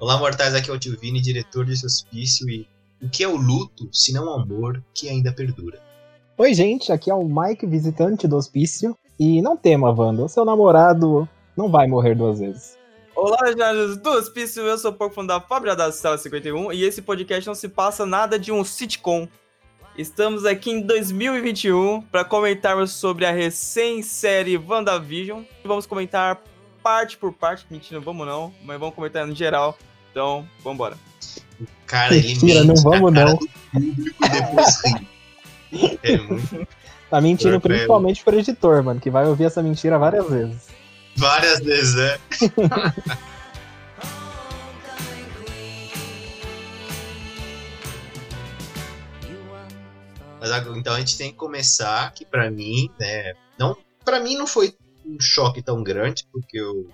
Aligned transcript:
Olá, 0.00 0.18
mortais, 0.18 0.54
aqui 0.54 0.68
é 0.68 0.72
o 0.72 0.78
Tio 0.78 0.98
Vini, 0.98 1.20
diretor 1.20 1.64
desse 1.64 1.86
hospício 1.86 2.50
e 2.50 2.66
o 3.00 3.08
que 3.08 3.22
é 3.22 3.28
o 3.28 3.36
luto, 3.36 3.88
se 3.92 4.12
não 4.12 4.26
o 4.26 4.40
amor 4.40 4.82
que 4.92 5.08
ainda 5.08 5.32
perdura? 5.32 5.80
Oi, 6.36 6.52
gente, 6.52 6.90
aqui 6.90 7.10
é 7.10 7.14
o 7.14 7.24
Mike, 7.24 7.64
visitante 7.64 8.26
do 8.26 8.36
hospício. 8.36 8.98
E 9.18 9.40
não 9.40 9.56
tema, 9.56 9.92
Wanda, 9.92 10.24
o 10.24 10.28
seu 10.28 10.44
namorado 10.44 11.28
não 11.56 11.70
vai 11.70 11.86
morrer 11.86 12.16
duas 12.16 12.40
vezes. 12.40 12.76
Olá, 13.14 13.38
jornalistas 13.46 13.96
do 13.98 14.10
Hospício, 14.10 14.62
eu 14.64 14.76
sou 14.76 14.90
o 14.90 14.94
pouco 14.94 15.14
fundo 15.14 15.28
da 15.28 15.40
Fábrica 15.40 15.76
da 15.76 15.92
Cela 15.92 16.18
51 16.18 16.72
e 16.72 16.82
esse 16.82 17.00
podcast 17.00 17.46
não 17.46 17.54
se 17.54 17.68
passa 17.68 18.04
nada 18.04 18.36
de 18.36 18.50
um 18.50 18.64
sitcom. 18.64 19.28
Estamos 19.96 20.44
aqui 20.44 20.72
em 20.72 20.80
2021 20.82 22.02
para 22.02 22.24
comentarmos 22.24 22.90
sobre 22.90 23.24
a 23.24 23.30
recém-série 23.30 24.58
WandaVision. 24.58 25.44
Vamos 25.64 25.86
comentar 25.86 26.42
parte 26.84 27.16
por 27.16 27.32
parte, 27.32 27.64
mentira, 27.70 27.98
não 27.98 28.04
vamos 28.04 28.26
não, 28.26 28.52
mas 28.62 28.78
vamos 28.78 28.94
comentar 28.94 29.26
no 29.26 29.34
geral. 29.34 29.78
Então, 30.10 30.46
vamos 30.62 30.76
embora. 30.76 30.98
Cara, 31.86 32.14
ele 32.14 32.28
Mentira, 32.28 32.62
mente 32.62 32.76
não 32.76 32.90
vamos 32.90 33.12
não. 33.12 33.38
depois. 34.20 34.82
É 36.02 36.16
muito... 36.18 36.68
Tá 37.10 37.20
mentindo 37.20 37.54
Eu 37.54 37.60
pego. 37.60 37.74
principalmente 37.74 38.24
pro 38.24 38.38
editor, 38.38 38.82
mano, 38.82 39.00
que 39.00 39.08
vai 39.08 39.26
ouvir 39.26 39.44
essa 39.44 39.62
mentira 39.62 39.98
várias 39.98 40.28
vezes. 40.28 40.66
Várias 41.16 41.60
vezes, 41.60 41.94
né? 41.94 42.18
Mas 50.40 50.50
agora, 50.50 50.78
então 50.78 50.92
a 50.92 50.98
gente 50.98 51.16
tem 51.16 51.30
que 51.30 51.36
começar 51.36 52.12
que 52.12 52.24
pra 52.24 52.50
mim, 52.50 52.90
né, 52.98 53.32
não, 53.58 53.76
para 54.04 54.20
mim 54.20 54.36
não 54.36 54.46
foi 54.46 54.74
um 55.04 55.20
choque 55.20 55.62
tão 55.62 55.82
grande, 55.82 56.26
porque 56.32 56.58
eu 56.58 56.88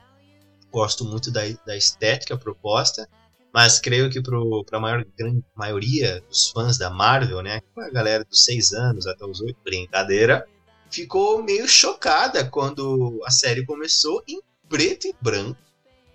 gosto 0.71 1.05
muito 1.05 1.31
da, 1.31 1.43
da 1.67 1.77
estética 1.77 2.37
proposta, 2.37 3.09
mas 3.53 3.81
creio 3.81 4.11
que 4.11 4.23
pro, 4.23 4.65
pra 4.65 4.79
maior 4.79 5.05
grande 5.17 5.43
maioria 5.55 6.21
dos 6.29 6.51
fãs 6.51 6.79
da 6.79 6.91
Marvel, 6.91 7.43
né, 7.43 7.61
a 7.77 7.91
galera 7.91 8.25
dos 8.25 8.45
6 8.45 8.73
anos 8.73 9.07
até 9.07 9.25
os 9.25 9.41
8, 9.41 9.57
brincadeira, 9.65 10.47
ficou 10.91 11.43
meio 11.43 11.67
chocada 11.67 12.45
quando 12.49 13.21
a 13.25 13.31
série 13.31 13.65
começou 13.65 14.23
em 14.29 14.41
preto 14.69 15.09
e 15.09 15.15
branco, 15.21 15.59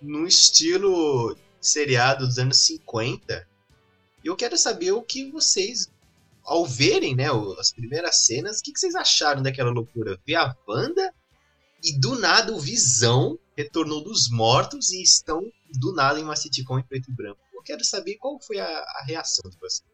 no 0.00 0.26
estilo 0.26 1.36
seriado 1.60 2.26
dos 2.26 2.38
anos 2.38 2.58
50. 2.58 3.46
E 4.24 4.28
eu 4.28 4.36
quero 4.36 4.56
saber 4.56 4.92
o 4.92 5.02
que 5.02 5.30
vocês, 5.30 5.90
ao 6.44 6.64
verem 6.64 7.14
né, 7.14 7.26
as 7.58 7.72
primeiras 7.72 8.24
cenas, 8.24 8.60
o 8.60 8.62
que, 8.62 8.72
vocês 8.74 8.94
acharam 8.94 9.42
daquela 9.42 9.70
loucura? 9.70 10.18
Ver 10.26 10.36
a 10.36 10.54
Wanda 10.66 11.12
e 11.82 11.98
do 12.00 12.18
nada 12.18 12.52
o 12.52 12.60
Visão 12.60 13.38
retornou 13.56 14.02
dos 14.02 14.30
mortos 14.30 14.90
e 14.92 15.02
estão 15.02 15.40
do 15.80 15.94
nada 15.94 16.18
em 16.20 16.24
uma 16.24 16.36
sitcom 16.36 16.78
em 16.78 16.82
preto 16.82 17.10
e 17.10 17.14
branco. 17.14 17.38
Eu 17.54 17.62
quero 17.62 17.84
saber 17.84 18.16
qual 18.16 18.38
foi 18.40 18.58
a, 18.58 18.66
a 18.66 19.04
reação 19.06 19.48
de 19.50 19.56
vocês. 19.58 19.84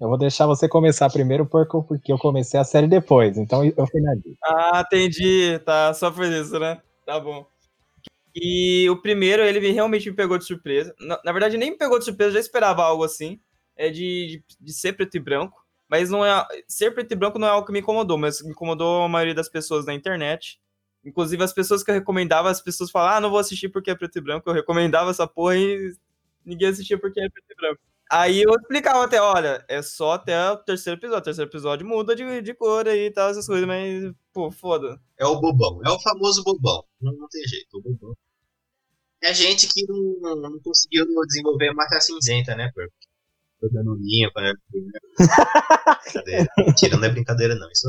Eu 0.00 0.08
vou 0.08 0.16
deixar 0.18 0.46
você 0.46 0.68
começar 0.68 1.10
primeiro 1.10 1.44
porque 1.44 1.76
eu- 1.76 1.82
porque 1.82 2.12
eu 2.12 2.18
comecei 2.18 2.58
a 2.58 2.64
série 2.64 2.86
depois, 2.86 3.36
então 3.36 3.64
eu 3.64 3.86
finalizo. 3.86 4.36
Ah, 4.44 4.84
entendi, 4.86 5.58
tá, 5.64 5.92
só 5.92 6.10
por 6.10 6.24
isso, 6.24 6.58
né? 6.58 6.80
Tá 7.04 7.18
bom. 7.18 7.46
E 8.34 8.88
o 8.90 9.00
primeiro, 9.00 9.42
ele 9.42 9.58
me- 9.60 9.72
realmente 9.72 10.08
me 10.08 10.14
pegou 10.16 10.38
de 10.38 10.44
surpresa. 10.44 10.94
Na, 11.00 11.20
na 11.24 11.32
verdade, 11.32 11.56
nem 11.56 11.72
me 11.72 11.76
pegou 11.78 11.98
de 11.98 12.04
surpresa, 12.04 12.30
eu 12.30 12.34
já 12.34 12.40
esperava 12.40 12.84
algo 12.84 13.02
assim. 13.02 13.40
É 13.76 13.90
de, 13.90 14.42
de, 14.48 14.56
de 14.60 14.72
ser 14.72 14.92
preto 14.92 15.16
e 15.16 15.20
branco. 15.20 15.56
Mas 15.88 16.10
não 16.10 16.24
é. 16.24 16.46
Ser 16.68 16.92
preto 16.92 17.12
e 17.12 17.16
branco 17.16 17.38
não 17.38 17.48
é 17.48 17.50
algo 17.50 17.66
que 17.66 17.72
me 17.72 17.80
incomodou, 17.80 18.18
mas 18.18 18.42
me 18.42 18.50
incomodou 18.50 19.02
a 19.02 19.08
maioria 19.08 19.34
das 19.34 19.48
pessoas 19.48 19.86
na 19.86 19.94
internet. 19.94 20.60
Inclusive, 21.08 21.42
as 21.42 21.52
pessoas 21.52 21.82
que 21.82 21.90
eu 21.90 21.94
recomendava, 21.94 22.50
as 22.50 22.60
pessoas 22.60 22.90
falavam, 22.90 23.16
ah, 23.16 23.20
não 23.20 23.30
vou 23.30 23.38
assistir 23.38 23.68
porque 23.68 23.90
é 23.90 23.94
preto 23.94 24.18
e 24.18 24.20
branco. 24.20 24.48
Eu 24.48 24.54
recomendava 24.54 25.10
essa 25.10 25.26
porra 25.26 25.56
e 25.56 25.94
ninguém 26.44 26.68
assistia 26.68 26.98
porque 26.98 27.20
é 27.20 27.28
preto 27.28 27.50
e 27.50 27.54
branco. 27.56 27.80
Aí 28.10 28.42
eu 28.42 28.54
explicava 28.54 29.04
até, 29.04 29.20
olha, 29.20 29.64
é 29.68 29.82
só 29.82 30.12
até 30.12 30.50
o 30.50 30.56
terceiro 30.56 30.98
episódio. 30.98 31.20
O 31.20 31.24
terceiro 31.24 31.50
episódio 31.50 31.86
muda 31.86 32.14
de, 32.14 32.40
de 32.42 32.54
cor 32.54 32.86
aí 32.88 33.06
e 33.06 33.10
tal, 33.10 33.30
essas 33.30 33.46
coisas, 33.46 33.66
mas, 33.66 34.12
pô, 34.32 34.50
foda. 34.50 34.98
É 35.18 35.26
o 35.26 35.40
bobão, 35.40 35.80
é 35.84 35.90
o 35.90 36.00
famoso 36.00 36.42
bobão. 36.42 36.84
Não, 37.00 37.12
não 37.12 37.28
tem 37.28 37.42
jeito, 37.46 37.76
o 37.76 37.82
bobão. 37.82 38.14
É 39.22 39.34
gente 39.34 39.66
que 39.68 39.84
não, 39.86 40.36
não 40.36 40.60
conseguiu 40.60 41.04
desenvolver 41.26 41.68
a 41.68 41.74
marca 41.74 42.00
cinzenta, 42.00 42.54
né? 42.54 42.70
Tô 43.60 43.68
dando 43.68 43.94
linha 43.96 44.30
para. 44.32 44.52
brincadeira. 46.04 46.46
Mentira, 46.58 46.96
não 46.96 47.04
é 47.04 47.10
brincadeira, 47.10 47.54
não. 47.56 47.68
Isso 47.70 47.88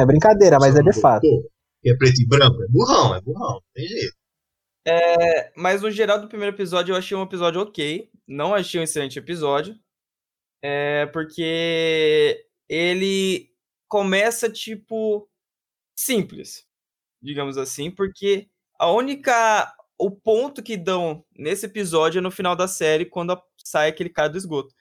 É 0.00 0.06
brincadeira, 0.06 0.58
mas 0.60 0.76
é 0.76 0.82
de 0.82 0.90
um 0.90 0.92
fato. 0.92 1.22
bobão. 1.22 1.57
Que 1.82 1.90
é 1.90 1.96
preto 1.96 2.20
e 2.20 2.26
branco? 2.26 2.62
É 2.62 2.68
burrão, 2.68 3.14
é 3.14 3.20
burrão. 3.20 3.54
Não 3.54 3.62
tem 3.74 3.86
jeito. 3.86 4.16
É, 4.86 5.52
mas 5.56 5.82
no 5.82 5.90
geral 5.90 6.20
do 6.20 6.28
primeiro 6.28 6.54
episódio 6.54 6.92
eu 6.92 6.96
achei 6.96 7.16
um 7.16 7.22
episódio 7.22 7.60
ok. 7.60 8.10
Não 8.26 8.54
achei 8.54 8.80
um 8.80 8.84
excelente 8.84 9.18
episódio. 9.18 9.78
É 10.62 11.06
porque 11.06 12.46
ele 12.68 13.50
começa, 13.88 14.50
tipo, 14.50 15.28
simples, 15.98 16.66
digamos 17.22 17.56
assim, 17.58 17.90
porque 17.90 18.48
a 18.78 18.90
única. 18.90 19.74
O 20.00 20.12
ponto 20.12 20.62
que 20.62 20.76
dão 20.76 21.26
nesse 21.36 21.66
episódio 21.66 22.20
é 22.20 22.22
no 22.22 22.30
final 22.30 22.54
da 22.54 22.68
série, 22.68 23.04
quando 23.04 23.36
sai 23.64 23.88
aquele 23.88 24.08
cara 24.10 24.28
do 24.28 24.38
esgoto. 24.38 24.72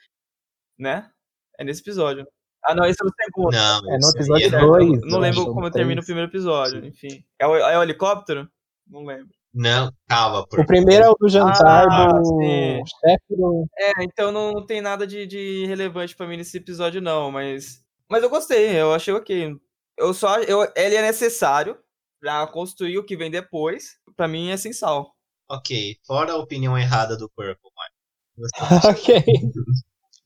Né? 0.78 1.12
É 1.59 1.63
nesse 1.63 1.81
episódio. 1.81 2.28
Ah, 2.66 2.75
não, 2.75 2.85
esse 2.85 2.97
é 3.01 3.06
no 3.06 3.12
segundo. 3.23 3.53
Não, 3.53 3.78
É, 3.94 3.97
no 4.00 4.09
episódio 4.09 4.56
é- 4.56 4.62
Eu 4.62 4.68
dois, 4.68 5.01
não 5.01 5.09
eu 5.09 5.19
lembro 5.19 5.45
como 5.53 5.72
termina 5.72 6.01
o 6.01 6.03
três. 6.03 6.06
primeiro 6.06 6.29
episódio, 6.29 6.85
enfim. 6.85 7.23
É 7.40 7.47
o, 7.47 7.56
é 7.56 7.78
o 7.78 7.84
helicóptero? 7.84 8.50
Não 8.88 9.06
lembro. 9.06 9.29
Não, 9.53 9.91
calma, 10.07 10.40
O 10.40 10.47
Purple. 10.47 10.66
primeiro 10.68 11.06
é 11.06 11.09
o 11.09 11.16
do 11.19 11.29
jantar 11.29 11.88
Ah, 11.90 12.07
do 12.13 12.25
sim. 12.25 12.79
chefe 12.85 13.23
do. 13.35 13.66
É, 13.78 14.03
então 14.03 14.31
não, 14.31 14.51
não 14.51 14.66
tem 14.66 14.81
nada 14.81 15.07
de, 15.07 15.25
de 15.25 15.66
relevante 15.66 16.16
pra 16.16 16.28
mim 16.28 16.38
nesse 16.38 16.57
episódio, 16.57 17.01
não, 17.01 17.31
mas. 17.31 17.81
Mas 18.09 18.22
eu 18.23 18.29
gostei, 18.29 18.79
eu 18.79 18.94
achei 18.94 19.13
ok. 19.13 19.56
Eu 19.97 20.13
só. 20.13 20.38
Eu, 20.41 20.62
ele 20.75 20.95
é 20.95 21.01
necessário 21.01 21.78
pra 22.19 22.45
construir 22.47 22.97
o 23.00 23.06
que 23.06 23.18
vem 23.18 23.31
depois. 23.31 23.97
Pra 24.16 24.28
mim 24.28 24.50
é 24.51 24.57
sem 24.57 24.74
sal. 24.74 25.13
Ok, 25.50 25.95
fora 26.06 26.34
a 26.34 26.38
opinião 26.38 26.78
errada 26.78 27.18
do 27.18 27.29
Purple, 27.29 27.72
Mike. 28.35 28.38
ok. 28.88 29.24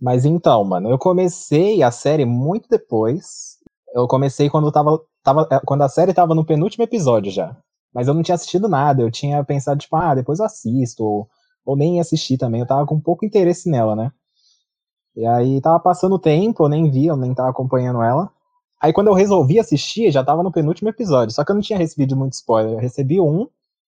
Mas 0.02 0.26
então, 0.26 0.64
mano, 0.64 0.90
eu 0.90 0.98
comecei 0.98 1.84
a 1.84 1.92
série 1.92 2.26
muito 2.26 2.68
depois. 2.68 3.58
Eu 3.94 4.08
comecei 4.08 4.50
quando 4.50 4.72
tava, 4.72 5.00
tava, 5.24 5.48
é, 5.52 5.60
quando 5.64 5.84
a 5.84 5.90
série 5.90 6.14
tava 6.14 6.34
no 6.34 6.44
penúltimo 6.44 6.84
episódio 6.84 7.32
já. 7.32 7.56
Mas 7.94 8.08
eu 8.08 8.14
não 8.14 8.24
tinha 8.24 8.36
assistido 8.36 8.68
nada. 8.68 9.04
Eu 9.04 9.12
tinha 9.12 9.44
pensado, 9.44 9.80
tipo, 9.80 9.96
ah, 9.96 10.16
depois 10.16 10.40
eu 10.40 10.46
assisto. 10.46 11.04
Ou, 11.04 11.30
ou 11.64 11.78
nem 11.78 12.00
assisti 12.00 12.38
também. 12.38 12.62
Eu 12.62 12.68
tava 12.68 12.86
com 12.86 13.00
pouco 13.00 13.26
interesse 13.26 13.70
nela, 13.70 13.96
né? 13.96 14.12
E 15.16 15.26
aí 15.26 15.62
tava 15.62 15.80
passando 15.80 16.16
o 16.16 16.20
tempo, 16.20 16.64
eu 16.64 16.70
nem 16.70 16.90
vi, 16.90 17.08
eu 17.08 17.18
nem 17.18 17.34
tava 17.34 17.50
acompanhando 17.50 18.02
ela. 18.02 18.32
Aí 18.82 18.94
quando 18.94 19.08
eu 19.08 19.14
resolvi 19.14 19.60
assistir, 19.60 20.10
já 20.10 20.24
tava 20.24 20.42
no 20.42 20.52
penúltimo 20.52 20.90
episódio. 20.90 21.36
Só 21.36 21.44
que 21.44 21.52
eu 21.52 21.56
não 21.56 21.62
tinha 21.62 21.78
recebido 21.78 22.16
muito 22.16 22.34
spoiler. 22.34 22.74
Eu 22.74 22.80
recebi 22.80 23.22
um, 23.22 23.48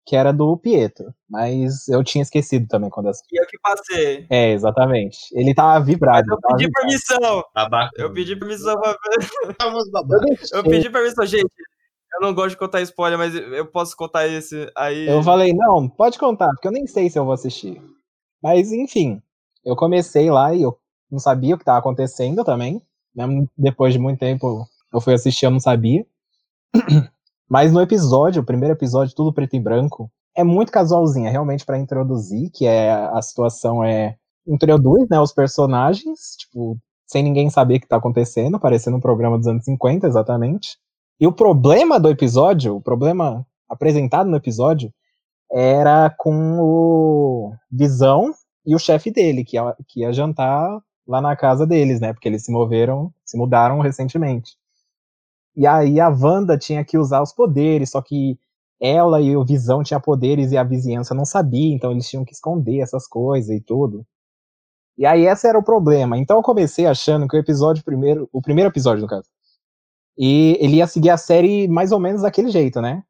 que 0.07 0.15
era 0.15 0.33
do 0.33 0.57
Pietro. 0.57 1.13
Mas 1.29 1.89
eu 1.89 2.03
tinha 2.05 2.23
esquecido 2.23 2.69
também 2.69 2.89
quando 2.89 3.09
assisti. 3.09 3.35
E 3.35 3.41
eu 3.41 3.47
que 3.47 3.59
passei. 3.59 4.27
É, 4.31 4.53
exatamente. 4.53 5.19
Ele 5.33 5.53
tava 5.53 5.85
vibrado. 5.85 6.25
Eu 6.29 6.35
ele 6.35 6.41
tava 6.41 6.55
pedi 6.55 6.67
vibrado. 6.67 6.87
permissão. 6.87 7.45
Babaca. 7.53 7.91
Eu 7.97 8.13
pedi 8.13 8.37
permissão 8.37 8.81
pra 8.81 8.97
Eu 10.53 10.63
pedi 10.63 10.89
permissão, 10.89 11.27
gente. 11.27 11.51
Eu 12.15 12.21
não 12.21 12.33
gosto 12.33 12.51
de 12.51 12.57
contar 12.57 12.81
spoiler, 12.83 13.19
mas 13.19 13.35
eu 13.35 13.67
posso 13.67 13.97
contar 13.97 14.27
esse 14.29 14.71
aí. 14.77 15.09
Eu 15.09 15.23
falei, 15.23 15.53
não, 15.53 15.89
pode 15.89 16.19
contar, 16.19 16.49
porque 16.51 16.69
eu 16.69 16.73
nem 16.73 16.87
sei 16.87 17.11
se 17.11 17.19
eu 17.19 17.25
vou 17.25 17.35
assistir. 17.35 17.83
Mas, 18.43 18.73
enfim, 18.73 19.21
eu 19.65 19.75
comecei 19.77 20.31
lá 20.31 20.55
e 20.55 20.63
eu 20.63 20.79
não 21.11 21.19
sabia 21.19 21.55
o 21.55 21.59
que 21.59 21.63
estava 21.63 21.79
acontecendo 21.79 22.45
também. 22.45 22.81
Mesmo 23.15 23.51
depois 23.59 23.93
de 23.93 23.99
muito 23.99 24.21
tempo 24.21 24.67
eu 24.95 25.01
fui 25.01 25.15
assistir, 25.15 25.47
eu 25.47 25.51
não 25.51 25.61
sabia. 25.61 26.07
Mas 27.49 27.73
no 27.73 27.81
episódio, 27.81 28.43
o 28.43 28.45
primeiro 28.45 28.75
episódio, 28.75 29.15
tudo 29.15 29.33
preto 29.33 29.55
e 29.55 29.61
branco, 29.61 30.11
é 30.37 30.45
muito 30.45 30.73
casualzinho, 30.73 31.27
é 31.27 31.31
realmente 31.31 31.65
para 31.65 31.79
introduzir, 31.79 32.51
que 32.51 32.67
é 32.67 32.91
a 32.91 33.23
situação 33.23 33.83
é 33.83 34.17
introduz, 34.47 35.09
né, 35.09 35.21
os 35.21 35.33
personagens, 35.33 36.37
tipo, 36.39 36.79
sem 37.07 37.23
ninguém 37.23 37.51
saber 37.51 37.77
o 37.77 37.81
que 37.81 37.89
tá 37.89 37.97
acontecendo, 37.97 38.61
parecendo 38.61 38.97
um 38.97 39.01
programa 39.01 39.39
dos 39.39 39.47
anos 39.47 39.65
50, 39.65 40.07
exatamente. 40.07 40.77
E 41.21 41.27
o 41.27 41.33
problema 41.33 41.99
do 41.99 42.11
episódio, 42.11 42.77
o 42.77 42.81
problema 42.81 43.47
apresentado 43.69 44.29
no 44.29 44.37
episódio, 44.37 44.93
era 45.51 46.11
com 46.11 46.59
o 46.61 47.53
Visão 47.71 48.33
e 48.65 48.75
o 48.75 48.79
chefe 48.79 49.11
dele, 49.11 49.45
que 49.45 49.57
ia, 49.57 49.77
que 49.89 50.01
ia 50.01 50.13
jantar 50.13 50.81
lá 51.07 51.21
na 51.21 51.37
casa 51.37 51.67
deles, 51.67 52.01
né? 52.01 52.13
Porque 52.13 52.29
eles 52.29 52.45
se 52.45 52.53
moveram, 52.53 53.13
se 53.25 53.39
mudaram 53.39 53.81
recentemente. 53.81 54.57
E 55.57 55.67
aí 55.67 56.01
a 56.01 56.09
Wanda 56.09 56.59
tinha 56.59 56.85
que 56.85 56.99
usar 56.99 57.23
os 57.23 57.33
poderes, 57.33 57.91
só 57.91 58.03
que 58.03 58.39
ela 58.81 59.21
e 59.23 59.37
o 59.37 59.45
Visão 59.45 59.83
tinham 59.83 60.01
poderes 60.01 60.53
e 60.53 60.57
a 60.59 60.65
vizinhança 60.65 61.15
não 61.15 61.25
sabia, 61.25 61.75
então 61.75 61.93
eles 61.93 62.09
tinham 62.09 62.25
que 62.25 62.35
esconder 62.35 62.81
essas 62.81 63.07
coisas 63.09 63.51
e 63.57 63.61
tudo. 63.61 64.07
E 64.99 65.07
aí 65.07 65.27
esse 65.27 65.47
era 65.49 65.59
o 65.59 65.63
problema. 65.65 66.19
Então 66.19 66.37
eu 66.39 66.43
comecei 66.43 66.87
achando 66.87 67.29
que 67.29 67.37
o 67.37 67.41
episódio 67.41 67.85
primeiro, 67.85 68.29
o 68.33 68.43
primeiro 68.43 68.71
episódio 68.71 69.03
no 69.03 69.09
caso, 69.09 69.29
e 70.19 70.57
ele 70.61 70.77
ia 70.79 70.87
seguir 70.87 71.11
a 71.11 71.17
série 71.19 71.69
mais 71.69 71.93
ou 71.93 72.01
menos 72.01 72.23
daquele 72.23 72.51
jeito, 72.51 72.81
né? 72.81 73.03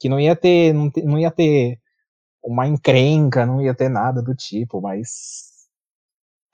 Que 0.00 0.08
não 0.08 0.20
ia 0.20 0.36
ter, 0.36 0.72
não, 0.74 0.90
te- 0.90 1.02
não 1.04 1.18
ia 1.18 1.30
ter 1.30 1.78
uma 2.44 2.66
encrenca, 2.68 3.46
não 3.46 3.62
ia 3.62 3.74
ter 3.74 3.88
nada 3.90 4.22
do 4.22 4.34
tipo, 4.34 4.80
mas. 4.80 5.50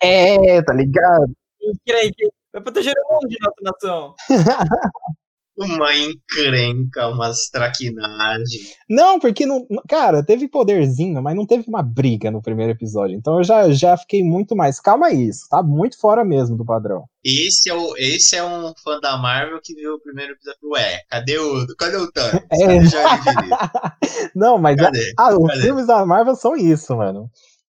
É, 0.03 0.63
tá 0.63 0.73
ligado? 0.73 1.33
Encrenca. 1.63 2.31
Vai 2.53 2.63
proteger 2.63 2.95
o 2.97 3.15
mundo 3.15 3.29
de 3.29 3.37
nossa 3.41 3.57
nação. 3.63 4.15
Uma 5.59 5.95
encrenca, 5.97 7.09
umas 7.09 7.49
traquinagens. 7.51 8.77
Não, 8.89 9.19
porque 9.19 9.45
não. 9.45 9.67
Cara, 9.89 10.23
teve 10.23 10.47
poderzinho, 10.49 11.21
mas 11.21 11.35
não 11.35 11.45
teve 11.45 11.65
uma 11.69 11.83
briga 11.83 12.31
no 12.31 12.41
primeiro 12.41 12.73
episódio. 12.73 13.17
Então 13.17 13.39
eu 13.39 13.45
já, 13.45 13.69
já 13.71 13.97
fiquei 13.97 14.23
muito 14.23 14.55
mais. 14.55 14.79
Calma 14.79 15.11
isso, 15.11 15.49
tá 15.51 15.63
muito 15.63 15.99
fora 15.99 16.25
mesmo 16.25 16.57
do 16.57 16.65
padrão. 16.65 17.05
Esse 17.25 17.69
é, 17.69 17.75
o, 17.75 17.97
esse 17.97 18.37
é 18.37 18.45
um 18.45 18.73
fã 18.83 19.01
da 19.01 19.17
Marvel 19.19 19.61
que 19.63 19.75
viu 19.75 19.95
o 19.95 20.01
primeiro 20.01 20.33
episódio. 20.33 20.61
Ué, 20.71 21.03
cadê 21.11 21.39
o. 21.39 21.67
Cadê 21.77 21.97
o 21.97 22.11
Thanos? 22.13 22.41
É. 22.53 22.79
Não, 24.35 24.59
mas. 24.59 24.77
Cadê? 24.77 25.13
Ah, 25.19 25.37
os 25.37 25.49
Cadê? 25.49 25.63
filmes 25.63 25.87
da 25.87 26.07
Marvel 26.07 26.37
são 26.37 26.57
isso, 26.57 26.97
mano. 26.97 27.29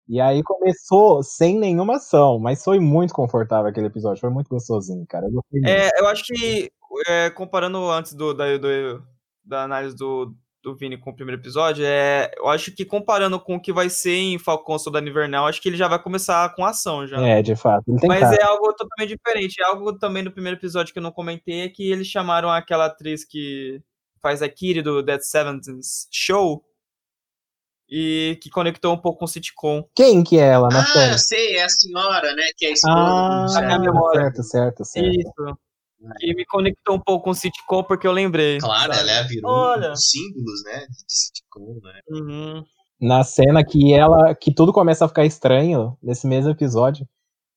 E 0.08 0.20
aí 0.20 0.40
começou 0.42 1.22
sem 1.22 1.58
nenhuma 1.58 1.96
ação, 1.96 2.38
mas 2.38 2.62
foi 2.62 2.78
muito 2.78 3.12
confortável 3.12 3.68
aquele 3.68 3.88
episódio, 3.88 4.20
foi 4.20 4.30
muito 4.30 4.48
gostosinho, 4.48 5.04
cara. 5.08 5.26
Eu. 5.26 5.42
É, 5.68 6.00
eu 6.00 6.06
acho 6.06 6.22
que, 6.24 6.70
é, 7.06 7.30
comparando 7.30 7.90
antes 7.90 8.12
do, 8.14 8.32
da, 8.34 8.56
do- 8.56 9.02
da 9.44 9.62
análise 9.64 9.94
do, 9.96 10.34
do 10.62 10.74
Vini 10.76 10.98
com 10.98 11.10
o 11.10 11.14
primeiro 11.14 11.40
episódio, 11.40 11.84
é, 11.86 12.30
eu 12.36 12.48
acho 12.48 12.72
que 12.74 12.84
comparando 12.84 13.38
com 13.38 13.54
o 13.56 13.60
que 13.60 13.72
vai 13.72 13.88
ser 13.88 14.16
em 14.16 14.38
Falcão 14.38 14.78
Soldado 14.78 15.08
Invernal, 15.08 15.46
acho 15.46 15.62
que 15.62 15.68
ele 15.68 15.76
já 15.76 15.86
vai 15.88 16.02
começar 16.02 16.52
com 16.54 16.64
ação 16.64 17.06
já. 17.06 17.20
É, 17.20 17.40
de 17.42 17.54
fato. 17.54 17.84
Mas 18.06 18.20
cara. 18.20 18.36
é 18.36 18.42
algo 18.42 18.72
totalmente 18.74 19.16
diferente. 19.16 19.60
É 19.62 19.66
algo 19.66 19.96
também 19.98 20.22
no 20.24 20.32
primeiro 20.32 20.58
episódio 20.58 20.92
que 20.92 20.98
eu 20.98 21.02
não 21.02 21.12
comentei, 21.12 21.60
é 21.62 21.68
que 21.68 21.90
eles 21.90 22.06
chamaram 22.08 22.50
aquela 22.50 22.86
atriz 22.86 23.24
que 23.24 23.80
faz 24.20 24.42
a 24.42 24.48
Kiri 24.48 24.82
do 24.82 25.02
Dead 25.02 25.20
Seventh 25.20 25.66
Show 26.10 26.64
e 27.88 28.36
que 28.42 28.50
conectou 28.50 28.92
um 28.92 28.98
pouco 29.00 29.20
com 29.20 29.24
o 29.26 29.28
sitcom. 29.28 29.84
Quem 29.94 30.24
que 30.24 30.36
é 30.36 30.48
ela 30.48 30.68
na 30.68 30.80
Ah, 30.80 30.86
série? 30.86 31.12
eu 31.14 31.18
sei, 31.18 31.56
é 31.58 31.62
a 31.64 31.68
senhora, 31.68 32.34
né? 32.34 32.42
Que 32.56 32.66
é 32.66 32.68
a 32.70 32.72
esposa 32.72 32.96
Ah, 32.98 33.46
do 33.46 33.56
a 33.58 33.60
minha 33.60 33.68
Jack. 33.78 33.80
memória. 33.86 34.20
certo, 34.22 34.42
certo, 34.42 34.84
certo. 34.84 35.08
Isso. 35.20 35.58
Que 36.18 36.34
me 36.34 36.44
conectou 36.44 36.96
um 36.96 37.00
pouco 37.00 37.24
com 37.24 37.30
o 37.30 37.34
sitcom 37.34 37.82
porque 37.82 38.06
eu 38.06 38.12
lembrei. 38.12 38.58
Claro, 38.58 38.92
sabe? 38.92 39.08
ela 39.08 39.18
é, 39.18 39.24
virou 39.24 39.50
Olha. 39.50 39.88
um 39.88 39.92
dos 39.92 40.08
símbolos, 40.08 40.62
né? 40.64 40.86
De 40.86 41.04
sitcom, 41.08 41.80
né? 41.82 42.00
Uhum. 42.10 42.64
Na 43.00 43.24
cena 43.24 43.64
que 43.64 43.92
ela. 43.94 44.34
que 44.34 44.52
tudo 44.54 44.72
começa 44.72 45.04
a 45.04 45.08
ficar 45.08 45.24
estranho 45.24 45.96
nesse 46.02 46.26
mesmo 46.26 46.50
episódio. 46.50 47.06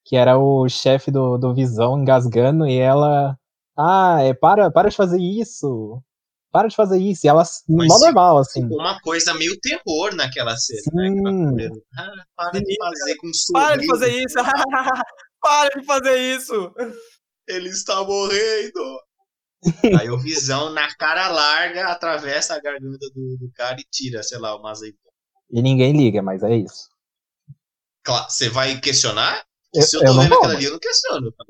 Que 0.06 0.16
era 0.16 0.38
o 0.38 0.68
chefe 0.68 1.12
do, 1.12 1.38
do 1.38 1.54
Visão 1.54 2.00
engasgando 2.00 2.66
e 2.66 2.78
ela. 2.78 3.38
Ah, 3.78 4.18
é, 4.22 4.34
para, 4.34 4.72
para 4.72 4.90
de 4.90 4.96
fazer 4.96 5.20
isso. 5.20 6.02
Para 6.52 6.68
de 6.68 6.76
fazer 6.76 6.98
isso. 6.98 7.26
E 7.26 7.30
ela, 7.30 7.44
Mas 7.68 7.88
mó 7.88 8.00
normal, 8.00 8.38
assim. 8.40 8.64
Ficou 8.64 8.80
uma 8.80 9.00
coisa 9.02 9.34
meio 9.36 9.56
terror 9.62 10.16
naquela 10.16 10.56
cena, 10.58 10.82
né? 10.94 11.10
Sim. 11.10 11.20
Aquela 11.20 11.32
mulher, 11.32 11.70
ah, 11.98 12.12
para 12.36 12.60
de 12.60 12.78
fazer 12.78 13.16
com 13.18 13.28
um 13.28 13.32
Para 13.54 13.76
de 13.78 13.86
sorriso. 13.86 13.92
fazer 13.92 14.24
isso! 14.24 14.36
Para 15.42 15.70
de 15.80 15.86
fazer 15.86 16.18
isso! 16.36 16.74
Ele 17.50 17.70
está 17.70 18.04
morrendo! 18.04 19.00
Aí 20.00 20.10
o 20.10 20.18
Visão, 20.18 20.70
na 20.72 20.88
cara 20.96 21.28
larga, 21.30 21.88
atravessa 21.88 22.56
a 22.56 22.62
garganta 22.62 23.10
do, 23.14 23.38
do 23.38 23.52
cara 23.54 23.76
e 23.80 23.84
tira, 23.92 24.24
sei 24.24 24.38
lá, 24.38 24.56
uma 24.56 24.72
azeitona. 24.72 25.12
E 25.52 25.62
ninguém 25.62 25.92
liga, 25.92 26.22
mas 26.22 26.44
é 26.44 26.56
isso. 26.56 26.88
Claro, 28.04 28.30
Você 28.30 28.50
vai 28.50 28.80
questionar? 28.80 29.44
Eu- 29.74 29.82
Se 29.82 29.98
eu 29.98 30.02
eu 30.02 30.08
tô 30.08 30.14
não 30.14 30.24
vendo 30.24 30.34
aquilo 30.36 30.52
ali, 30.52 30.66
eu 30.66 30.72
não 30.72 30.80
questiono. 30.80 31.28
Eu 31.28 31.34
falo, 31.34 31.50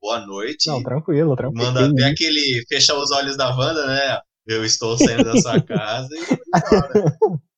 Boa 0.00 0.26
noite. 0.26 0.66
Não, 0.68 0.82
tranquilo, 0.82 1.34
tranquilo. 1.36 1.64
Manda 1.64 1.86
até 1.88 2.04
aquele 2.04 2.64
fechar 2.68 2.94
os 2.96 3.10
olhos 3.10 3.36
da 3.36 3.54
Wanda, 3.56 3.86
né? 3.86 4.20
Eu 4.46 4.64
estou 4.64 4.98
saindo 4.98 5.24
da 5.24 5.36
sua 5.40 5.60
casa 5.64 6.08
e. 6.12 6.24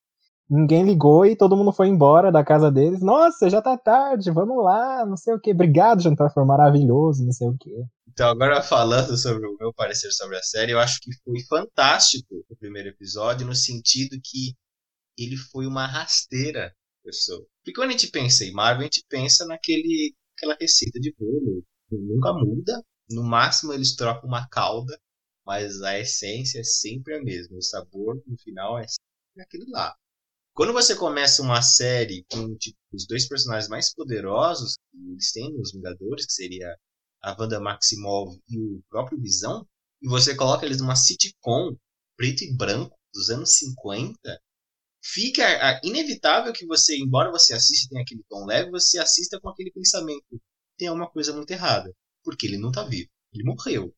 Ninguém 0.48 0.84
ligou 0.84 1.26
e 1.26 1.37
todo 1.37 1.56
mundo 1.56 1.72
foi 1.72 1.88
embora 1.88 2.31
da 2.31 2.44
casa 2.44 2.70
deles. 2.70 3.00
Nossa, 3.00 3.50
já 3.50 3.60
tá 3.60 3.76
tarde, 3.76 4.31
vamos 4.31 4.62
lá, 4.62 5.04
não 5.04 5.16
sei 5.16 5.34
o 5.34 5.40
que. 5.40 5.50
Obrigado, 5.50 6.02
jantar 6.02 6.32
foi 6.32 6.44
maravilhoso, 6.44 7.25
não 7.25 7.32
sei 7.32 7.48
o 7.48 7.56
que. 7.56 7.70
Então, 8.08 8.28
agora 8.28 8.62
falando 8.62 9.16
sobre 9.16 9.46
o 9.46 9.56
meu 9.58 9.75
parecer 9.75 10.10
sobre 10.12 10.37
a 10.38 10.43
série, 10.43 10.72
eu 10.72 10.78
acho 10.78 11.00
que 11.00 11.10
foi 11.25 11.40
fantástico 11.48 12.44
o 12.48 12.56
primeiro 12.56 12.88
episódio, 12.88 13.46
no 13.46 13.54
sentido 13.54 14.16
que 14.22 14.54
ele 15.19 15.37
foi 15.37 15.66
uma 15.66 15.87
rasteira, 15.87 16.72
pessoa. 17.02 17.44
Porque 17.60 17.72
quando 17.72 17.90
a 17.90 17.93
gente 17.93 18.10
pensa 18.10 18.44
em 18.44 18.52
Marvel, 18.52 18.81
a 18.81 18.84
gente 18.84 19.04
pensa 19.08 19.46
naquele 19.46 20.14
aquela 20.37 20.56
receita 20.60 20.98
de 21.00 21.14
bolo. 21.19 21.64
Nunca 21.90 22.32
muda. 22.32 22.82
No 23.10 23.22
máximo 23.22 23.72
eles 23.72 23.94
trocam 23.94 24.28
uma 24.28 24.46
calda, 24.48 24.98
mas 25.44 25.81
a 25.82 25.98
essência 25.98 26.60
é 26.60 26.64
sempre 26.64 27.16
a 27.16 27.22
mesma. 27.22 27.56
O 27.56 27.62
sabor 27.62 28.20
no 28.26 28.37
final 28.38 28.78
é 28.78 28.87
sempre 28.87 29.43
aquele 29.43 29.70
lá. 29.70 29.94
Quando 30.56 30.73
você 30.73 30.97
começa 30.97 31.43
uma 31.43 31.61
série 31.61 32.25
com 32.32 32.56
tipo, 32.56 32.79
os 32.91 33.06
dois 33.06 33.29
personagens 33.29 33.69
mais 33.69 33.93
poderosos 33.93 34.76
que 34.91 34.97
eles 35.12 35.31
têm 35.31 35.53
nos 35.53 35.70
Vingadores, 35.70 36.25
que 36.25 36.32
seria 36.32 36.75
a 37.23 37.37
Wanda 37.38 37.61
Maximoff 37.61 38.41
e 38.49 38.58
o 38.58 38.82
próprio 38.88 39.20
Visão, 39.20 39.69
e 40.00 40.08
você 40.08 40.35
coloca 40.35 40.64
eles 40.64 40.81
numa 40.81 40.97
sitcom 40.97 41.76
preto 42.17 42.43
e 42.43 42.56
branco 42.56 42.97
dos 43.12 43.29
anos 43.29 43.58
50, 43.58 44.17
fica 45.05 45.44
ah, 45.44 45.79
inevitável 45.85 46.55
que 46.55 46.64
você, 46.64 46.97
embora 46.97 47.31
você 47.31 47.53
assista 47.53 47.85
e 47.85 47.88
tenha 47.91 48.03
aquele 48.03 48.25
tom 48.26 48.47
leve, 48.47 48.70
você 48.70 48.99
assista 48.99 49.38
com 49.38 49.50
aquele 49.50 49.70
pensamento, 49.70 50.41
tem 50.79 50.88
alguma 50.88 51.11
coisa 51.11 51.35
muito 51.35 51.50
errada, 51.50 51.94
porque 52.25 52.47
ele 52.47 52.56
não 52.56 52.73
tá 52.73 52.82
vivo, 52.82 53.11
ele 53.31 53.44
morreu. 53.44 53.94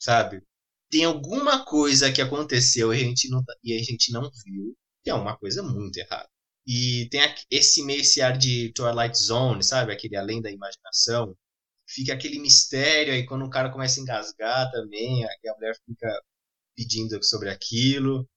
Sabe? 0.00 0.42
Tem 0.90 1.04
alguma 1.04 1.64
coisa 1.64 2.12
que 2.12 2.20
aconteceu 2.20 2.92
e 2.92 2.96
a 2.96 3.04
gente 3.04 3.28
não, 3.28 3.44
tá- 3.44 3.54
e 3.62 3.74
a 3.74 3.78
gente 3.82 4.10
não 4.10 4.28
viu, 4.44 4.76
tem 5.06 5.12
alguma 5.12 5.36
coisa 5.38 5.62
muito 5.62 5.96
errada. 5.98 6.28
E 6.66 7.08
tem 7.10 7.20
esse 7.48 7.82
meio 7.84 8.00
esse 8.00 8.20
ar 8.20 8.36
de 8.36 8.72
Twilight 8.72 9.16
Zone, 9.16 9.62
sabe? 9.62 9.92
Aquele 9.92 10.16
além 10.16 10.42
da 10.42 10.50
imaginação 10.50 11.36
fica 11.88 12.12
aquele 12.12 12.40
mistério 12.40 13.14
aí 13.14 13.24
quando 13.24 13.44
o 13.44 13.50
cara 13.50 13.70
começa 13.70 14.00
a 14.00 14.02
engasgar 14.02 14.70
também, 14.72 15.24
a 15.24 15.54
mulher 15.54 15.76
fica 15.86 16.20
pedindo 16.76 17.22
sobre 17.22 17.48
aquilo. 17.50 18.28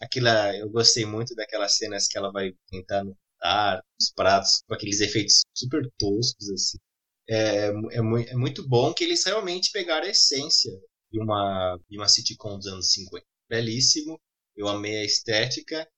Aquela, 0.00 0.56
eu 0.56 0.70
gostei 0.70 1.04
muito 1.04 1.34
daquelas 1.34 1.76
cenas 1.76 2.06
que 2.08 2.16
ela 2.16 2.30
vai 2.30 2.52
tentar 2.70 3.04
montar 3.04 3.82
os 4.00 4.12
pratos 4.12 4.62
com 4.68 4.74
aqueles 4.74 5.00
efeitos 5.00 5.42
super 5.56 5.82
toscos 5.98 6.50
assim. 6.50 6.78
É, 7.28 7.66
é, 7.68 7.98
é 8.30 8.36
muito 8.36 8.68
bom 8.68 8.94
que 8.94 9.04
eles 9.04 9.24
realmente 9.24 9.72
pegaram 9.72 10.06
a 10.06 10.10
essência 10.10 10.72
de 11.10 11.20
uma 11.20 11.78
de 11.88 11.98
uma 11.98 12.08
sitcom 12.08 12.56
dos 12.58 12.66
anos 12.68 12.92
50. 12.92 13.24
Belíssimo. 13.48 14.20
Eu 14.56 14.68
amei 14.68 14.98
a 14.98 15.04
estética 15.04 15.88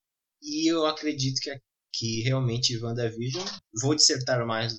e 0.45 0.71
eu 0.73 0.87
acredito 0.87 1.41
que 1.41 1.51
que 1.97 2.23
realmente 2.23 2.77
WandaVision, 2.83 3.45
vou 3.81 3.95
dissertar 3.95 4.45
mais 4.45 4.77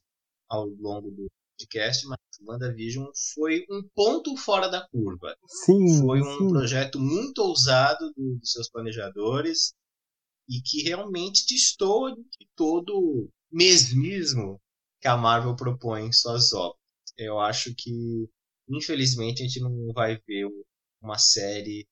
ao 0.50 0.66
longo 0.68 1.10
do 1.12 1.28
podcast, 1.58 2.06
mas 2.08 2.18
WandaVision 2.46 3.06
foi 3.34 3.66
um 3.72 3.82
ponto 3.96 4.36
fora 4.36 4.68
da 4.68 4.86
curva. 4.89 5.34
Sim, 5.48 6.01
Foi 6.01 6.22
um 6.22 6.38
sim. 6.39 6.50
projeto 6.50 7.00
muito 7.00 7.39
ousado 7.39 8.12
do- 8.18 8.38
dos 8.38 8.51
seus 8.51 8.70
planejadores 8.70 9.74
e 10.50 10.62
que 10.62 10.84
realmente 10.84 11.46
distou 11.48 12.13
de 12.16 12.48
todo 12.56 12.92
o 12.98 13.30
mesmismo 13.51 14.60
que 15.01 15.08
a 15.08 15.16
Marvel 15.16 15.56
propõe 15.56 16.08
em 16.08 16.12
suas 16.12 16.51
obras. 16.51 16.78
Eu 17.18 17.39
acho 17.39 17.74
que, 17.75 18.28
infelizmente, 18.70 19.42
a 19.42 19.46
gente 19.48 19.62
não 19.62 19.94
vai 19.94 20.20
ver 20.28 20.48
uma 21.01 21.18
série 21.18 21.88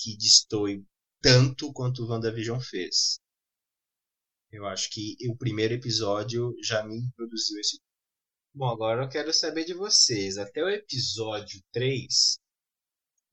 que 0.00 0.16
destoe 0.16 0.84
tanto 1.22 1.72
quanto 1.72 2.02
o 2.02 2.08
WandaVision 2.08 2.60
fez. 2.60 3.20
Eu 4.54 4.66
acho 4.66 4.88
que 4.90 5.16
o 5.28 5.36
primeiro 5.36 5.74
episódio 5.74 6.54
já 6.62 6.84
me 6.84 6.96
introduziu 6.96 7.58
esse 7.58 7.80
Bom, 8.54 8.68
agora 8.68 9.02
eu 9.02 9.08
quero 9.08 9.34
saber 9.34 9.64
de 9.64 9.74
vocês. 9.74 10.38
Até 10.38 10.62
o 10.62 10.68
episódio 10.68 11.60
3, 11.72 12.38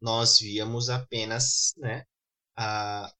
nós 0.01 0.39
víamos 0.39 0.89
apenas 0.89 1.75
né, 1.77 2.05
a, 2.57 3.13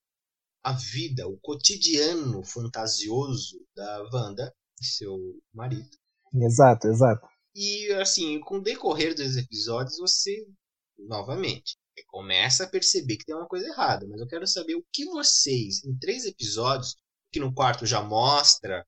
a 0.64 0.74
vida, 0.74 1.28
o 1.28 1.38
cotidiano 1.38 2.44
fantasioso 2.44 3.64
da 3.76 4.10
Wanda 4.12 4.52
e 4.82 4.86
seu 4.86 5.20
marido. 5.54 5.96
Exato, 6.34 6.88
exato. 6.88 7.28
E 7.54 7.94
assim, 7.94 8.40
com 8.40 8.58
o 8.58 8.64
decorrer 8.64 9.14
dos 9.14 9.38
episódios, 9.38 10.00
você, 10.00 10.44
novamente, 10.98 11.78
começa 12.08 12.64
a 12.64 12.70
perceber 12.70 13.18
que 13.18 13.26
tem 13.26 13.36
uma 13.36 13.48
coisa 13.48 13.68
errada. 13.68 14.08
Mas 14.08 14.20
eu 14.20 14.28
quero 14.28 14.48
saber 14.48 14.74
o 14.74 14.86
que 14.92 15.06
vocês, 15.06 15.84
em 15.86 15.96
três 16.00 16.26
episódios, 16.26 16.96
que 17.32 17.40
no 17.40 17.54
quarto 17.54 17.86
já 17.86 18.02
mostra 18.02 18.86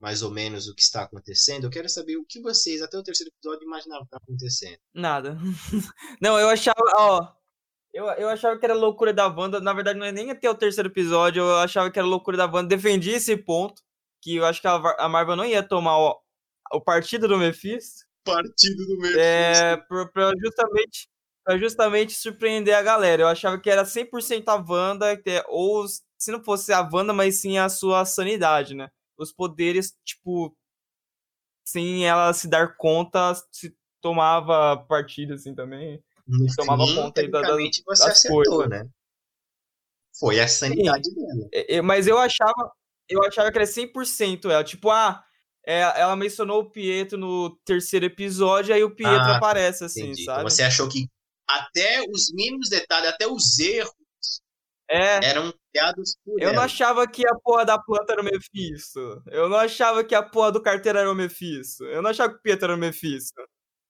mais 0.00 0.22
ou 0.22 0.30
menos 0.30 0.68
o 0.68 0.74
que 0.74 0.82
está 0.82 1.04
acontecendo, 1.04 1.64
eu 1.64 1.70
quero 1.70 1.88
saber 1.88 2.16
o 2.16 2.26
que 2.28 2.40
vocês, 2.40 2.82
até 2.82 2.98
o 2.98 3.02
terceiro 3.02 3.32
episódio, 3.34 3.64
imaginavam 3.64 4.02
que 4.04 4.08
está 4.14 4.18
acontecendo. 4.18 4.78
Nada. 4.92 5.38
Não, 6.20 6.38
eu 6.38 6.48
achava, 6.48 6.80
ó. 6.96 7.32
Eu, 7.92 8.06
eu 8.06 8.28
achava 8.28 8.58
que 8.58 8.64
era 8.66 8.74
loucura 8.74 9.14
da 9.14 9.28
Wanda. 9.28 9.60
Na 9.60 9.72
verdade, 9.72 9.98
não 10.00 10.04
é 10.04 10.10
nem 10.10 10.28
até 10.32 10.50
o 10.50 10.54
terceiro 10.54 10.88
episódio. 10.88 11.42
Eu 11.42 11.58
achava 11.58 11.88
que 11.92 11.98
era 11.98 12.06
loucura 12.06 12.36
da 12.36 12.44
Wanda. 12.44 12.74
Defendi 12.76 13.10
esse 13.12 13.36
ponto. 13.36 13.80
Que 14.20 14.34
eu 14.34 14.44
acho 14.44 14.60
que 14.60 14.66
a, 14.66 14.74
a 14.98 15.08
Marvel 15.08 15.36
não 15.36 15.44
ia 15.44 15.62
tomar 15.62 15.96
o, 15.98 16.20
o 16.72 16.80
partido 16.80 17.28
do 17.28 17.38
Mephisto. 17.38 18.04
Partido 18.24 18.84
do 18.84 18.98
meio. 18.98 19.16
É, 19.20 19.76
pra, 19.76 20.08
pra 20.08 20.32
justamente, 20.42 21.08
pra 21.44 21.56
justamente 21.56 22.14
surpreender 22.14 22.74
a 22.74 22.82
galera. 22.82 23.22
Eu 23.22 23.28
achava 23.28 23.60
que 23.60 23.70
era 23.70 23.84
100% 23.84 24.42
a 24.48 24.56
Wanda, 24.56 25.16
que 25.16 25.30
é- 25.30 25.44
ou 25.46 25.84
se 26.24 26.32
não 26.32 26.42
fosse 26.42 26.72
a 26.72 26.80
Wanda, 26.92 27.12
mas 27.12 27.40
sim 27.40 27.58
a 27.58 27.68
sua 27.68 28.04
sanidade, 28.04 28.74
né? 28.74 28.90
Os 29.16 29.32
poderes, 29.32 29.96
tipo, 30.04 30.56
sem 31.64 32.06
ela 32.06 32.32
se 32.32 32.48
dar 32.48 32.76
conta, 32.76 33.34
se 33.52 33.74
tomava 34.00 34.76
partido, 34.86 35.34
assim, 35.34 35.54
também. 35.54 36.02
No 36.26 36.46
tomava 36.56 36.86
fim, 36.86 36.94
conta 36.94 37.22
da- 37.28 37.40
tecnicamente, 37.40 37.82
você 37.86 38.02
das 38.04 38.12
acertou, 38.18 38.44
coisas. 38.44 38.68
né? 38.70 38.88
Foi 40.18 40.40
a 40.40 40.46
sanidade 40.48 41.12
dela. 41.14 41.48
É, 41.52 41.76
é, 41.76 41.82
Mas 41.82 42.06
eu 42.06 42.18
achava, 42.18 42.72
eu 43.08 43.22
achava 43.24 43.50
que 43.50 43.58
era 43.58 43.66
100% 43.66 44.50
ela. 44.50 44.62
Tipo, 44.64 44.90
ah, 44.90 45.22
é, 45.66 45.80
ela 45.80 46.14
mencionou 46.16 46.60
o 46.62 46.70
Pietro 46.70 47.18
no 47.18 47.56
terceiro 47.64 48.06
episódio, 48.06 48.74
aí 48.74 48.84
o 48.84 48.94
Pietro 48.94 49.30
Ah, 49.32 49.36
aparece, 49.36 49.84
assim, 49.84 50.02
Entendi. 50.04 50.22
Então 50.22 50.34
sabe? 50.36 50.50
você 50.50 50.62
achou 50.62 50.88
que 50.88 51.08
até 51.48 52.02
os 52.08 52.32
mínimos 52.32 52.68
detalhes, 52.68 53.08
até 53.10 53.26
os 53.26 53.58
erros 53.58 53.92
É, 54.90 55.24
eram 55.30 55.52
criados 55.72 56.16
por 56.24 56.40
eu 56.40 56.48
não 56.48 56.54
ela. 56.56 56.64
achava 56.64 57.06
que 57.08 57.26
a 57.26 57.34
porra 57.36 57.64
da 57.64 57.78
planta 57.78 58.12
era 58.12 58.20
o 58.20 58.24
Mephisto. 58.24 59.22
Eu 59.28 59.48
não 59.48 59.56
achava 59.56 60.04
que 60.04 60.14
a 60.14 60.22
porra 60.22 60.52
do 60.52 60.62
carteiro 60.62 60.98
era 60.98 61.10
o 61.10 61.14
Mephisto. 61.14 61.84
Eu 61.84 62.02
não 62.02 62.10
achava 62.10 62.32
que 62.34 62.38
o 62.38 62.42
Pietro 62.42 62.66
era 62.66 62.74
o 62.74 62.78
Mephisto. 62.78 63.40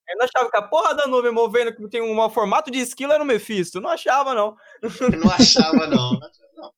Eu 0.09 0.17
não 0.19 0.25
achava 0.27 0.51
que 0.51 0.57
a 0.57 0.63
porra 0.63 0.95
da 0.95 1.07
nuvem 1.07 1.33
movendo 1.33 1.75
que 1.75 1.89
tem 1.89 2.01
um 2.03 2.31
formato 2.31 2.71
de 2.71 2.79
esquilo 2.79 3.13
era 3.13 3.23
o 3.23 3.27
Mephisto. 3.27 3.79
Eu 3.79 3.83
não 3.83 3.91
achava, 3.91 4.35
não. 4.35 4.55
Eu 4.83 5.11
não 5.19 5.31
achava, 5.33 5.87
não. 5.87 6.13
Não. 6.57 6.73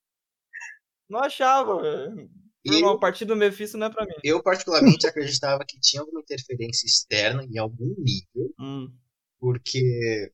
Não 1.11 1.21
achava, 1.21 1.81
velho. 1.83 2.31
Eu- 2.65 2.89
A 2.89 2.99
partir 2.99 3.25
do 3.27 3.37
Mephisto 3.37 3.77
não 3.79 3.87
é 3.87 3.91
pra 3.91 4.05
mim. 4.05 4.15
Eu, 4.25 4.43
particularmente, 4.43 5.07
acreditava 5.07 5.65
que 5.65 5.79
tinha 5.79 6.01
alguma 6.03 6.21
interferência 6.21 6.87
externa 6.87 7.45
em 7.45 7.59
algum 7.59 7.95
nível, 7.99 8.53
Hum. 8.59 8.93
porque 9.39 10.33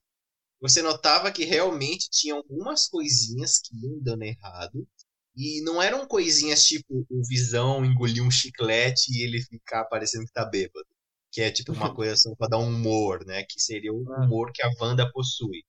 você 0.63 0.83
notava 0.83 1.33
que 1.33 1.45
realmente 1.45 2.09
tinha 2.11 2.35
algumas 2.37 2.89
coisinhas 2.89 3.61
que 3.61 3.77
iam 3.77 4.01
dando 4.03 4.25
errado. 4.25 4.89
E 5.37 5.63
não 5.63 5.83
eram 5.83 6.07
coisinhas 6.07 6.65
tipo 6.67 7.07
o 7.11 7.23
Visão 7.29 7.85
engolir 7.85 8.23
um 8.23 8.31
chiclete 8.31 9.13
e 9.13 9.23
ele 9.25 9.43
ficar 9.43 9.85
parecendo 9.87 10.27
que 10.27 10.33
tá 10.33 10.45
bêbado. 10.47 10.87
Que 11.33 11.43
é 11.43 11.51
tipo 11.51 11.73
uma 11.73 11.95
coisa 11.97 12.17
só 12.17 12.35
pra 12.37 12.49
dar 12.49 12.59
um 12.59 12.69
humor, 12.69 13.25
né? 13.27 13.45
Que 13.45 13.61
seria 13.61 13.93
o 13.93 14.05
Ah. 14.15 14.25
humor 14.27 14.53
que 14.55 14.63
a 14.63 14.71
Wanda 14.81 15.11
possui. 15.13 15.65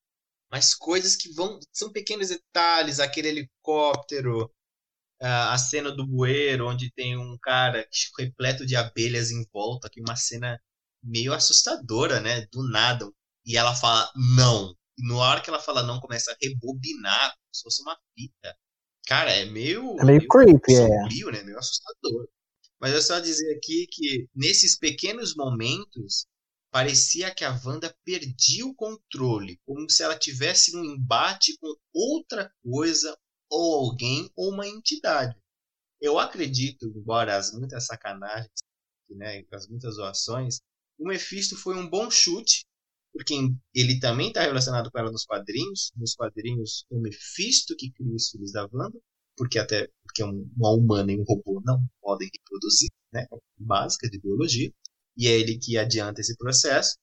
Mas 0.52 0.76
coisas 0.76 1.16
que 1.18 1.34
vão. 1.34 1.60
São 1.74 1.92
pequenos 1.92 2.30
detalhes, 2.30 3.00
aquele 3.00 3.30
helicóptero, 3.30 4.52
a 5.22 5.58
cena 5.58 5.92
do 5.92 6.06
bueiro, 6.06 6.68
onde 6.68 6.92
tem 6.92 7.18
um 7.18 7.38
cara 7.42 7.88
repleto 8.20 8.66
de 8.66 8.76
abelhas 8.76 9.32
em 9.32 9.46
volta, 9.54 9.90
que 9.90 10.00
é 10.02 10.04
uma 10.04 10.16
cena 10.18 10.60
meio 11.04 11.34
assustadora, 11.34 12.20
né? 12.20 12.46
Do 12.52 12.64
nada. 12.70 13.10
E 13.46 13.58
ela 13.58 13.76
fala 13.76 14.12
não. 14.38 14.76
E 14.98 15.08
na 15.08 15.16
hora 15.18 15.42
que 15.42 15.50
ela 15.50 15.60
fala 15.60 15.84
não, 15.84 16.00
começa 16.00 16.32
a 16.32 16.38
rebobinar, 16.42 17.32
como 17.32 17.54
se 17.54 17.64
fosse 17.64 17.82
uma 17.82 17.98
fita. 18.16 18.56
Cara, 19.06 19.32
é 19.32 19.46
meio. 19.46 20.00
É 20.00 20.06
meio 20.06 20.28
creepy, 20.28 20.74
é. 20.74 20.88
sombrio, 20.88 21.32
né? 21.32 21.44
Meio 21.44 21.58
assustador. 21.58 22.28
Mas 22.80 22.94
eu 22.94 23.02
só 23.02 23.20
dizer 23.20 23.56
aqui 23.56 23.88
que 23.90 24.28
nesses 24.36 24.78
pequenos 24.78 25.36
momentos 25.36 26.26
parecia 26.72 27.34
que 27.34 27.46
a 27.46 27.58
Wanda 27.64 27.96
perdia 28.04 28.66
o 28.66 28.76
controle, 28.76 29.60
como 29.66 29.90
se 29.90 30.04
ela 30.04 30.18
tivesse 30.18 30.76
um 30.76 30.84
embate 30.84 31.56
com 31.60 31.74
outra 31.94 32.52
coisa, 32.64 33.16
ou 33.50 33.76
alguém, 33.76 34.30
ou 34.36 34.52
uma 34.52 34.68
entidade. 34.68 35.36
Eu 36.02 36.18
acredito, 36.18 36.88
embora 36.88 37.38
as 37.38 37.54
muitas 37.54 37.86
sacanagens, 37.86 38.52
né, 39.10 39.46
as 39.52 39.68
muitas 39.70 39.96
zoações, 39.96 40.60
o 40.98 41.08
Mephisto 41.08 41.56
foi 41.56 41.78
um 41.78 41.88
bom 41.88 42.10
chute, 42.10 42.66
porque 43.14 43.36
ele 43.74 44.00
também 44.00 44.28
está 44.30 44.42
relacionado 44.42 44.92
com 44.92 45.00
ela 45.00 45.12
nos 45.12 45.26
quadrinhos. 45.26 45.92
Nos 45.96 46.16
quadrinhos, 46.16 46.86
o 46.90 47.00
Mephisto 47.02 47.76
que 47.78 47.92
cria 47.92 48.16
os 48.16 48.30
filhos 48.30 48.52
da 48.52 48.68
Wanda, 48.72 49.00
porque 49.38 49.60
até 49.60 49.90
porque 50.04 50.24
um- 50.24 50.50
uma 50.58 50.72
humana 50.72 51.12
e 51.12 51.20
um 51.20 51.24
robô 51.24 51.62
não 51.66 51.80
podem 52.02 52.30
reproduzir, 52.34 52.90
né? 53.14 53.26
Básica 53.58 54.10
de 54.10 54.20
biologia. 54.20 54.72
E 55.18 55.28
é 55.28 55.32
ele 55.40 55.58
que 55.58 55.78
adianta 55.78 56.22
esse 56.22 56.36
processo. 56.38 56.98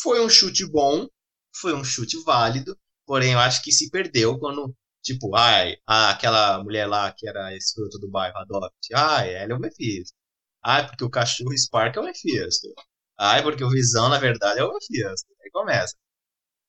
Foi 0.00 0.24
um 0.24 0.28
chute 0.28 0.66
bom, 0.66 1.08
foi 1.56 1.74
um 1.74 1.84
chute 1.84 2.16
válido, 2.24 2.76
porém 3.06 3.32
eu 3.32 3.38
acho 3.38 3.62
que 3.62 3.72
se 3.72 3.90
perdeu 3.90 4.38
quando, 4.38 4.74
tipo, 5.02 5.34
ai, 5.36 5.76
ah, 5.86 6.10
aquela 6.10 6.62
mulher 6.62 6.86
lá 6.86 7.12
que 7.12 7.28
era 7.28 7.54
escrota 7.56 7.98
do 7.98 8.08
bairro, 8.10 8.36
Adopt, 8.38 8.94
ai, 8.94 9.34
ela 9.34 9.52
é 9.52 9.56
o 9.56 9.60
Mephisto. 9.60 10.16
Ai, 10.64 10.86
porque 10.88 11.04
o 11.04 11.10
cachorro 11.10 11.56
Spark 11.56 11.96
é 11.96 12.00
o 12.00 12.04
Mephisto. 12.04 12.68
Ai, 13.18 13.42
porque 13.42 13.62
o 13.64 13.70
Visão, 13.70 14.08
na 14.08 14.18
verdade, 14.18 14.60
é 14.60 14.64
o 14.64 14.72
Mephisto. 14.72 15.28
Aí 15.42 15.50
começa. 15.50 15.94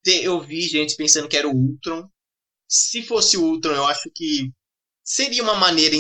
Eu 0.06 0.40
vi 0.42 0.62
gente 0.62 0.96
pensando 0.96 1.28
que 1.28 1.36
era 1.38 1.48
o 1.48 1.52
Ultron. 1.56 2.08
Se 2.68 3.02
fosse 3.04 3.38
o 3.38 3.44
Ultron, 3.44 3.74
eu 3.74 3.86
acho 3.86 4.10
que 4.14 4.52
seria 5.04 5.42
uma 5.44 5.56
maneira 5.56 5.96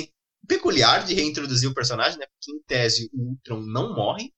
peculiar 0.48 1.04
de 1.06 1.14
reintroduzir 1.16 1.70
o 1.70 1.74
personagem, 1.74 2.20
né? 2.20 2.26
Porque 2.28 2.52
em 2.52 2.62
tese 2.68 3.10
o 3.14 3.30
Ultron 3.32 3.62
não 3.62 3.96
morre. 3.96 4.32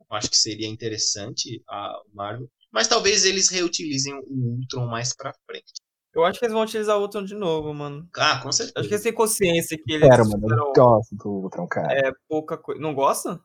Eu 0.00 0.16
acho 0.16 0.30
que 0.30 0.36
seria 0.38 0.68
interessante 0.68 1.62
a 1.68 2.00
Marvel. 2.12 2.48
Mas 2.72 2.88
talvez 2.88 3.24
eles 3.24 3.48
reutilizem 3.48 4.14
o 4.14 4.58
Ultron 4.58 4.86
mais 4.86 5.14
pra 5.14 5.32
frente. 5.48 5.72
Eu 6.14 6.24
acho 6.24 6.38
que 6.38 6.46
eles 6.46 6.54
vão 6.54 6.62
utilizar 6.62 6.96
o 6.96 7.02
Ultron 7.02 7.24
de 7.24 7.34
novo, 7.34 7.72
mano. 7.74 8.08
Ah, 8.16 8.40
com 8.42 8.48
Acho 8.48 8.58
que 8.58 8.64
certeza. 8.64 8.86
eles 8.88 9.02
têm 9.02 9.12
consciência 9.14 9.76
que 9.78 9.92
eles 9.92 10.08
Sério, 10.08 10.28
mano, 10.30 10.46
eu 10.56 10.72
gosto 10.72 11.14
do 11.16 11.28
Ultron, 11.28 11.66
cara. 11.68 12.08
é, 12.08 12.12
pouca 12.28 12.56
coisa. 12.56 12.80
Não 12.80 12.94
gosta? 12.94 13.40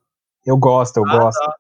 Eu 0.46 0.58
gosto, 0.58 0.98
eu 0.98 1.04
Ah, 1.08 1.18
gosto. 1.20 1.40
tá. 1.40 1.56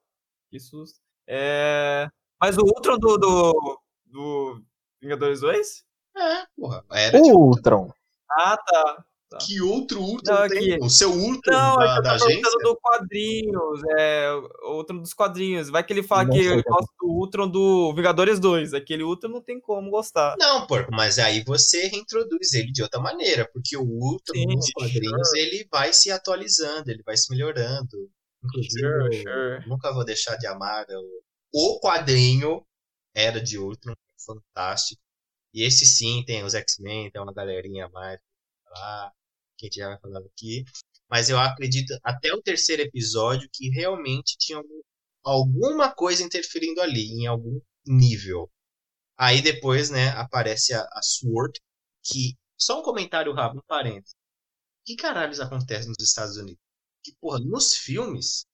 Que 0.52 0.60
susto. 0.60 1.00
É... 1.28 2.08
Mas 2.40 2.58
o 2.58 2.62
Ultron 2.62 2.98
do, 2.98 3.18
do, 3.18 3.80
do 4.06 4.62
Vingadores 5.02 5.40
2? 5.40 5.84
É, 6.18 6.46
porra. 6.58 6.84
Era 6.92 7.18
O 7.18 7.22
Ultron. 7.22 7.84
Ultron. 7.84 7.94
Ah, 8.30 8.58
tá. 8.58 9.06
Que 9.40 9.62
outro 9.62 10.02
Ultron 10.02 10.34
Não, 10.42 10.50
tem? 10.50 10.74
aqui. 10.74 10.84
O 10.84 10.90
seu 10.90 11.10
Ultron 11.10 11.54
Não, 11.54 11.76
da, 11.78 11.86
é 11.86 11.94
que 11.94 12.00
eu 12.00 12.04
da 12.04 12.12
agência? 12.16 12.52
do 12.64 12.76
quadrinhos. 12.82 13.82
É, 13.98 14.30
o 14.64 14.76
Ultron 14.76 14.98
dos 14.98 15.14
quadrinhos. 15.14 15.70
Vai 15.70 15.86
que 15.86 15.94
ele 15.94 16.04
fala 16.04 16.26
Não 16.26 16.32
que 16.34 16.40
ele 16.40 16.62
gosta 16.64 16.92
do 17.00 17.08
Ultron 17.08 17.48
do 17.48 17.94
Vingadores 17.96 18.42
2. 18.42 18.74
Aquele 18.74 19.04
Ultron 19.04 19.30
não 19.30 19.42
tem 19.42 19.62
como 19.62 19.90
gostar. 19.90 20.36
Não, 20.38 20.68
porco, 20.68 20.92
mas 20.92 21.18
aí 21.18 21.46
você 21.46 21.88
reintroduz 21.88 22.54
ele 22.54 22.74
de 22.74 22.84
outra 22.84 23.00
maneira, 23.00 23.50
porque 23.54 23.78
o 23.78 23.84
Ultron 23.84 24.36
Sim, 24.36 24.48
nos 24.48 24.70
quadrinhos 24.72 25.34
ele 25.34 25.66
vai 25.72 25.94
se 25.94 26.12
atualizando, 26.12 26.92
ele 26.92 27.04
vai 27.06 27.16
se 27.16 27.32
melhorando. 27.32 28.12
Inclusive, 28.44 28.80
Sure, 28.80 29.22
sure. 29.24 29.68
nunca 29.68 29.94
vou 29.94 30.06
deixar 30.06 30.36
de 30.38 30.48
amar 30.48 30.86
o, 30.90 31.24
o 31.54 31.80
quadrinho 31.80 32.66
Era 33.16 33.42
de 33.42 33.58
Ultron, 33.58 33.94
fantástico. 34.26 35.02
E 35.54 35.64
esse 35.64 35.86
sim 35.86 36.24
tem 36.26 36.44
os 36.44 36.54
X-Men, 36.56 37.12
tem 37.12 37.22
uma 37.22 37.34
galerinha 37.34 37.86
a 37.88 37.90
mais 37.90 38.20
lá, 38.72 39.12
que 39.58 39.66
a 39.66 39.68
gente 39.68 39.78
já 39.78 39.90
vai 39.90 40.00
falando 40.00 40.28
aqui. 40.28 40.66
Mas 41.10 41.30
eu 41.30 41.38
acredito 41.40 41.98
até 42.04 42.34
o 42.34 42.42
terceiro 42.42 42.82
episódio 42.84 43.50
que 43.54 43.70
realmente 43.70 44.38
tinha 44.38 44.58
algum- 44.60 44.82
alguma 45.24 45.94
coisa 45.94 46.24
interferindo 46.24 46.82
ali, 46.82 47.12
em 47.14 47.28
algum 47.28 47.62
nível. 47.86 48.50
Aí 49.18 49.42
depois, 49.42 49.90
né, 49.90 50.10
aparece 50.10 50.74
a, 50.74 50.82
a 50.84 51.02
Sword, 51.04 51.60
que. 52.04 52.36
Só 52.58 52.80
um 52.80 52.84
comentário 52.84 53.34
rápido, 53.34 53.60
um 53.60 53.68
parênteses. 53.68 54.16
Que 54.86 54.96
caralhos 54.96 55.40
acontece 55.40 55.88
nos 55.88 56.00
Estados 56.02 56.38
Unidos? 56.38 56.62
Que, 57.04 57.14
porra, 57.20 57.40
nos 57.40 57.76
filmes 57.76 58.46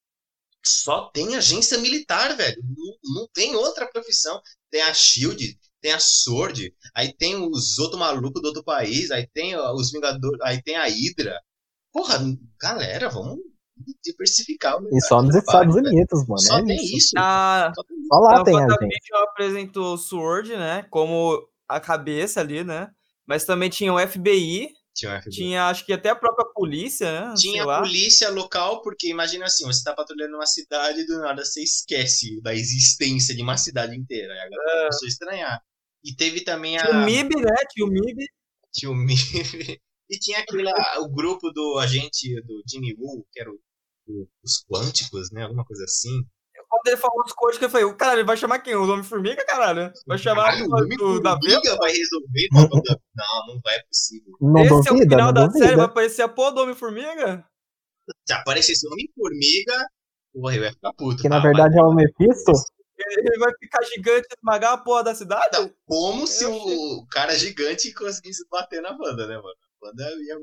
só 0.66 1.10
tem 1.12 1.36
agência 1.36 1.78
militar, 1.78 2.36
velho. 2.36 2.62
Não, 2.64 3.22
não 3.22 3.28
tem 3.34 3.56
outra 3.56 3.88
profissão. 3.88 4.42
Tem 4.70 4.82
a 4.82 4.94
Shield, 4.94 5.58
tem 5.82 5.94
a 5.94 6.00
Sword, 6.00 6.74
aí 6.94 7.14
tem 7.14 7.36
os 7.36 7.78
outros 7.80 8.00
malucos 8.00 8.42
do 8.42 8.48
outro 8.48 8.64
país, 8.64 9.12
aí 9.12 9.28
tem 9.34 9.56
os 9.56 9.92
Vingadores, 9.92 10.40
aí 10.42 10.62
tem 10.62 10.76
a 10.76 10.86
Hydra. 10.86 11.40
Porra, 11.94 12.20
galera, 12.60 13.10
vamos 13.10 13.40
diversificar 14.04 14.82
o 14.82 14.88
E 14.92 15.02
só 15.02 15.22
nos 15.22 15.36
Estados 15.36 15.76
velho. 15.76 15.88
Unidos, 15.88 16.28
mano. 16.28 16.40
Só 16.40 16.60
é 16.60 16.66
tem 16.66 16.76
isso. 16.76 16.98
isso. 16.98 17.12
Na, 17.16 17.72
Só 17.76 17.84
tem 17.84 17.98
isso. 17.98 18.08
Só 18.08 18.20
lá 18.20 18.44
tem 18.44 18.56
a 18.56 18.68
gente. 18.68 19.14
Apresentou 19.30 19.94
o 19.94 19.98
Sword, 19.98 20.56
né? 20.58 20.86
Como 20.90 21.48
a 21.68 21.80
cabeça 21.80 22.40
ali, 22.42 22.64
né? 22.64 22.90
Mas 23.26 23.46
também 23.46 23.70
tinha 23.70 23.94
o 23.94 24.00
FBI, 24.00 24.74
Tinha 24.98 25.22
tinha 25.30 25.66
acho 25.70 25.86
que 25.86 25.94
até 25.94 26.10
a 26.10 26.16
própria 26.16 26.46
polícia, 26.54 27.12
né? 27.30 27.34
Tinha 27.36 27.64
polícia 27.84 28.30
local, 28.32 28.82
porque 28.82 29.08
imagina 29.10 29.46
assim, 29.46 29.64
você 29.66 29.84
tá 29.84 29.94
patrulhando 29.94 30.36
uma 30.36 30.46
cidade 30.48 31.02
e 31.02 31.06
do 31.06 31.20
nada 31.20 31.46
você 31.46 31.62
esquece 31.62 32.42
da 32.42 32.54
existência 32.56 33.36
de 33.36 33.44
uma 33.44 33.58
cidade 33.58 33.96
inteira. 33.96 34.34
Aí 34.34 34.40
a 34.40 34.50
galera 34.50 34.80
começou 34.82 35.06
a 35.06 35.10
estranhar. 35.10 35.62
E 36.04 36.16
teve 36.16 36.42
também 36.42 36.78
a. 36.78 36.82
Tinha 36.82 36.98
o 36.98 37.06
MIB, 37.06 37.36
né? 37.36 37.56
Tinha 37.72 37.86
o 37.86 37.90
MIB. 37.90 38.26
Tinha 38.74 38.92
o 38.92 38.96
MIB. 38.96 39.18
E 40.10 40.18
tinha 40.18 40.40
aquele, 40.40 40.64
o 41.02 41.10
grupo 41.10 41.52
do 41.52 41.78
agente 41.80 42.42
do 42.44 42.64
Jimmy 42.66 42.96
Woo, 42.98 43.28
que 43.30 43.42
era 43.42 43.52
o- 43.52 43.60
o- 44.08 44.26
os 44.42 44.64
Quânticos, 44.64 45.30
né? 45.32 45.44
Alguma 45.44 45.66
coisa 45.66 45.84
assim. 45.84 46.24
Quando 46.70 46.88
ele 46.88 46.98
falou 46.98 47.24
os 47.26 47.32
códigos, 47.34 47.62
eu 47.64 47.70
falei, 47.70 47.94
caralho, 47.96 48.20
ele 48.20 48.28
vai 48.28 48.36
chamar 48.38 48.60
quem? 48.60 48.76
O 48.76 48.84
Homem-Formiga, 48.92 49.46
caralho? 49.46 49.92
Vai 50.06 50.18
chamar 50.18 50.46
Caralho, 50.52 50.66
o 50.66 51.16
o 51.16 51.20
da? 51.22 51.32
Formiga 51.32 51.76
vai 51.78 51.92
resolver. 51.94 52.48
o 52.52 52.70
problema 52.70 52.84
da- 52.84 53.00
Não, 53.16 53.48
não 53.56 53.62
vai 53.64 53.82
possível. 53.84 54.34
Não 54.42 54.62
Esse 54.62 54.72
é 54.74 54.76
o 54.76 54.84
duvida, 54.84 55.10
final 55.16 55.26
não 55.28 55.34
da 55.34 55.42
série, 55.52 55.60
vai 55.60 55.68
duvida. 55.70 55.84
aparecer 55.86 56.22
a 56.24 56.28
porra 56.30 56.52
do 56.52 56.62
Homem-Formiga? 56.62 57.46
Se 58.26 58.34
aparecesse 58.34 58.86
o 58.88 58.92
Homem-Formiga, 58.92 59.88
porra, 60.34 60.56
eu 60.56 60.64
ia 60.64 60.72
ficar 60.72 60.94
puto. 60.94 61.22
Que 61.22 61.30
na 61.30 61.38
Ah, 61.38 61.42
verdade 61.42 61.78
é 61.78 61.82
o 61.82 61.94
Mephisto. 61.94 62.52
Ele 63.00 63.38
vai 63.38 63.52
ficar 63.60 63.84
gigante 63.84 64.28
e 64.30 64.36
esmagar 64.38 64.74
a 64.74 64.78
porra 64.78 65.04
da 65.04 65.16
cidade? 65.16 65.58
Não, 65.58 65.72
como 65.86 66.26
se 66.28 66.44
Eu 66.44 66.52
o 66.54 67.06
cara 67.12 67.36
gigante 67.38 67.94
conseguisse 67.94 68.44
bater 68.50 68.82
na 68.82 68.90
Wanda, 68.92 69.28
né, 69.28 69.36
mano? 69.36 69.56
A 69.84 69.86
Wanda 69.88 70.04
ia 70.04 70.36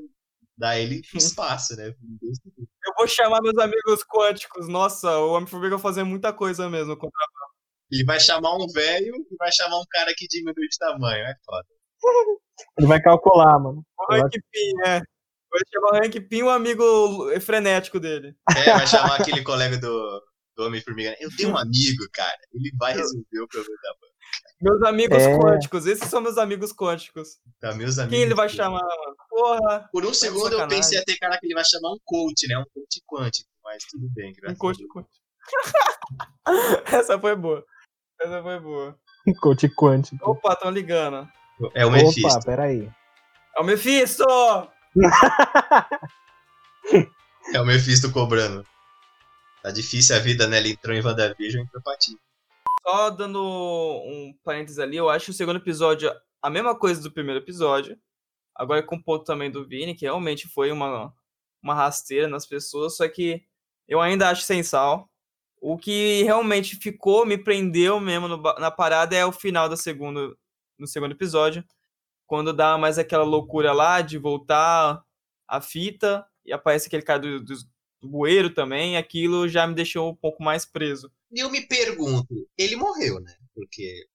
Dá 0.57 0.79
ele 0.79 1.01
espaço, 1.13 1.75
né? 1.75 1.87
Eu 1.87 2.93
vou 2.97 3.07
chamar 3.07 3.41
meus 3.41 3.57
amigos 3.57 4.03
quânticos. 4.03 4.67
Nossa, 4.67 5.17
o 5.17 5.33
Homem-Formiga 5.33 5.77
vai 5.77 5.83
fazer 5.83 6.03
muita 6.03 6.31
coisa 6.31 6.69
mesmo 6.69 6.95
contra 6.95 7.19
Ele 7.91 8.05
vai 8.05 8.19
chamar 8.19 8.55
um 8.55 8.67
velho 8.67 9.15
e 9.15 9.35
vai 9.37 9.51
chamar 9.51 9.79
um 9.79 9.85
cara 9.89 10.13
que 10.15 10.27
diminui 10.27 10.67
de 10.67 10.77
tamanho. 10.77 11.25
É 11.25 11.35
foda. 11.45 11.67
Ele 12.77 12.87
vai 12.87 13.01
calcular, 13.01 13.59
mano. 13.59 13.83
O 13.97 14.13
Hank 14.13 14.31
Pym, 14.31 14.87
é. 14.87 14.99
Vai 14.99 15.61
chamar 15.73 15.91
o 15.91 16.05
Hank 16.05 16.19
Pym 16.21 16.43
o 16.43 16.49
amigo 16.49 17.39
frenético 17.41 17.99
dele. 17.99 18.35
É, 18.55 18.73
vai 18.73 18.87
chamar 18.87 19.19
aquele 19.19 19.43
colega 19.43 19.77
do, 19.77 20.21
do 20.55 20.65
Homem-Formiga. 20.65 21.15
Eu 21.19 21.29
tenho 21.35 21.49
um 21.49 21.57
amigo, 21.57 22.07
cara. 22.13 22.37
Ele 22.53 22.71
vai 22.77 22.93
resolver 22.93 23.41
o 23.41 23.47
problema 23.47 23.77
da 23.83 23.93
banda. 23.93 24.14
Meus 24.61 24.81
amigos 24.83 25.21
É. 25.21 25.37
quânticos. 25.37 25.85
Esses 25.85 26.09
são 26.09 26.21
meus 26.21 26.37
amigos 26.37 26.71
quânticos. 26.73 27.37
Tá, 27.59 27.73
meus 27.73 27.97
amigos. 27.99 28.15
Quem 28.17 28.25
ele 28.25 28.33
vai 28.35 28.47
chamar, 28.49 28.79
mano? 28.81 29.15
Porra. 29.29 29.89
Por 29.91 30.05
um 30.05 30.11
de 30.11 30.17
segundo 30.17 30.53
eu 30.53 30.67
pensei 30.67 30.97
até, 30.97 31.15
cara, 31.17 31.37
que 31.39 31.45
ele 31.45 31.53
vai 31.53 31.65
chamar 31.65 31.91
um 31.91 31.97
coach, 32.05 32.47
né? 32.47 32.57
Um 32.57 32.63
coach 32.73 33.01
quântico. 33.07 33.49
Mas 33.63 33.83
tudo 33.91 34.07
bem, 34.13 34.31
Um 34.31 34.33
graças 34.33 34.55
a 34.57 34.59
coach 34.59 34.77
Deus. 34.77 34.89
quântico. 34.91 35.25
Essa 36.95 37.19
foi 37.19 37.35
boa. 37.35 37.63
Essa 38.21 38.41
foi 38.41 38.59
boa. 38.59 38.97
Coach 39.41 39.67
quântico. 39.69 40.31
Opa, 40.31 40.53
estão 40.53 40.69
ligando. 40.71 41.27
É 41.73 41.85
o 41.85 41.89
Opa, 41.89 41.97
Mephisto. 41.97 42.45
peraí. 42.45 42.89
É 43.57 43.61
o 43.61 43.63
Mephisto! 43.63 44.23
É 47.53 47.61
o 47.61 47.65
Mephisto 47.65 48.11
cobrando. 48.11 48.65
Tá 49.63 49.71
difícil 49.71 50.15
a 50.15 50.19
vida, 50.19 50.47
né? 50.47 50.57
Ele 50.57 50.71
entrou 50.71 50.95
em 50.95 51.01
WandaVision 51.03 51.63
e 51.63 51.65
entrou 51.65 51.97
ti. 51.97 52.17
Só 52.87 53.09
dando 53.09 53.41
um 53.41 54.37
parênteses 54.43 54.77
ali, 54.77 54.97
eu 54.97 55.09
acho 55.09 55.31
o 55.31 55.33
segundo 55.33 55.57
episódio 55.57 56.11
a 56.39 56.49
mesma 56.51 56.77
coisa 56.77 57.01
do 57.01 57.11
primeiro 57.11 57.41
episódio. 57.41 57.97
Agora 58.53 58.83
com 58.83 58.95
o 58.97 59.03
ponto 59.03 59.25
também 59.25 59.49
do 59.49 59.67
Vini, 59.67 59.95
que 59.95 60.05
realmente 60.05 60.47
foi 60.47 60.71
uma, 60.71 61.11
uma 61.63 61.73
rasteira 61.73 62.27
nas 62.27 62.45
pessoas, 62.45 62.95
só 62.95 63.07
que 63.09 63.43
eu 63.87 63.99
ainda 63.99 64.29
acho 64.29 64.43
sem 64.43 64.61
sal. 64.61 65.09
O 65.59 65.77
que 65.77 66.21
realmente 66.23 66.75
ficou, 66.75 67.25
me 67.25 67.37
prendeu 67.37 67.99
mesmo 67.99 68.27
no 68.27 68.37
na 68.37 68.69
parada 68.69 69.15
é 69.15 69.25
o 69.25 69.31
final 69.31 69.67
do 69.67 69.75
segundo, 69.75 70.37
no 70.77 70.85
segundo 70.85 71.13
episódio. 71.13 71.65
Quando 72.27 72.53
dá 72.53 72.77
mais 72.77 72.99
aquela 72.99 73.23
loucura 73.23 73.73
lá 73.73 74.01
de 74.01 74.19
voltar 74.19 75.03
a 75.47 75.59
fita 75.59 76.23
e 76.45 76.53
aparece 76.53 76.87
aquele 76.87 77.03
cara 77.03 77.19
do, 77.19 77.43
do, 77.43 77.55
do 78.01 78.07
bueiro 78.07 78.51
também, 78.53 78.95
aquilo 78.95 79.47
já 79.47 79.65
me 79.65 79.73
deixou 79.73 80.11
um 80.11 80.15
pouco 80.15 80.43
mais 80.43 80.65
preso. 80.65 81.11
E 81.35 81.41
eu 81.41 81.51
me 81.51 81.67
pergunto, 81.67 82.47
ele 82.57 82.77
morreu, 82.77 83.19
né? 83.19 83.35
Porque. 83.53 84.07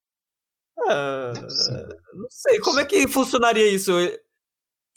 Ah, 0.88 1.32
Não 1.34 1.76
é 1.76 1.88
não 2.14 2.30
sei, 2.30 2.58
como 2.60 2.80
é 2.80 2.84
que 2.86 3.06
funcionaria 3.06 3.70
isso? 3.70 3.92
Em 3.92 4.08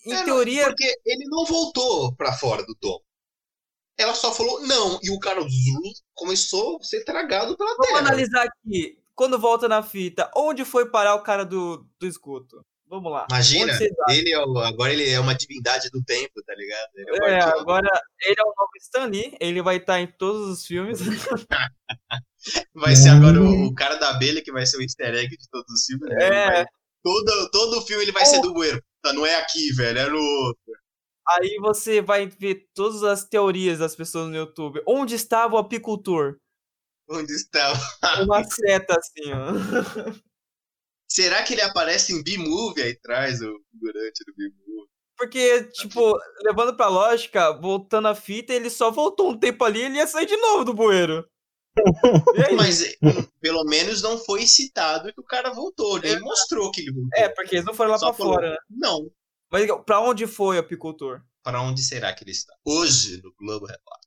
É, 0.06 0.16
não, 0.16 0.24
teoria, 0.24 0.68
Porque 0.68 1.02
ele 1.06 1.26
não 1.26 1.44
voltou 1.44 2.16
pra 2.16 2.32
fora 2.32 2.66
do 2.66 2.74
domo. 2.80 3.04
Ela 3.98 4.16
só 4.16 4.34
falou 4.34 4.62
não. 4.66 4.98
E 5.04 5.12
o 5.12 5.20
cara 5.20 5.42
começou 6.14 6.78
a 6.78 6.84
ser 6.84 7.04
tragado 7.04 7.58
pela 7.58 7.72
vamos 7.72 7.88
terra. 7.88 8.00
analisar 8.00 8.46
aqui. 8.46 8.98
Quando 9.14 9.38
volta 9.38 9.68
na 9.68 9.84
fita, 9.84 10.32
onde 10.34 10.64
foi 10.64 10.90
parar 10.90 11.16
o 11.16 11.24
cara 11.24 11.44
do, 11.44 11.86
do 12.00 12.08
esgoto? 12.08 12.66
Vamos 12.94 13.12
lá. 13.12 13.26
Imagina, 13.32 13.74
ele 14.10 14.32
é 14.32 14.40
o- 14.46 14.60
agora 14.60 14.94
ele 14.94 15.10
é 15.10 15.20
uma 15.20 15.34
divindade 15.34 15.90
do 15.90 16.04
tempo, 16.04 16.44
tá 16.46 16.54
ligado? 16.54 16.90
Ele 16.96 17.26
é 17.26 17.30
É, 17.32 17.40
agora 17.42 17.90
ele 18.22 18.36
é 18.38 18.44
o 18.44 18.54
novo 18.56 18.70
Stan 18.80 19.06
Lee, 19.06 19.36
ele 19.40 19.64
vai 19.64 19.78
estar 19.78 20.00
em 20.00 20.06
todos 20.06 20.48
os 20.48 20.66
filmes. 20.68 21.00
Vai 22.76 22.96
ser 22.96 23.10
agora 23.10 23.42
o, 23.42 23.68
o 23.68 23.74
cara 23.74 23.96
da 23.96 24.10
abelha 24.10 24.44
que 24.44 24.52
vai 24.52 24.66
ser 24.66 24.78
o 24.78 24.82
easter 24.82 25.16
egg 25.16 25.36
de 25.38 25.50
todos 25.50 25.74
os 25.74 25.86
filmes. 25.86 26.10
né? 26.10 26.26
É. 26.26 26.52
vai- 26.52 26.66
todo, 27.02 27.50
todo 27.52 27.82
filme 27.84 28.04
ele 28.04 28.12
vai 28.12 28.26
ser 28.26 28.42
do 28.42 28.54
bueiro. 28.54 28.80
Tá, 29.02 29.14
não 29.14 29.26
é 29.26 29.36
aqui, 29.38 29.72
velho, 29.74 29.98
é 30.00 30.10
no 30.10 30.20
outro. 30.20 30.62
Aí 31.30 31.58
você 31.62 32.02
vai 32.02 32.28
ver 32.28 32.68
todas 32.76 33.02
as 33.02 33.24
teorias 33.24 33.80
das 33.80 33.96
pessoas 33.96 34.28
no 34.30 34.36
YouTube. 34.36 34.84
Onde 34.86 35.16
estava 35.16 35.56
o 35.56 35.58
apicultor? 35.58 36.36
Onde 37.10 37.32
está? 37.34 37.74
Uma 38.24 38.44
seta 38.44 38.98
assim, 39.00 39.32
ó. 39.32 39.54
Será 41.14 41.44
que 41.44 41.54
ele 41.54 41.62
aparece 41.62 42.12
em 42.12 42.24
B-Movie 42.24 42.82
aí 42.82 42.92
atrás, 42.94 43.40
o 43.40 43.54
figurante 43.72 44.24
do 44.26 44.34
B-Movie? 44.36 44.90
Porque, 45.16 45.64
tipo, 45.66 46.18
levando 46.42 46.76
pra 46.76 46.88
lógica, 46.88 47.52
voltando 47.52 48.08
a 48.08 48.16
fita, 48.16 48.52
ele 48.52 48.68
só 48.68 48.90
voltou 48.90 49.30
um 49.30 49.38
tempo 49.38 49.64
ali 49.64 49.82
e 49.82 49.84
ele 49.84 49.98
ia 49.98 50.08
sair 50.08 50.26
de 50.26 50.36
novo 50.36 50.64
do 50.64 50.74
bueiro. 50.74 51.24
Aí? 52.36 52.56
Mas 52.58 52.82
hum, 53.00 53.28
pelo 53.40 53.64
menos 53.64 54.02
não 54.02 54.18
foi 54.18 54.48
citado 54.48 55.14
que 55.14 55.22
o 55.22 55.26
cara 55.26 55.52
voltou. 55.52 56.00
Nem 56.00 56.20
mostrou 56.20 56.72
que 56.72 56.82
ele 56.82 56.92
voltou. 56.92 57.10
É, 57.14 57.30
porque 57.30 57.58
eles 57.58 57.66
não 57.66 57.76
foram 57.76 57.92
lá 57.92 58.00
Só 58.00 58.08
pra 58.08 58.18
falou, 58.18 58.34
fora, 58.34 58.50
né? 58.50 58.58
Não. 58.72 59.08
Mas 59.52 59.68
pra 59.86 60.00
onde 60.00 60.26
foi 60.26 60.58
o 60.58 60.62
apicultor? 60.62 61.22
Para 61.44 61.62
onde 61.62 61.84
será 61.84 62.12
que 62.12 62.24
ele 62.24 62.32
está? 62.32 62.56
Hoje, 62.66 63.22
no 63.22 63.32
Globo 63.38 63.68
Repórter. 63.68 64.03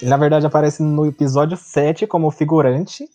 Ele, 0.00 0.08
na 0.10 0.16
verdade, 0.16 0.46
aparece 0.46 0.82
no 0.82 1.06
episódio 1.06 1.56
7 1.56 2.06
como 2.06 2.30
figurante. 2.30 3.06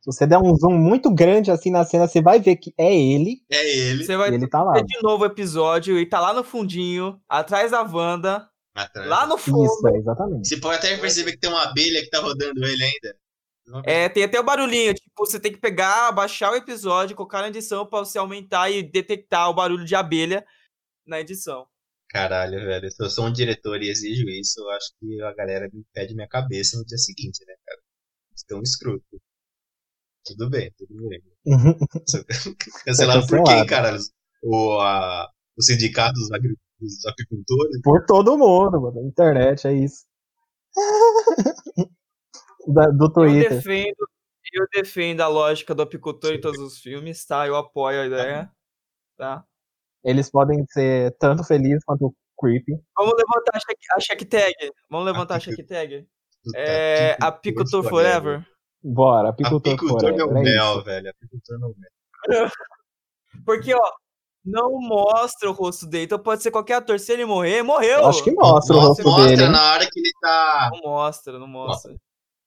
Se 0.00 0.06
você 0.06 0.26
der 0.26 0.38
um 0.38 0.54
zoom 0.54 0.78
muito 0.78 1.10
grande 1.12 1.50
assim 1.50 1.70
na 1.70 1.84
cena, 1.84 2.06
você 2.06 2.22
vai 2.22 2.38
ver 2.40 2.56
que 2.56 2.72
é 2.78 2.94
ele 2.94 3.42
É 3.50 3.76
ele. 3.78 4.04
Você 4.04 4.16
vai 4.16 4.30
e 4.30 4.34
ele 4.34 4.46
tá 4.48 4.62
lá. 4.62 4.80
de 4.80 5.02
novo 5.02 5.24
o 5.24 5.26
episódio 5.26 5.98
e 5.98 6.06
tá 6.06 6.20
lá 6.20 6.32
no 6.32 6.44
fundinho, 6.44 7.20
atrás 7.28 7.72
da 7.72 7.82
Wanda, 7.82 8.48
Atrás. 8.74 9.08
lá 9.08 9.26
no 9.26 9.36
fundo. 9.36 9.64
Isso, 9.64 9.88
é, 9.88 9.96
exatamente. 9.98 10.48
Você 10.48 10.56
pode 10.58 10.78
até 10.78 10.96
perceber 10.96 11.32
que 11.32 11.38
tem 11.38 11.50
uma 11.50 11.64
abelha 11.64 12.00
que 12.00 12.10
tá 12.10 12.20
rodando 12.20 12.64
ele 12.64 12.82
ainda. 12.84 13.16
É, 13.84 14.08
tem 14.08 14.24
até 14.24 14.40
o 14.40 14.44
barulhinho, 14.44 14.94
tipo, 14.94 15.10
você 15.18 15.38
tem 15.38 15.52
que 15.52 15.58
pegar, 15.58 16.10
baixar 16.12 16.52
o 16.52 16.56
episódio, 16.56 17.14
colocar 17.14 17.42
na 17.42 17.48
edição 17.48 17.84
pra 17.84 17.98
você 17.98 18.16
aumentar 18.16 18.70
e 18.70 18.82
detectar 18.82 19.50
o 19.50 19.54
barulho 19.54 19.84
de 19.84 19.94
abelha 19.94 20.42
na 21.06 21.20
edição. 21.20 21.66
Caralho, 22.08 22.58
velho. 22.60 22.90
Se 22.90 23.02
eu 23.02 23.10
sou 23.10 23.26
um 23.26 23.32
diretor 23.32 23.82
e 23.82 23.90
exijo 23.90 24.28
isso, 24.28 24.60
eu 24.60 24.70
acho 24.70 24.92
que 24.98 25.22
a 25.22 25.34
galera 25.34 25.68
me 25.72 25.84
pede 25.92 26.14
minha 26.14 26.28
cabeça 26.28 26.78
no 26.78 26.84
dia 26.84 26.96
seguinte, 26.98 27.44
né, 27.46 27.54
cara? 27.66 27.80
Estão 28.34 28.62
escroto. 28.62 29.04
Tudo 30.24 30.50
bem, 30.50 30.72
tudo 30.76 31.08
bem. 31.08 31.22
Cancelado 32.84 33.26
por 33.26 33.42
quem, 33.44 33.66
cara? 33.66 33.96
O, 34.42 34.78
a, 34.80 35.28
o 35.56 35.62
sindicato 35.62 36.14
dos, 36.14 36.30
agri- 36.32 36.56
dos 36.80 37.06
apicultores? 37.06 37.80
Por 37.82 38.04
todo 38.06 38.36
mundo, 38.38 38.80
mano. 38.80 39.06
Internet, 39.06 39.66
é 39.66 39.72
isso. 39.74 40.06
Da- 42.66 42.90
do 42.90 43.04
Eu 43.06 43.10
Twitter. 43.12 43.50
defendo, 43.50 44.08
eu 44.52 44.66
defendo 44.72 45.20
a 45.22 45.28
lógica 45.28 45.74
do 45.74 45.82
apicultor 45.82 46.32
em 46.32 46.40
todos 46.40 46.60
os 46.60 46.78
filmes, 46.78 47.24
tá? 47.24 47.46
Eu 47.46 47.56
apoio 47.56 48.02
a 48.02 48.06
ideia, 48.06 48.50
tá? 49.16 49.44
Eles 50.08 50.30
podem 50.30 50.64
ser 50.70 51.14
tanto 51.18 51.44
felizes 51.44 51.84
quanto 51.84 52.14
creepy. 52.40 52.72
Vamos 52.96 53.14
levantar 53.16 53.52
a 53.56 53.58
check, 53.58 53.78
a 53.96 54.00
check 54.00 54.28
tag. 54.28 54.54
Vamos 54.90 55.06
levantar 55.06 55.34
a 55.36 55.40
check 55.40 55.66
tag. 55.66 56.06
É, 56.54 57.14
que 57.16 57.24
apicultor 57.24 57.82
forever. 57.84 58.46
Bora, 58.82 59.30
apicultor, 59.30 59.74
Apicultor 59.74 60.00
forever, 60.00 60.26
não 60.32 60.40
é 60.40 60.42
mel, 60.44 60.72
isso. 60.76 60.84
velho. 60.84 61.10
Apicultor 61.10 61.58
não 61.58 61.74
mel. 61.76 62.48
Porque, 63.44 63.74
ó, 63.74 63.92
não 64.44 64.78
mostra 64.80 65.50
o 65.50 65.52
rosto 65.52 65.86
dele, 65.86 66.04
então 66.04 66.18
pode 66.18 66.42
ser 66.42 66.50
qualquer 66.50 66.74
ator. 66.74 66.98
Se 66.98 67.12
ele 67.12 67.24
morrer, 67.26 67.62
morreu. 67.62 68.06
Acho 68.06 68.24
que 68.24 68.30
mostra 68.32 68.76
o 68.76 68.80
Mostra, 68.80 69.04
rosto 69.04 69.04
mostra 69.04 69.28
dele. 69.28 69.42
hein? 69.44 69.50
na 69.50 69.72
hora 69.72 69.88
que 69.90 69.98
ele 70.00 70.12
tá. 70.20 70.70
Não 70.72 70.80
mostra, 70.90 71.38
não 71.38 71.46
mostra. 71.48 71.94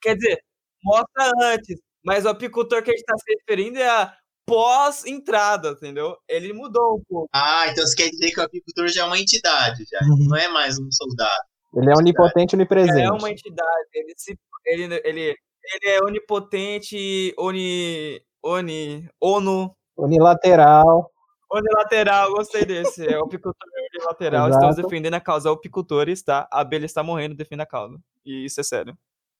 Quer 0.01 0.15
dizer, 0.15 0.39
mostra 0.83 1.31
antes, 1.43 1.79
mas 2.03 2.25
o 2.25 2.29
apicultor 2.29 2.81
que 2.81 2.89
a 2.91 2.93
gente 2.95 3.05
tá 3.05 3.15
se 3.17 3.31
referindo 3.35 3.77
é 3.77 3.87
a 3.87 4.15
pós-entrada, 4.51 5.69
entendeu? 5.69 6.17
Ele 6.27 6.53
mudou 6.53 6.95
um 6.95 7.03
pouco. 7.07 7.29
Ah, 7.33 7.67
então 7.69 7.85
você 7.85 7.95
quer 7.95 8.09
dizer 8.09 8.31
que 8.31 8.39
o 8.39 8.43
apicultor 8.43 8.87
já 8.87 9.03
é 9.03 9.05
uma 9.05 9.19
entidade, 9.19 9.85
já. 9.89 9.99
Uhum. 10.05 10.27
Não 10.29 10.37
é 10.37 10.47
mais 10.49 10.77
um 10.77 10.91
soldado. 10.91 11.43
Ele 11.75 11.89
é 11.89 11.93
onipotente 11.95 12.53
e 12.53 12.57
onipresente. 12.57 13.01
É 13.01 13.11
uma 13.11 13.31
entidade, 13.31 13.89
ele, 13.93 14.13
se, 14.17 14.37
ele, 14.65 15.01
ele, 15.05 15.35
ele 15.63 15.85
é 15.85 16.03
onipotente, 16.03 17.33
oni, 17.37 18.21
oni, 18.43 19.09
ono, 19.21 19.75
Unilateral. 19.97 21.11
Unilateral, 21.51 22.33
gostei 22.33 22.65
desse. 22.65 23.05
É 23.05 23.19
o 23.19 23.25
apicultor 23.25 23.67
unilateral. 23.93 24.47
Exato. 24.47 24.65
Estamos 24.65 24.75
defendendo 24.83 25.13
a 25.13 25.21
causa 25.21 25.51
apicultores, 25.51 26.23
tá? 26.23 26.47
A 26.51 26.61
abelha 26.61 26.85
está 26.85 27.03
morrendo, 27.03 27.35
defenda 27.35 27.63
a 27.63 27.67
causa. 27.67 27.99
E 28.25 28.45
isso 28.45 28.59
é 28.59 28.63
sério. 28.63 28.97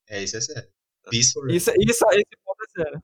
É, 0.09 0.21
isso 0.21 0.37
é 0.37 0.41
sério. 0.41 0.69
Peaceful. 1.09 1.49
Isso, 1.49 1.71
isso, 1.79 2.05
esse 2.11 2.37
ponto 2.45 2.63
é 2.63 2.83
sério. 2.83 3.03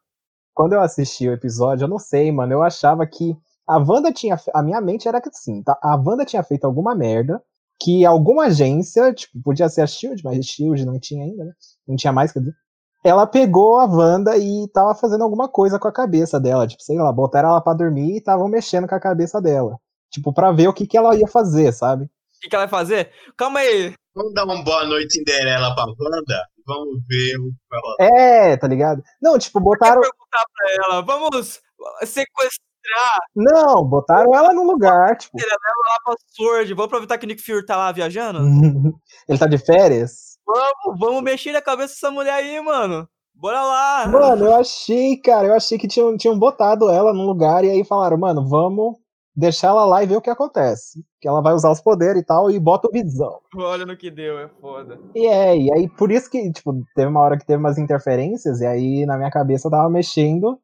Quando 0.57 0.73
eu 0.73 0.81
assisti 0.81 1.29
o 1.29 1.33
episódio, 1.33 1.83
eu 1.83 1.87
não 1.87 1.99
sei, 1.99 2.31
mano. 2.31 2.51
Eu 2.51 2.63
achava 2.63 3.05
que 3.05 3.37
a 3.67 3.77
Wanda 3.77 4.11
tinha. 4.11 4.35
A 4.55 4.63
minha 4.63 4.81
mente 4.81 5.07
era 5.07 5.21
que 5.21 5.29
assim, 5.29 5.61
tá? 5.61 5.77
A 5.83 5.95
Wanda 5.95 6.25
tinha 6.25 6.41
feito 6.41 6.65
alguma 6.65 6.95
merda. 6.95 7.39
Que 7.79 8.03
alguma 8.03 8.45
agência, 8.45 9.13
tipo, 9.13 9.39
podia 9.43 9.69
ser 9.69 9.83
a 9.83 9.85
Shield, 9.85 10.23
mas 10.23 10.39
a 10.39 10.41
Shield 10.41 10.83
não 10.83 10.99
tinha 10.99 11.23
ainda, 11.23 11.45
né? 11.45 11.51
Não 11.87 11.95
tinha 11.95 12.11
mais, 12.11 12.31
quer 12.31 12.39
dizer. 12.39 12.55
Ela 13.03 13.27
pegou 13.27 13.77
a 13.77 13.85
Wanda 13.85 14.35
e 14.35 14.67
tava 14.73 14.95
fazendo 14.95 15.23
alguma 15.23 15.47
coisa 15.47 15.77
com 15.77 15.87
a 15.87 15.93
cabeça 15.93 16.39
dela. 16.39 16.65
Tipo, 16.65 16.81
sei 16.81 16.97
lá, 16.97 17.13
botaram 17.13 17.49
ela 17.49 17.61
pra 17.61 17.75
dormir 17.75 18.15
e 18.15 18.17
estavam 18.17 18.47
mexendo 18.47 18.87
com 18.87 18.95
a 18.95 18.99
cabeça 18.99 19.39
dela. 19.39 19.77
Tipo, 20.09 20.33
pra 20.33 20.51
ver 20.51 20.67
o 20.69 20.73
que, 20.73 20.87
que 20.87 20.97
ela 20.97 21.15
ia 21.15 21.27
fazer, 21.27 21.71
sabe? 21.71 22.05
O 22.05 22.09
que, 22.41 22.49
que 22.49 22.55
ela 22.55 22.65
vai 22.65 22.79
fazer? 22.79 23.11
Calma 23.37 23.59
aí. 23.59 23.93
Vamos 24.15 24.33
dar 24.33 24.45
uma 24.45 24.63
boa 24.63 24.85
noite 24.85 25.19
Cinderela 25.19 25.75
pra 25.75 25.85
Wanda? 25.85 26.47
Vamos 26.67 26.99
ver 27.07 27.37
o 27.39 27.45
que 27.45 27.67
vai 27.69 27.79
rolar. 27.79 28.19
É, 28.19 28.57
tá 28.57 28.67
ligado? 28.67 29.01
Não, 29.21 29.39
tipo, 29.39 29.59
botaram. 29.59 30.01
perguntar 30.01 30.45
pra 30.53 30.85
ela, 30.85 31.01
vamos 31.01 31.59
sequestrar 32.01 33.19
Não, 33.35 33.83
botaram 33.85 34.35
ela 34.35 34.53
no 34.53 34.63
lugar, 34.63 35.17
tipo. 35.17 35.37
lá 35.37 35.97
pra 36.03 36.15
Sword. 36.35 36.73
Vamos 36.73 36.85
aproveitar 36.87 37.17
que 37.17 37.25
o 37.25 37.27
Nick 37.27 37.41
Fury 37.41 37.65
tá 37.65 37.77
lá 37.77 37.91
viajando? 37.91 38.39
Ele 39.27 39.39
tá 39.39 39.47
de 39.47 39.57
férias? 39.57 40.37
Vamos, 40.45 40.99
vamos 40.99 41.23
mexer 41.23 41.51
na 41.51 41.61
cabeça 41.61 41.93
dessa 41.93 42.11
mulher 42.11 42.33
aí, 42.33 42.59
mano. 42.61 43.07
Bora 43.33 43.61
lá. 43.61 44.07
Mano, 44.07 44.45
eu 44.45 44.55
achei, 44.55 45.15
cara, 45.17 45.47
eu 45.47 45.53
achei 45.53 45.77
que 45.77 45.87
tinham, 45.87 46.17
tinham 46.17 46.37
botado 46.37 46.89
ela 46.89 47.13
num 47.13 47.25
lugar 47.25 47.63
e 47.63 47.69
aí 47.69 47.85
falaram, 47.85 48.17
mano, 48.17 48.47
vamos 48.47 48.95
deixar 49.37 49.67
ela 49.67 49.85
lá 49.85 50.03
e 50.03 50.07
ver 50.07 50.17
o 50.17 50.21
que 50.21 50.29
acontece. 50.29 51.05
Que 51.21 51.27
ela 51.27 51.41
vai 51.41 51.53
usar 51.53 51.69
os 51.71 51.79
poderes 51.79 52.21
e 52.21 52.25
tal 52.25 52.49
e 52.49 52.59
bota 52.59 52.87
o 52.87 52.91
visão. 52.91 53.39
Olha 53.55 53.85
no 53.85 53.95
que 53.95 54.09
deu, 54.09 54.39
é 54.39 54.49
foda. 54.59 54.99
E 55.13 55.27
é, 55.27 55.55
e 55.55 55.71
aí 55.71 55.87
por 55.87 56.11
isso 56.11 56.29
que, 56.29 56.51
tipo, 56.51 56.83
teve 56.95 57.07
uma 57.07 57.21
hora 57.21 57.37
que 57.37 57.45
teve 57.45 57.59
umas 57.59 57.77
interferências 57.77 58.59
e 58.61 58.65
aí 58.65 59.05
na 59.05 59.15
minha 59.17 59.29
cabeça 59.31 59.67
eu 59.67 59.71
tava 59.71 59.89
mexendo. 59.89 60.59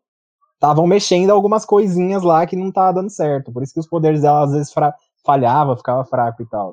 Estavam 0.55 0.87
mexendo 0.87 1.29
algumas 1.29 1.65
coisinhas 1.65 2.23
lá 2.23 2.45
que 2.47 2.55
não 2.55 2.71
tava 2.71 2.93
dando 2.93 3.09
certo. 3.09 3.51
Por 3.51 3.61
isso 3.63 3.73
que 3.73 3.79
os 3.81 3.87
poderes 3.87 4.21
dela 4.21 4.45
às 4.45 4.51
vezes 4.53 4.71
fra 4.73 4.93
falhava, 5.25 5.75
ficava 5.77 6.03
fraco 6.05 6.41
e 6.41 6.49
tal. 6.49 6.71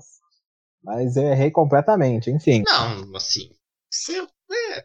Mas 0.83 1.17
eu 1.17 1.25
errei 1.25 1.51
completamente, 1.51 2.31
enfim. 2.31 2.63
Não, 2.67 3.17
assim. 3.17 3.51
se- 3.93 4.17
é, 4.21 4.85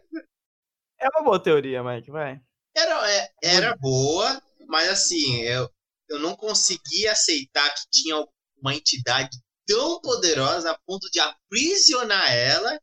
É 0.98 1.08
uma 1.14 1.24
boa 1.24 1.38
teoria, 1.40 1.82
Mike, 1.84 2.10
vai. 2.10 2.40
Era, 2.76 3.10
é- 3.10 3.28
era 3.42 3.76
boa, 3.76 4.40
mas 4.68 4.88
assim, 4.90 5.36
eu, 5.42 5.68
eu 6.08 6.18
não 6.18 6.36
conseguia 6.36 7.12
aceitar 7.12 7.68
que 7.74 7.82
tinha 7.90 8.16
uma 8.60 8.74
entidade 8.74 9.38
tão 9.66 10.00
poderosa 10.00 10.70
a 10.70 10.78
ponto 10.86 11.10
de 11.10 11.18
aprisionar 11.18 12.32
ela 12.32 12.80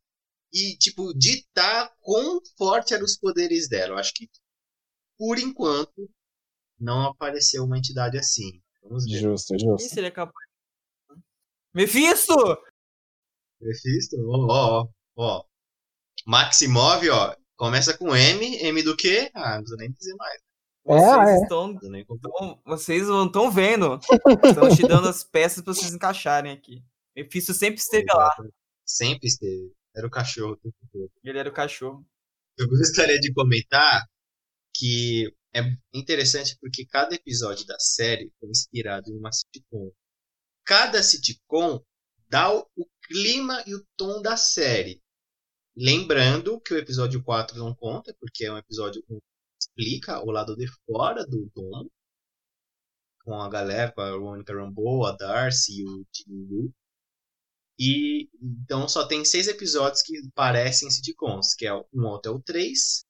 e, 0.52 0.78
tipo, 0.78 1.14
ditar 1.14 1.92
quão 2.02 2.40
forte 2.58 2.94
eram 2.94 3.06
os 3.06 3.18
poderes 3.18 3.68
dela. 3.70 3.94
Eu 3.94 3.98
acho 3.98 4.14
que, 4.14 4.30
por 5.18 5.40
enquanto, 5.40 6.10
não 6.80 7.08
apareceu 7.08 7.64
uma 7.64 7.78
entidade 7.78 8.18
assim. 8.18 8.62
Vamos 8.84 9.06
ver. 9.06 9.20
Justo, 9.20 9.56
Quem 9.56 9.60
justo. 9.60 9.94
seria 9.94 10.12
capaz? 10.12 10.46
Mephisto! 11.74 12.36
Mephisto, 13.60 14.16
ó, 14.30 14.82
ó, 14.82 14.88
ó. 15.16 15.46
Maximov, 16.26 17.08
ó, 17.10 17.36
começa 17.56 17.98
com 17.98 18.16
M. 18.16 18.58
M 18.62 18.84
do 18.84 18.96
quê? 18.96 19.32
Ah, 19.34 19.56
não 19.56 19.62
precisa 19.64 19.78
nem 19.78 19.92
dizer 19.92 20.16
mais. 20.16 20.42
É, 20.86 20.94
Vocês 21.00 21.30
é. 21.30 21.44
estão. 21.44 21.68
Não 21.68 21.74
precisa 21.76 21.92
nem 21.92 22.06
contar. 22.06 22.30
estão- 22.30 22.62
Vocês 22.66 23.08
não 23.08 23.26
estão 23.28 23.52
vendo. 23.52 24.00
Estão 24.44 24.76
te 24.76 24.82
dando 24.88 25.08
as 25.08 25.24
peças 25.24 25.64
pra 25.64 25.74
vocês 25.74 25.94
encaixarem 25.94 26.52
aqui. 26.52 26.84
Mephisto 27.16 27.54
sempre 27.54 27.80
esteve 27.80 28.06
lá. 28.14 28.36
Sempre 28.86 29.28
esteve. 29.28 29.72
Era 29.96 30.08
o 30.08 30.10
cachorro. 30.12 30.54
o 30.54 30.58
tempo 30.58 30.76
todo. 30.92 31.12
Ele 31.24 31.38
era 31.40 31.50
o 31.50 31.54
cachorro. 31.54 32.06
Eu 32.58 32.68
gostaria 32.68 33.20
de 33.20 33.32
comentar 33.34 34.04
que 34.76 35.34
é 35.56 35.62
interessante 35.94 36.58
porque 36.60 36.86
cada 36.86 37.16
episódio 37.16 37.66
da 37.66 37.80
série 37.80 38.32
foi 38.40 38.50
inspirado 38.50 39.10
em 39.10 39.18
uma 39.18 39.32
sitcom. 39.32 39.92
Cada 40.66 41.02
sitcom 41.04 41.82
dá 42.28 42.52
o 42.54 42.66
clima 43.08 43.64
e 43.68 43.76
o 43.76 43.86
tom 43.96 44.22
da 44.22 44.36
série. 44.36 45.00
Lembrando 45.76 46.60
que 46.62 46.74
o 46.74 46.78
episódio 46.78 47.24
4 47.24 47.58
não 47.58 47.74
conta, 47.76 48.16
porque 48.20 48.46
é 48.46 48.52
um 48.52 48.58
episódio 48.58 49.02
que 49.04 49.14
explica 49.76 50.20
o 50.24 50.32
lado 50.32 50.56
de 50.56 50.68
fora 50.86 51.26
do 51.26 51.50
domo. 51.56 51.92
Com 53.24 53.36
a 53.36 53.50
galera, 53.50 53.92
com 53.92 54.02
a 54.02 54.20
Monica 54.20 54.54
Rambeau, 54.54 55.06
a 55.06 55.14
Darcy 55.14 55.80
e 55.82 55.86
o 55.86 56.06
Jimmy 56.14 56.46
Woo. 56.50 56.74
E 57.80 58.30
então 58.42 58.88
só 58.88 59.08
tem 59.08 59.26
seis 59.26 59.48
episódios 59.48 60.02
que 60.04 60.14
parecem 60.36 60.90
sitcoms, 60.90 61.56
que 61.56 61.66
é 61.66 61.74
o 61.74 61.88
1 61.94 62.16
até 62.16 62.30
o 62.30 62.40
3 62.40 63.06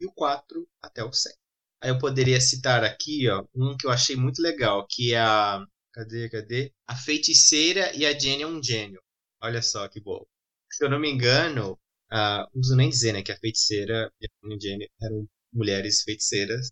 e 0.00 0.06
o 0.06 0.12
4 0.12 0.68
até 0.82 1.04
o 1.04 1.12
7. 1.12 1.36
Aí 1.82 1.90
eu 1.90 1.98
poderia 1.98 2.40
citar 2.40 2.82
aqui, 2.84 3.28
ó, 3.28 3.44
um 3.54 3.76
que 3.76 3.86
eu 3.86 3.90
achei 3.90 4.16
muito 4.16 4.42
legal, 4.42 4.86
que 4.88 5.12
é 5.14 5.20
a 5.20 5.64
cadê, 5.92 6.28
cadê? 6.30 6.72
A 6.86 6.96
feiticeira 6.96 7.94
e 7.96 8.04
a 8.06 8.18
Jenny 8.18 8.42
é 8.42 8.46
um 8.46 8.62
gênio. 8.62 9.02
Olha 9.42 9.62
só 9.62 9.88
que 9.88 10.00
bom. 10.00 10.24
Se 10.70 10.84
eu 10.84 10.90
não 10.90 10.98
me 10.98 11.10
engano, 11.10 11.78
ah, 12.10 12.40
não 12.54 12.60
preciso 12.60 12.76
nem 12.76 12.88
dizer, 12.90 13.12
né, 13.12 13.22
que 13.22 13.32
a 13.32 13.38
feiticeira 13.38 14.12
e 14.20 14.26
a 14.26 14.58
Jenny 14.58 14.90
eram 15.00 15.28
mulheres 15.56 16.02
feiticeiras. 16.02 16.70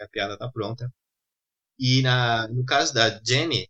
A 0.00 0.08
piada 0.08 0.36
tá 0.38 0.50
pronta. 0.50 0.92
E 1.78 2.02
na, 2.02 2.48
no 2.48 2.64
caso 2.64 2.94
da 2.94 3.20
Jenny, 3.22 3.68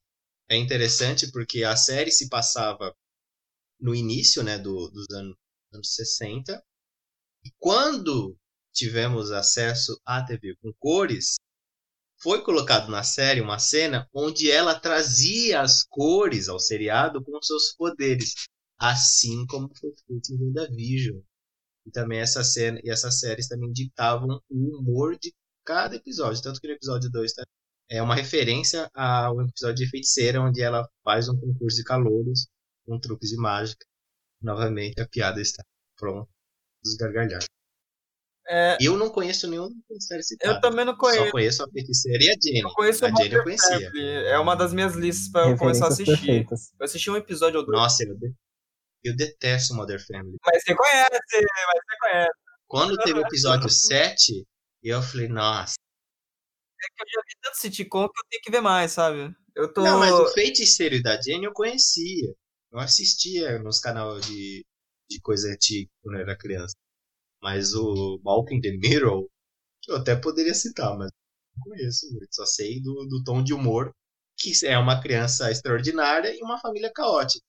é 0.49 0.57
interessante 0.57 1.31
porque 1.31 1.65
a 1.65 1.77
série 1.77 2.11
se 2.11 2.29
passava 2.29 2.95
no 3.81 3.95
início 3.95 4.43
né, 4.43 4.59
do, 4.59 4.89
dos 4.91 5.07
anos, 5.11 5.37
anos 5.73 5.95
60. 5.95 6.63
E 7.45 7.51
quando 7.59 8.37
tivemos 8.73 9.31
acesso 9.31 10.01
à 10.05 10.25
TV 10.25 10.57
com 10.63 10.73
cores, 10.79 11.37
foi 12.21 12.43
colocado 12.43 12.91
na 12.91 13.03
série 13.03 13.41
uma 13.41 13.59
cena 13.59 14.09
onde 14.13 14.51
ela 14.51 14.79
trazia 14.79 15.61
as 15.61 15.85
cores 15.85 16.49
ao 16.49 16.59
seriado 16.59 17.23
com 17.23 17.41
seus 17.43 17.75
poderes, 17.75 18.35
assim 18.79 19.47
como 19.47 19.71
foi 19.77 19.93
feito 20.07 20.33
em 20.33 20.43
WandaVision. 20.43 21.21
E 21.87 21.91
também 21.91 22.19
essa 22.19 22.43
cena 22.43 22.81
e 22.83 22.91
essas 22.91 23.19
séries 23.21 23.47
também 23.49 23.71
ditavam 23.73 24.41
o 24.51 24.79
humor 24.79 25.19
de 25.19 25.33
cada 25.67 25.97
episódio, 25.97 26.43
tanto 26.43 26.61
que 26.61 26.67
no 26.69 26.75
episódio 26.75 27.11
2 27.11 27.33
tá 27.33 27.43
é 27.91 28.01
uma 28.03 28.15
referência 28.15 28.89
ao 28.95 29.41
episódio 29.43 29.77
de 29.85 29.91
Feiticeira, 29.91 30.41
onde 30.41 30.63
ela 30.63 30.89
faz 31.05 31.29
um 31.29 31.39
concurso 31.39 31.77
de 31.77 31.85
calouros 31.85 32.47
com 32.87 32.99
truques 32.99 33.29
de 33.31 33.37
mágica. 33.37 33.85
Novamente, 34.43 34.99
a 35.01 35.07
piada 35.09 35.41
está 35.41 35.63
pronta 35.99 36.29
dos 36.83 36.95
gargalhados. 36.97 37.47
É, 38.47 38.77
Eu 38.81 38.97
não 38.97 39.09
conheço 39.11 39.47
nenhuma 39.49 39.71
série 40.01 40.23
citada. 40.23 40.55
eu 40.57 40.61
também 40.61 40.85
não 40.85 40.93
Só 40.95 40.99
conheço. 40.99 41.31
conheço 41.31 41.63
a 41.65 41.69
Feiticeira 41.71 42.25
e 42.25 42.29
a 42.29 42.33
Jenny. 42.43 42.61
Eu 42.61 42.71
conheço 42.75 43.07
a 43.07 43.11
o 43.13 43.17
Jenny 43.17 43.35
eu 43.35 43.43
conhecia. 43.43 43.91
Family. 43.91 44.03
É 44.27 44.39
uma 44.39 44.55
das 44.55 44.73
minhas 44.75 44.95
listas 44.95 45.29
pra 45.31 45.49
eu 45.51 45.57
começar 45.57 45.87
a 45.87 45.89
assistir. 45.89 46.17
perfeitas. 46.17 46.73
Eu 46.79 46.85
assisti 46.85 47.11
um 47.11 47.17
episódio 47.17 47.61
ou 47.61 47.67
dois. 47.67 47.79
Nossa, 47.79 48.03
eu, 48.05 48.17
de- 48.19 48.35
eu 49.05 49.15
detesto 49.15 49.75
Mother 49.75 50.05
Family. 50.05 50.37
Mas 50.45 50.63
você 50.63 50.75
conhece, 50.75 51.11
mas 51.13 51.21
você 51.21 51.99
conhece. 52.01 52.33
Quando 52.67 52.97
teve 52.99 53.19
o 53.19 53.23
episódio 53.23 53.69
7, 53.69 54.47
eu 54.83 55.03
falei, 55.03 55.29
nossa. 55.29 55.75
Eu 56.99 57.07
já 57.09 57.21
vi 57.27 57.35
tanto 57.43 57.57
sitcom 57.57 58.09
que 58.09 58.21
eu 58.21 58.25
tenho 58.31 58.43
que 58.43 58.51
ver 58.51 58.61
mais, 58.61 58.93
sabe? 58.93 59.35
Eu 59.55 59.73
tô. 59.73 59.83
Não, 59.83 59.99
mas 59.99 60.13
o 60.13 60.27
Feiticeiro 60.33 61.01
da 61.03 61.21
Jenny 61.21 61.45
eu 61.45 61.53
conhecia. 61.53 62.35
Eu 62.73 62.79
assistia 62.79 63.59
nos 63.61 63.79
canais 63.79 64.27
de, 64.27 64.67
de 65.09 65.21
coisa 65.21 65.49
antiga 65.49 65.89
quando 66.03 66.17
eu 66.17 66.23
era 66.23 66.37
criança. 66.37 66.75
Mas 67.41 67.75
o 67.75 68.21
Malcolm 68.25 68.61
the 68.61 68.73
Mirror, 68.73 69.29
eu 69.89 69.97
até 69.97 70.17
poderia 70.17 70.55
citar, 70.55 70.97
mas 70.97 71.11
não 71.57 71.65
conheço 71.65 72.11
muito. 72.13 72.35
Só 72.35 72.45
sei 72.45 72.81
do, 72.83 73.07
do 73.07 73.23
tom 73.23 73.43
de 73.43 73.55
humor, 73.55 73.95
que 74.37 74.53
é 74.67 74.77
uma 74.77 75.01
criança 75.01 75.51
extraordinária 75.51 76.35
e 76.35 76.43
uma 76.43 76.59
família 76.59 76.93
caótica. 76.93 77.45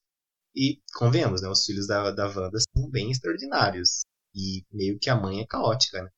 E, 0.56 0.80
convenhamos, 0.94 1.42
né? 1.42 1.48
Os 1.48 1.64
filhos 1.64 1.86
da, 1.86 2.10
da 2.10 2.26
Wanda 2.26 2.58
são 2.58 2.88
bem 2.90 3.10
extraordinários. 3.10 4.00
E 4.34 4.64
meio 4.72 4.98
que 4.98 5.10
a 5.10 5.16
mãe 5.16 5.40
é 5.40 5.46
caótica, 5.46 6.02
né? 6.02 6.08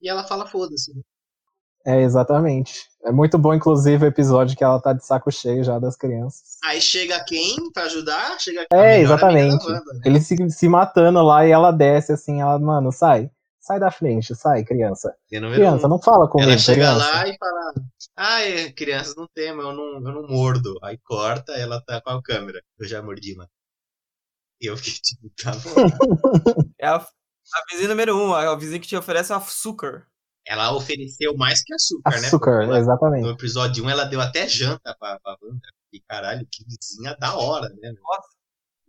E 0.00 0.08
ela 0.08 0.24
fala 0.24 0.46
foda-se. 0.46 0.92
É, 1.84 2.02
exatamente. 2.02 2.86
É 3.02 3.10
muito 3.10 3.38
bom, 3.38 3.54
inclusive, 3.54 4.04
o 4.04 4.08
episódio 4.08 4.56
que 4.56 4.62
ela 4.62 4.80
tá 4.80 4.92
de 4.92 5.04
saco 5.04 5.30
cheio 5.32 5.64
já 5.64 5.78
das 5.78 5.96
crianças. 5.96 6.58
Aí 6.64 6.80
chega 6.80 7.22
quem 7.24 7.70
pra 7.72 7.84
ajudar? 7.84 8.38
Chega 8.38 8.66
É, 8.72 9.00
exatamente. 9.00 9.64
Wanda, 9.64 9.94
né? 9.94 10.00
Eles 10.04 10.26
se, 10.26 10.50
se 10.50 10.68
matando 10.68 11.22
lá 11.22 11.46
e 11.46 11.50
ela 11.50 11.70
desce 11.72 12.12
assim, 12.12 12.40
ela, 12.40 12.58
mano, 12.58 12.92
sai. 12.92 13.30
Sai 13.68 13.78
da 13.78 13.90
frente, 13.90 14.34
sai, 14.34 14.64
criança. 14.64 15.14
Número 15.30 15.54
Criança, 15.54 15.86
um, 15.86 15.90
não 15.90 16.00
fala 16.00 16.26
comigo, 16.26 16.50
ela 16.50 16.58
chega 16.58 16.76
criança. 16.86 16.98
lá 17.10 17.28
e 17.28 17.36
fala: 17.36 17.74
Ah, 18.16 18.40
é, 18.42 18.72
crianças 18.72 19.14
não 19.14 19.28
temam, 19.34 19.68
eu 19.70 19.76
não, 19.76 19.92
eu 19.96 20.00
não 20.22 20.26
mordo. 20.26 20.78
Aí 20.82 20.96
corta, 21.04 21.52
ela 21.52 21.78
tá 21.84 22.00
com 22.00 22.08
a 22.10 22.22
câmera. 22.22 22.62
Eu 22.78 22.88
já 22.88 23.02
mordi, 23.02 23.36
mano. 23.36 23.50
E 24.60 24.66
eu 24.66 24.76
fiquei 24.76 24.94
tipo, 25.02 25.30
tá 25.36 25.52
bom. 25.52 25.74
É 26.80 26.86
a, 26.86 26.96
a 26.96 27.64
vizinha 27.70 27.88
número 27.90 28.16
um, 28.16 28.32
a 28.34 28.56
vizinha 28.56 28.80
que 28.80 28.88
te 28.88 28.96
oferece 28.96 29.32
açúcar. 29.34 30.06
ela 30.46 30.72
ofereceu 30.74 31.36
mais 31.36 31.62
que 31.62 31.74
açúcar, 31.74 32.10
né? 32.20 32.26
Açúcar, 32.26 32.50
Porque 32.52 32.64
ela- 32.70 32.78
exatamente. 32.78 33.22
no 33.22 33.30
episódio 33.30 33.84
1 33.84 33.90
ela 33.90 34.04
deu 34.04 34.20
até 34.20 34.48
janta 34.48 34.96
pra, 34.98 35.20
pra 35.20 35.36
Wanda. 35.42 35.60
E 35.92 36.00
caralho, 36.00 36.46
que 36.50 36.64
vizinha 36.64 37.14
da 37.18 37.36
hora, 37.36 37.68
né? 37.80 37.92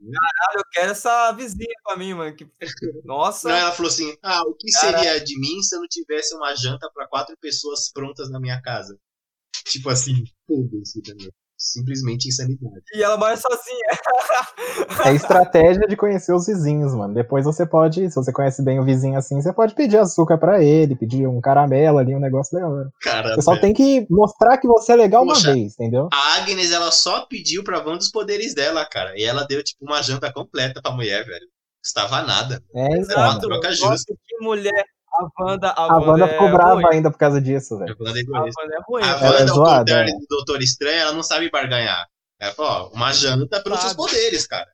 Ah, 0.01 0.53
eu 0.57 0.63
quero 0.71 0.91
essa 0.91 1.31
vizinha 1.33 1.73
pra 1.83 1.97
mim, 1.97 2.13
mano. 2.13 2.35
Que... 2.35 2.47
Nossa. 3.03 3.49
Não, 3.49 3.55
ela 3.55 3.71
falou 3.71 3.91
assim: 3.91 4.15
Ah, 4.23 4.43
o 4.43 4.53
que 4.53 4.71
Caralho. 4.71 4.97
seria 4.97 5.23
de 5.23 5.39
mim 5.39 5.61
se 5.61 5.75
eu 5.75 5.79
não 5.81 5.87
tivesse 5.87 6.35
uma 6.35 6.55
janta 6.55 6.89
pra 6.93 7.07
quatro 7.07 7.35
pessoas 7.37 7.91
prontas 7.91 8.29
na 8.29 8.39
minha 8.39 8.61
casa? 8.61 8.97
Tipo 9.65 9.89
assim, 9.89 10.23
foda-se, 10.47 10.99
entendeu? 10.99 11.31
Simplesmente 11.61 12.29
insanidade. 12.29 12.81
E 12.93 13.03
ela 13.03 13.17
mora 13.17 13.35
sozinha. 13.35 15.05
É 15.05 15.13
estratégia 15.13 15.85
de 15.87 15.97
conhecer 15.97 16.33
os 16.33 16.47
vizinhos, 16.47 16.93
mano. 16.95 17.13
Depois 17.13 17.43
você 17.43 17.65
pode, 17.65 18.09
se 18.09 18.15
você 18.15 18.31
conhece 18.31 18.63
bem 18.63 18.79
o 18.79 18.85
vizinho 18.85 19.17
assim, 19.19 19.41
você 19.41 19.51
pode 19.51 19.75
pedir 19.75 19.97
açúcar 19.97 20.37
pra 20.37 20.63
ele, 20.63 20.95
pedir 20.95 21.27
um 21.27 21.41
caramelo 21.41 21.97
ali, 21.97 22.15
um 22.15 22.19
negócio 22.19 22.57
da 22.57 22.65
hora. 22.65 22.89
Você 23.35 23.41
só 23.41 23.59
tem 23.59 23.73
que 23.73 24.07
mostrar 24.09 24.57
que 24.57 24.67
você 24.67 24.93
é 24.93 24.95
legal 24.95 25.25
Poxa. 25.25 25.49
uma 25.49 25.53
vez, 25.55 25.73
entendeu? 25.73 26.07
A 26.13 26.37
Agnes, 26.37 26.71
ela 26.71 26.91
só 26.91 27.25
pediu 27.25 27.61
pra 27.61 27.79
Wanda 27.79 27.97
os 27.99 28.09
poderes 28.09 28.55
dela, 28.55 28.85
cara. 28.85 29.17
E 29.17 29.23
ela 29.25 29.43
deu, 29.43 29.61
tipo, 29.61 29.83
uma 29.83 30.01
janta 30.01 30.31
completa 30.31 30.81
pra 30.81 30.91
mulher, 30.93 31.25
velho. 31.25 31.45
Custava 31.83 32.21
nada. 32.21 32.63
É, 32.73 32.85
Era 32.85 32.97
então. 32.99 33.17
uma 33.21 33.39
troca 33.39 33.67
Nossa, 33.69 33.75
justa. 33.91 34.13
que 34.25 34.37
mulher. 34.45 34.85
A 35.19 35.43
Wanda, 35.43 35.69
a 35.71 35.81
A 35.83 35.97
Wanda, 35.97 36.11
Wanda 36.11 36.25
é 36.25 36.27
ficou 36.29 36.49
brava 36.51 36.73
ruim. 36.75 36.85
ainda 36.93 37.11
por 37.11 37.17
causa 37.17 37.41
disso, 37.41 37.75
A 37.75 37.79
velho. 37.79 37.95
Wanda 37.99 38.19
é 38.19 38.23
A. 38.23 38.41
Wanda 38.41 38.75
é 38.75 38.79
ruim. 38.87 39.03
A 39.03 39.07
é 39.07 39.29
Wanda, 39.29 39.41
ao 39.51 39.55
zoada, 39.55 39.91
é. 39.91 40.05
do 40.05 40.25
Doutor 40.29 40.61
Estranho, 40.61 40.99
ela 41.01 41.11
não 41.13 41.23
sabe 41.23 41.49
barganhar. 41.51 42.05
Ela 42.39 42.53
fala, 42.53 42.83
ó, 42.85 42.89
uma 42.89 43.11
janta 43.11 43.61
pelos 43.61 43.79
seus 43.79 43.91
Sabe. 43.91 44.01
poderes, 44.03 44.47
cara. 44.47 44.67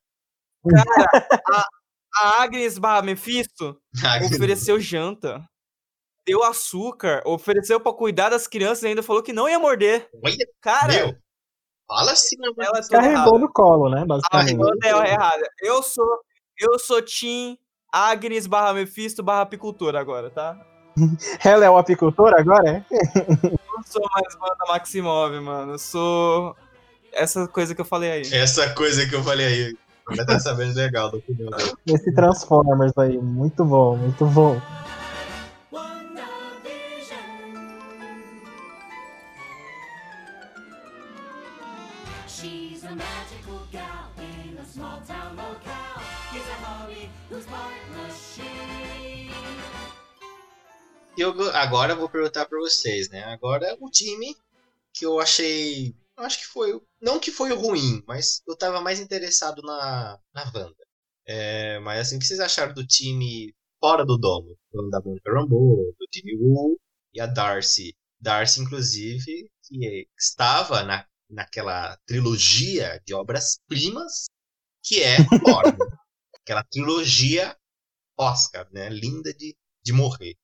A 2.17 2.43
Agnes 2.43 2.77
barra 2.77 3.01
Mephisto 3.01 3.77
ofereceu 4.25 4.79
janta. 4.79 5.43
Deu 6.27 6.43
açúcar, 6.43 7.21
ofereceu 7.25 7.79
pra 7.79 7.93
cuidar 7.93 8.29
das 8.29 8.47
crianças 8.47 8.83
e 8.83 8.87
ainda 8.87 9.03
falou 9.03 9.21
que 9.21 9.33
não 9.33 9.47
ia 9.47 9.59
morder. 9.59 10.09
Olha, 10.23 10.35
Cara, 10.59 10.91
meu, 10.93 11.15
fala 11.87 12.13
assim, 12.13 12.35
né, 12.39 12.49
ela 12.65 12.79
é 12.79 12.87
Carregou 12.87 13.13
errada. 13.21 13.37
no 13.39 13.53
colo, 13.53 13.89
né, 13.89 14.01
A 14.01 14.05
basicamente. 14.05 14.57
Wanda 14.57 14.87
é 14.87 15.11
errada. 15.11 15.47
Eu 15.61 15.83
sou, 15.83 16.19
eu 16.59 16.79
sou 16.79 16.99
Team 17.03 17.55
Agnes 17.95 18.45
barra 18.45 18.73
Mephisto 18.73 19.23
barra 19.23 19.43
apicultor 19.43 19.95
agora, 19.95 20.29
tá? 20.29 20.59
Ela 21.43 21.65
é 21.65 21.69
o 21.69 21.77
apicultor 21.77 22.33
agora, 22.33 22.69
é? 22.69 22.85
Não 23.73 23.83
sou 23.85 24.01
mais 24.13 24.35
Wanda 24.35 24.65
Maximov, 24.67 25.39
mano. 25.39 25.73
Eu 25.73 25.79
sou 25.79 26.55
essa 27.13 27.47
coisa 27.47 27.73
que 27.73 27.79
eu 27.79 27.85
falei 27.85 28.11
aí. 28.11 28.33
Essa 28.33 28.69
coisa 28.73 29.07
que 29.07 29.15
eu 29.15 29.23
falei 29.23 29.45
aí. 29.45 29.77
Já 30.11 30.25
tá 30.25 30.39
sabendo 30.39 30.75
legal 30.75 31.09
do. 31.09 31.23
Esse 31.87 32.13
Transformers 32.13 32.97
aí, 32.97 33.17
muito 33.17 33.63
bom, 33.63 33.95
muito 33.95 34.25
bom. 34.25 34.61
Eu, 51.17 51.33
go- 51.33 51.49
agora 51.51 51.93
eu 51.93 51.97
vou 51.97 52.09
perguntar 52.09 52.45
pra 52.45 52.59
vocês, 52.59 53.09
né? 53.09 53.23
Agora 53.25 53.75
o 53.79 53.89
time 53.89 54.35
que 54.93 55.05
eu 55.05 55.19
achei. 55.19 55.95
Eu 56.17 56.23
acho 56.25 56.39
que 56.39 56.45
foi. 56.47 56.81
Não 57.01 57.19
que 57.19 57.31
foi 57.31 57.53
ruim, 57.53 58.03
mas 58.07 58.41
eu 58.47 58.57
tava 58.57 58.81
mais 58.81 58.99
interessado 58.99 59.61
na, 59.61 60.19
na 60.33 60.43
Wanda. 60.53 60.75
É, 61.27 61.79
mas 61.79 61.99
assim, 62.01 62.17
o 62.17 62.19
que 62.19 62.25
vocês 62.25 62.39
acharam 62.39 62.73
do 62.73 62.85
time 62.85 63.53
fora 63.79 64.05
do 64.05 64.17
domo? 64.17 64.57
Falando 64.71 64.89
da 64.91 65.01
Monica 65.01 65.31
Rambeau, 65.33 65.93
do 65.99 66.07
time 66.11 66.37
Wu 66.39 66.79
e 67.13 67.21
a 67.21 67.25
Darcy. 67.27 67.95
Darcy, 68.19 68.61
inclusive, 68.61 69.49
que 69.63 70.07
estava 70.17 70.83
na, 70.83 71.05
naquela 71.29 71.97
trilogia 72.07 73.01
de 73.05 73.13
obras-primas 73.13 74.25
que 74.83 75.01
é 75.03 75.17
Thor. 75.43 75.63
né? 75.65 75.85
Aquela 76.43 76.63
trilogia 76.63 77.57
Oscar, 78.17 78.67
né? 78.71 78.89
Linda 78.89 79.33
de, 79.33 79.55
de 79.83 79.93
morrer. 79.93 80.35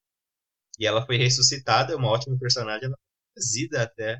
E 0.81 0.87
ela 0.87 1.05
foi 1.05 1.15
ressuscitada, 1.15 1.93
é 1.93 1.95
uma 1.95 2.07
ótima 2.09 2.35
personagem, 2.39 2.85
ela 2.87 2.95
foi 2.97 3.33
trazida 3.35 3.83
até 3.83 4.19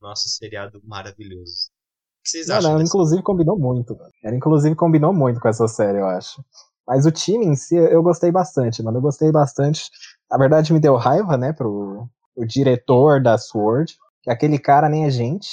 nosso 0.00 0.30
seriado 0.30 0.80
maravilhoso. 0.82 1.68
O 1.68 2.22
que 2.24 2.30
vocês 2.30 2.48
Mano, 2.48 2.58
acham? 2.58 2.70
ela 2.70 2.78
dessa- 2.78 2.88
inclusive 2.88 3.22
combinou 3.22 3.58
muito, 3.58 3.94
mano. 3.94 4.10
Ela 4.24 4.34
inclusive 4.34 4.74
combinou 4.74 5.12
muito 5.12 5.38
com 5.38 5.46
essa 5.48 5.68
série, 5.68 5.98
eu 5.98 6.06
acho. 6.06 6.42
Mas 6.88 7.04
o 7.04 7.12
time 7.12 7.44
em 7.44 7.54
si, 7.54 7.76
eu 7.76 8.02
gostei 8.02 8.32
bastante, 8.32 8.82
mano. 8.82 8.96
Eu 8.96 9.02
gostei 9.02 9.30
bastante. 9.30 9.90
Na 10.30 10.38
verdade, 10.38 10.72
me 10.72 10.80
deu 10.80 10.96
raiva, 10.96 11.36
né, 11.36 11.52
pro 11.52 12.08
o 12.34 12.46
diretor 12.46 13.22
da 13.22 13.36
Sword. 13.36 13.94
Que 14.22 14.30
aquele 14.30 14.58
cara 14.58 14.88
nem 14.88 15.04
é 15.04 15.10
gente. 15.10 15.48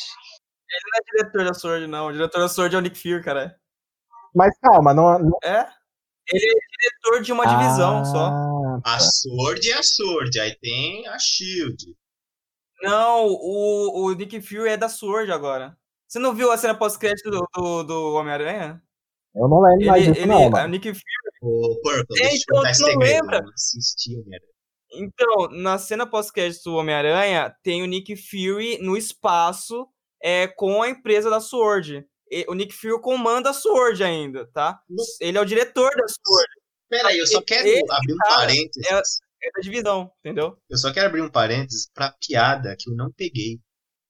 Não 0.69 0.99
é 0.99 1.03
diretor 1.11 1.45
da 1.45 1.53
Sword, 1.53 1.87
não. 1.87 2.07
O 2.07 2.13
diretor 2.13 2.39
da 2.39 2.47
Sword 2.47 2.73
é 2.73 2.77
o 2.79 2.81
Nick 2.81 2.97
Fury, 2.97 3.21
cara. 3.21 3.53
Mas 4.33 4.57
calma, 4.59 4.93
não. 4.93 5.19
não... 5.19 5.37
É? 5.43 5.67
Ele 6.31 6.45
é 6.45 6.53
diretor 6.53 7.23
de 7.23 7.31
uma 7.31 7.45
divisão 7.45 7.99
Ah, 8.01 8.05
só. 8.05 8.31
A 8.83 8.99
Sword 8.99 9.69
é 9.69 9.73
a 9.77 9.83
Sword, 9.83 10.39
aí 10.39 10.55
tem 10.59 11.07
a 11.07 11.17
Shield. 11.19 11.95
Não, 12.81 13.25
o, 13.27 14.05
o 14.05 14.13
Nick 14.13 14.39
Fury 14.41 14.69
é 14.69 14.77
da 14.77 14.89
Sword 14.89 15.31
agora. 15.31 15.75
Você 16.07 16.19
não 16.19 16.33
viu 16.35 16.51
a 16.51 16.57
cena 16.57 16.75
pós-crédito 16.75 17.29
do, 17.31 17.47
do, 17.55 17.83
do 17.83 18.13
Homem-Aranha? 18.15 18.81
Eu 19.35 19.47
não 19.47 19.61
lembro 19.61 19.87
mais 19.87 20.03
Ele, 20.03 20.11
disso, 20.13 20.21
ele, 20.25 20.31
não, 20.31 20.47
o 20.47 20.51
mano. 20.51 20.67
Nick 20.69 20.87
Fury. 20.89 21.03
O 21.41 21.79
Purple, 21.81 22.21
É, 22.21 22.35
então, 22.35 22.61
tu 22.61 22.67
esse 22.67 22.81
não 22.81 22.95
lembra? 22.99 23.43
Então, 24.91 25.49
na 25.51 25.77
cena 25.77 26.05
pós-crédito 26.05 26.63
do 26.63 26.75
Homem-Aranha, 26.75 27.55
tem 27.61 27.83
o 27.83 27.85
Nick 27.85 28.15
Fury 28.15 28.77
no 28.79 28.95
espaço 28.95 29.87
é, 30.21 30.47
com 30.47 30.81
a 30.81 30.89
empresa 30.89 31.29
da 31.29 31.39
Sword. 31.39 32.05
O 32.47 32.53
Nick 32.53 32.73
Fury 32.73 33.01
comanda 33.01 33.49
a 33.49 33.53
Sword 33.53 34.03
ainda, 34.03 34.45
tá? 34.47 34.79
Ele 35.21 35.37
é 35.37 35.41
o 35.41 35.45
diretor 35.45 35.89
da 35.89 36.07
Sword, 36.07 36.49
Peraí, 36.89 37.17
eu 37.17 37.27
só 37.27 37.41
quero 37.41 37.67
Esse 37.67 37.91
abrir 37.91 38.13
um 38.13 38.17
parênteses. 38.17 38.87
é 39.43 39.51
da 39.51 39.59
divisão, 39.61 40.11
entendeu? 40.19 40.57
Eu 40.69 40.77
só 40.77 40.91
quero 40.93 41.07
abrir 41.07 41.21
um 41.21 41.29
parênteses 41.29 41.89
pra 41.93 42.11
piada 42.25 42.75
que 42.77 42.89
eu 42.89 42.95
não 42.95 43.11
peguei. 43.11 43.59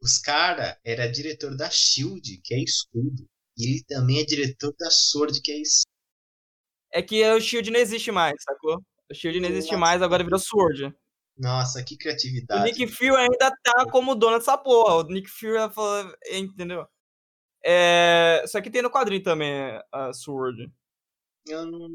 Os 0.02 0.20
cara 0.20 0.80
era 0.84 1.08
diretor 1.08 1.56
da 1.58 1.70
Shield, 1.70 2.40
que 2.44 2.54
é 2.54 2.60
escudo. 2.60 3.28
E 3.58 3.68
ele 3.68 3.84
também 3.88 4.20
é 4.20 4.26
diretor 4.26 4.74
da 4.78 4.92
Sword, 4.92 5.42
que 5.42 5.52
é 5.52 5.60
escudo. 5.60 5.92
É 6.94 7.02
que 7.02 7.28
o 7.32 7.42
Shield 7.42 7.72
não 7.72 7.80
existe 7.80 8.12
mais, 8.12 8.36
sacou? 8.44 8.80
O 9.10 9.14
Shield 9.14 9.40
não 9.40 9.50
existe 9.50 9.72
Nossa. 9.72 9.80
mais, 9.80 10.02
agora 10.02 10.24
virou 10.24 10.40
Sword. 10.40 10.94
Nossa, 11.38 11.84
que 11.84 11.96
O 11.96 11.98
criatividade. 11.98 12.64
Nick 12.64 12.88
Fury 12.88 13.16
ainda 13.16 13.52
tá 13.64 13.86
como 13.92 14.16
dono 14.16 14.38
dessa 14.38 14.58
porra. 14.58 14.96
O 14.98 15.04
Nick 15.04 15.30
Fury 15.30 15.74
falou, 15.74 16.14
entendeu? 16.32 16.88
É, 17.64 18.44
só 18.48 18.62
que 18.62 18.70
tem 18.70 18.82
no 18.82 18.90
quadrinho 18.90 19.24
também 19.24 19.52
a 19.92 20.14
Sword. 20.14 20.72
Eu 21.48 21.66
não... 21.66 21.88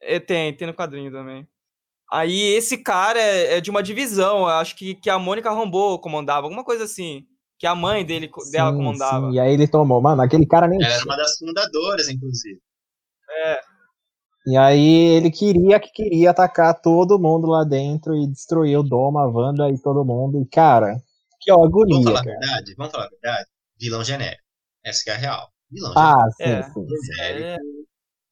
É, 0.00 0.18
tem, 0.18 0.54
tem 0.56 0.66
no 0.66 0.74
quadrinho 0.74 1.12
também. 1.12 1.46
Aí 2.10 2.40
esse 2.54 2.76
cara 2.76 3.18
é, 3.18 3.56
é 3.56 3.60
de 3.60 3.70
uma 3.70 3.82
divisão, 3.82 4.46
acho 4.46 4.76
que, 4.76 4.94
que 4.94 5.08
a 5.08 5.18
Mônica 5.18 5.50
Rambeau 5.50 5.98
comandava, 5.98 6.46
alguma 6.46 6.64
coisa 6.64 6.84
assim. 6.84 7.26
Que 7.58 7.66
a 7.66 7.74
mãe 7.74 8.04
dele, 8.04 8.28
dela 8.50 8.70
Sim, 8.72 8.76
comandava. 8.76 9.30
sim, 9.30 9.36
E 9.36 9.40
aí 9.40 9.54
ele 9.54 9.68
tomou, 9.68 10.00
mano, 10.00 10.20
aquele 10.20 10.44
cara 10.44 10.66
nem. 10.66 10.82
Ela 10.82 10.94
era 10.94 11.04
uma 11.04 11.16
das 11.16 11.38
fundadoras, 11.38 12.08
inclusive. 12.08 12.60
E 14.44 14.56
aí 14.56 15.14
ele 15.16 15.30
queria 15.30 15.78
que 15.78 15.90
queria 15.92 16.30
atacar 16.30 16.80
todo 16.80 17.18
mundo 17.18 17.46
lá 17.46 17.62
dentro 17.62 18.16
e 18.16 18.26
destruir 18.26 18.76
o 18.76 18.82
Doma, 18.82 19.22
a 19.22 19.28
Wanda 19.28 19.70
e 19.70 19.78
todo 19.78 20.04
mundo. 20.04 20.40
E, 20.40 20.46
cara, 20.46 20.96
que 21.40 21.52
Vamos 21.52 21.68
agonia, 21.68 22.02
falar 22.02 22.20
a 22.20 22.24
verdade? 22.24 22.74
Vamos 22.76 22.92
falar 22.92 23.06
a 23.06 23.08
verdade? 23.08 23.48
Vilão 23.82 24.04
genérico. 24.04 24.42
Essa 24.84 25.02
que 25.04 25.10
é 25.10 25.14
a 25.14 25.16
real. 25.16 25.48
Vilão 25.70 25.92
Ah, 25.96 26.14
sim, 26.36 26.42
É. 26.44 26.62
sim. 26.62 26.86
genérico. 27.16 27.44
É. 27.46 27.82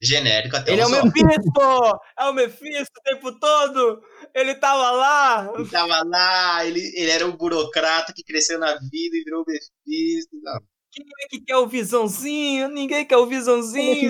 Genérico 0.03 0.57
até 0.57 0.73
Ele 0.73 0.81
é 0.81 0.87
o. 0.87 0.91
Mephisto! 0.91 2.01
É 2.19 2.25
o 2.25 2.33
Mephisto 2.33 2.93
o 2.99 3.03
tempo 3.03 3.39
todo! 3.39 4.01
Ele 4.35 4.55
tava 4.55 4.91
lá! 4.93 5.53
Ele 5.55 5.69
tava 5.69 6.03
lá, 6.07 6.65
ele, 6.65 6.81
ele 6.97 7.11
era 7.11 7.27
um 7.27 7.37
burocrata 7.37 8.13
que 8.15 8.23
cresceu 8.25 8.59
na 8.59 8.75
vida 8.77 9.17
e 9.17 9.25
virou 9.25 9.45
Mephisto. 9.47 10.31
Não, 10.43 10.59
Quem 10.91 11.05
é 11.25 11.29
que 11.29 11.41
quer 11.45 11.57
o 11.57 11.67
Visãozinho? 11.67 12.69
Ninguém 12.69 13.05
quer 13.07 13.19
o 13.19 13.27
Visãozinho! 13.27 14.09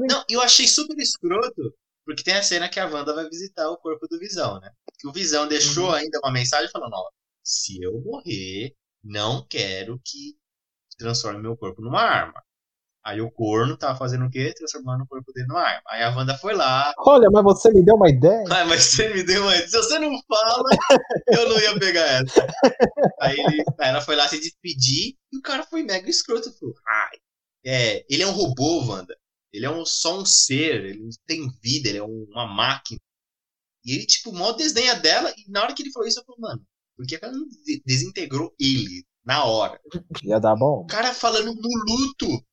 Né? 0.00 0.06
Não, 0.08 0.24
eu 0.30 0.40
achei 0.40 0.66
super 0.66 0.96
escroto, 0.98 1.74
porque 2.06 2.22
tem 2.22 2.34
a 2.34 2.42
cena 2.42 2.68
que 2.68 2.80
a 2.80 2.86
Wanda 2.86 3.14
vai 3.14 3.28
visitar 3.28 3.68
o 3.68 3.76
corpo 3.76 4.06
do 4.08 4.18
Visão, 4.18 4.58
né? 4.60 4.70
Que 4.98 5.06
o 5.06 5.12
Visão 5.12 5.46
deixou 5.46 5.88
Uhum. 5.88 5.92
ainda 5.92 6.18
uma 6.24 6.32
mensagem 6.32 6.70
falando, 6.70 6.94
ó, 6.94 7.10
se 7.44 7.78
eu 7.82 8.00
morrer, 8.00 8.72
não 9.04 9.46
quero 9.46 10.00
que 10.02 10.34
transforme 10.98 11.40
meu 11.40 11.56
corpo 11.56 11.82
numa 11.82 12.00
arma. 12.02 12.42
Aí 13.04 13.20
o 13.20 13.30
corno 13.30 13.76
tava 13.76 13.96
fazendo 13.96 14.24
o 14.26 14.30
quê? 14.30 14.52
Transformando 14.56 15.04
o 15.04 15.06
corpo 15.06 15.32
dele 15.32 15.46
numa 15.46 15.60
arma. 15.62 15.82
Aí 15.88 16.02
a 16.02 16.10
Wanda 16.10 16.36
foi 16.38 16.54
lá, 16.54 16.92
Olha, 16.98 17.30
mas 17.30 17.44
você 17.44 17.70
me 17.70 17.84
deu 17.84 17.94
uma 17.94 18.10
ideia. 18.10 18.42
ah, 18.50 18.64
mas 18.64 18.82
você 18.84 19.14
me 19.14 19.22
deu 19.22 19.42
uma. 19.42 19.52
Se 19.56 19.76
você 19.76 19.96
não 20.00 20.10
fala, 20.26 20.68
eu 21.28 21.48
não 21.48 21.60
ia 21.60 21.78
pegar 21.78 22.02
essa. 22.04 22.46
Aí, 23.20 23.38
ele, 23.38 23.62
aí 23.78 23.88
ela 23.90 24.00
foi 24.00 24.16
lá 24.16 24.26
se 24.26 24.40
despedir 24.40 25.14
e 25.32 25.38
o 25.38 25.42
cara 25.42 25.62
foi 25.62 25.84
mega 25.84 26.10
escroto. 26.10 26.52
Falou, 26.58 26.74
ai, 26.88 27.16
é, 27.64 28.04
ele 28.10 28.24
é 28.24 28.26
um 28.26 28.32
robô, 28.32 28.84
Wanda. 28.84 29.16
Ele 29.52 29.64
é 29.66 29.70
um, 29.70 29.86
só 29.86 30.18
um 30.18 30.26
ser, 30.26 30.84
ele 30.84 30.98
não 31.00 31.10
tem 31.28 31.48
vida, 31.62 31.88
ele 31.88 31.98
é 31.98 32.02
um- 32.02 32.26
uma 32.30 32.46
máquina. 32.46 32.98
E 33.84 33.94
ele, 33.94 34.04
tipo, 34.06 34.32
mó 34.32 34.50
desdenha 34.50 34.96
dela. 34.96 35.32
E 35.36 35.48
na 35.48 35.62
hora 35.62 35.72
que 35.74 35.82
ele 35.82 35.92
falou 35.92 36.08
isso, 36.08 36.18
eu 36.18 36.24
falei, 36.24 36.40
mano, 36.40 36.66
por 36.96 37.06
que 37.06 37.14
ela 37.22 37.32
não 37.32 37.46
de- 37.46 37.80
desintegrou 37.86 38.52
ele 38.58 39.05
na 39.26 39.44
hora? 39.44 39.80
Ia 40.22 40.38
dar 40.40 40.54
bom. 40.56 40.82
O 40.82 40.86
cara 40.86 41.12
falando 41.14 41.54
no 41.54 41.70
luto, 41.88 42.44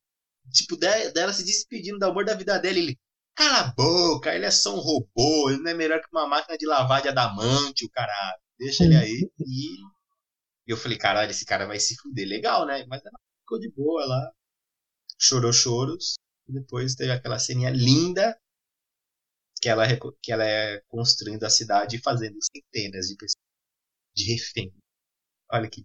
tipo, 0.52 0.76
de- 0.76 1.12
dela 1.12 1.32
se 1.32 1.44
despedindo 1.44 1.98
do 1.98 2.06
amor 2.06 2.24
da 2.24 2.34
vida 2.34 2.58
dele. 2.58 2.80
Ele, 2.80 2.98
cala 3.36 3.60
a 3.60 3.72
boca, 3.74 4.34
ele 4.34 4.46
é 4.46 4.50
só 4.50 4.74
um 4.74 4.80
robô, 4.80 5.50
ele 5.50 5.62
não 5.62 5.70
é 5.70 5.74
melhor 5.74 6.00
que 6.00 6.08
uma 6.12 6.26
máquina 6.28 6.58
de 6.58 6.66
lavar 6.66 7.02
de 7.02 7.08
adamante, 7.08 7.84
o 7.86 7.90
caralho. 7.90 8.40
Deixa 8.58 8.84
ele 8.84 8.96
aí. 8.96 9.30
E 10.66 10.72
eu 10.72 10.76
falei, 10.76 10.98
caralho, 10.98 11.30
esse 11.30 11.44
cara 11.44 11.66
vai 11.66 11.78
se 11.80 11.96
fuder 11.96 12.26
legal, 12.28 12.66
né? 12.66 12.84
Mas 12.86 13.00
ela 13.04 13.18
ficou 13.40 13.58
de 13.58 13.70
boa 13.72 14.04
lá, 14.06 14.32
chorou 15.18 15.52
choros. 15.52 16.14
E 16.48 16.52
depois 16.52 16.94
teve 16.94 17.12
aquela 17.12 17.38
ceninha 17.38 17.70
linda 17.70 18.38
que 19.60 19.68
ela, 19.68 19.84
que 20.22 20.32
ela 20.32 20.44
é 20.44 20.80
construindo 20.88 21.44
a 21.44 21.50
cidade 21.50 21.96
e 21.96 22.02
fazendo 22.02 22.36
centenas 22.42 23.06
de 23.08 23.16
pessoas, 23.16 23.42
de 24.16 24.32
refém. 24.34 24.74
Olha 25.52 25.68
que 25.70 25.84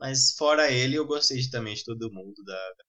mas 0.00 0.32
fora 0.38 0.70
ele, 0.72 0.96
eu 0.96 1.06
gostei 1.06 1.38
de- 1.40 1.50
também 1.50 1.74
de 1.74 1.84
todo 1.84 2.12
mundo 2.12 2.42
da, 2.44 2.54
da- 2.54 2.84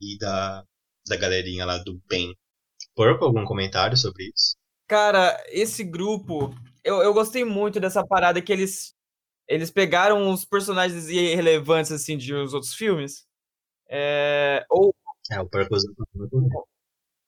e 0.00 0.18
da, 0.18 0.64
da 1.08 1.16
galerinha 1.16 1.64
lá 1.66 1.78
do 1.78 2.00
bem. 2.08 2.36
Purple, 2.96 3.26
algum 3.26 3.44
comentário 3.44 3.96
sobre 3.96 4.30
isso? 4.34 4.56
Cara, 4.86 5.42
esse 5.48 5.84
grupo, 5.84 6.50
eu, 6.84 7.02
eu 7.02 7.12
gostei 7.12 7.44
muito 7.44 7.78
dessa 7.80 8.06
parada 8.06 8.40
que 8.42 8.52
eles 8.52 8.94
eles 9.48 9.70
pegaram 9.70 10.30
os 10.30 10.44
personagens 10.44 11.08
irrelevantes 11.08 11.92
assim 11.92 12.18
de 12.18 12.34
os 12.34 12.54
outros 12.54 12.74
filmes. 12.74 13.26
É, 13.90 14.64
ou, 14.70 14.94
É, 15.32 15.40
o 15.40 15.48
Purple 15.48 15.78
muito 16.14 16.66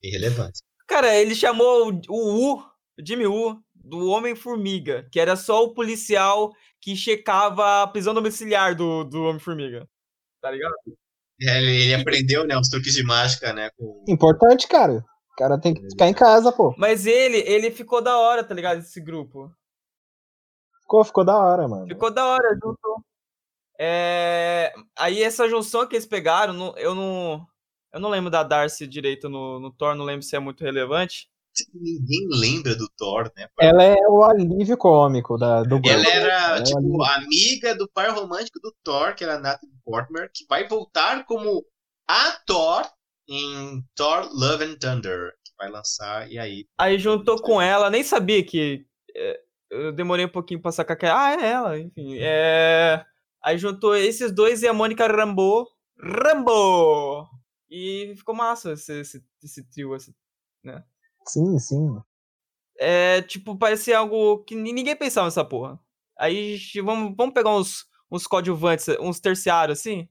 irrelevante. 0.03 0.61
cara, 0.87 1.15
ele 1.17 1.35
chamou 1.35 1.91
o, 2.09 2.55
U, 2.55 2.59
o 2.59 2.63
Jimmy 3.07 3.27
Woo, 3.27 3.63
do 3.75 4.09
Homem-Formiga, 4.09 5.09
que 5.11 5.19
era 5.21 5.37
só 5.37 5.65
o 5.65 5.75
policial 5.75 6.53
que 6.81 6.97
checava 6.97 7.83
a 7.83 7.87
prisão 7.87 8.15
domiciliar 8.15 8.75
do, 8.75 9.05
do 9.05 9.23
Homem-Formiga. 9.25 9.89
Tá 10.41 10.51
ligado? 10.51 10.75
É, 11.43 11.59
Ele, 11.59 11.83
ele 11.85 11.95
aprendeu, 11.95 12.47
né, 12.47 12.57
os 12.57 12.69
truques 12.69 12.95
de 12.95 13.03
mágica, 13.03 13.53
né, 13.53 13.71
com... 13.77 14.05
Importante, 14.09 14.67
cara. 14.69 15.05
O 15.33 15.37
cara 15.37 15.59
tem 15.59 15.75
que 15.75 15.83
ficar 15.89 16.09
em 16.09 16.15
casa, 16.15 16.53
pô. 16.53 16.75
Mas 16.77 17.07
ele, 17.07 17.39
ele 17.39 17.71
ficou 17.71 18.03
da 18.03 18.19
hora, 18.19 18.45
tá 18.45 18.55
ligado? 18.55 18.81
Esse 18.81 19.01
grupo. 19.01 19.51
Ficou, 20.83 21.05
ficou 21.05 21.25
da 21.25 21.39
hora, 21.39 21.69
mano. 21.69 21.87
Ficou 21.87 22.11
da 22.11 22.27
hora, 22.27 22.55
juntou. 22.55 23.05
É, 23.79 24.75
Aí 24.99 25.23
essa 25.23 25.49
junção 25.49 25.87
que 25.87 25.97
eles 25.97 26.05
pegaram, 26.05 26.77
eu 26.77 26.95
não. 26.95 27.47
Eu 27.93 27.99
não 27.99 28.11
lembro 28.11 28.31
da 28.31 28.43
Darcy 28.43 28.87
direito 28.87 29.29
no, 29.29 29.59
no 29.59 29.73
Thor, 29.73 29.95
não 29.95 30.05
lembro 30.05 30.23
se 30.23 30.37
é 30.37 30.39
muito 30.39 30.63
relevante. 30.63 31.29
Ninguém 31.75 32.29
lembra 32.31 32.75
do 32.75 32.89
Thor, 32.97 33.31
né? 33.37 33.49
Ela 33.61 33.85
é 33.85 33.97
o 34.09 34.23
alívio 34.23 34.77
cômico 34.77 35.37
da, 35.37 35.63
do 35.63 35.81
grupo. 35.81 35.89
Ela 35.89 36.09
era, 36.09 36.59
é 36.59 36.63
tipo, 36.63 37.03
amiga 37.05 37.75
do 37.75 37.89
par 37.89 38.11
romântico 38.11 38.61
do 38.61 38.75
Thor, 38.83 39.15
que 39.15 39.25
era 39.25 39.37
a 39.37 39.41
Natalie 39.41 39.75
Portman, 39.85 40.29
que 40.33 40.47
vai 40.49 40.67
voltar 40.67 41.25
como 41.25 41.65
a 42.09 42.33
Thor 42.47 42.87
em 43.29 43.85
Thor 43.95 44.29
Love 44.33 44.65
and 44.65 44.77
Thunder, 44.79 45.33
que 45.45 45.53
vai 45.59 45.71
lançar, 45.71 46.31
e 46.31 46.39
aí... 46.39 46.67
Aí 46.79 46.99
juntou 46.99 47.41
com 47.41 47.61
ela, 47.61 47.91
nem 47.91 48.03
sabia 48.03 48.45
que. 48.45 48.85
é, 49.15 49.41
eu 49.71 49.93
demorei 49.93 50.25
um 50.27 50.31
pouquinho 50.31 50.61
pra 50.61 50.73
sacar 50.73 50.97
que. 50.97 51.07
Ah, 51.07 51.33
é 51.33 51.47
ela, 51.47 51.79
enfim. 51.79 52.19
É... 52.19 53.05
Aí 53.43 53.57
juntou 53.57 53.95
esses 53.95 54.33
dois 54.33 54.63
e 54.63 54.69
a 54.69 54.73
Mônica 54.73 55.07
Rambo. 55.07 55.67
Rambo! 55.99 57.27
E 57.71 58.13
ficou 58.17 58.35
massa 58.35 58.73
esse, 58.73 59.01
esse, 59.01 59.25
esse 59.43 59.71
trio, 59.71 59.95
esse 59.95 60.13
Sim, 61.33 61.59
sim. 61.59 61.99
É, 62.79 63.23
tipo, 63.23 63.57
parecia 63.57 63.99
algo 63.99 64.43
que 64.45 64.55
ni- 64.55 64.73
ninguém 64.73 64.97
pensava 64.97 65.27
nessa 65.27 65.45
porra. 65.45 65.79
Aí 66.19 66.59
vamos, 66.83 67.15
vamos 67.17 67.35
pegar 67.35 67.51
uns, 67.55 67.85
uns 68.11 68.27
coadjuvantes, 68.27 68.89
uns 69.01 69.21
terciários 69.21 69.79
assim? 69.79 70.09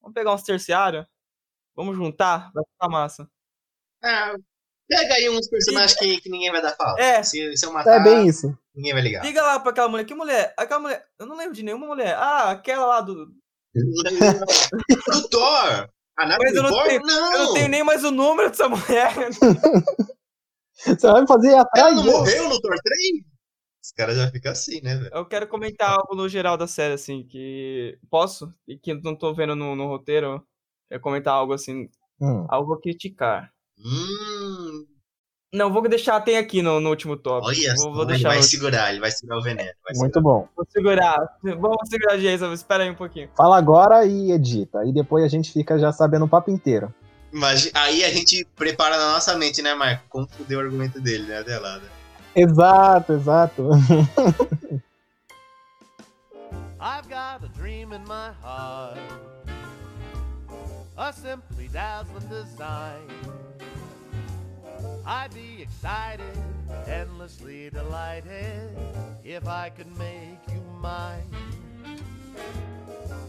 Vamos 0.00 0.14
pegar 0.14 0.32
uns 0.34 0.42
terciários? 0.42 1.04
Vamos 1.74 1.96
juntar? 1.96 2.50
Vai 2.54 2.64
ficar 2.64 2.88
massa. 2.88 3.28
Ah, 4.02 4.34
pega 4.88 5.14
aí 5.14 5.28
uns 5.28 5.48
personagens 5.48 5.94
que, 5.98 6.20
que 6.20 6.30
ninguém 6.30 6.50
vai 6.52 6.62
dar 6.62 6.74
falta. 6.76 7.02
É. 7.02 7.22
Se, 7.22 7.56
se 7.56 7.66
eu 7.66 7.72
matar, 7.72 8.00
É 8.00 8.04
bem 8.04 8.26
isso. 8.28 8.56
ninguém 8.74 8.92
vai 8.92 9.02
ligar. 9.02 9.24
Liga 9.24 9.42
lá 9.42 9.58
pra 9.60 9.70
aquela 9.72 9.88
mulher. 9.88 10.04
Que 10.04 10.14
mulher? 10.14 10.54
Aquela 10.56 10.80
mulher. 10.80 11.04
Eu 11.18 11.26
não 11.26 11.36
lembro 11.36 11.54
de 11.54 11.62
nenhuma 11.62 11.86
mulher. 11.86 12.14
Ah, 12.16 12.50
aquela 12.52 12.86
lá 12.86 13.00
do. 13.00 13.26
do 13.74 15.28
Thor! 15.28 15.88
A 16.18 16.24
Mas 16.26 16.28
Natalie 16.30 16.56
eu 16.56 16.62
não 16.62 16.70
Portman, 16.70 16.88
tenho- 16.88 17.06
não! 17.06 17.32
Eu 17.32 17.38
não 17.44 17.54
tenho 17.54 17.68
nem 17.68 17.84
mais 17.84 18.04
o 18.04 18.10
número 18.10 18.48
dessa 18.48 18.68
mulher. 18.68 19.12
Você 20.84 21.10
vai 21.10 21.22
me 21.22 21.26
fazer 21.26 21.48
ir 21.48 21.66
Ela 21.76 21.90
não 21.90 22.04
morreu 22.04 22.48
no 22.48 22.60
Thor 22.60 22.76
3? 22.82 23.36
Os 23.82 23.92
caras 23.92 24.16
já 24.16 24.30
ficam 24.30 24.50
assim, 24.50 24.80
né, 24.82 24.96
velho? 24.96 25.10
Eu 25.14 25.24
quero 25.24 25.46
comentar 25.46 25.90
algo 25.90 26.14
no 26.14 26.28
geral 26.28 26.56
da 26.56 26.66
série, 26.66 26.94
assim, 26.94 27.22
que. 27.22 27.98
Posso? 28.10 28.52
E 28.66 28.76
que 28.76 28.94
não 28.94 29.14
tô 29.14 29.32
vendo 29.32 29.54
no, 29.54 29.76
no 29.76 29.86
roteiro. 29.86 30.44
É 30.90 30.98
comentar 30.98 31.34
algo 31.34 31.52
assim. 31.52 31.88
Hum. 32.20 32.46
Algo 32.48 32.74
a 32.74 32.80
criticar. 32.80 33.52
Hum, 33.78 34.86
Não, 35.52 35.72
vou 35.72 35.86
deixar, 35.88 36.20
tem 36.22 36.38
aqui 36.38 36.62
no, 36.62 36.80
no 36.80 36.90
último 36.90 37.16
tópico. 37.16 37.48
olha 37.48 37.74
vou, 37.76 37.92
vou 37.92 38.10
ele 38.10 38.22
vai 38.22 38.42
segurar, 38.42 38.90
ele 38.90 39.00
vai 39.00 39.10
segurar 39.10 39.38
o 39.38 39.42
veneno. 39.42 39.70
vai 39.84 39.94
Muito 39.96 40.20
bom. 40.20 40.48
Vou 40.56 40.66
segurar. 40.68 41.16
Vamos 41.42 41.88
segurar, 41.88 42.16
Jason. 42.16 42.52
Espera 42.52 42.84
aí 42.84 42.90
um 42.90 42.94
pouquinho. 42.94 43.28
Fala 43.36 43.56
agora 43.56 44.04
e 44.04 44.32
edita. 44.32 44.84
E 44.84 44.92
depois 44.92 45.24
a 45.24 45.28
gente 45.28 45.52
fica 45.52 45.78
já 45.78 45.92
sabendo 45.92 46.24
o 46.24 46.28
papo 46.28 46.50
inteiro. 46.50 46.92
Mas 47.36 47.70
aí 47.74 48.02
a 48.02 48.08
gente 48.08 48.46
prepara 48.56 48.96
na 48.96 49.12
nossa 49.12 49.36
mente, 49.36 49.60
né, 49.60 49.74
Marco? 49.74 50.04
Como 50.08 50.26
fudeu 50.26 50.58
o 50.58 50.62
argumento 50.62 50.98
dele, 50.98 51.24
né, 51.24 51.40
até 51.40 51.58
lá. 51.58 51.76
né? 51.76 51.84
Exato, 52.34 53.12
exato. 53.12 53.68
I've 56.80 57.06
got 57.10 57.44
a 57.44 57.48
dream 57.54 57.92
in 57.92 58.02
my 58.04 58.32
heart, 58.42 58.98
a 60.96 61.12
simply 61.12 61.68
dazzling 61.68 62.26
design. 62.28 63.06
I'd 65.04 65.34
be 65.34 65.60
excited, 65.60 66.24
endlessly 66.86 67.68
delighted, 67.68 68.74
if 69.24 69.46
I 69.46 69.70
could 69.76 69.94
make 69.98 70.38
you 70.48 70.62
mine. 70.80 71.30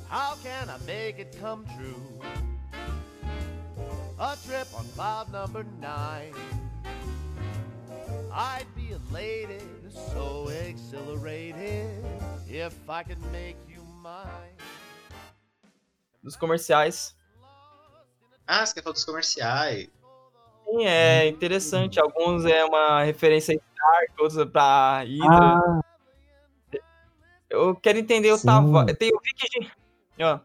How 0.08 0.36
can 0.41 0.70
I 0.70 0.78
make 0.86 1.20
it 1.20 1.38
come 1.41 1.65
true? 1.76 2.22
A 4.19 4.36
trip 4.45 4.67
on 4.73 4.86
cloud 4.95 5.32
number 5.32 5.63
nine. 5.80 6.34
I'd 8.34 8.65
be 8.75 8.91
elated, 8.93 9.63
so 9.91 10.49
exhilarated, 10.49 12.03
if 12.49 12.73
I 12.89 13.03
could 13.03 13.21
make 13.32 13.58
you 13.67 13.82
mine. 14.01 14.56
Dos 16.23 16.36
comerciais. 16.36 17.15
Ah, 18.47 18.65
você 18.65 18.73
quer 18.75 18.84
falar 18.84 18.93
dos 18.93 19.06
comerciais? 19.06 19.89
Sim, 20.65 20.86
é 20.86 21.27
interessante. 21.27 21.99
Alguns 21.99 22.45
é 22.45 22.65
uma 22.65 23.03
referência 23.03 23.53
a 23.53 23.58
Stark, 23.58 24.13
outros 24.19 24.38
é 24.39 24.45
pra 24.45 25.03
Hydra. 25.03 25.58
Ah, 25.58 25.82
Eu 27.49 27.75
quero 27.75 27.97
entender 27.97 28.32
o 28.32 28.38
sim. 28.38 28.47
Tava. 28.47 28.86
Tem 28.93 29.10
o 29.13 29.19
Vicky. 29.21 29.71
Ó, 30.19 30.39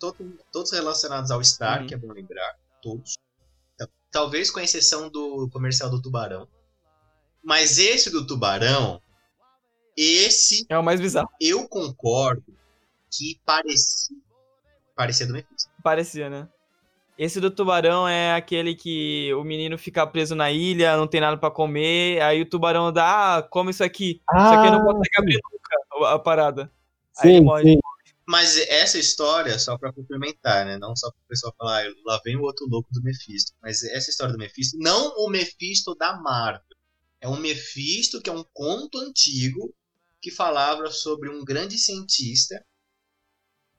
Todo- 0.00 0.38
todos 0.50 0.72
relacionados 0.72 1.30
ao 1.30 1.44
Star, 1.44 1.82
Uhum. 1.82 1.86
que 1.86 1.94
é 1.94 1.96
bom 1.98 2.12
lembrar. 2.12 2.56
Todos. 2.82 3.14
Talvez 4.10 4.50
com 4.50 4.58
exceção 4.58 5.08
do 5.08 5.48
comercial 5.52 5.88
do 5.88 6.02
Tubarão. 6.02 6.48
Mas 7.44 7.78
esse 7.78 8.10
do 8.10 8.26
Tubarão, 8.26 9.00
esse 9.96 10.66
é 10.68 10.76
o 10.78 10.82
mais 10.82 11.00
bizarro. 11.00 11.28
eu 11.40 11.68
concordo 11.68 12.42
que 13.10 13.38
parecia, 13.44 14.16
parecia 14.96 15.26
do 15.26 15.32
Mephisto. 15.34 15.70
Parecia, 15.82 16.28
né? 16.30 16.48
Esse 17.18 17.38
do 17.40 17.50
tubarão 17.50 18.08
é 18.08 18.32
aquele 18.34 18.74
que 18.74 19.30
o 19.34 19.44
menino 19.44 19.76
fica 19.76 20.06
preso 20.06 20.34
na 20.34 20.50
ilha, 20.50 20.96
não 20.96 21.06
tem 21.06 21.20
nada 21.20 21.36
pra 21.36 21.50
comer, 21.50 22.18
aí 22.22 22.40
o 22.40 22.48
tubarão 22.48 22.90
dá, 22.90 23.36
ah, 23.36 23.42
come 23.42 23.72
isso 23.72 23.84
aqui. 23.84 24.22
Isso 24.34 24.54
aqui 24.54 24.70
não 24.70 24.80
Ah, 24.80 24.84
consegue 24.84 25.16
abrir 25.18 25.38
nunca 25.52 26.14
a- 26.14 26.18
parada. 26.18 26.72
Aí 27.18 27.28
ele 27.30 27.38
sim, 27.40 27.44
morre. 27.44 27.62
sim. 27.64 27.78
Mas 28.30 28.56
essa 28.56 28.96
história, 28.96 29.58
só 29.58 29.76
pra 29.76 29.92
complementar, 29.92 30.64
né? 30.64 30.78
Não 30.78 30.94
só 30.94 31.10
pro 31.10 31.20
pessoal 31.26 31.52
falar, 31.58 31.84
ah, 31.84 31.92
lá 32.04 32.20
vem 32.24 32.36
o 32.36 32.42
outro 32.42 32.64
louco 32.68 32.88
do 32.92 33.02
Mephisto. 33.02 33.52
Mas 33.60 33.82
essa 33.82 34.08
história 34.08 34.32
do 34.32 34.38
Mephisto, 34.38 34.78
não 34.78 35.12
o 35.16 35.28
Mephisto 35.28 35.96
da 35.96 36.16
Marvel. 36.16 36.62
É 37.20 37.28
um 37.28 37.40
Mephisto 37.40 38.22
que 38.22 38.30
é 38.30 38.32
um 38.32 38.44
conto 38.52 38.98
antigo 38.98 39.74
que 40.20 40.30
falava 40.30 40.92
sobre 40.92 41.28
um 41.28 41.44
grande 41.44 41.76
cientista. 41.76 42.64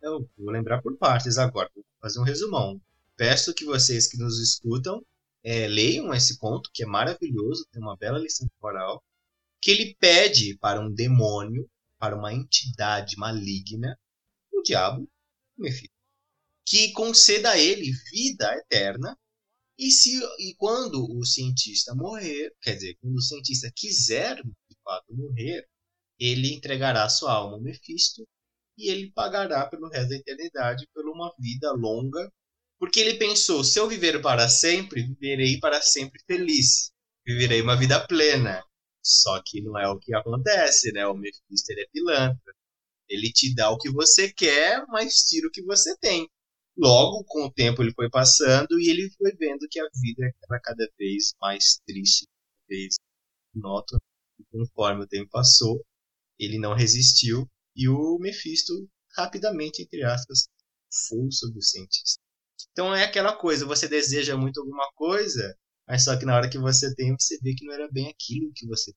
Eu 0.02 0.30
vou 0.38 0.52
lembrar 0.52 0.82
por 0.82 0.98
partes 0.98 1.38
agora, 1.38 1.72
vou 1.74 1.86
fazer 2.02 2.20
um 2.20 2.24
resumão. 2.24 2.82
Peço 3.16 3.54
que 3.54 3.64
vocês 3.64 4.06
que 4.06 4.18
nos 4.18 4.38
escutam 4.38 5.02
é, 5.46 5.66
leiam 5.66 6.14
esse 6.14 6.38
conto, 6.38 6.70
que 6.74 6.84
é 6.84 6.86
maravilhoso, 6.86 7.66
tem 7.72 7.82
uma 7.82 7.96
bela 7.96 8.20
lição 8.20 8.52
moral. 8.62 9.02
Que 9.62 9.72
ele 9.72 9.96
pede 9.98 10.58
para 10.58 10.82
um 10.82 10.92
demônio, 10.92 11.70
para 11.98 12.18
uma 12.18 12.34
entidade 12.34 13.16
maligna, 13.16 13.98
o 14.62 14.64
diabo, 14.64 15.10
que 16.66 16.92
conceda 16.94 17.52
a 17.52 17.60
ele 17.60 17.92
vida 18.12 18.54
eterna. 18.56 19.18
E, 19.78 19.90
se, 19.92 20.20
e 20.40 20.56
quando 20.58 21.04
o 21.18 21.26
cientista 21.26 21.96
morrer, 21.96 22.54
quer 22.62 22.76
dizer, 22.76 22.98
quando 23.02 23.16
o 23.16 23.22
cientista 23.22 23.72
quiser 23.76 24.36
de 24.36 24.78
fato 24.84 25.14
morrer, 25.14 25.68
ele 26.20 26.54
entregará 26.54 27.10
sua 27.10 27.34
alma 27.34 27.56
ao 27.56 27.62
Mephisto 27.62 28.28
e 28.78 28.90
ele 28.90 29.12
pagará 29.12 29.66
pelo 29.68 29.90
resto 29.90 30.10
da 30.10 30.16
eternidade 30.16 30.88
por 30.94 31.06
uma 31.08 31.34
vida 31.40 31.72
longa, 31.72 32.32
porque 32.80 33.00
ele 33.00 33.16
pensou: 33.16 33.64
se 33.64 33.80
eu 33.80 33.88
viver 33.88 34.22
para 34.22 34.48
sempre, 34.48 35.04
viverei 35.04 35.60
para 35.60 35.82
sempre 35.82 36.22
feliz, 36.28 36.92
viverei 37.26 37.62
uma 37.62 37.76
vida 37.76 38.06
plena. 38.08 38.64
Só 39.04 39.42
que 39.44 39.62
não 39.62 39.78
é 39.80 39.88
o 39.90 40.00
que 40.00 40.14
acontece, 40.14 40.92
né? 40.92 41.06
O 41.08 41.16
Mephisto 41.16 41.72
é 41.72 41.88
pilantra. 41.92 42.54
Ele 43.12 43.32
te 43.32 43.54
dá 43.56 43.70
o 43.72 43.78
que 43.78 43.92
você 43.92 44.32
quer, 44.34 44.86
mas 44.90 45.24
tira 45.26 45.48
o 45.48 45.52
que 45.52 45.64
você 45.64 45.96
tem. 45.98 46.30
Logo, 46.78 47.24
com 47.26 47.46
o 47.46 47.54
tempo, 47.54 47.84
ele 47.84 47.94
foi 47.94 48.10
passando 48.10 48.80
e 48.80 48.90
ele 48.90 49.10
foi 49.18 49.34
vendo 49.36 49.68
que 49.70 49.80
a 49.80 49.88
vida 50.02 50.32
era 50.50 50.60
cada 50.62 50.88
vez 51.00 51.34
mais 51.42 51.80
triste, 51.86 52.26
cada 52.26 52.68
vez 52.70 52.96
nota. 53.54 53.98
Conforme 54.52 55.04
o 55.04 55.08
tempo 55.08 55.30
passou, 55.32 55.84
ele 56.40 56.60
não 56.60 56.74
resistiu 56.74 57.50
e 57.76 57.88
o 57.90 58.18
Mephisto, 58.20 58.74
rapidamente, 59.16 59.82
entre 59.84 60.04
aspas, 60.04 60.48
foi 61.10 61.32
sobre 61.32 61.60
o 61.60 61.64
cientista. 61.64 62.20
Então 62.72 62.94
é 62.96 63.04
aquela 63.06 63.36
coisa, 63.36 63.66
você 63.66 63.88
deseja 63.88 64.38
muito 64.38 64.60
alguma 64.62 64.90
coisa 64.96 65.56
Mas 65.88 66.04
só 66.06 66.18
que 66.18 66.26
na 66.26 66.36
hora 66.36 66.50
que 66.50 66.58
você 66.60 66.94
tem, 66.96 67.16
você 67.20 67.38
vê 67.42 67.54
que 67.56 67.66
não 67.66 67.74
era 67.74 67.90
bem 67.92 68.10
aquilo 68.10 68.52
que 68.56 68.68
você. 68.68 68.94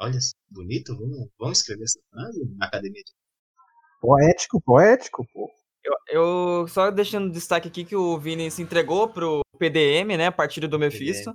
Olha, 0.00 0.18
bonito, 0.50 0.96
vamos, 0.96 1.28
vamos 1.38 1.58
escrever 1.58 1.84
essa 1.84 2.00
frase 2.10 2.44
na 2.56 2.66
academia. 2.66 3.02
de- 3.04 3.12
Poético, 4.04 4.60
poético, 4.60 5.26
pô. 5.32 5.50
Eu, 5.82 5.94
eu 6.08 6.68
só 6.68 6.90
deixando 6.90 7.32
destaque 7.32 7.68
aqui 7.68 7.86
que 7.86 7.96
o 7.96 8.18
Vini 8.18 8.50
se 8.50 8.60
entregou 8.60 9.08
pro 9.08 9.40
PDM, 9.58 10.18
né? 10.18 10.30
Partido 10.30 10.68
do 10.68 10.78
Mephisto. 10.78 11.34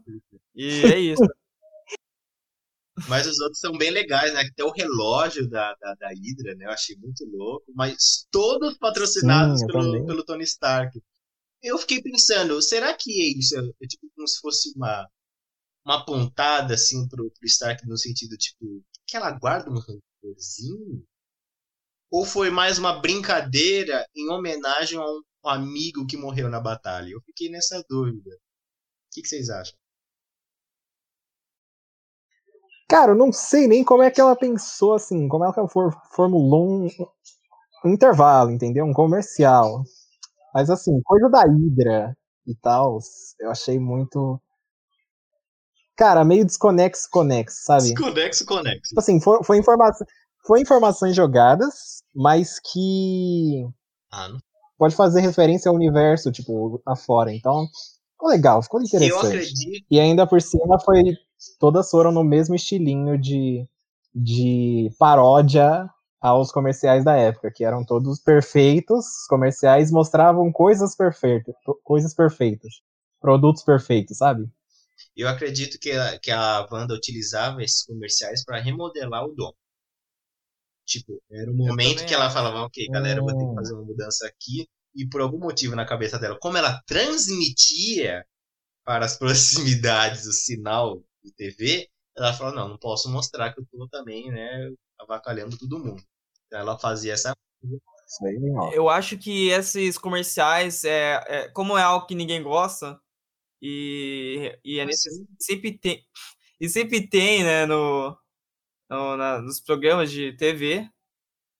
E 0.53 0.83
é 0.85 0.99
isso. 0.99 1.23
Mas 3.07 3.25
os 3.25 3.39
outros 3.39 3.59
são 3.59 3.75
bem 3.75 3.89
legais, 3.89 4.31
né? 4.35 4.41
Até 4.41 4.63
o 4.63 4.69
relógio 4.71 5.49
da, 5.49 5.73
da, 5.81 5.95
da 5.95 6.09
Hydra, 6.09 6.53
né? 6.55 6.65
Eu 6.65 6.69
achei 6.69 6.95
muito 6.97 7.25
louco. 7.25 7.65
Mas 7.73 8.27
todos 8.29 8.77
patrocinados 8.77 9.61
Sim, 9.61 9.67
pelo, 9.67 9.83
também. 9.85 10.05
pelo 10.05 10.23
Tony 10.23 10.43
Stark. 10.43 11.01
Eu 11.63 11.77
fiquei 11.79 12.03
pensando, 12.03 12.61
será 12.61 12.93
que 12.93 13.09
é 13.09 13.39
isso 13.39 13.57
é, 13.57 13.61
é 13.81 13.87
tipo 13.87 14.07
como 14.15 14.27
se 14.27 14.39
fosse 14.39 14.73
uma, 14.75 15.09
uma 15.83 16.05
pontada 16.05 16.75
assim 16.75 17.07
pro, 17.07 17.31
pro 17.31 17.47
Stark 17.47 17.87
no 17.87 17.97
sentido, 17.97 18.37
tipo, 18.37 18.83
que 19.07 19.17
ela 19.17 19.31
guarda 19.31 19.71
um 19.71 19.79
rancorzinho? 19.79 21.03
Ou 22.11 22.25
foi 22.25 22.49
mais 22.49 22.77
uma 22.79 22.99
brincadeira 22.99 24.05
em 24.15 24.29
homenagem 24.29 24.99
a 24.99 25.03
um 25.03 25.49
amigo 25.49 26.07
que 26.07 26.17
morreu 26.17 26.49
na 26.49 26.59
batalha? 26.59 27.09
Eu 27.09 27.21
fiquei 27.21 27.49
nessa 27.49 27.83
dúvida. 27.87 28.31
O 28.31 29.11
que, 29.11 29.21
que 29.21 29.27
vocês 29.27 29.49
acham? 29.49 29.77
Cara, 32.89 33.11
eu 33.11 33.15
não 33.15 33.31
sei 33.31 33.67
nem 33.67 33.83
como 33.83 34.01
é 34.01 34.09
que 34.09 34.19
ela 34.19 34.35
pensou 34.35 34.95
assim, 34.95 35.27
como 35.27 35.45
é 35.45 35.53
que 35.53 35.59
ela 35.59 35.69
for, 35.69 35.95
formulou 36.11 36.67
um, 36.67 36.87
um 37.85 37.93
intervalo, 37.93 38.49
entendeu? 38.49 38.83
Um 38.83 38.93
comercial. 38.93 39.83
Mas 40.53 40.71
assim, 40.71 40.99
coisa 41.03 41.29
da 41.29 41.43
Hydra 41.43 42.17
e 42.47 42.55
tal, 42.55 42.97
eu 43.39 43.51
achei 43.51 43.79
muito. 43.79 44.41
Cara, 45.95 46.25
meio 46.25 46.43
desconexo, 46.43 47.07
conexo, 47.11 47.63
sabe? 47.63 47.93
Desconexo, 47.93 48.45
conexo. 48.45 48.89
Tipo 48.89 48.99
assim, 48.99 49.21
foi, 49.21 49.43
foi, 49.43 49.57
informação, 49.57 50.07
foi 50.49 50.61
informações 50.61 51.15
jogadas, 51.15 52.03
mas 52.15 52.59
que 52.59 53.63
Ah, 54.11 54.29
pode 54.77 54.95
fazer 54.95 55.21
referência 55.21 55.69
ao 55.69 55.75
universo, 55.75 56.31
tipo, 56.31 56.81
afora. 56.85 57.33
Então, 57.33 57.67
ficou 58.13 58.29
legal, 58.29 58.61
ficou 58.63 58.81
Eu 58.81 58.85
interessante. 58.87 59.37
acredito. 59.37 59.87
E 59.89 59.99
ainda 59.99 60.27
por 60.27 60.41
cima 60.41 60.79
foi. 60.79 61.03
Todas 61.59 61.89
foram 61.89 62.11
no 62.11 62.23
mesmo 62.23 62.53
estilinho 62.55 63.17
de, 63.17 63.65
de 64.13 64.89
paródia 64.99 65.89
aos 66.21 66.51
comerciais 66.51 67.03
da 67.05 67.15
época, 67.15 67.51
que 67.51 67.63
eram 67.63 67.85
todos 67.85 68.19
perfeitos. 68.19 69.05
Os 69.21 69.27
comerciais 69.27 69.89
mostravam 69.91 70.51
coisas 70.51 70.95
perfeitas, 70.95 71.55
coisas 71.83 72.13
perfeitas, 72.13 72.73
produtos 73.21 73.63
perfeitos, 73.63 74.17
sabe? 74.17 74.49
Eu 75.15 75.27
acredito 75.27 75.77
que 75.79 75.91
a, 75.91 76.17
que 76.17 76.31
a 76.31 76.67
Wanda 76.71 76.95
utilizava 76.95 77.61
esses 77.61 77.85
comerciais 77.85 78.43
para 78.43 78.59
remodelar 78.59 79.23
o 79.23 79.35
dom. 79.35 79.53
Tipo, 80.89 81.21
era 81.29 81.51
o 81.51 81.53
momento 81.53 82.03
que 82.03 82.13
ela 82.15 82.31
falava, 82.31 82.61
ok, 82.63 82.87
galera, 82.87 83.19
eu 83.19 83.23
vou 83.23 83.37
ter 83.37 83.47
que 83.47 83.53
fazer 83.53 83.73
uma 83.75 83.83
mudança 83.85 84.27
aqui. 84.27 84.67
E 84.95 85.07
por 85.07 85.21
algum 85.21 85.37
motivo 85.37 85.75
na 85.75 85.85
cabeça 85.85 86.17
dela, 86.17 86.35
como 86.41 86.57
ela 86.57 86.81
transmitia 86.87 88.25
para 88.83 89.05
as 89.05 89.15
proximidades 89.19 90.25
o 90.25 90.33
sinal 90.33 91.03
de 91.23 91.31
TV, 91.33 91.87
ela 92.17 92.33
falou, 92.33 92.53
não, 92.55 92.69
não 92.69 92.77
posso 92.79 93.07
mostrar 93.11 93.53
que 93.53 93.61
eu 93.61 93.65
tô 93.71 93.87
também, 93.87 94.31
né, 94.31 94.71
avacalhando 94.99 95.57
todo 95.57 95.77
mundo. 95.77 96.01
Então 96.47 96.59
ela 96.59 96.79
fazia 96.79 97.13
essa 97.13 97.33
ó. 98.57 98.71
Eu 98.73 98.89
acho 98.89 99.15
que 99.17 99.49
esses 99.49 99.95
comerciais, 99.97 100.83
é, 100.83 101.23
é- 101.27 101.49
como 101.49 101.77
é 101.77 101.83
algo 101.83 102.07
que 102.07 102.15
ninguém 102.15 102.41
gosta, 102.41 102.99
e, 103.61 104.57
e 104.65 104.79
é 104.79 104.85
nesse, 104.85 105.09
sempre 105.39 105.77
tem, 105.77 106.03
e 106.59 106.67
sempre 106.67 107.07
tem, 107.07 107.43
né, 107.43 107.65
no, 107.67 108.17
no- 108.89 109.15
na- 109.17 109.41
nos 109.41 109.59
programas 109.59 110.11
de 110.11 110.33
TV, 110.33 110.89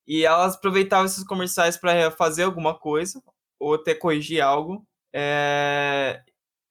e 0.08 0.26
elas 0.26 0.56
aproveitavam 0.56 1.06
esses 1.06 1.24
comerciais 1.24 1.78
para 1.78 2.10
fazer 2.12 2.44
alguma 2.44 2.78
coisa, 2.78 3.22
ou 3.60 3.76
até 3.76 3.94
corrigir 3.94 4.42
algo, 4.42 4.86
é, 5.14 6.24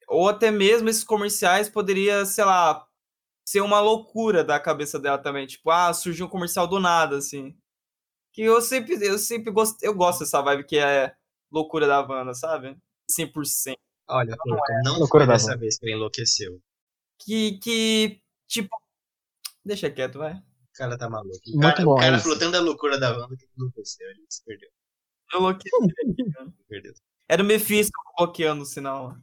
ou 0.07 0.27
até 0.27 0.51
mesmo 0.51 0.89
esses 0.89 1.03
comerciais 1.03 1.69
poderia, 1.69 2.25
sei 2.25 2.43
lá, 2.43 2.85
ser 3.47 3.61
uma 3.61 3.79
loucura 3.79 4.43
da 4.43 4.59
cabeça 4.59 4.99
dela 4.99 5.17
também, 5.17 5.47
tipo, 5.47 5.71
ah, 5.71 5.93
surgiu 5.93 6.25
um 6.27 6.29
comercial 6.29 6.67
do 6.67 6.79
nada, 6.79 7.17
assim. 7.17 7.57
Que 8.33 8.43
eu 8.43 8.61
sempre, 8.61 8.95
eu 9.05 9.17
sempre 9.17 9.51
gosto, 9.51 9.81
eu 9.83 9.93
gosto 9.93 10.19
dessa 10.19 10.41
vibe 10.41 10.65
que 10.65 10.77
é 10.77 11.13
loucura 11.51 11.87
da 11.87 12.01
Wanda, 12.01 12.33
sabe? 12.33 12.77
100%. 13.09 13.75
Olha, 14.07 14.35
não 14.83 14.99
loucura 14.99 15.25
foi 15.25 15.27
da 15.27 15.33
dessa 15.33 15.57
vez 15.57 15.77
que 15.79 15.91
enlouqueceu. 15.91 16.59
Que, 17.19 17.59
que, 17.59 18.21
tipo, 18.47 18.75
deixa 19.65 19.89
quieto, 19.89 20.19
vai. 20.19 20.41
O 20.79 20.81
cara 20.81 20.97
tá 20.97 21.09
maluco. 21.09 21.41
O 21.45 21.51
Muito 21.51 21.61
cara, 21.61 21.83
bom 21.83 21.93
o 21.95 21.99
cara 21.99 22.19
falou 22.19 22.39
tanto 22.39 22.51
da 22.53 22.61
loucura 22.61 22.97
da 22.97 23.11
Wanda 23.11 23.35
que 23.35 23.43
ele 23.43 23.51
enlouqueceu. 23.57 24.09
Ele 24.09 24.25
se 24.29 24.45
perdeu. 24.45 24.69
Eu 25.33 25.41
bloqueei. 25.41 25.71
perdeu. 26.69 26.93
Era 27.27 27.43
o 27.43 27.45
Mephisto 27.45 27.91
bloqueando 28.17 28.63
o 28.63 28.65
sinal. 28.65 29.13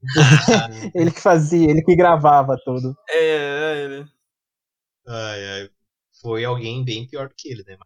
Ele 0.94 1.10
que 1.10 1.20
fazia, 1.20 1.68
ele 1.68 1.82
que 1.82 1.96
gravava 1.96 2.56
tudo. 2.64 2.94
É, 3.10 3.18
é 3.18 3.84
ele. 3.84 4.06
Ai, 5.08 5.44
ai. 5.44 5.70
Foi 6.22 6.44
alguém 6.44 6.84
bem 6.84 7.04
pior 7.08 7.28
do 7.28 7.34
que 7.36 7.50
ele, 7.50 7.64
né? 7.64 7.76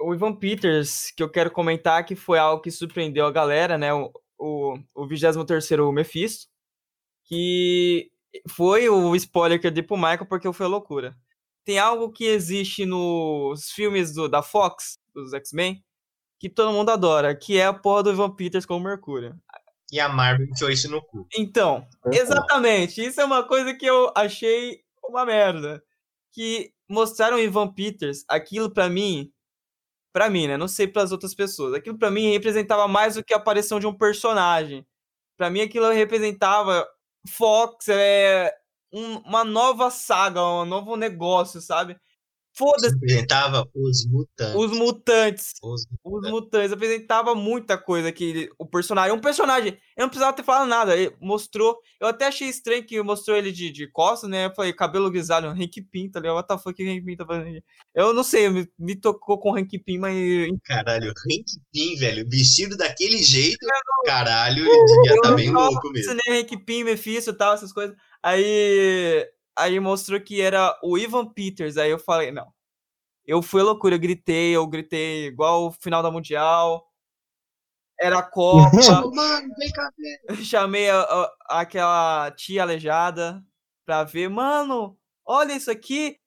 O 0.00 0.12
Ivan 0.12 0.34
Peters, 0.34 1.12
que 1.12 1.22
eu 1.22 1.30
quero 1.30 1.52
comentar 1.52 2.04
que 2.04 2.16
foi 2.16 2.36
algo 2.36 2.60
que 2.60 2.70
surpreendeu 2.72 3.26
a 3.26 3.30
galera, 3.30 3.78
né? 3.78 3.94
O, 3.94 4.12
o, 4.36 4.76
o 4.92 5.06
23º 5.06 5.92
Mephisto, 5.92 6.48
que 7.26 8.10
foi 8.48 8.88
o 8.88 9.14
spoiler 9.14 9.60
que 9.60 9.68
eu 9.68 9.70
dei 9.70 9.84
pro 9.84 9.96
Michael 9.96 10.26
porque 10.26 10.52
foi 10.52 10.66
loucura. 10.66 11.16
Tem 11.68 11.78
algo 11.78 12.10
que 12.10 12.24
existe 12.24 12.86
nos 12.86 13.70
filmes 13.72 14.14
do, 14.14 14.26
da 14.26 14.42
Fox, 14.42 14.98
dos 15.14 15.34
X-Men, 15.34 15.84
que 16.40 16.48
todo 16.48 16.72
mundo 16.72 16.88
adora, 16.88 17.36
que 17.36 17.58
é 17.58 17.66
a 17.66 17.74
porra 17.74 18.04
do 18.04 18.10
Ivan 18.10 18.34
Peters 18.34 18.64
como 18.64 18.82
Mercúrio. 18.82 19.38
E 19.92 20.00
a 20.00 20.08
Marvel 20.08 20.46
enfiou 20.46 20.70
isso 20.70 20.90
no 20.90 21.02
cu. 21.02 21.28
Então, 21.36 21.86
exatamente. 22.10 23.04
Isso 23.04 23.20
é 23.20 23.24
uma 23.26 23.46
coisa 23.46 23.74
que 23.74 23.84
eu 23.84 24.10
achei 24.16 24.80
uma 25.06 25.26
merda. 25.26 25.84
Que 26.32 26.72
mostraram 26.88 27.36
o 27.36 27.40
Ivan 27.40 27.70
Peters, 27.70 28.24
aquilo 28.30 28.72
pra 28.72 28.88
mim, 28.88 29.30
pra 30.10 30.30
mim, 30.30 30.48
né? 30.48 30.56
Não 30.56 30.68
sei 30.68 30.88
pras 30.88 31.12
outras 31.12 31.34
pessoas. 31.34 31.74
Aquilo 31.74 31.98
pra 31.98 32.10
mim 32.10 32.32
representava 32.32 32.88
mais 32.88 33.16
do 33.16 33.22
que 33.22 33.34
a 33.34 33.36
aparição 33.36 33.78
de 33.78 33.86
um 33.86 33.92
personagem. 33.92 34.86
Pra 35.36 35.50
mim 35.50 35.60
aquilo 35.60 35.90
representava 35.90 36.88
Fox, 37.28 37.88
é 37.88 38.57
um- 38.92 39.18
uma 39.20 39.44
nova 39.44 39.90
saga, 39.90 40.42
um 40.44 40.64
novo 40.64 40.96
negócio, 40.96 41.60
sabe? 41.60 41.98
Foda-se 42.58 42.94
Apresentava 42.96 43.64
os 43.74 44.04
mutantes. 44.10 44.54
os 44.56 44.70
mutantes. 44.76 45.52
Os- 45.62 45.86
Os 46.04 46.30
mutantes 46.30 46.72
apresentava 46.72 47.34
muita 47.34 47.78
coisa 47.78 48.10
que 48.10 48.24
ele- 48.24 48.50
o 48.58 48.66
personagem. 48.66 49.14
Um 49.16 49.20
personagem, 49.20 49.78
eu 49.96 50.02
não 50.02 50.08
precisava 50.08 50.36
ter 50.36 50.42
falado 50.42 50.66
nada. 50.68 50.96
Ele 50.96 51.14
mostrou. 51.20 51.78
Eu 52.00 52.08
até 52.08 52.26
achei 52.26 52.48
estranho 52.48 52.84
que 52.84 53.00
mostrou 53.02 53.36
ele 53.36 53.52
de, 53.52 53.70
de 53.70 53.86
costas, 53.92 54.28
né? 54.28 54.46
Eu 54.46 54.54
falei, 54.54 54.72
cabelo 54.72 55.10
grisalho, 55.10 55.50
Hank 55.50 55.80
Pym, 55.90 56.10
tá 56.10 56.18
ligado? 56.18 56.34
What 56.36 56.48
the 56.48 56.58
fuck 56.58 56.82
Hank 56.82 57.04
Pym 57.04 57.16
tá 57.16 57.24
fazendo? 57.24 57.62
Eu 57.94 58.12
não 58.12 58.24
sei, 58.24 58.48
me, 58.48 58.68
me 58.78 58.96
tocou 58.96 59.38
com 59.38 59.52
o 59.52 59.56
Hank 59.56 59.78
Pym, 59.78 59.98
mas. 59.98 60.48
Caralho, 60.64 61.10
Hank 61.10 61.44
Pym, 61.72 61.96
velho, 61.96 62.28
vestido 62.28 62.76
daquele 62.76 63.18
jeito, 63.22 63.58
caralho, 64.04 64.64
ele 64.66 64.84
devia 64.84 65.14
estar 65.14 65.28
eu 65.30 65.36
bem 65.36 65.50
louco 65.50 65.90
mesmo. 65.90 66.18
em 66.26 66.40
Hank 66.40 66.56
Pym, 66.64 66.84
Mephisto 66.84 67.30
e 67.30 67.34
tal, 67.34 67.54
essas 67.54 67.72
coisas. 67.72 67.94
Aí. 68.22 69.26
Aí 69.58 69.78
mostrou 69.80 70.20
que 70.20 70.40
era 70.40 70.78
o 70.82 70.96
Ivan 70.96 71.26
Peters. 71.26 71.76
Aí 71.76 71.90
eu 71.90 71.98
falei, 71.98 72.30
não. 72.30 72.52
Eu 73.26 73.42
fui 73.42 73.62
loucura, 73.62 73.94
eu 73.96 73.98
gritei, 73.98 74.56
eu 74.56 74.66
gritei 74.66 75.26
igual 75.26 75.66
o 75.66 75.72
final 75.72 76.02
da 76.02 76.10
Mundial. 76.10 76.86
Era 78.00 78.20
a 78.20 78.22
Copa. 78.22 78.70
Mano, 79.14 79.48
vem 79.58 79.70
cá, 79.72 79.90
velho. 79.98 80.18
chamei 80.44 80.88
a- 80.88 81.00
a- 81.02 81.60
aquela 81.60 82.30
tia 82.30 82.62
aleijada 82.62 83.44
pra 83.84 84.04
ver, 84.04 84.28
mano, 84.28 84.96
olha 85.26 85.52
isso 85.54 85.70
aqui. 85.70 86.18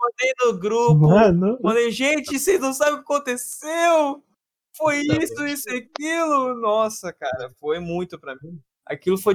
Mandei 0.00 0.32
no 0.40 0.58
grupo, 0.60 1.08
Mano, 1.08 1.58
mandei, 1.60 1.90
gente, 1.90 2.38
vocês 2.38 2.60
não 2.60 2.72
sabem 2.72 2.94
o 2.94 2.96
que 2.98 3.02
aconteceu. 3.12 4.24
Foi 4.76 5.00
isso, 5.00 5.44
isso 5.46 5.68
e 5.70 5.78
aquilo. 5.78 6.54
Nossa, 6.60 7.12
cara, 7.12 7.50
foi 7.58 7.80
muito 7.80 8.18
pra 8.18 8.36
mim. 8.36 8.62
Aquilo 8.86 9.18
foi. 9.18 9.34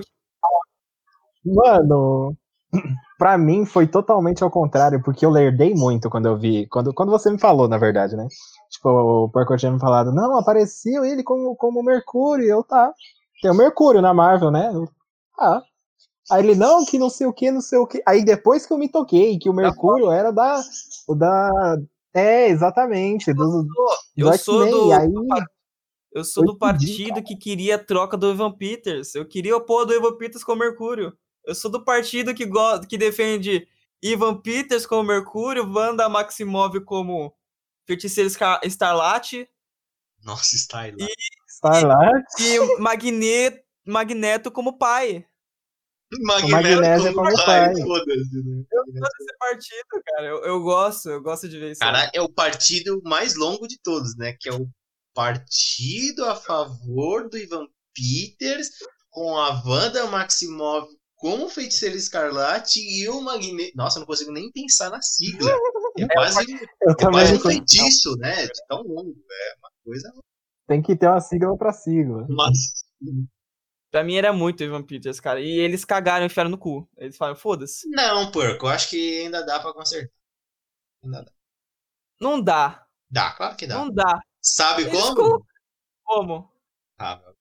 mano, 1.45 2.35
pra 3.23 3.37
mim 3.37 3.65
foi 3.65 3.87
totalmente 3.87 4.43
ao 4.43 4.51
contrário, 4.51 5.01
porque 5.01 5.25
eu 5.25 5.29
lerdei 5.29 5.73
muito 5.73 6.09
quando 6.09 6.25
eu 6.25 6.37
vi, 6.37 6.67
quando, 6.67 6.93
quando 6.93 7.09
você 7.09 7.31
me 7.31 7.39
falou, 7.39 7.69
na 7.69 7.77
verdade, 7.77 8.17
né? 8.17 8.27
Tipo, 8.69 8.89
o 8.89 9.29
Porco 9.29 9.55
tinha 9.55 9.71
me 9.71 9.79
falado, 9.79 10.11
não, 10.11 10.37
apareceu 10.37 11.05
ele 11.05 11.23
como, 11.23 11.55
como 11.55 11.81
Mercúrio, 11.81 12.45
eu 12.45 12.61
tá. 12.65 12.91
Tem 13.41 13.49
o 13.49 13.55
Mercúrio 13.55 14.01
na 14.01 14.13
Marvel, 14.13 14.51
né? 14.51 14.69
Eu, 14.73 14.89
ah. 15.39 15.61
Aí 16.29 16.43
ele, 16.43 16.53
não, 16.53 16.83
que 16.83 16.99
não 16.99 17.09
sei 17.09 17.25
o 17.25 17.31
que, 17.31 17.49
não 17.49 17.61
sei 17.61 17.79
o 17.79 17.87
que. 17.87 18.03
Aí 18.05 18.25
depois 18.25 18.65
que 18.65 18.73
eu 18.73 18.77
me 18.77 18.89
toquei, 18.89 19.39
que 19.39 19.49
o 19.49 19.53
Mercúrio 19.53 20.11
era 20.11 20.29
da. 20.29 20.61
O 21.07 21.15
da. 21.15 21.77
É, 22.13 22.49
exatamente. 22.49 23.33
Do, 23.33 23.65
Eu 24.17 24.29
do 24.31 24.37
sou 24.37 24.69
do. 24.69 24.91
aí- 24.91 25.09
Eu 26.11 26.25
sou 26.25 26.43
do 26.43 26.57
partido 26.57 27.23
que 27.23 27.37
queria 27.37 27.75
a 27.75 27.79
troca 27.79 28.17
do 28.17 28.29
Evan 28.29 28.51
Peters. 28.51 29.15
Eu 29.15 29.25
queria 29.25 29.55
o 29.55 29.61
porra 29.61 29.85
do 29.85 29.93
Evan 29.93 30.17
Peters 30.17 30.43
com 30.43 30.51
o 30.51 30.57
Mercúrio. 30.57 31.13
Eu 31.45 31.55
sou 31.55 31.69
do 31.69 31.83
partido 31.83 32.33
que, 32.33 32.45
go 32.45 32.79
que 32.87 32.97
defende 32.97 33.67
Ivan 34.01 34.41
Peters 34.41 34.85
como 34.85 35.03
Mercúrio, 35.03 35.69
Wanda 35.69 36.07
Maximov 36.09 36.79
como 36.81 37.35
Feiticeiro 37.85 38.29
Scar 38.29 38.59
Starlat 38.63 39.47
Nossa, 40.23 40.55
aí 40.77 40.91
lá. 40.91 41.07
Starlight. 41.47 42.25
e 42.39 42.79
Magneto, 42.79 43.63
Magneto 43.85 44.51
como 44.51 44.77
pai. 44.77 45.25
Magnésia 46.21 47.13
como 47.13 47.45
pai. 47.45 47.73
Foda-se, 47.81 48.43
né? 48.43 48.63
Eu 48.71 48.83
gosto 48.85 49.17
desse 49.19 49.37
partido, 49.39 50.03
cara. 50.05 50.27
Eu, 50.27 50.43
eu 50.43 50.61
gosto, 50.61 51.09
eu 51.09 51.21
gosto 51.21 51.49
de 51.49 51.59
ver 51.59 51.71
isso. 51.71 51.79
Cara, 51.79 52.09
é 52.13 52.21
o 52.21 52.29
partido 52.29 53.01
mais 53.03 53.35
longo 53.35 53.67
de 53.67 53.79
todos, 53.81 54.15
né? 54.17 54.35
Que 54.39 54.49
é 54.49 54.53
o 54.53 54.67
partido 55.13 56.25
a 56.25 56.35
favor 56.35 57.29
do 57.29 57.37
Ivan 57.37 57.67
Peters, 57.95 58.69
com 59.09 59.37
a 59.37 59.61
Wanda 59.65 60.05
Maximov 61.23 61.37
como 61.37 61.47
feiticeiro 61.47 61.95
escarlate 61.95 62.81
e 62.81 63.07
o 63.07 63.21
Magneto. 63.21 63.71
Nossa, 63.77 63.97
eu 63.97 64.01
não 64.01 64.07
consigo 64.07 64.31
nem 64.31 64.51
pensar 64.51 64.89
na 64.89 65.01
sigla. 65.01 65.49
É 65.97 66.07
quase, 66.07 66.51
Eu 66.81 66.91
é 66.91 66.95
quase 66.95 67.35
um 67.35 67.39
feitiço, 67.39 68.17
né? 68.17 68.45
De 68.45 68.67
tão 68.67 68.83
longo. 68.83 69.15
É 69.31 69.55
uma 69.57 69.71
coisa. 69.85 70.13
tem 70.67 70.81
que 70.81 70.97
ter 70.97 71.07
uma 71.07 71.21
sigla 71.21 71.57
pra 71.57 71.71
sigla. 71.71 72.27
Nossa. 72.27 72.83
Pra 73.89 74.03
mim 74.03 74.15
era 74.15 74.33
muito 74.33 74.63
Ivan 74.63 74.83
Peters, 74.83 75.21
cara. 75.21 75.39
E 75.39 75.59
eles 75.59 75.85
cagaram 75.85 76.23
e 76.23 76.25
enfiaram 76.25 76.49
no 76.49 76.57
cu. 76.57 76.89
Eles 76.97 77.15
falaram, 77.15 77.37
foda-se. 77.39 77.87
Não, 77.89 78.29
porco, 78.31 78.65
eu 78.65 78.69
acho 78.69 78.89
que 78.89 79.21
ainda 79.21 79.45
dá 79.45 79.59
pra 79.61 79.73
consertar. 79.73 80.11
Ainda 81.03 81.23
dá. 81.23 81.31
Não 82.19 82.41
dá. 82.41 82.85
Dá, 83.09 83.31
claro 83.31 83.55
que 83.55 83.67
dá. 83.67 83.75
Não 83.75 83.89
dá. 83.89 84.19
Sabe 84.41 84.83
Eles 84.83 84.99
como? 84.99 85.45
Como? 86.03 86.51
Ah. 86.97 87.13
Ah, 87.13 87.32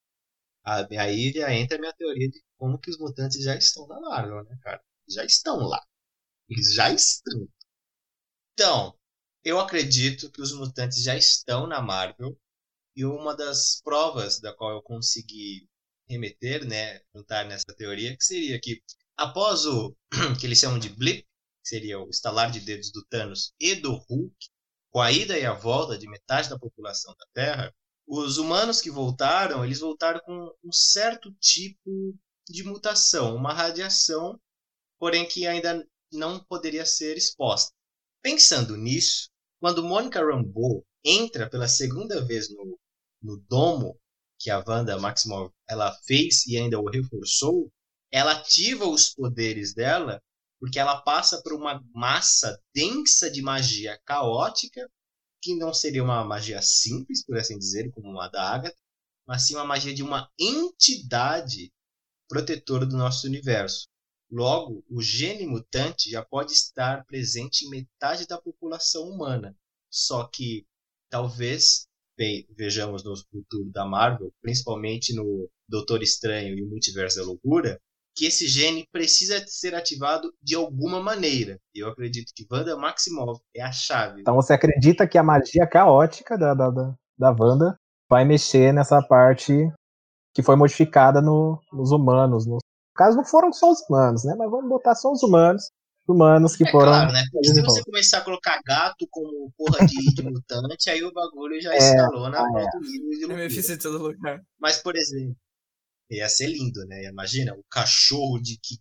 aí 0.64 1.32
já 1.32 1.52
entra 1.52 1.76
a 1.76 1.80
minha 1.80 1.92
teoria 1.92 2.28
de 2.28 2.42
como 2.56 2.78
que 2.78 2.90
os 2.90 2.98
mutantes 2.98 3.42
já 3.42 3.56
estão 3.56 3.86
na 3.86 4.00
Marvel, 4.00 4.44
né, 4.44 4.58
cara? 4.62 4.82
Já 5.08 5.24
estão 5.24 5.58
lá. 5.58 5.82
Eles 6.48 6.74
já 6.74 6.90
estão. 6.90 7.48
Então, 8.54 8.98
eu 9.44 9.58
acredito 9.58 10.30
que 10.30 10.40
os 10.40 10.52
mutantes 10.52 11.02
já 11.02 11.16
estão 11.16 11.66
na 11.66 11.80
Marvel. 11.80 12.38
E 12.94 13.04
uma 13.04 13.34
das 13.34 13.80
provas 13.82 14.38
da 14.40 14.54
qual 14.54 14.72
eu 14.72 14.82
consegui 14.82 15.68
remeter, 16.08 16.66
né, 16.66 17.00
juntar 17.14 17.44
nessa 17.46 17.74
teoria, 17.74 18.16
que 18.16 18.24
seria 18.24 18.60
que 18.60 18.82
após 19.16 19.64
o 19.66 19.96
que 20.38 20.46
eles 20.46 20.58
chamam 20.58 20.78
de 20.78 20.90
blip, 20.90 21.22
que 21.22 21.68
seria 21.68 21.98
o 21.98 22.10
estalar 22.10 22.50
de 22.50 22.60
dedos 22.60 22.92
do 22.92 23.04
Thanos 23.06 23.54
e 23.58 23.74
do 23.74 23.94
Hulk, 23.94 24.36
com 24.90 25.00
a 25.00 25.10
ida 25.10 25.38
e 25.38 25.46
a 25.46 25.54
volta 25.54 25.96
de 25.96 26.06
metade 26.08 26.50
da 26.50 26.58
população 26.58 27.14
da 27.18 27.26
Terra, 27.32 27.74
os 28.06 28.38
humanos 28.38 28.80
que 28.80 28.90
voltaram, 28.90 29.64
eles 29.64 29.80
voltaram 29.80 30.20
com 30.20 30.54
um 30.64 30.72
certo 30.72 31.32
tipo 31.40 32.14
de 32.48 32.64
mutação, 32.64 33.36
uma 33.36 33.52
radiação, 33.52 34.38
porém 34.98 35.26
que 35.26 35.46
ainda 35.46 35.86
não 36.12 36.42
poderia 36.44 36.84
ser 36.84 37.16
exposta. 37.16 37.72
Pensando 38.20 38.76
nisso, 38.76 39.28
quando 39.60 39.82
Monica 39.82 40.20
Rambeau 40.20 40.84
entra 41.04 41.48
pela 41.48 41.68
segunda 41.68 42.24
vez 42.24 42.48
no, 42.50 42.78
no 43.22 43.36
domo 43.48 43.98
que 44.38 44.50
a 44.50 44.62
Wanda 44.66 44.98
Maximoff 44.98 45.54
ela 45.68 45.92
fez 46.04 46.46
e 46.46 46.56
ainda 46.56 46.78
o 46.78 46.90
reforçou, 46.90 47.70
ela 48.10 48.32
ativa 48.32 48.86
os 48.86 49.14
poderes 49.14 49.74
dela 49.74 50.20
porque 50.60 50.78
ela 50.78 51.02
passa 51.02 51.42
por 51.42 51.52
uma 51.52 51.82
massa 51.92 52.56
densa 52.72 53.28
de 53.28 53.42
magia 53.42 53.98
caótica 54.04 54.88
que 55.42 55.56
não 55.56 55.74
seria 55.74 56.04
uma 56.04 56.24
magia 56.24 56.62
simples, 56.62 57.24
por 57.24 57.36
assim 57.38 57.58
dizer, 57.58 57.90
como 57.92 58.10
uma 58.10 58.28
da 58.28 58.42
Agatha, 58.50 58.76
mas 59.26 59.42
sim 59.46 59.56
uma 59.56 59.64
magia 59.64 59.94
de 59.94 60.02
uma 60.02 60.30
entidade 60.38 61.72
protetora 62.28 62.86
do 62.86 62.96
nosso 62.96 63.26
universo. 63.26 63.88
Logo, 64.30 64.84
o 64.90 65.02
gene 65.02 65.46
mutante 65.46 66.10
já 66.10 66.24
pode 66.24 66.52
estar 66.52 67.04
presente 67.06 67.66
em 67.66 67.70
metade 67.70 68.26
da 68.26 68.40
população 68.40 69.04
humana. 69.08 69.54
Só 69.90 70.26
que 70.26 70.66
talvez 71.10 71.86
ve- 72.16 72.46
vejamos 72.56 73.04
no 73.04 73.14
futuro 73.16 73.70
da 73.70 73.84
Marvel, 73.84 74.32
principalmente 74.40 75.14
no 75.14 75.48
Doutor 75.68 76.02
Estranho 76.02 76.56
e 76.58 76.62
o 76.62 76.68
Multiverso 76.68 77.18
da 77.18 77.24
Loucura, 77.24 77.80
que 78.14 78.26
esse 78.26 78.46
gene 78.46 78.86
precisa 78.92 79.42
ser 79.46 79.74
ativado 79.74 80.32
de 80.42 80.54
alguma 80.54 81.00
maneira. 81.00 81.58
E 81.74 81.80
eu 81.80 81.88
acredito 81.88 82.32
que 82.34 82.46
Wanda 82.50 82.76
Maximoff 82.76 83.40
é 83.54 83.62
a 83.62 83.72
chave. 83.72 84.20
Então 84.20 84.34
você 84.34 84.52
acredita 84.52 85.06
que 85.06 85.16
a 85.18 85.22
magia 85.22 85.66
caótica 85.66 86.36
da, 86.36 86.54
da, 86.54 86.70
da, 86.70 86.94
da 87.18 87.30
Wanda 87.38 87.76
vai 88.10 88.24
mexer 88.24 88.72
nessa 88.72 89.00
parte 89.02 89.52
que 90.34 90.42
foi 90.42 90.56
modificada 90.56 91.20
no- 91.20 91.58
nos 91.72 91.90
humanos. 91.90 92.46
No 92.46 92.58
caso, 92.94 93.16
não 93.16 93.24
foram 93.24 93.52
só 93.52 93.70
os 93.70 93.80
humanos, 93.88 94.24
né? 94.24 94.34
Mas 94.36 94.50
vamos 94.50 94.68
botar 94.68 94.94
só 94.94 95.10
os 95.10 95.22
humanos. 95.22 95.70
Humanos 96.08 96.56
que 96.56 96.64
É 96.66 96.70
foram. 96.70 96.86
claro, 96.92 97.12
né? 97.12 97.22
Porque 97.30 97.48
se 97.48 97.54
de 97.54 97.62
você 97.62 97.82
começar 97.84 98.18
a 98.18 98.20
colocar 98.22 98.60
gato 98.66 99.06
como 99.10 99.52
porra 99.56 99.86
de, 99.86 100.14
de 100.14 100.22
mutante, 100.22 100.90
aí 100.90 101.02
o 101.04 101.12
bagulho 101.12 101.60
já 101.62 101.70
É, 101.74 101.78
escalou 101.78 102.28
na 102.28 102.40
ah, 102.40 102.48
é. 102.56 102.78
nível 102.80 103.10
de 103.10 103.24
É 103.24 103.88
loucura. 103.88 104.08
Lugar. 104.08 104.40
Mas, 104.60 104.78
por 104.78 104.96
exemplo, 104.96 105.36
ia 106.16 106.28
ser 106.28 106.46
lindo, 106.46 106.84
né? 106.86 107.04
Imagina 107.04 107.54
o 107.54 107.64
cachorro 107.70 108.38
de 108.40 108.58
que, 108.62 108.76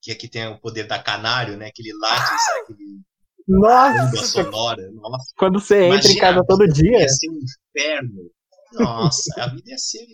que 0.00 0.10
aqui 0.12 0.28
tem 0.28 0.46
o 0.48 0.60
poder 0.60 0.86
da 0.86 1.02
canário, 1.02 1.56
né? 1.56 1.70
Que 1.74 1.82
ele 1.82 1.92
late 1.98 2.34
e 2.34 2.38
sai 2.38 2.60
aquele 2.60 3.00
Nossa! 3.48 4.26
sonora. 4.26 4.90
Nossa, 4.92 5.32
Quando 5.36 5.60
você 5.60 5.84
entra 5.84 5.86
em 5.86 6.00
Imagina, 6.00 6.20
casa 6.20 6.44
todo 6.46 6.66
dia. 6.68 7.00
ia 7.00 7.08
ser 7.08 7.30
um 7.30 7.38
inferno. 7.38 8.30
Nossa, 8.72 9.42
a 9.42 9.46
vida 9.48 9.70
ia 9.70 9.78
ser 9.78 10.06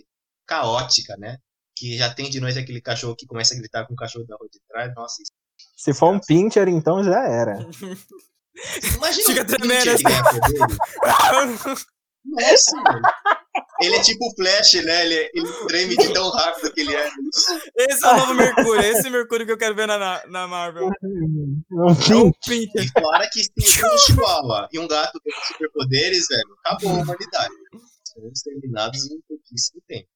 caótica, 0.45 1.15
né? 1.17 1.37
Que 1.75 1.97
já 1.97 2.13
tem 2.13 2.29
de 2.29 2.39
noite 2.41 2.59
aquele 2.59 2.81
cachorro 2.81 3.15
que 3.15 3.25
começa 3.25 3.53
a 3.53 3.57
gritar 3.57 3.87
com 3.87 3.93
o 3.93 3.97
cachorro 3.97 4.25
da 4.27 4.35
rua 4.35 4.49
de 4.51 4.59
trás. 4.67 4.93
Nossa, 4.95 5.21
isso- 5.21 5.31
Se 5.77 5.93
for 5.93 6.11
um 6.13 6.19
pincher, 6.19 6.67
então 6.67 7.01
já 7.03 7.25
era. 7.27 7.57
imagina 8.95 9.23
Fica 9.25 9.41
um 9.41 9.45
tremendo. 9.45 9.91
Nossa, 12.25 12.75
mano. 12.81 13.01
Ele 13.81 13.95
é 13.95 14.01
tipo 14.01 14.25
o 14.25 14.35
Flash, 14.35 14.73
né? 14.83 15.05
Ele, 15.05 15.31
ele 15.33 15.47
treme 15.67 15.95
de 15.95 16.13
tão 16.13 16.29
rápido 16.29 16.73
que 16.73 16.81
ele 16.81 16.95
é. 16.95 17.09
Esse 17.77 18.05
é 18.05 18.09
o 18.13 18.17
novo 18.17 18.33
Mercúrio. 18.33 18.81
Esse 18.81 19.07
é 19.07 19.09
o 19.09 19.13
Mercúrio 19.13 19.45
que 19.45 19.51
eu 19.53 19.57
quero 19.57 19.75
ver 19.75 19.87
na, 19.87 20.25
na, 20.27 20.47
Marvel. 20.47 20.89
Um 21.01 21.61
É 21.89 21.91
o 21.91 21.95
pincher. 21.95 22.33
Pinter. 22.45 22.83
E 22.83 23.01
fora 23.01 23.29
que 23.31 23.43
se 23.43 23.51
tem 23.53 23.85
um 23.89 23.97
chihuahua 23.97 24.67
e 24.73 24.79
um 24.79 24.87
gato 24.87 25.19
com 25.21 25.29
superpoderes, 25.53 26.25
velho, 26.27 26.57
acabou 26.65 26.91
a 26.91 27.01
humanidade. 27.03 27.53
Serão 28.03 28.29
exterminados 28.29 29.05
em 29.09 29.21
pouquíssimo 29.27 29.81
tempo. 29.87 30.07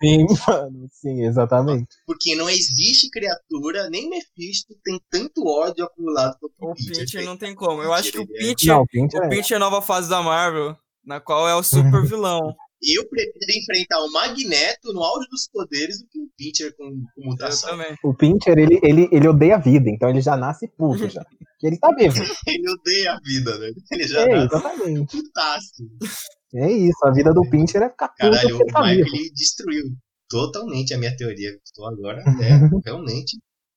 Sim, 0.00 0.26
mano. 0.46 0.88
Sim, 0.92 1.24
exatamente. 1.24 1.88
Porque 2.06 2.36
não 2.36 2.48
existe 2.48 3.10
criatura, 3.10 3.90
nem 3.90 4.08
Mephisto, 4.08 4.74
tem 4.84 5.00
tanto 5.10 5.44
ódio 5.46 5.84
acumulado 5.84 6.38
quanto 6.40 6.54
O 6.60 6.70
o 6.70 6.74
Peter. 6.74 6.92
Pinter 6.94 7.10
tem. 7.20 7.24
não 7.24 7.36
tem 7.36 7.54
como. 7.54 7.82
Eu 7.82 7.92
acho 7.92 8.12
que 8.12 8.18
o 8.18 8.22
é- 8.22 8.26
pincher 8.26 8.76
o 8.78 8.86
é. 9.34 9.40
É 9.40 9.54
a 9.56 9.58
nova 9.58 9.82
fase 9.82 10.08
da 10.08 10.22
Marvel, 10.22 10.76
na 11.04 11.20
qual 11.20 11.48
é 11.48 11.54
o 11.54 11.62
super 11.62 12.02
vilão. 12.06 12.54
Eu 12.82 13.06
prefiro 13.08 13.58
enfrentar 13.58 14.00
o 14.00 14.10
Magneto 14.10 14.92
no 14.94 15.02
auge 15.04 15.28
dos 15.30 15.46
poderes 15.52 16.00
do 16.00 16.08
que 16.08 16.18
o 16.18 16.28
Peter 16.38 16.74
com, 16.76 16.90
com 17.14 17.24
mutação. 17.30 17.70
também. 17.70 17.94
O 18.02 18.14
Pincher, 18.14 18.58
ele, 18.58 18.80
ele, 18.82 19.06
ele 19.12 19.28
odeia 19.28 19.56
a 19.56 19.58
vida, 19.58 19.90
então 19.90 20.08
ele 20.08 20.22
já 20.22 20.34
nasce 20.34 20.66
puto 20.66 21.06
já. 21.08 21.22
E 21.62 21.66
ele 21.68 21.78
tá 21.78 21.94
vivo. 21.94 22.22
Ele 22.46 22.70
odeia 22.70 23.12
a 23.12 23.20
vida, 23.22 23.58
né? 23.58 23.70
Ele 23.92 24.08
já 24.08 24.20
É, 24.22 24.26
nasce 24.34 24.46
exatamente. 24.56 25.16
putaço. 25.16 25.72
É 26.54 26.72
isso, 26.72 27.04
a 27.04 27.12
vida 27.12 27.32
do 27.34 27.42
Pincher 27.50 27.82
é 27.82 27.90
ficar 27.90 28.08
puto 28.08 28.18
Caralho, 28.18 28.48
porque 28.48 28.62
o 28.62 28.64
ele 28.64 28.72
tá 28.72 28.82
vivo. 28.82 29.08
ele 29.16 29.30
destruiu 29.34 29.84
totalmente 30.30 30.94
a 30.94 30.98
minha 30.98 31.14
teoria. 31.14 31.50
Estou 31.62 31.86
agora, 31.86 32.22
é, 32.42 32.80
realmente. 32.84 33.36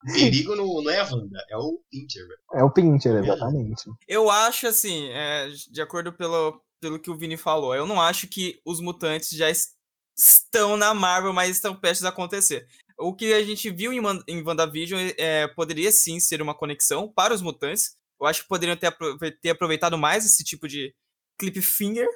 O 0.10 0.14
perigo 0.14 0.56
não, 0.56 0.66
não 0.82 0.90
é 0.92 1.00
a 1.00 1.04
Wanda, 1.04 1.40
é 1.50 1.58
o 1.58 1.80
velho. 1.92 2.38
É 2.54 2.64
o 2.64 2.72
Pincher, 2.72 3.16
exatamente. 3.24 3.84
Eu 4.08 4.30
acho 4.30 4.68
assim, 4.68 5.10
é, 5.10 5.48
de 5.72 5.82
acordo 5.82 6.12
pelo, 6.12 6.60
pelo 6.84 7.00
que 7.00 7.10
o 7.10 7.18
Vini 7.18 7.38
falou, 7.38 7.74
eu 7.74 7.86
não 7.88 8.02
acho 8.02 8.28
que 8.28 8.60
os 8.66 8.82
mutantes 8.82 9.30
já 9.30 9.50
es- 9.50 9.74
estão 10.18 10.76
na 10.76 10.94
Marvel, 10.94 11.32
mas 11.32 11.50
estão 11.50 11.74
prestes 11.74 12.04
a 12.06 12.10
acontecer. 12.10 12.68
O 12.98 13.16
que 13.16 13.34
a 13.34 13.42
gente 13.44 13.70
viu 13.72 13.94
em, 13.94 14.02
Man- 14.02 14.22
em 14.28 14.44
WandaVision 14.44 15.00
é, 15.18 15.48
poderia 15.48 15.92
sim 15.94 16.20
ser 16.20 16.42
uma 16.42 16.54
conexão 16.54 17.08
para 17.12 17.34
os 17.34 17.42
mutantes. 17.42 17.96
Eu 18.20 18.28
acho 18.28 18.42
que 18.44 18.48
poderiam 18.50 18.76
ter, 18.78 18.88
aprove- 18.88 19.32
ter 19.32 19.50
aproveitado 19.52 19.98
mais 19.98 20.26
esse 20.26 20.44
tipo 20.44 20.68
de 20.68 20.94
cliffhanger. 21.40 22.08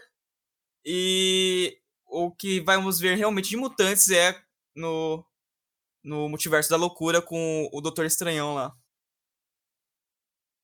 E 0.85 1.79
o 2.05 2.29
que 2.31 2.59
vamos 2.59 2.99
ver 2.99 3.15
realmente 3.17 3.49
de 3.49 3.57
mutantes 3.57 4.09
é 4.11 4.39
no, 4.75 5.25
no 6.03 6.29
Multiverso 6.29 6.69
da 6.69 6.75
Loucura 6.77 7.21
com 7.21 7.69
o 7.73 7.81
Doutor 7.81 8.05
Estranhão 8.05 8.53
lá. 8.53 8.75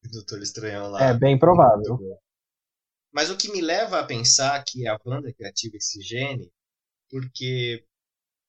O 0.06 0.10
Doutor 0.12 0.42
Estranhão 0.42 0.92
lá. 0.92 1.10
É 1.10 1.14
bem 1.18 1.40
provável. 1.40 1.98
Mas 3.14 3.30
o 3.30 3.38
que 3.38 3.52
me 3.52 3.62
leva 3.62 4.00
a 4.00 4.06
pensar 4.06 4.64
que 4.66 4.86
é 4.88 4.90
a 4.90 4.98
Wanda 5.06 5.32
que 5.32 5.46
ativa 5.46 5.78
esse 5.78 6.02
gene, 6.02 6.52
porque 7.10 7.86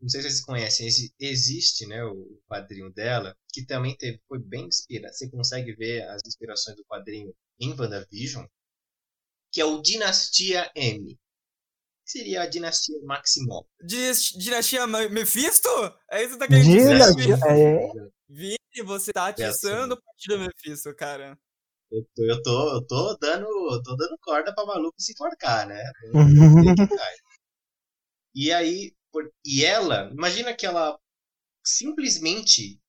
não 0.01 0.09
sei 0.09 0.23
se 0.23 0.29
vocês 0.31 0.45
conhecem, 0.45 0.87
exi- 0.87 1.15
existe, 1.21 1.87
né, 1.87 2.03
o 2.05 2.41
quadrinho 2.49 2.91
dela, 2.93 3.37
que 3.53 3.65
também 3.65 3.97
teve, 3.97 4.21
foi 4.27 4.39
bem 4.39 4.67
inspirado. 4.67 5.15
Você 5.15 5.29
consegue 5.31 5.75
ver 5.75 6.03
as 6.09 6.23
inspirações 6.27 6.77
do 6.77 6.85
quadrinho 6.85 7.35
em 7.61 7.71
WandaVision, 7.79 8.47
que 9.53 9.61
é 9.61 9.65
o 9.65 9.81
Dinastia 9.81 10.71
M. 10.75 11.19
seria 12.07 12.43
a 12.43 12.47
dinastia 12.47 13.01
Maximov. 13.03 13.67
Dis- 13.83 14.33
Dinastia 14.37 14.87
Me- 14.87 15.09
Mephisto? 15.09 15.69
É 16.11 16.23
isso 16.23 16.31
que 16.31 16.33
você 16.35 16.39
tá 16.39 16.49
querendo 16.49 16.67
dizer? 16.71 16.95
Dinastia- 17.17 17.37
Vini? 17.37 18.01
é, 18.01 18.11
Vini, 18.29 18.85
você 18.85 19.12
tá 19.12 19.27
assim. 19.29 19.43
atiçando 19.45 19.95
o 19.95 20.03
partido 20.03 20.39
Mephisto, 20.39 20.95
cara. 20.95 21.39
Eu 21.95 22.05
tô, 22.14 22.24
eu 22.24 22.42
tô, 22.42 22.74
eu 22.76 22.86
tô 22.86 23.16
dando, 23.18 23.47
eu 23.74 23.82
tô 23.82 23.97
dando 23.97 24.18
corda 24.20 24.55
pra 24.55 24.66
maluco 24.66 24.95
se 25.01 25.12
enforcar, 25.12 25.66
né? 25.68 25.82
E 28.34 28.53
aí, 28.53 28.92
por- 29.12 29.32
e 29.45 29.64
ela, 29.64 30.11
imagina 30.12 30.55
que 30.55 30.66
ela 30.66 30.99
simplesmente 31.64 32.80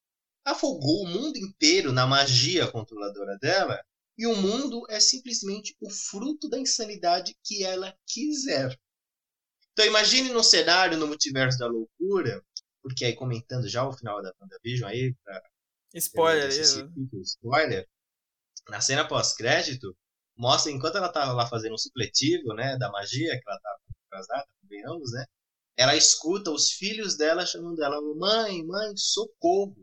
afogou 0.45 1.03
o 1.03 1.07
mundo 1.07 1.37
inteiro 1.37 1.93
na 1.93 2.07
magia 2.07 2.71
controladora 2.71 3.37
dela, 3.39 3.79
e 4.17 4.27
o 4.27 4.35
mundo 4.35 4.85
é 4.89 4.99
simplesmente 4.99 5.75
o 5.81 5.89
fruto 5.89 6.49
da 6.49 6.59
insanidade 6.59 7.35
que 7.43 7.63
ela 7.63 7.95
quiser. 8.07 8.77
Então 9.73 9.85
imagine 9.85 10.29
num 10.29 10.43
cenário 10.43 10.97
no 10.97 11.07
multiverso 11.07 11.59
da 11.59 11.67
loucura, 11.67 12.43
porque 12.81 13.05
aí 13.05 13.13
comentando 13.13 13.67
já 13.67 13.87
o 13.87 13.93
final 13.93 14.21
da 14.21 14.33
WandaVision 14.39 14.89
aí, 14.89 15.13
pra 15.23 15.41
Spoiler 15.93 16.47
esse 16.49 16.79
aí. 16.79 16.83
né? 16.83 16.91
spoiler, 17.23 17.87
na 18.69 18.81
cena 18.81 19.07
pós-crédito, 19.07 19.95
mostra 20.35 20.71
enquanto 20.71 20.97
ela 20.97 21.09
tava 21.09 21.33
lá 21.33 21.47
fazendo 21.47 21.75
um 21.75 21.77
supletivo, 21.77 22.53
né, 22.53 22.77
da 22.77 22.91
magia, 22.91 23.39
que 23.39 23.49
ela 23.49 23.59
tava 23.59 23.79
atrasada, 24.07 24.47
convenhamos, 24.61 25.11
né, 25.11 25.25
ela 25.77 25.95
escuta 25.95 26.51
os 26.51 26.71
filhos 26.71 27.17
dela 27.17 27.45
chamando 27.45 27.83
ela, 27.83 28.01
mãe, 28.15 28.65
mãe, 28.65 28.95
socorro. 28.95 29.75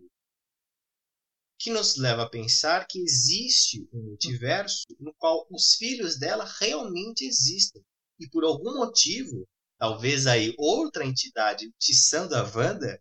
Que 1.58 1.70
nos 1.70 1.96
leva 1.96 2.22
a 2.22 2.28
pensar 2.28 2.86
que 2.88 2.98
existe 2.98 3.86
um 3.92 4.02
multiverso 4.02 4.84
no 4.98 5.14
qual 5.14 5.46
os 5.50 5.74
filhos 5.74 6.18
dela 6.18 6.48
realmente 6.60 7.24
existem. 7.24 7.82
E 8.18 8.28
por 8.28 8.42
algum 8.42 8.74
motivo, 8.74 9.46
talvez 9.78 10.26
aí 10.26 10.54
outra 10.58 11.04
entidade 11.04 11.70
tiçando 11.78 12.34
a 12.34 12.42
Wanda, 12.42 13.00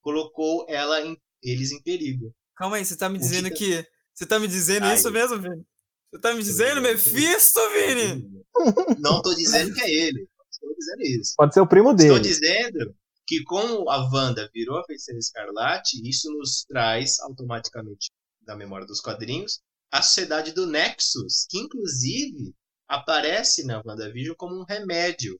colocou 0.00 0.64
ela 0.68 1.02
em, 1.02 1.20
eles 1.42 1.70
em 1.70 1.82
perigo. 1.82 2.34
Calma 2.56 2.76
aí, 2.76 2.84
você 2.84 2.96
tá 2.96 3.08
me 3.08 3.18
dizendo 3.18 3.50
que 3.50 3.82
que. 3.82 3.97
Você 4.18 4.26
tá 4.26 4.40
me 4.40 4.48
dizendo 4.48 4.84
Ai. 4.84 4.96
isso 4.96 5.08
mesmo, 5.12 5.40
Vini? 5.40 5.64
Você 6.12 6.20
tá 6.20 6.34
me 6.34 6.42
dizendo. 6.42 6.80
Mephisto, 6.82 7.60
Vini? 7.70 8.28
Não 8.98 9.18
estou 9.18 9.32
dizendo 9.32 9.72
que 9.72 9.80
é 9.80 9.88
ele. 9.88 10.28
Não 10.36 10.46
estou 10.50 10.74
dizendo 10.76 11.20
isso. 11.20 11.34
pode 11.36 11.54
ser 11.54 11.60
o 11.60 11.68
primo 11.68 11.92
Estou 11.92 12.18
dele. 12.18 12.20
dizendo 12.20 12.96
que 13.24 13.44
como 13.44 13.88
a 13.88 14.10
Wanda 14.12 14.50
virou 14.52 14.76
a 14.76 14.84
feiticeira 14.84 15.20
escarlate, 15.20 16.00
isso 16.04 16.32
nos 16.32 16.64
traz 16.64 17.20
automaticamente 17.20 18.10
da 18.40 18.56
memória 18.56 18.84
dos 18.88 19.00
quadrinhos 19.00 19.60
a 19.92 20.02
sociedade 20.02 20.50
do 20.50 20.66
Nexus, 20.66 21.46
que 21.48 21.58
inclusive 21.58 22.52
aparece 22.88 23.64
na 23.64 23.80
WandaVision 23.86 24.34
como 24.36 24.60
um 24.60 24.64
remédio. 24.64 25.38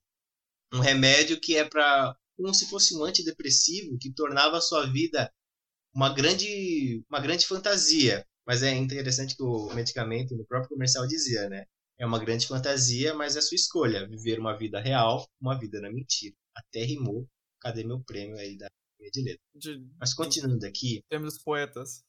Um 0.72 0.79
remédio 0.79 1.41
que 1.41 1.57
é 1.57 1.64
para 1.68 2.14
como 2.37 2.55
se 2.55 2.70
fosse 2.70 2.97
um 2.97 3.03
antidepressivo 3.03 3.99
que 3.99 4.12
tornava 4.12 4.59
a 4.59 4.61
sua 4.61 4.87
vida 4.87 5.33
uma 5.93 6.14
grande 6.14 7.03
uma 7.11 7.18
grande 7.18 7.45
fantasia. 7.45 8.24
Mas 8.49 8.63
é 8.63 8.75
interessante 8.75 9.37
que 9.37 9.43
o 9.43 9.75
medicamento 9.75 10.35
no 10.35 10.47
próprio 10.47 10.71
comercial 10.71 11.07
dizia, 11.07 11.51
né? 11.51 11.67
É 11.99 12.07
uma 12.07 12.19
grande 12.19 12.47
fantasia, 12.47 13.13
mas 13.13 13.37
é 13.37 13.43
sua 13.43 13.57
escolha. 13.57 14.09
Viver 14.09 14.41
uma 14.41 14.57
vida 14.57 14.81
real, 14.81 15.29
uma 15.39 15.59
vida 15.59 15.79
na 15.83 15.93
mentira. 15.93 16.35
Até 16.57 16.83
rimou. 16.83 17.29
Cadê 17.61 17.85
meu 17.85 18.03
prêmio 18.03 18.39
aí 18.39 18.57
da 18.57 18.67
minha 18.99 19.11
de 19.11 19.23
letra? 19.23 19.43
De 19.55 19.87
Mas 20.01 20.15
continuando 20.15 20.65
aqui, 20.65 21.03
termos 21.11 21.35
dos 21.35 21.43
poetas. 21.43 22.03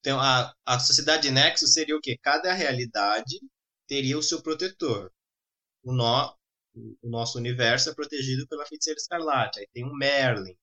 então 0.00 0.20
a, 0.20 0.54
a 0.66 0.78
sociedade 0.78 1.30
Nexus 1.30 1.72
seria 1.72 1.96
o 1.96 2.00
quê? 2.02 2.18
Cada 2.20 2.52
realidade 2.52 3.40
teria 3.86 4.18
o 4.18 4.22
seu 4.22 4.42
protetor. 4.42 5.10
O, 5.82 5.94
nó, 5.94 6.34
o 6.74 7.08
nosso 7.08 7.38
universo 7.38 7.88
é 7.88 7.94
protegido 7.94 8.46
pela 8.46 8.66
feiticeira 8.66 8.98
escarlate. 8.98 9.60
Aí 9.60 9.66
tem 9.72 9.84
o 9.84 9.94
Merlin. 9.94 10.54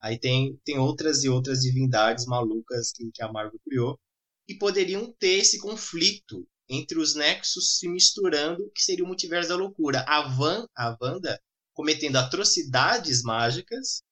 Aí 0.00 0.18
tem, 0.18 0.58
tem 0.64 0.78
outras 0.78 1.22
e 1.22 1.28
outras 1.28 1.60
divindades 1.60 2.24
malucas 2.24 2.92
que, 2.92 3.10
que 3.12 3.22
a 3.22 3.30
Marvel 3.30 3.60
criou. 3.62 3.98
E 4.48 4.54
poderiam 4.54 5.12
ter 5.18 5.38
esse 5.38 5.58
conflito 5.58 6.46
entre 6.68 6.98
os 6.98 7.14
Nexus 7.14 7.78
se 7.78 7.88
misturando, 7.88 8.70
que 8.74 8.82
seria 8.82 9.04
o 9.04 9.08
multiverso 9.08 9.48
da 9.48 9.56
loucura. 9.56 10.04
A, 10.06 10.22
Van, 10.22 10.66
a 10.76 10.96
Wanda 11.00 11.40
cometendo 11.74 12.16
atrocidades 12.16 13.22
mágicas 13.22 14.02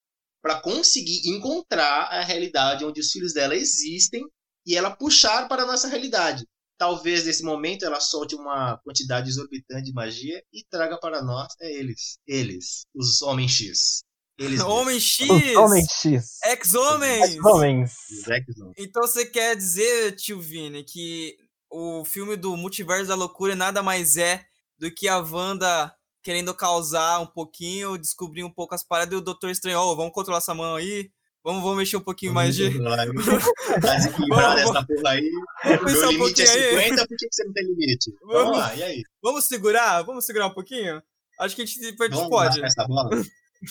para 0.42 0.60
conseguir 0.60 1.26
encontrar 1.26 2.08
a 2.12 2.22
realidade 2.22 2.84
onde 2.84 3.00
os 3.00 3.10
filhos 3.10 3.32
dela 3.32 3.56
existem 3.56 4.22
e 4.66 4.76
ela 4.76 4.94
puxar 4.94 5.48
para 5.48 5.62
a 5.62 5.66
nossa 5.66 5.88
realidade. 5.88 6.46
Talvez 6.76 7.24
nesse 7.24 7.42
momento 7.42 7.84
ela 7.84 8.00
solte 8.00 8.34
uma 8.34 8.76
quantidade 8.78 9.30
exorbitante 9.30 9.84
de 9.84 9.92
magia 9.92 10.42
e 10.52 10.64
traga 10.68 10.98
para 10.98 11.22
nós 11.22 11.54
é 11.60 11.72
eles, 11.72 12.18
eles, 12.26 12.84
os 12.94 13.22
homens 13.22 13.52
X. 13.52 14.04
Eles 14.38 14.60
Homem 14.62 14.98
X! 15.00 15.28
Os 15.30 15.56
Homens 15.56 15.86
X. 16.00 16.38
Ex-Homens! 16.44 17.38
Homens. 17.44 17.92
mesmos, 18.10 18.20
os 18.22 18.28
X-Men. 18.28 18.72
Então 18.78 19.02
você 19.02 19.26
quer 19.26 19.56
dizer, 19.56 20.16
tio 20.16 20.40
Vini, 20.40 20.82
que 20.84 21.36
o 21.70 22.04
filme 22.04 22.36
do 22.36 22.56
Multiverso 22.56 23.06
da 23.06 23.14
Loucura 23.14 23.54
nada 23.54 23.82
mais 23.82 24.16
é 24.16 24.44
do 24.78 24.90
que 24.90 25.06
a 25.08 25.18
Wanda 25.18 25.92
querendo 26.22 26.54
causar 26.54 27.20
um 27.20 27.26
pouquinho, 27.26 27.98
descobrir 27.98 28.44
um 28.44 28.50
pouco 28.50 28.74
as 28.74 28.82
paradas 28.82 29.12
e 29.12 29.16
o 29.16 29.20
Doutor 29.20 29.50
Estranho, 29.50 29.78
ó, 29.78 29.94
vamos 29.94 30.12
controlar 30.14 30.38
essa 30.38 30.54
mão 30.54 30.74
aí, 30.74 31.10
vamos, 31.44 31.62
vamos 31.62 31.76
mexer 31.76 31.98
um 31.98 32.00
pouquinho 32.00 32.32
mais 32.32 32.56
de... 32.56 32.70
Tá 32.82 33.96
desequilibrado 33.96 34.56
Vamos- 34.62 34.70
essa 34.76 34.86
porra 34.86 35.10
aí. 35.10 35.30
Vamos 35.64 35.80
Meu 35.80 35.84
pensar 35.84 36.06
um 36.06 36.10
limite 36.12 36.42
é 36.42 36.46
pouquinho 36.46 36.78
aí. 36.78 36.84
50, 36.88 37.06
por 37.08 37.16
que 37.18 37.26
você 37.30 37.44
não 37.44 37.52
tem 37.52 37.64
limite? 37.66 38.10
Vamos- 38.22 38.34
Vamos 38.42 38.58
lá, 38.58 38.74
e 38.74 38.82
aí? 38.82 39.02
Vamos 39.22 39.44
segurar? 39.44 40.02
Vamos 40.02 40.24
segurar 40.24 40.46
um 40.46 40.54
pouquinho? 40.54 41.02
Acho 41.38 41.54
que 41.56 41.62
a 41.62 41.66
gente, 41.66 41.78
a 41.84 41.86
gente 41.88 41.98
Vamos 41.98 42.28
pode. 42.30 42.48
rasgar 42.60 42.66
essa 42.68 42.86
bola? 42.88 43.10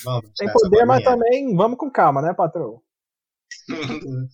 Vamos 0.03 0.31
poder, 0.53 0.85
mas 0.85 1.03
também 1.03 1.55
vamos 1.55 1.77
com 1.77 1.91
calma, 1.91 2.21
né, 2.21 2.33
patrão? 2.33 2.81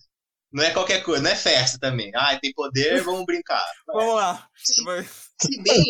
Não 0.52 0.64
é 0.64 0.72
qualquer 0.72 1.04
coisa, 1.04 1.22
não 1.22 1.30
é 1.30 1.36
festa 1.36 1.78
também. 1.78 2.10
Ah, 2.12 2.36
tem 2.40 2.52
poder, 2.52 3.02
vamos 3.04 3.24
brincar. 3.24 3.64
Vamos 3.86 4.16
lá. 4.16 4.48
Se, 4.56 4.82
se 5.42 5.62
bem 5.62 5.80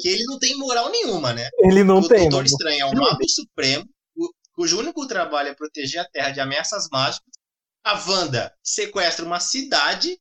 que 0.00 0.08
ele 0.08 0.24
não 0.24 0.36
tem 0.40 0.58
moral 0.58 0.90
nenhuma, 0.90 1.32
né? 1.32 1.48
Ele 1.60 1.84
não 1.84 2.00
o 2.00 2.08
tem, 2.08 2.22
Doutor 2.28 2.38
mano. 2.38 2.46
Estranho 2.46 2.80
é 2.80 2.86
um 2.86 2.92
mago 2.92 3.28
supremo, 3.28 3.84
cu- 4.16 4.34
cujo 4.52 4.80
único 4.80 5.06
trabalho 5.06 5.50
é 5.50 5.54
proteger 5.54 6.00
a 6.00 6.08
Terra 6.08 6.30
de 6.32 6.40
ameaças 6.40 6.88
mágicas. 6.90 7.28
A 7.84 7.94
Wanda 8.04 8.52
sequestra 8.64 9.24
uma 9.24 9.38
cidade, 9.38 10.18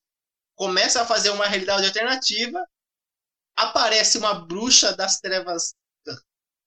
começa 0.55 1.01
a 1.01 1.05
fazer 1.07 1.31
uma 1.31 1.47
realidade 1.47 1.87
alternativa, 1.87 2.63
aparece 3.57 4.19
uma 4.19 4.35
bruxa 4.35 4.95
das 4.95 5.19
trevas, 5.19 5.73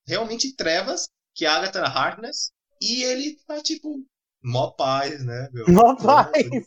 realmente 0.09 0.57
trevas, 0.57 1.09
que 1.35 1.45
é 1.45 1.49
a 1.49 1.57
Agatha 1.57 1.83
Harkness, 1.83 2.53
e 2.81 3.03
ele 3.05 3.37
tá 3.47 3.63
tipo, 3.63 4.05
mó 4.43 4.71
paz, 4.71 5.25
né? 5.25 5.49
Meu? 5.53 5.67
Mó 5.69 5.95
paz. 5.97 6.33
Paz. 6.33 6.67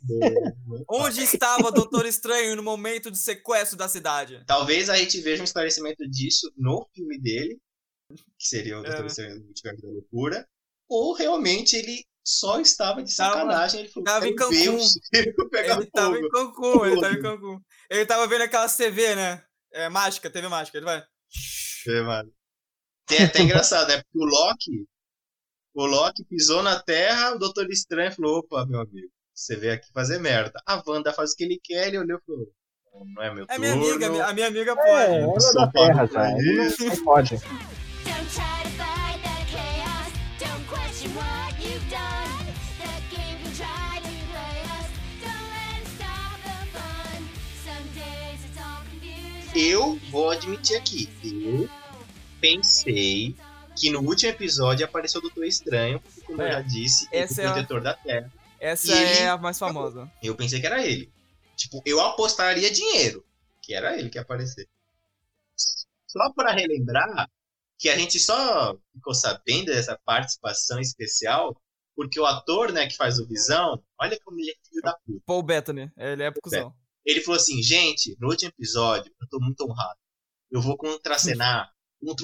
Onde 0.90 1.22
estava 1.22 1.68
o 1.68 1.72
Doutor 1.72 2.06
Estranho 2.06 2.56
no 2.56 2.64
momento 2.64 3.12
do 3.12 3.18
sequestro 3.18 3.78
da 3.78 3.88
cidade? 3.88 4.44
Talvez 4.46 4.90
a 4.90 4.96
gente 4.98 5.20
veja 5.22 5.42
um 5.42 5.46
esclarecimento 5.46 6.08
disso 6.10 6.52
no 6.58 6.88
filme 6.94 7.20
dele, 7.20 7.60
que 8.38 8.48
seria 8.48 8.80
o 8.80 8.86
É, 8.86 8.88
Doutor 8.88 9.02
né? 9.02 9.08
Estranho 9.08 9.40
no 9.40 9.46
Multiverso 9.46 9.82
da 9.82 9.90
Loucura, 9.90 10.48
ou 10.90 11.14
realmente 11.14 11.76
ele 11.76 12.06
só 12.26 12.60
estava 12.60 13.04
de 13.04 13.14
sacanagem, 13.14 13.82
ele 13.82 13.90
falou, 13.90 14.06
tava 14.06 14.28
em 14.28 14.36
"Quero 14.36 14.50
ver 14.50 14.66
Cancún." 14.66 14.78
o 14.78 14.82
circo 14.82 15.50
pegar 15.50 15.78
Ele 15.78 15.86
tava 15.92 16.18
em. 16.18 16.30
Cancún, 16.30 16.86
ele 16.86 17.02
tava 17.02 17.14
em 17.14 17.22
Cancún. 17.22 17.62
Ele 17.90 18.06
tava 18.06 18.28
vendo 18.28 18.42
aquelas 18.42 18.76
TV, 18.76 19.16
né? 19.16 19.44
É, 19.72 19.90
mágica, 19.90 20.30
TV 20.30 20.48
mágica. 20.48 20.78
Ele 20.78 20.86
vai. 20.86 21.04
É, 21.88 22.02
mano. 22.02 22.32
Tem 23.06 23.24
até 23.26 23.42
engraçado, 23.44 23.88
né? 23.90 23.98
Porque 24.04 24.18
o 24.18 24.26
Loki, 24.26 24.86
o 25.74 25.86
Loki 25.86 26.24
pisou 26.26 26.62
na 26.64 26.80
Terra, 26.80 27.34
o 27.36 27.40
Doutor 27.40 27.70
Estranho 27.70 28.12
falou, 28.12 28.40
opa, 28.40 28.66
meu 28.66 28.80
amigo, 28.82 29.10
você 29.34 29.56
veio 29.56 29.74
aqui 29.74 29.92
fazer 29.94 30.20
merda. 30.20 30.62
A 30.66 30.82
Wanda 30.86 31.14
faz 31.14 31.32
o 31.32 31.36
que 31.36 31.44
ele 31.44 31.60
quer, 31.64 31.88
ele 31.90 32.00
olhou 32.00 32.18
e 32.20 32.26
falou, 32.26 32.48
não 33.14 33.24
é 33.24 33.34
meu 33.34 33.44
É 33.50 33.56
turno. 33.56 33.62
minha 33.62 33.74
amiga, 33.74 34.26
a 34.28 34.34
minha 34.34 34.48
amiga 34.48 34.72
É, 34.72 34.76
pode. 34.76 35.14
ela 35.16 35.36
é 35.36 35.40
Sou 35.40 35.54
da 35.54 35.68
terra 35.68 36.06
já. 36.08 36.32
Ele 36.32 36.54
não, 36.56 37.04
pode. 37.04 37.36
Eu 49.56 49.98
vou 50.12 50.32
admitir 50.32 50.76
aqui, 50.76 51.10
eu 51.24 51.70
pensei 52.40 53.36
que 53.76 53.90
no 53.90 54.00
último 54.02 54.32
episódio 54.32 54.86
apareceu 54.86 55.20
o 55.20 55.22
Doutor 55.22 55.46
Estranho, 55.46 56.00
porque, 56.00 56.22
como 56.22 56.42
eu 56.42 56.48
É, 56.48 56.52
já 56.54 56.62
disse, 56.62 57.08
essa 57.12 57.42
é 57.42 57.46
é 57.46 57.48
o 57.48 57.52
a- 57.52 57.54
protetor 57.54 57.82
da 57.82 57.94
Terra. 57.94 58.32
Essa 58.60 58.88
E 58.88 58.92
ele- 59.04 59.20
é 59.20 59.30
a 59.30 59.38
mais 59.38 59.60
famosa. 59.60 60.10
Eu 60.24 60.36
pensei 60.36 60.60
que 60.62 60.66
era 60.66 60.86
ele. 60.86 61.12
Tipo, 61.56 61.82
eu 61.86 62.00
apostaria 62.02 62.72
dinheiro 62.72 63.24
que 63.62 63.74
era 63.74 63.98
ele 63.98 64.10
que 64.10 64.18
ia 64.18 64.22
aparecer. 64.22 64.68
Só 66.08 66.32
para 66.34 66.52
relembrar 66.54 67.30
que 67.78 67.90
a 67.90 67.98
gente 67.98 68.20
só 68.20 68.78
ficou 68.94 69.14
sabendo 69.14 69.66
dessa 69.66 70.00
participação 70.06 70.80
especial 70.80 71.60
porque 71.96 72.20
o 72.20 72.26
ator, 72.26 72.72
né, 72.72 72.88
que 72.88 72.96
faz 72.96 73.20
o 73.20 73.26
Visão, 73.28 73.82
olha 74.00 74.18
como 74.24 74.40
ele 74.40 74.52
é 74.52 74.56
filho 74.68 74.82
da 74.82 74.94
puta. 75.06 75.22
Paul 75.26 75.44
Bettany. 75.44 75.92
Ele 75.98 76.24
é 76.24 76.32
cuzão. 76.32 76.74
Ele 77.06 77.22
falou 77.22 77.40
assim, 77.40 77.62
gente, 77.64 78.16
no 78.20 78.30
último 78.30 78.50
episódio, 78.50 79.14
eu 79.22 79.28
tô 79.30 79.40
muito 79.40 79.62
honrado. 79.62 79.98
Eu 80.52 80.62
vou 80.62 80.78
contracenar 80.78 81.72
um 82.02 82.16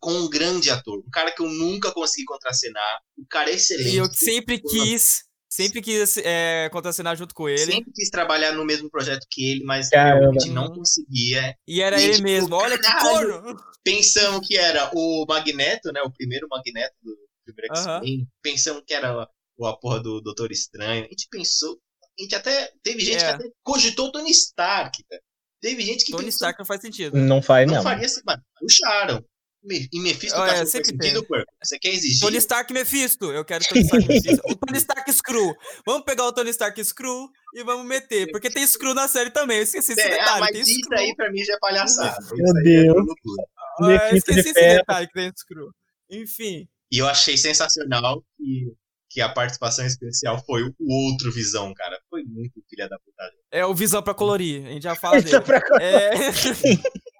com 0.00 0.12
um 0.12 0.28
grande 0.28 0.70
ator. 0.70 0.98
Um 0.98 1.10
cara 1.10 1.30
que 1.32 1.42
eu 1.42 1.48
nunca 1.48 1.92
consegui 1.92 2.24
contracenar. 2.24 3.00
Um 3.18 3.24
cara 3.28 3.50
excelente. 3.50 3.90
E 3.94 3.96
eu 3.96 4.06
sempre 4.12 4.58
quis, 4.58 5.22
sempre 5.48 5.80
quis 5.82 6.16
é, 6.18 6.68
contracenar 6.70 7.16
junto 7.16 7.34
com 7.34 7.48
ele. 7.48 7.58
Sempre 7.72 7.92
quis 7.92 8.10
trabalhar 8.10 8.52
no 8.52 8.64
mesmo 8.64 8.90
projeto 8.90 9.26
que 9.30 9.52
ele, 9.52 9.64
mas 9.64 9.88
Caramba. 9.88 10.20
realmente 10.20 10.48
não 10.50 10.72
conseguia. 10.74 11.54
E 11.66 11.80
era 11.80 12.00
E, 12.00 12.04
ele 12.04 12.12
tipo, 12.14 12.24
mesmo. 12.24 12.54
Olha 12.56 12.78
que 12.78 12.92
corno! 13.00 13.56
Pensamos 13.84 14.46
que 14.46 14.56
era 14.58 14.90
o 14.94 15.24
Magneto, 15.28 15.92
né? 15.92 16.00
O 16.02 16.12
primeiro 16.12 16.46
Magneto 16.50 16.94
do 17.02 17.16
primeiro. 17.54 17.74
X-Men. 17.76 18.28
Pensamos 18.42 18.82
que 18.86 18.92
era 18.94 19.26
o- 19.58 19.66
a 19.66 19.76
porra 19.78 20.00
do 20.00 20.20
Doutor 20.20 20.50
Estranho. 20.52 21.04
A 21.04 21.08
gente 21.08 21.28
pensou. 21.30 21.78
A 22.18 22.22
gente 22.22 22.34
até. 22.34 22.72
Teve 22.82 23.00
gente 23.00 23.16
É. 23.24 23.28
que 23.28 23.34
até 23.44 23.48
cogitou 23.62 24.08
o 24.08 24.12
Tony 24.12 24.30
Stark, 24.30 25.02
cara. 25.08 25.22
Teve 25.60 25.82
gente 25.82 26.04
que 26.04 26.12
Tony 26.12 26.24
pensou 26.24 26.36
Stark 26.36 26.58
não 26.58 26.66
faz 26.66 26.80
sentido. 26.80 27.16
Não 27.16 27.42
faz, 27.42 27.66
Não, 27.66 27.74
não. 27.76 27.82
faria 27.82 28.06
assim, 28.06 28.20
mano. 28.24 28.42
Puxaram. 28.58 29.24
E 29.62 30.00
Mephisto 30.00 30.38
Ah, 30.38 30.46
tá 30.46 30.52
é, 30.54 30.56
faz 30.58 30.70
sempre 30.70 30.86
sentido, 30.90 31.22
Porco? 31.26 31.44
Você 31.62 31.78
quer 31.78 31.90
exigir? 31.90 32.20
Tony 32.20 32.38
Stark 32.38 32.72
Mephisto. 32.72 33.30
Eu 33.30 33.44
quero 33.44 33.62
Tony 33.68 33.82
Stark 33.82 34.08
Mephisto. 34.08 34.42
O 34.46 34.56
Tony 34.56 34.78
Stark 34.78 35.12
Screw. 35.12 35.54
Vamos 35.84 36.04
pegar 36.06 36.24
o 36.24 36.32
Tony 36.32 36.48
Stark 36.48 36.82
Screw 36.82 37.28
e 37.54 37.62
vamos 37.62 37.84
meter. 37.86 38.30
Porque 38.30 38.48
tem 38.48 38.66
Screw 38.66 38.94
na 38.94 39.06
série 39.06 39.30
também. 39.30 39.58
Eu 39.58 39.64
esqueci 39.64 39.92
esse 39.92 40.00
É, 40.00 40.08
detalhe. 40.08 40.30
ah, 40.30 40.40
mas 40.40 40.52
tem 40.52 40.62
isso 40.62 40.80
Screw. 40.80 40.98
aí 40.98 41.14
pra 41.14 41.30
mim 41.30 41.44
já 41.44 41.52
é 41.54 41.58
palhaçada. 41.58 42.16
Meu 42.32 42.56
é 42.56 42.62
Deus. 42.62 42.96
loucura. 42.96 43.44
Ah, 43.82 44.08
eu 44.12 44.16
esqueci 44.16 44.42
de 44.42 44.48
esse 44.48 44.76
detalhe 44.78 45.06
que 45.08 45.12
tem 45.12 45.30
Screw. 45.36 45.70
Enfim. 46.10 46.66
E 46.90 46.98
eu 46.98 47.06
achei 47.06 47.36
sensacional 47.36 48.24
que, 48.38 48.72
que 49.10 49.20
a 49.20 49.28
participação 49.28 49.84
especial 49.84 50.42
foi 50.46 50.62
o 50.62 50.74
outro 50.88 51.32
Visão, 51.32 51.74
cara. 51.74 52.00
Foi 52.08 52.22
muito 52.22 52.62
filha 52.70 52.88
da 52.88 52.96
puta. 52.98 53.32
É 53.50 53.66
o 53.66 53.74
Visão 53.74 54.00
pra 54.02 54.14
colorir. 54.14 54.64
A 54.64 54.70
gente 54.70 54.84
já 54.84 54.94
fala 54.94 55.20
dele. 55.20 55.40
pra- 55.40 55.60
É... 55.80 56.10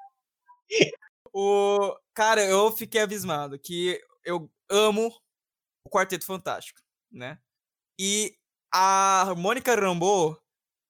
o... 1.35 1.95
Cara, 2.15 2.45
eu 2.45 2.71
fiquei 2.73 3.01
abismado 3.01 3.59
que 3.59 4.01
eu 4.25 4.51
amo 4.71 5.13
o 5.85 5.91
Quarteto 5.91 6.25
Fantástico, 6.25 6.81
né? 7.11 7.39
E 7.99 8.35
a 8.73 9.35
Mônica 9.37 9.75
Rambeau 9.75 10.39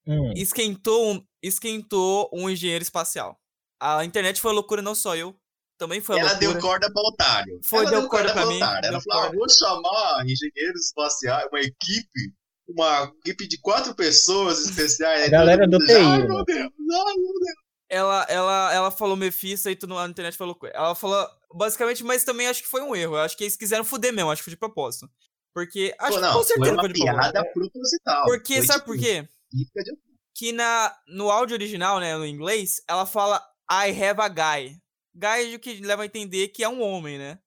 Hum, 0.07 0.33
esquentou 0.35 1.13
um, 1.15 1.27
esquentou 1.43 2.31
um 2.33 2.49
engenheiro 2.49 2.83
espacial. 2.83 3.39
A 3.79 4.05
internet 4.05 4.41
foi 4.41 4.53
loucura, 4.53 4.81
não 4.83 4.95
só 4.95 5.15
eu. 5.15 5.39
Também 5.81 6.01
foi 6.03 6.19
Ela 6.19 6.33
loucura. 6.33 6.53
deu 6.53 6.61
corda 6.61 6.93
pra 6.93 7.03
otário. 7.03 7.59
Foi, 7.65 7.81
Ela 7.87 7.91
deu 7.91 8.07
corda 8.09 8.33
pra 8.35 8.43
pra 8.43 8.47
mim, 8.51 8.57
otário. 8.57 8.87
Ela 8.87 8.99
deu 8.99 9.01
falou, 9.03 9.19
ah, 9.19 9.27
corda. 9.29 9.39
vou 9.39 9.49
chamar 9.49 10.25
engenheiros 10.27 10.87
espaciais, 10.89 11.49
uma 11.51 11.59
equipe, 11.61 12.35
uma 12.69 13.11
equipe 13.25 13.49
de 13.49 13.59
quatro 13.63 13.95
pessoas 13.95 14.61
especiais. 14.67 15.23
Aí 15.25 15.31
Galera 15.31 15.67
do 15.67 15.79
TI, 15.79 15.93
Ai, 15.95 16.19
né? 16.19 16.27
meu 16.29 16.45
Deus, 16.45 16.59
ai, 16.59 17.15
meu 17.17 17.33
Deus. 17.33 17.57
Ela, 17.89 18.27
ela, 18.29 18.73
ela 18.75 18.91
falou 18.91 19.17
Mephisto 19.17 19.71
e 19.71 19.75
tudo 19.75 19.95
na 19.95 20.07
internet 20.07 20.37
falou 20.37 20.55
coisa. 20.55 20.77
Ela 20.77 20.95
falou 20.95 21.27
basicamente, 21.55 22.05
mas 22.05 22.25
também 22.25 22.47
acho 22.47 22.63
que 22.63 22.69
foi 22.69 22.83
um 22.83 22.95
erro. 22.95 23.17
Eu 23.17 23.23
acho 23.23 23.37
que 23.37 23.45
eles 23.45 23.57
quiseram 23.57 23.83
fuder 23.83 24.13
mesmo, 24.13 24.31
acho 24.31 24.43
que 24.43 24.45
foi 24.45 24.53
de 24.53 24.59
propósito. 24.59 25.09
Porque 25.55 25.95
acho 25.99 26.11
Pô, 26.13 26.15
que 26.17 26.21
não, 26.21 26.33
com 26.35 26.39
foi 26.39 26.47
certeza 26.47 26.73
uma 26.73 26.83
foi 26.83 26.93
de 26.93 27.01
propósito. 27.01 27.33
piada 27.33 27.53
proposital. 27.53 28.25
Porque, 28.27 28.57
Foi, 28.59 28.67
sabe 28.67 28.79
tipo, 28.81 28.93
por 28.93 28.99
quê? 28.99 29.29
pica 29.51 29.83
de- 29.83 29.99
Que 30.37 30.53
na, 30.53 30.95
no 31.09 31.31
áudio 31.31 31.55
original, 31.55 31.99
né, 31.99 32.17
no 32.17 32.25
inglês, 32.27 32.81
ela 32.87 33.07
fala 33.07 33.43
I 33.69 33.91
have 33.91 34.21
a 34.21 34.29
guy. 34.29 34.77
Guy 35.15 35.53
é 35.53 35.57
o 35.57 35.61
que 35.61 35.81
leva 35.81 36.03
a 36.03 36.07
entender 36.07 36.49
que 36.49 36.63
é 36.63 36.69
um 36.69 36.83
homem, 36.83 37.19
né? 37.19 37.39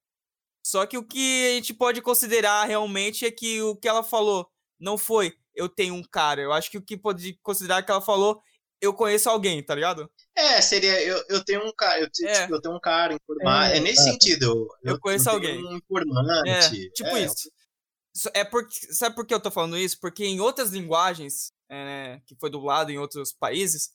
Só 0.66 0.86
que 0.86 0.98
o 0.98 1.04
que 1.06 1.48
a 1.48 1.56
gente 1.56 1.74
pode 1.74 2.02
considerar 2.02 2.66
realmente 2.66 3.26
é 3.26 3.32
que 3.32 3.62
o 3.62 3.76
que 3.76 3.88
ela 3.88 4.04
falou 4.04 4.50
não 4.80 4.98
foi 4.98 5.38
eu 5.56 5.70
tenho 5.70 5.94
um 5.94 6.04
cara. 6.04 6.42
Eu 6.42 6.52
acho 6.52 6.72
que 6.72 6.78
o 6.78 6.82
que 6.82 6.98
pode 6.98 7.34
considerar 7.44 7.84
que 7.84 7.92
ela 7.92 8.02
falou 8.02 8.42
eu 8.84 8.94
conheço 8.94 9.30
alguém, 9.30 9.64
tá 9.64 9.74
ligado? 9.74 10.12
É, 10.36 10.60
seria, 10.60 11.02
eu, 11.02 11.24
eu 11.30 11.46
tenho 11.46 11.66
um 11.66 11.72
cara, 11.72 12.02
eu, 12.02 12.10
É. 12.28 12.42
tipo, 12.42 12.56
eu 12.56 12.62
tenho 12.62 12.76
um 12.76 12.80
cara 12.82 13.14
informado. 13.14 13.72
É, 13.74 13.78
É, 13.78 13.80
nesse 13.80 14.04
sentido. 14.04 14.68
Eu 14.84 15.00
conheço 15.00 15.24
tenho 15.26 15.36
alguém. 15.36 15.66
Um 15.66 15.78
informante. 15.78 16.50
É, 16.50 16.90
tipo 16.90 17.16
é, 17.16 17.24
isso. 17.24 17.50
Isso 18.14 18.30
É 18.34 18.44
porque, 18.44 18.76
sabe 18.94 19.16
por 19.16 19.26
que 19.26 19.34
eu 19.34 19.40
tô 19.40 19.50
falando 19.50 19.78
isso? 19.78 19.98
Porque 20.02 20.26
em 20.26 20.42
outras 20.42 20.72
linguagens, 20.72 21.54
é, 21.72 22.20
que 22.28 22.36
foi 22.36 22.50
dublado 22.50 22.92
em 22.92 22.98
outros 22.98 23.32
países, 23.32 23.92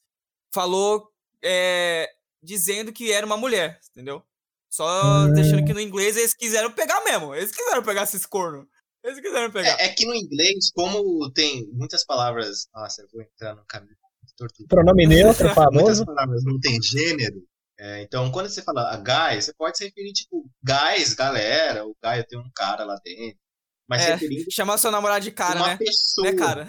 falou 0.55 1.13
é, 1.45 2.09
dizendo 2.43 2.93
que 2.93 3.13
era 3.13 3.25
uma 3.27 3.37
mulher, 3.37 3.81
entendeu? 3.91 4.23
Só 4.71 5.25
Hum. 5.25 5.33
deixando 5.33 5.65
que 5.65 5.73
no 5.73 5.81
inglês 5.81 6.17
eles 6.17 6.35
quiseram 6.35 6.71
pegar 6.73 7.03
mesmo. 7.05 7.35
Eles 7.35 7.51
quiseram 7.51 7.83
pegar 7.83 8.03
esses 8.05 8.27
cornos. 8.27 8.67
Eles 9.03 9.21
quiseram 9.21 9.51
pegar. 9.51 9.81
É, 9.81 9.87
é 9.87 9.89
que 9.89 10.05
no 10.05 10.15
inglês, 10.15 10.71
como 10.75 11.31
tem 11.33 11.67
muitas 11.73 12.05
palavras. 12.05 12.67
Nossa, 12.75 13.03
eu 13.03 13.09
vou 13.13 13.23
entrar 13.23 13.55
no 13.55 13.65
caminho 13.67 13.95
de 14.25 14.35
tortura. 14.37 14.69
Pronome 14.69 15.07
neutro, 15.09 15.45
Muitas 15.47 15.55
famoso. 15.65 16.05
palavras 16.05 16.45
não 16.45 16.59
tem 16.61 16.79
gênero. 16.83 17.43
é, 17.79 18.03
então, 18.03 18.31
quando 18.31 18.49
você 18.51 18.61
fala 18.61 18.93
a 18.93 18.97
guy, 18.97 19.41
você 19.41 19.55
pode 19.55 19.79
se 19.79 19.85
referir, 19.85 20.13
tipo, 20.13 20.45
guys, 20.63 21.15
galera, 21.15 21.87
o 21.87 21.97
guy 22.03 22.19
eu 22.19 22.27
tenho 22.27 22.43
um 22.43 22.51
cara 22.55 22.85
lá 22.85 22.97
dentro. 23.05 23.39
Mas 23.89 24.03
É, 24.03 24.13
referindo 24.17 24.51
Chamar 24.53 24.77
seu 24.77 24.91
namorado 24.91 25.25
de 25.25 25.31
cara, 25.31 25.61
uma 25.61 25.69
né? 25.69 25.77
pessoa. 25.79 26.31
Né, 26.31 26.37
cara? 26.37 26.69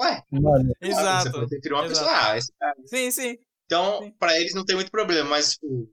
Ué, 0.00 0.22
Mano, 0.30 0.72
Você 0.80 0.88
Exato. 0.88 1.32
pode 1.32 1.48
se 1.48 1.54
referir 1.56 1.74
uma 1.74 1.86
exato. 1.86 1.98
pessoa. 2.06 2.30
Ah, 2.30 2.38
esse 2.38 2.52
cara. 2.60 2.76
Sim, 2.86 3.10
sim. 3.10 3.38
Então, 3.66 4.12
pra 4.18 4.38
eles 4.38 4.54
não 4.54 4.64
tem 4.64 4.74
muito 4.76 4.90
problema, 4.90 5.30
mas, 5.30 5.52
tipo, 5.52 5.88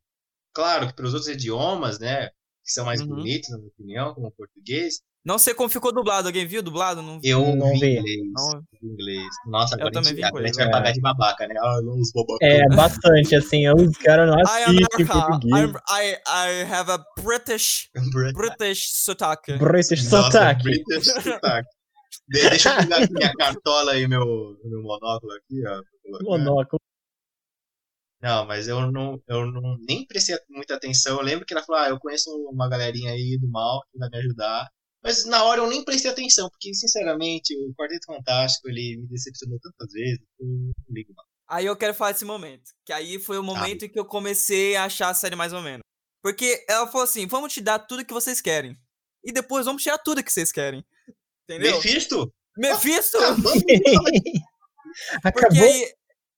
claro 0.53 0.88
que 0.88 0.93
para 0.93 1.05
os 1.05 1.13
outros 1.13 1.30
idiomas, 1.34 1.99
né, 1.99 2.28
que 2.63 2.72
são 2.72 2.86
mais 2.86 3.01
Uhum. 3.01 3.07
bonitos, 3.07 3.49
na 3.49 3.57
minha 3.57 3.69
opinião, 3.69 4.13
como 4.13 4.28
o 4.28 4.32
português, 4.32 4.95
Não 5.24 5.38
sei 5.38 5.53
como 5.53 5.69
ficou 5.69 5.93
dublado. 5.93 6.28
Alguém 6.28 6.47
viu 6.47 6.63
dublado? 6.63 6.99
Não 7.03 7.19
vi. 7.22 7.30
eu 7.30 7.55
Não 7.55 7.69
vi 7.74 7.95
inglês. 7.95 8.22
Não. 8.34 8.59
vi 8.82 8.88
inglês. 8.88 9.28
Nossa, 9.45 9.76
agora 9.76 9.99
a 9.99 10.01
gente, 10.03 10.24
agora 10.24 10.43
a 10.43 10.47
gente 10.47 10.55
vai 10.55 10.65
é. 10.67 10.72
pagar 10.72 10.91
de 10.93 10.99
babaca, 10.99 11.47
né? 11.47 11.53
Ah, 11.59 11.80
não, 11.84 11.93
os 11.99 12.11
babacão. 12.11 12.38
é 12.41 12.67
bastante, 12.76 13.36
assim. 13.36 13.69
Os 13.69 13.95
caras 13.97 14.28
não 14.28 14.39
I 14.39 14.63
am 14.63 14.76
assistem 14.78 15.05
português. 15.05 15.72
I, 15.91 16.13
I 16.26 16.61
have 16.74 16.89
a 16.91 16.97
British, 17.22 17.88
Brit- 18.11 18.34
British 18.34 18.93
sotaque. 18.95 19.57
British 19.59 20.03
Nossa, 20.09 20.32
sotaque. 20.32 20.63
British 20.63 21.05
sotaque. 21.24 21.69
De- 22.28 22.49
deixa 22.49 22.69
eu 22.72 22.78
pegar 22.89 23.03
aqui 23.03 23.13
minha 23.13 23.34
cartola 23.34 23.97
e 23.99 24.07
meu, 24.07 24.26
meu 24.65 24.82
monóculo 24.82 25.34
aqui, 25.34 25.61
ó. 25.67 25.82
Monóculo. 26.24 26.82
Não, 28.22 28.45
mas 28.45 28.67
eu 28.67 28.91
não, 28.91 29.22
eu 29.28 29.45
não 29.47 29.78
nem 29.88 30.05
prestei 30.05 30.38
muita 30.49 30.76
atenção. 30.76 31.17
Eu 31.17 31.24
lembro 31.24 31.45
que 31.45 31.53
ela 31.53 31.63
falou, 31.63 31.82
ah, 31.82 31.89
eu 31.89 31.99
conheço 31.99 32.30
uma 32.51 32.69
galerinha 32.69 33.11
aí 33.11 33.38
do 33.39 33.49
mal 33.49 33.82
que 33.91 33.97
vai 33.97 34.09
me 34.09 34.17
ajudar. 34.19 34.69
Mas 35.03 35.26
na 35.26 35.43
hora 35.43 35.61
eu 35.61 35.67
nem 35.67 35.84
prestei 35.84 36.11
atenção, 36.11 36.47
porque 36.49 36.74
sinceramente 36.76 37.55
o 37.57 37.74
Quarteto 37.74 38.05
Fantástico 38.05 38.69
ele 38.69 38.97
me 39.01 39.07
decepcionou 39.07 39.59
tantas 39.59 39.91
vezes 39.91 40.19
que 40.19 40.43
eu 40.43 40.47
não 40.47 40.72
ligo 40.89 41.13
mais. 41.15 41.28
Aí 41.49 41.65
eu 41.65 41.76
quero 41.76 41.95
falar 41.95 42.11
desse 42.11 42.24
momento. 42.24 42.69
Que 42.86 42.93
aí 42.93 43.19
foi 43.19 43.39
o 43.39 43.43
momento 43.43 43.86
em 43.86 43.89
que 43.89 43.99
eu 43.99 44.05
comecei 44.05 44.76
a 44.76 44.86
achar 44.86 45.09
a 45.09 45.13
série 45.15 45.36
mais 45.36 45.51
ou 45.51 45.61
menos. 45.61 45.82
Porque 46.22 46.63
ela 46.69 46.86
falou 46.86 47.03
assim: 47.03 47.26
vamos 47.26 47.51
te 47.51 47.59
dar 47.59 47.80
tudo 47.80 48.05
que 48.05 48.13
vocês 48.13 48.39
querem. 48.39 48.78
E 49.24 49.32
depois 49.32 49.65
vamos 49.65 49.82
tirar 49.82 49.97
tudo 49.97 50.24
que 50.24 50.32
vocês 50.32 50.51
querem. 50.51 50.86
Entendeu? 51.43 51.76
Mephisto? 51.76 52.32
Mephisto! 52.55 53.17
Acabamos. 53.17 53.63
Porque 55.24 55.39
Acabou. 55.39 55.63
aí 55.63 55.93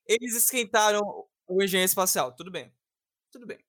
eles 0.07 0.35
esquentaram 0.35 1.01
o 1.55 1.63
engenho 1.63 1.85
espacial. 1.85 2.31
Tudo 2.33 2.51
bem. 2.51 2.71
Tudo 3.31 3.45
bem. 3.45 3.59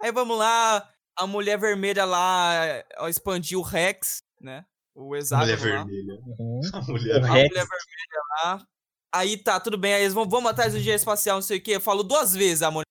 Aí 0.00 0.10
vamos 0.12 0.38
lá, 0.38 0.88
a 1.18 1.26
mulher 1.26 1.58
vermelha 1.58 2.04
lá 2.04 2.82
expandiu 3.08 3.60
o 3.60 3.62
Rex, 3.62 4.22
né? 4.40 4.64
O 4.94 5.14
hexágono 5.14 5.52
Mulher 5.58 5.74
lá. 5.78 5.84
vermelha. 5.84 6.20
Uhum. 6.26 6.60
A 6.74 6.80
mulher 6.82 7.16
A 7.16 7.20
mulher 7.28 7.48
vermelha 7.50 8.22
lá. 8.44 8.66
Aí 9.14 9.36
tá, 9.36 9.58
tudo 9.60 9.76
bem. 9.78 9.94
Aí 9.94 10.02
eles 10.02 10.14
vão, 10.14 10.28
vamos 10.28 10.50
atrás 10.50 10.72
do 10.72 10.78
engenheiro 10.78 10.98
espacial, 11.00 11.36
não 11.36 11.42
sei 11.42 11.58
o 11.58 11.62
quê. 11.62 11.72
Eu 11.76 11.80
falo 11.80 12.02
duas 12.02 12.32
vezes 12.34 12.62
a 12.62 12.70
mulher. 12.70 12.84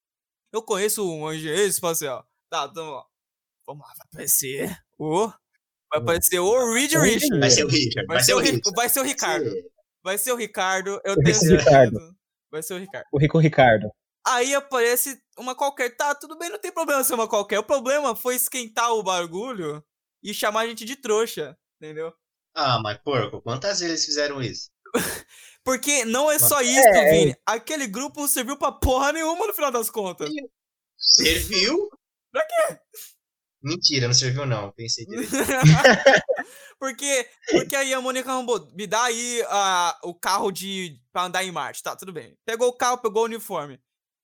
Eu 0.54 0.62
conheço 0.64 1.08
um 1.08 1.32
engenheiro 1.32 1.64
espacial. 1.68 2.26
Tá, 2.52 2.68
então, 2.70 2.86
ó. 2.88 3.06
Vamos 3.68 3.82
lá, 3.86 3.94
vai 3.96 4.08
aparecer 4.12 4.78
o. 4.98 5.28
Vai 5.92 6.02
aparecer 6.02 6.40
o 6.40 6.74
Reed 6.74 6.94
O 6.94 7.02
Richards. 7.02 7.40
Vai 7.40 7.50
ser 7.52 7.64
o 7.64 7.68
Richard. 7.68 8.08
Vai 8.08 8.24
ser 8.24 8.34
o, 8.34 8.40
Ri- 8.40 8.52
Richard. 8.52 8.76
vai 8.76 8.90
ser 8.90 9.00
o 9.00 9.04
Ricardo. 9.04 9.52
Vai 10.04 10.18
ser 10.18 10.32
o 10.32 10.36
Ricardo, 10.36 11.02
eu 11.04 11.16
tenho 11.16 11.36
certeza. 11.36 11.58
Ricardo. 11.58 12.16
Vai 12.52 12.64
ser 12.64 12.74
o 12.74 12.78
Ricardo. 12.78 13.06
O 13.12 13.20
Rico 13.20 13.38
Ricardo. 13.40 13.90
Aí 14.26 14.54
aparece 14.54 15.22
uma 15.38 15.56
qualquer. 15.56 15.96
Tá, 15.96 16.14
tudo 16.14 16.38
bem, 16.38 16.50
não 16.50 16.60
tem 16.60 16.72
problema 16.72 17.04
ser 17.04 17.14
uma 17.14 17.28
qualquer. 17.28 17.60
O 17.60 17.64
problema 17.64 18.16
foi 18.16 18.36
esquentar 18.36 18.92
o 18.94 19.04
bagulho 19.04 19.84
e 20.22 20.34
chamar 20.34 20.62
a 20.62 20.68
gente 20.68 20.86
de 20.86 20.96
trouxa, 20.96 21.58
entendeu? 21.82 22.14
Ah, 22.54 22.80
mas 22.82 22.98
porco, 22.98 23.42
quantas 23.42 23.80
vezes 23.80 24.06
fizeram 24.06 24.42
isso? 24.42 24.70
Porque 25.64 26.04
não 26.06 26.32
é 26.32 26.40
só 26.40 26.62
isso, 26.62 26.80
é. 26.80 27.12
Vini. 27.12 27.36
Aquele 27.46 27.88
grupo 27.88 28.22
não 28.22 28.28
serviu 28.28 28.58
pra 28.58 28.72
porra 28.72 29.12
nenhuma 29.12 29.46
no 29.46 29.54
final 29.54 29.72
das 29.72 29.90
contas. 29.90 30.30
Serviu? 30.98 31.90
Pra 32.32 32.46
quê? 32.46 32.80
Mentira, 33.62 34.08
não 34.08 34.14
serviu 34.14 34.46
não. 34.46 34.72
Pensei 34.72 35.06
direito. 35.06 35.32
porque, 36.80 37.28
porque 37.52 37.76
aí 37.76 37.94
a 37.94 38.00
Mônica 38.00 38.32
Rambo, 38.32 38.72
me 38.74 38.86
dá 38.86 39.04
aí 39.04 39.44
ah, 39.48 40.00
o 40.04 40.14
carro 40.14 40.52
de 40.52 41.00
pra 41.12 41.26
andar 41.26 41.44
em 41.44 41.52
Marte. 41.52 41.82
Tá, 41.82 41.96
tudo 41.96 42.14
bem. 42.14 42.38
Pegou 42.46 42.70
o 42.70 42.78
carro, 42.78 43.00
pegou 43.00 43.24
o 43.24 43.26
uniforme. 43.26 43.80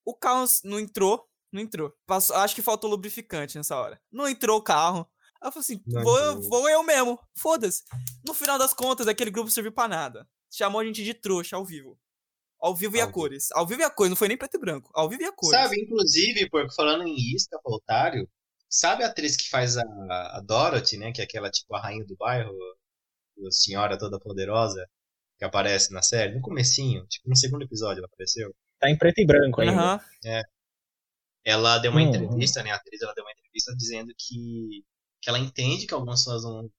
O 0.06 0.14
carro 0.16 0.46
não 0.64 0.80
entrou, 0.80 1.28
não 1.52 1.60
entrou. 1.62 1.92
Passou- 2.06 2.36
acho 2.38 2.54
que 2.56 2.62
faltou 2.62 2.90
lubrificante 2.90 3.58
nessa 3.58 3.76
hora. 3.76 4.00
Não 4.12 4.28
entrou 4.28 4.58
o 4.60 4.64
carro. 4.64 5.10
Aí 5.42 5.48
eu 5.48 5.52
falei 5.52 5.62
assim, 5.64 5.82
Não 5.88 6.04
vou, 6.04 6.20
eu- 6.20 6.42
vou 6.50 6.70
eu 6.70 6.84
mesmo. 6.84 7.20
Foda-se. 7.38 7.84
No 8.26 8.34
final 8.34 8.58
das 8.58 8.74
contas, 8.74 9.08
aquele 9.08 9.32
grupo 9.32 9.50
serviu 9.52 9.72
pra 9.72 9.88
nada. 9.88 10.28
Chamou 10.52 10.80
a 10.80 10.86
gente 10.86 11.04
de 11.04 11.14
trouxa 11.14 11.56
ao 11.56 11.66
vivo. 11.66 12.00
Ao 12.60 12.74
vivo 12.76 12.96
e 12.96 13.02
a 13.02 13.06
vivo. 13.06 13.14
cores. 13.14 13.52
Ao 13.52 13.66
vivo 13.68 13.82
e 13.82 13.84
a 13.84 13.90
cores, 13.90 14.10
não 14.10 14.16
foi 14.16 14.28
nem 14.28 14.38
preto 14.38 14.56
e 14.56 14.60
branco. 14.60 14.90
Ao 14.94 15.10
vivo 15.10 15.22
e 15.22 15.26
a 15.26 15.32
cores. 15.32 15.60
Sabe, 15.60 15.82
inclusive, 15.82 16.50
porco, 16.50 16.74
falando 16.74 17.04
em 17.08 17.16
isca 17.36 17.60
pra 17.62 17.74
otário, 17.76 18.30
Sabe 18.68 19.04
a 19.04 19.08
atriz 19.08 19.38
que 19.38 19.48
faz 19.48 19.78
a, 19.78 19.84
a 20.38 20.42
Dorothy, 20.42 20.98
né? 20.98 21.12
Que 21.14 21.22
é 21.22 21.24
aquela, 21.24 21.50
tipo, 21.50 21.74
a 21.76 21.80
rainha 21.82 22.04
do 22.04 22.16
bairro, 22.18 22.52
a 23.48 23.52
senhora 23.52 23.98
toda 23.98 24.20
poderosa, 24.20 24.86
que 25.38 25.46
aparece 25.46 25.94
na 25.94 26.02
série, 26.02 26.34
no 26.36 26.42
comecinho, 26.42 27.06
tipo, 27.08 27.30
no 27.30 27.38
segundo 27.38 27.64
episódio 27.64 28.00
ela 28.00 28.08
apareceu. 28.12 28.54
Tá 28.86 28.92
em 28.92 28.98
preto 28.98 29.20
e 29.20 29.26
branco 29.26 29.62
ainda. 29.62 29.74
Aham. 29.74 30.00
Ela 31.44 31.80
deu 31.80 31.90
uma 31.92 32.02
Hum. 32.02 32.08
entrevista, 32.08 32.62
né? 32.62 32.70
A 32.72 32.76
atriz, 32.76 33.02
ela 33.02 33.14
deu 33.16 33.24
uma 33.24 33.32
entrevista 33.32 33.76
dizendo 33.76 34.14
que, 34.18 34.84
que 35.22 35.30
ela 35.30 35.40
entende 35.40 35.88
que 35.88 35.94
algumas 35.94 36.20
pessoas 36.22 36.44
vão 36.44 36.70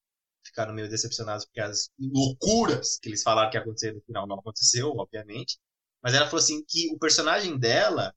ficar 0.45 0.73
meio 0.73 0.89
decepcionadas 0.89 1.45
porque 1.45 1.61
as 1.61 1.91
loucuras 1.99 2.97
que 3.01 3.09
eles 3.09 3.23
falaram 3.25 3.51
que 3.51 3.57
ia 3.57 3.61
acontecer 3.61 3.93
no 3.93 4.01
final 4.03 4.25
não 4.27 4.39
aconteceu, 4.39 4.91
obviamente. 4.97 5.59
Mas 6.01 6.15
ela 6.15 6.27
falou 6.27 6.39
assim 6.39 6.65
que 6.69 6.89
o 6.95 6.99
personagem 6.99 7.59
dela, 7.59 8.15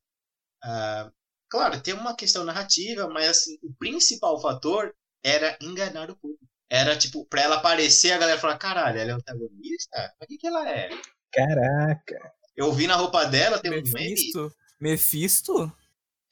ah, 0.64 1.12
claro, 1.50 1.82
tem 1.82 1.96
uma 1.96 2.16
questão 2.16 2.44
narrativa, 2.44 3.08
mas 3.10 3.30
assim, 3.30 3.58
o 3.64 3.74
principal 3.76 4.40
fator 4.40 4.94
era 5.24 5.58
enganar 5.62 6.12
o 6.12 6.16
público. 6.16 6.46
Era 6.70 6.96
tipo, 6.96 7.26
pra 7.26 7.42
ela 7.42 7.56
aparecer, 7.58 8.12
a 8.12 8.20
galera 8.20 8.40
falar, 8.40 8.58
caralho, 8.60 9.00
ela 9.00 9.12
é 9.12 9.14
antagonista? 9.16 10.14
Mas 10.20 10.26
o 10.26 10.28
que, 10.28 10.38
que 10.38 10.48
ela 10.48 10.70
é? 10.70 10.90
Caraca. 11.32 12.39
Eu 12.60 12.74
vi 12.74 12.88
na 12.88 12.96
roupa 12.98 13.24
dela, 13.24 13.58
tem 13.58 13.72
um 13.72 13.76
meme. 13.76 13.90
Mephisto? 13.94 14.54
Mephisto? 14.82 15.72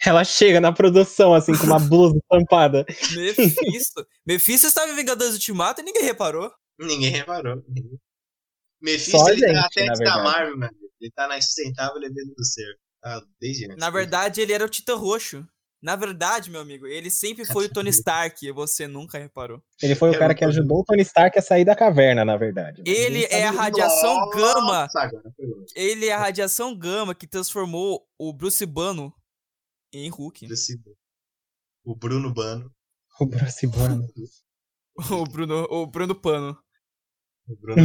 Ela 0.06 0.26
chega 0.26 0.60
na 0.60 0.74
produção, 0.74 1.34
assim, 1.34 1.58
com 1.58 1.66
uma 1.66 1.80
blusa 1.80 2.18
estampada. 2.22 2.86
Mephisto? 3.16 4.06
Mephisto 4.26 4.68
estava 4.68 4.92
em 4.92 4.96
Vingadores 4.96 5.36
Ultimato 5.36 5.80
e 5.80 5.86
ninguém 5.86 6.04
reparou. 6.04 6.52
Ninguém 6.78 7.12
reparou. 7.12 7.64
Mephisto, 8.82 9.18
Só 9.18 9.30
ele 9.30 9.40
tá 9.40 9.48
gente, 9.48 9.58
até 9.58 9.86
na 9.86 9.92
antes 9.92 10.00
da 10.00 10.16
verdade. 10.16 10.24
Marvel, 10.24 10.58
mano. 10.58 10.78
Ele 11.00 11.12
tá 11.12 11.28
na 11.30 11.38
insustentável 11.38 11.98
leveza 11.98 12.34
do 12.36 12.44
ser. 12.44 12.78
Tá 13.02 13.24
desde 13.40 13.66
antes. 13.66 13.78
Na 13.78 13.90
verdade, 13.90 14.42
ele 14.42 14.52
era 14.52 14.66
o 14.66 14.70
Titã 14.70 14.96
Roxo. 14.96 15.48
Na 15.88 15.96
verdade, 15.96 16.52
meu 16.52 16.60
amigo, 16.60 16.86
ele 16.86 17.10
sempre 17.10 17.46
foi 17.46 17.68
o 17.68 17.70
Tony 17.72 17.90
Stark 17.92 18.46
e 18.46 18.52
você 18.52 18.90
nunca 18.90 19.18
reparou. 19.18 19.64
Ele 19.82 19.96
foi 19.96 20.10
o 20.10 20.14
Eu 20.14 20.20
cara 20.20 20.36
que 20.36 20.44
ajudou 20.44 20.82
o 20.82 20.84
Tony 20.84 21.02
Stark 21.02 21.40
a 21.40 21.42
sair 21.42 21.64
da 21.64 21.78
caverna, 21.78 22.26
na 22.26 22.36
verdade. 22.36 22.84
Ele 22.86 23.22
Ninguém 23.22 23.40
é 23.40 23.48
a 23.48 23.52
radiação 23.52 24.16
Nossa, 24.16 24.38
gama. 24.38 24.88
Ele 25.74 26.08
é 26.08 26.12
a 26.12 26.18
radiação 26.18 26.78
gama 26.78 27.16
que 27.16 27.26
transformou 27.26 28.06
o 28.20 28.34
Bruce 28.34 28.66
Banner 28.66 29.14
em 29.94 30.10
Hulk. 30.10 30.50
O 31.86 31.96
Bruno 31.96 32.34
Bano. 32.34 32.70
O 33.18 33.26
Bruce 33.26 33.66
Banner. 33.66 34.10
O 35.10 35.24
Bruno, 35.24 35.68
o 35.70 35.88
Bruno 35.88 36.16
Pano. 36.16 36.58
O 37.48 37.56
Bruno 37.56 37.82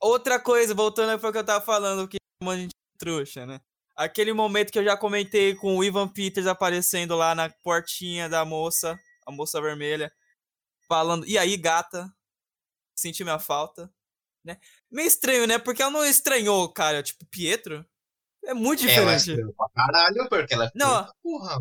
Outra 0.00 0.38
coisa, 0.38 0.74
voltando 0.74 1.18
para 1.18 1.28
o 1.28 1.32
que 1.32 1.38
eu 1.38 1.44
tava 1.44 1.64
falando, 1.64 2.06
que 2.06 2.18
a 2.40 2.56
gente 2.56 2.70
é 2.70 2.98
trouxa, 2.98 3.44
né? 3.46 3.60
Aquele 3.94 4.32
momento 4.32 4.72
que 4.72 4.78
eu 4.78 4.84
já 4.84 4.96
comentei 4.96 5.54
com 5.54 5.76
o 5.76 5.84
Ivan 5.84 6.08
Peters 6.08 6.46
aparecendo 6.46 7.14
lá 7.16 7.34
na 7.34 7.50
portinha 7.62 8.28
da 8.28 8.44
moça, 8.44 8.98
a 9.26 9.30
moça 9.30 9.60
vermelha, 9.60 10.10
falando, 10.88 11.26
e 11.26 11.36
aí, 11.36 11.56
gata? 11.56 12.10
Senti 12.94 13.22
minha 13.22 13.38
falta, 13.38 13.92
né? 14.44 14.58
Meio 14.90 15.06
estranho, 15.08 15.46
né? 15.46 15.58
Porque 15.58 15.82
ela 15.82 15.90
não 15.90 16.04
estranhou, 16.04 16.72
cara, 16.72 17.02
tipo, 17.02 17.24
Pietro. 17.26 17.84
É 18.44 18.54
muito 18.54 18.82
ela 18.84 18.90
é 19.12 19.16
diferente. 19.16 19.30
estranha 19.30 19.54
pra 19.56 19.68
caralho, 19.74 20.28
porque 20.28 20.54
ela 20.54 20.64
é 20.66 20.70
Não. 20.74 21.08
porra. 21.22 21.58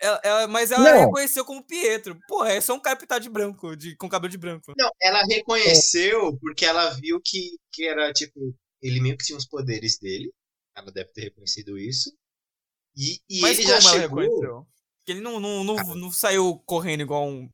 Ela- 0.00 0.20
ela- 0.24 0.48
mas 0.48 0.70
ela 0.70 0.90
Não. 0.92 1.00
reconheceu 1.06 1.44
como 1.44 1.64
Pietro. 1.66 2.18
Porra, 2.26 2.52
é 2.52 2.60
só 2.60 2.74
um 2.74 2.80
cara 2.80 2.96
pintado 2.96 3.22
de 3.22 3.28
branco, 3.30 3.76
de, 3.76 3.96
com 3.96 4.08
cabelo 4.08 4.30
de 4.30 4.38
branco. 4.38 4.72
Não, 4.76 4.90
ela 5.00 5.22
reconheceu 5.24 6.36
porque 6.40 6.64
ela 6.64 6.90
viu 7.00 7.20
que, 7.24 7.56
que 7.72 7.86
era, 7.86 8.12
tipo, 8.12 8.54
ele 8.82 9.00
meio 9.00 9.16
que 9.16 9.24
tinha 9.24 9.38
os 9.38 9.46
poderes 9.46 9.98
dele. 9.98 10.32
Ela 10.76 10.90
deve 10.90 11.10
ter 11.12 11.22
reconhecido 11.24 11.78
isso. 11.78 12.12
E, 12.96 13.20
e 13.28 13.40
Mas 13.42 13.58
ele 13.58 13.66
já 13.66 13.80
chegou. 13.80 14.00
reconheceu? 14.00 14.66
Porque 14.98 15.12
ele 15.12 15.20
não, 15.20 15.40
não, 15.40 15.64
não, 15.64 15.94
não 15.96 16.12
saiu 16.12 16.58
correndo 16.66 17.02
igual 17.02 17.26
um, 17.28 17.48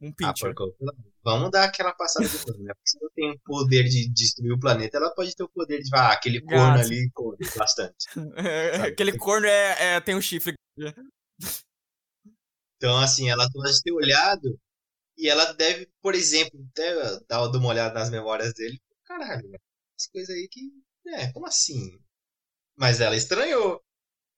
um 0.00 0.12
Ah, 0.22 0.32
pincher. 0.32 0.54
porco, 0.54 0.74
vamos 1.22 1.50
dar 1.50 1.64
aquela 1.64 1.92
passada 1.92 2.26
de 2.28 2.38
pano, 2.38 2.64
né? 2.64 2.72
Porque 2.74 2.88
se 2.88 2.98
ela 3.00 3.10
tem 3.14 3.30
o 3.32 3.38
poder 3.44 3.84
de 3.84 4.08
destruir 4.08 4.52
o 4.52 4.58
planeta, 4.58 4.96
ela 4.96 5.14
pode 5.14 5.34
ter 5.34 5.42
o 5.42 5.48
poder 5.48 5.82
de. 5.82 5.90
Ah, 5.94 6.12
aquele 6.12 6.40
corno 6.40 6.78
ali 6.78 7.10
corre 7.12 7.38
bastante. 7.56 8.06
É, 8.36 8.76
aquele 8.82 9.16
corno 9.16 9.46
é, 9.46 9.96
é- 9.96 10.00
tem 10.00 10.14
um 10.14 10.20
chifre. 10.20 10.54
Então, 12.76 12.96
assim, 12.98 13.30
ela 13.30 13.48
pode 13.52 13.82
ter 13.82 13.92
olhado 13.92 14.58
e 15.18 15.28
ela 15.28 15.52
deve, 15.54 15.88
por 16.02 16.14
exemplo, 16.14 16.60
até 16.72 16.94
dar 17.28 17.42
uma 17.48 17.68
olhada 17.68 17.94
nas 17.94 18.10
memórias 18.10 18.54
dele. 18.54 18.80
Caralho, 19.04 19.50
as 19.98 20.08
coisas 20.08 20.34
aí 20.34 20.48
que. 20.50 20.72
É, 21.08 21.32
como 21.32 21.46
assim? 21.46 21.98
Mas 22.76 23.00
ela 23.00 23.16
estranhou. 23.16 23.82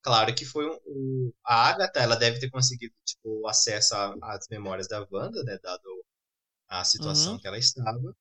Claro 0.02 0.34
que 0.34 0.44
foi 0.46 0.66
um, 0.68 0.78
o- 0.86 1.34
a 1.44 1.68
Agatha, 1.70 2.00
ela 2.00 2.16
deve 2.16 2.40
ter 2.40 2.50
conseguido 2.50 2.94
tipo, 3.06 3.46
acesso 3.48 3.94
às 4.22 4.48
memórias 4.50 4.88
da 4.88 5.06
Wanda, 5.10 5.42
né? 5.44 5.58
Dado 5.62 6.04
a 6.68 6.84
situação 6.84 7.34
Uhum. 7.34 7.40
que 7.40 7.48
ela 7.48 7.58
estava. 7.58 8.16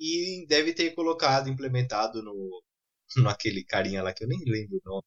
E 0.00 0.46
deve 0.48 0.74
ter 0.74 0.94
colocado, 0.94 1.48
implementado 1.50 2.22
no 2.22 2.62
naquele 3.38 3.64
carinha 3.64 4.02
lá 4.02 4.12
que 4.14 4.24
eu 4.24 4.28
nem 4.28 4.40
lembro 4.46 4.78
o 4.84 4.90
nome. 4.90 5.04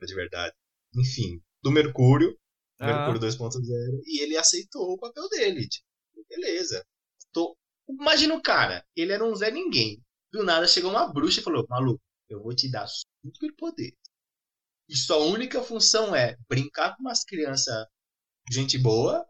De 0.00 0.14
verdade. 0.14 0.54
Enfim, 0.94 1.40
do 1.62 1.70
Mercúrio. 1.70 2.38
Ah. 2.78 2.86
Mercúrio 2.86 3.20
2.0 3.20 4.02
e 4.04 4.22
ele 4.22 4.36
aceitou 4.36 4.92
o 4.92 4.98
papel 4.98 5.28
dele. 5.30 5.66
Tipo, 5.68 5.86
beleza. 6.28 6.84
Tô... 7.32 7.56
Imagina 7.88 8.34
o 8.34 8.42
cara, 8.42 8.84
ele 8.94 9.12
era 9.12 9.24
um 9.24 9.34
Zé 9.34 9.50
Ninguém. 9.50 10.02
Do 10.32 10.42
nada 10.44 10.66
chegou 10.68 10.90
uma 10.90 11.10
bruxa 11.12 11.40
e 11.40 11.42
falou: 11.42 11.64
Maluco, 11.68 12.02
eu 12.28 12.42
vou 12.42 12.54
te 12.54 12.70
dar 12.70 12.86
super 12.86 13.54
poder. 13.56 13.92
E 14.88 14.96
sua 14.96 15.18
única 15.18 15.62
função 15.62 16.14
é 16.14 16.36
brincar 16.48 16.94
com 16.96 17.02
umas 17.02 17.24
crianças, 17.24 17.86
gente 18.50 18.78
boa, 18.78 19.26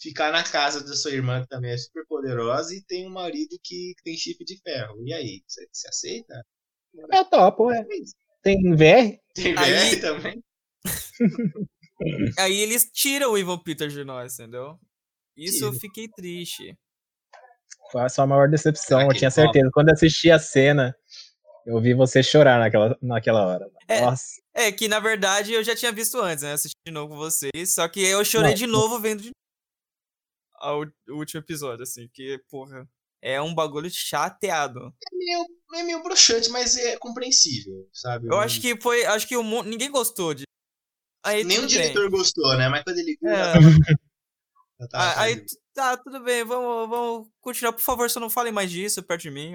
ficar 0.00 0.32
na 0.32 0.42
casa 0.42 0.82
da 0.82 0.94
sua 0.94 1.12
irmã, 1.12 1.42
que 1.42 1.48
também 1.48 1.72
é 1.72 1.76
super 1.76 2.04
poderosa, 2.06 2.74
e 2.74 2.82
tem 2.84 3.06
um 3.06 3.12
marido 3.12 3.56
que 3.62 3.94
tem 4.02 4.16
chifre 4.16 4.44
de 4.44 4.58
ferro. 4.62 4.96
E 5.06 5.12
aí, 5.12 5.42
você, 5.46 5.68
você 5.72 5.88
aceita? 5.88 6.44
É 7.10 7.24
topo, 7.24 7.70
é. 7.70 7.84
Tem 8.42 8.56
VR? 8.74 9.18
Tem 9.34 9.56
Aí- 9.58 9.96
VR 9.96 10.00
também? 10.00 10.42
Aí 12.38 12.56
eles 12.60 12.90
tiram 12.92 13.32
o 13.32 13.38
Ivan 13.38 13.58
Peters 13.58 13.92
de 13.92 14.04
nós, 14.04 14.34
entendeu? 14.38 14.78
Isso 15.36 15.64
eu 15.64 15.68
Tira. 15.70 15.80
fiquei 15.80 16.08
triste. 16.08 16.76
Foi 17.90 18.02
a 18.02 18.08
sua 18.08 18.26
maior 18.26 18.48
decepção. 18.48 19.00
Eu 19.02 19.14
tinha 19.14 19.30
fala? 19.30 19.46
certeza. 19.46 19.70
Quando 19.72 19.88
eu 19.88 19.94
assisti 19.94 20.30
a 20.30 20.38
cena, 20.38 20.94
eu 21.66 21.80
vi 21.80 21.94
você 21.94 22.22
chorar 22.22 22.58
naquela, 22.58 22.96
naquela 23.02 23.46
hora. 23.46 23.70
É. 23.88 24.00
Nossa. 24.00 24.40
É 24.54 24.70
que 24.70 24.86
na 24.88 25.00
verdade 25.00 25.52
eu 25.52 25.64
já 25.64 25.74
tinha 25.74 25.90
visto 25.92 26.20
antes, 26.20 26.42
né? 26.44 26.52
Assisti 26.52 26.76
de 26.86 26.92
novo 26.92 27.10
com 27.14 27.16
vocês. 27.16 27.74
Só 27.74 27.88
que 27.88 28.00
eu 28.00 28.24
chorei 28.24 28.50
Não, 28.50 28.56
de 28.56 28.66
novo 28.66 28.98
vendo 28.98 29.22
de 29.22 29.30
u- 30.62 31.12
o 31.12 31.16
último 31.18 31.40
episódio, 31.40 31.82
assim, 31.82 32.08
que, 32.12 32.38
porra, 32.50 32.88
é 33.22 33.40
um 33.40 33.54
bagulho 33.54 33.88
chateado. 33.90 34.78
É 35.12 35.16
meio, 35.16 35.46
é 35.74 35.82
meio 35.84 36.02
broxante, 36.02 36.50
mas 36.50 36.76
é 36.76 36.96
compreensível, 36.98 37.88
sabe? 37.92 38.26
Eu 38.28 38.38
acho 38.38 38.60
que 38.60 38.78
foi. 38.80 39.04
Acho 39.06 39.26
que 39.26 39.36
o 39.36 39.42
mu- 39.42 39.62
ninguém 39.62 39.90
gostou 39.90 40.34
de. 40.34 40.44
Aí, 41.24 41.44
Nem 41.44 41.58
o 41.58 41.60
tudo 41.62 41.72
bem. 41.74 41.82
diretor 41.82 42.10
gostou, 42.10 42.56
né? 42.58 42.68
Mas 42.68 42.82
quando 42.82 42.98
ele 42.98 43.16
viu, 43.20 43.30
É. 43.30 43.52
aí, 45.16 45.44
tá, 45.72 45.96
tudo 45.96 46.20
bem, 46.20 46.44
vamos, 46.44 46.88
vamos 46.88 47.28
continuar. 47.40 47.72
Por 47.72 47.80
favor, 47.80 48.10
só 48.10 48.18
não 48.20 48.28
falem 48.28 48.52
mais 48.52 48.70
disso 48.70 49.02
perto 49.02 49.22
de 49.22 49.30
mim. 49.30 49.54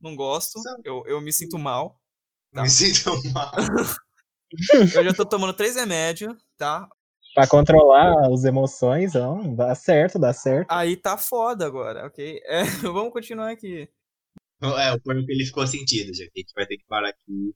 Não 0.00 0.16
gosto, 0.16 0.60
eu, 0.84 1.04
eu 1.06 1.20
me 1.20 1.32
sinto 1.32 1.58
mal. 1.58 2.00
tá. 2.52 2.62
Me 2.62 2.70
sinto 2.70 3.10
mal. 3.32 3.52
Eu 4.94 5.04
já 5.04 5.14
tô 5.14 5.24
tomando 5.24 5.54
três 5.54 5.76
remédios, 5.76 6.36
tá? 6.58 6.86
Pra 7.34 7.46
controlar 7.46 8.30
as 8.30 8.44
emoções, 8.44 9.14
não, 9.14 9.54
dá 9.54 9.74
certo, 9.74 10.18
dá 10.18 10.32
certo. 10.34 10.70
Aí 10.70 10.94
tá 10.94 11.16
foda 11.16 11.66
agora, 11.66 12.06
ok? 12.06 12.38
É, 12.44 12.62
vamos 12.82 13.12
continuar 13.12 13.50
aqui. 13.50 13.88
É, 14.60 14.92
o 14.92 15.00
porno 15.00 15.24
que 15.24 15.32
ele 15.32 15.46
ficou 15.46 15.66
sentido, 15.66 16.14
já 16.14 16.24
que 16.24 16.32
a 16.36 16.40
gente 16.40 16.52
vai 16.54 16.66
ter 16.66 16.76
que 16.76 16.84
parar 16.86 17.08
aqui. 17.08 17.54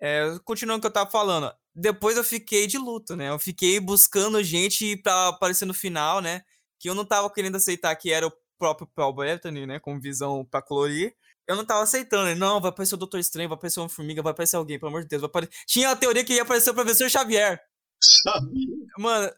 É, 0.00 0.38
continuando 0.44 0.78
o 0.78 0.80
que 0.80 0.86
eu 0.88 0.92
tava 0.92 1.10
falando. 1.10 1.52
Depois 1.74 2.16
eu 2.16 2.24
fiquei 2.24 2.66
de 2.66 2.76
luto, 2.76 3.14
né? 3.14 3.30
Eu 3.30 3.38
fiquei 3.38 3.78
buscando 3.78 4.42
gente 4.42 4.96
pra 4.96 5.28
aparecer 5.28 5.64
no 5.64 5.72
final, 5.72 6.20
né? 6.20 6.42
Que 6.78 6.90
eu 6.90 6.94
não 6.94 7.04
tava 7.04 7.32
querendo 7.32 7.56
aceitar 7.56 7.94
que 7.94 8.12
era 8.12 8.26
o 8.26 8.32
próprio 8.58 8.88
Paul 8.94 9.14
Bettany, 9.14 9.66
né? 9.66 9.78
Com 9.78 10.00
visão 10.00 10.44
pra 10.44 10.60
colorir. 10.60 11.14
Eu 11.46 11.56
não 11.56 11.64
tava 11.64 11.82
aceitando. 11.82 12.24
né? 12.26 12.34
Não, 12.34 12.60
vai 12.60 12.68
aparecer 12.70 12.94
o 12.94 12.98
Doutor 12.98 13.18
Estranho, 13.18 13.48
vai 13.48 13.56
aparecer 13.56 13.80
uma 13.80 13.88
formiga, 13.88 14.22
vai 14.22 14.32
aparecer 14.32 14.56
alguém, 14.56 14.78
pelo 14.78 14.90
amor 14.90 15.02
de 15.02 15.08
Deus. 15.08 15.22
Vai 15.22 15.28
apare... 15.28 15.48
Tinha 15.66 15.90
a 15.90 15.96
teoria 15.96 16.24
que 16.24 16.34
ia 16.34 16.42
aparecer 16.42 16.70
o 16.70 16.74
Professor 16.74 17.08
Xavier. 17.08 17.58
Sabe? 18.22 18.46
Mano, 18.98 19.32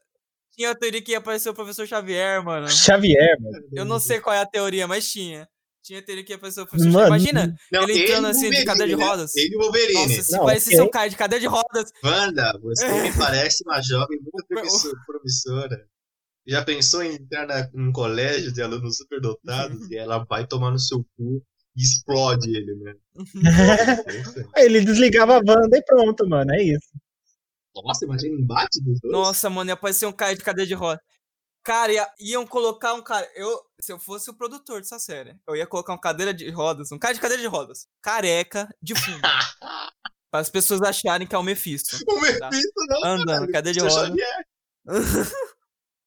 tinha 0.52 0.70
a 0.70 0.74
teoria 0.74 1.00
que 1.00 1.12
ia 1.12 1.18
aparecer 1.18 1.48
o 1.48 1.54
Professor 1.54 1.86
Xavier, 1.86 2.42
mano. 2.44 2.68
Xavier, 2.68 3.40
mano. 3.40 3.68
Eu 3.72 3.84
não 3.84 4.00
sei 4.00 4.20
qual 4.20 4.34
é 4.34 4.40
a 4.40 4.46
teoria, 4.46 4.86
mas 4.88 5.08
tinha. 5.10 5.48
Tinha 5.82 6.00
a 6.00 6.02
teoria 6.02 6.22
que 6.24 6.32
ia 6.32 6.36
aparecer 6.36 6.60
o 6.60 6.66
Professor 6.66 6.90
Mano, 6.90 7.06
Xavier. 7.06 7.30
Imagina, 7.32 7.56
Não, 7.72 7.82
ele 7.84 8.02
entrando 8.02 8.24
e 8.24 8.26
o 8.26 8.30
assim 8.30 8.50
de 8.50 8.64
cadeira 8.64 8.88
de 8.88 8.96
né? 8.96 9.04
rodas. 9.04 9.34
Ele 9.36 9.56
Wolverine. 9.56 9.94
Nossa, 10.08 10.22
se 10.22 10.32
Não, 10.32 10.44
parecesse 10.44 10.76
ok. 10.76 10.86
um 10.86 10.90
cara 10.90 11.08
de 11.08 11.16
cadeira 11.16 11.40
de 11.40 11.46
rodas. 11.46 11.90
Wanda, 12.04 12.58
você 12.62 12.86
me 13.02 13.12
parece 13.16 13.64
uma 13.64 13.80
jovem 13.80 14.18
muito 14.20 14.94
promissora. 15.06 15.88
Já 16.46 16.64
pensou 16.64 17.02
em 17.02 17.14
entrar 17.14 17.46
na, 17.46 17.68
num 17.72 17.92
colégio 17.92 18.52
de 18.52 18.62
alunos 18.62 18.96
superdotados 18.96 19.90
e 19.90 19.96
ela 19.96 20.24
vai 20.24 20.46
tomar 20.46 20.70
no 20.70 20.78
seu 20.78 21.04
cu 21.16 21.42
e 21.76 21.82
explode 21.82 22.48
ele, 22.54 22.74
né? 22.76 22.94
Ele 24.56 24.80
desligava 24.80 25.36
a 25.36 25.42
banda 25.42 25.76
e 25.76 25.82
pronto, 25.84 26.28
mano, 26.28 26.52
é 26.54 26.62
isso. 26.62 26.88
Nossa, 27.74 28.04
imagina 28.04 28.34
um 28.36 28.40
embate 28.40 28.82
dos 28.82 29.00
dois. 29.00 29.12
Nossa, 29.12 29.48
mano, 29.48 29.70
ia 29.70 29.74
aparecer 29.74 30.06
um 30.06 30.12
cara 30.12 30.34
de 30.34 30.42
cadeira 30.42 30.66
de 30.66 30.74
roda. 30.74 31.00
Cara, 31.62 31.92
ia- 31.92 32.10
iam 32.18 32.46
colocar 32.46 32.94
um 32.94 33.02
cara. 33.02 33.28
Eu, 33.36 33.60
se 33.80 33.92
eu 33.92 33.98
fosse 34.00 34.28
o 34.30 34.34
produtor 34.34 34.80
dessa 34.80 34.98
série, 34.98 35.36
eu 35.46 35.54
ia 35.54 35.66
colocar 35.66 35.92
um 35.92 35.98
cadeira 36.00 36.32
de 36.34 36.48
rodas, 36.50 36.90
um 36.90 36.98
cara 36.98 37.14
de 37.14 37.20
cadeira 37.20 37.40
de 37.42 37.48
rodas, 37.48 37.86
careca, 38.02 38.68
de 38.82 38.94
fundo. 38.94 39.20
para 40.30 40.40
as 40.40 40.50
pessoas 40.50 40.80
acharem 40.82 41.26
que 41.26 41.34
é 41.34 41.38
o 41.38 41.42
Mephisto. 41.42 41.96
o 42.08 42.20
Mephisto 42.20 42.72
não, 42.88 43.04
Andando, 43.04 43.46
cadeira 43.52 43.74
de 43.74 43.80
Professor 43.80 44.08
roda. 44.08 44.16
Xavier. 44.18 44.46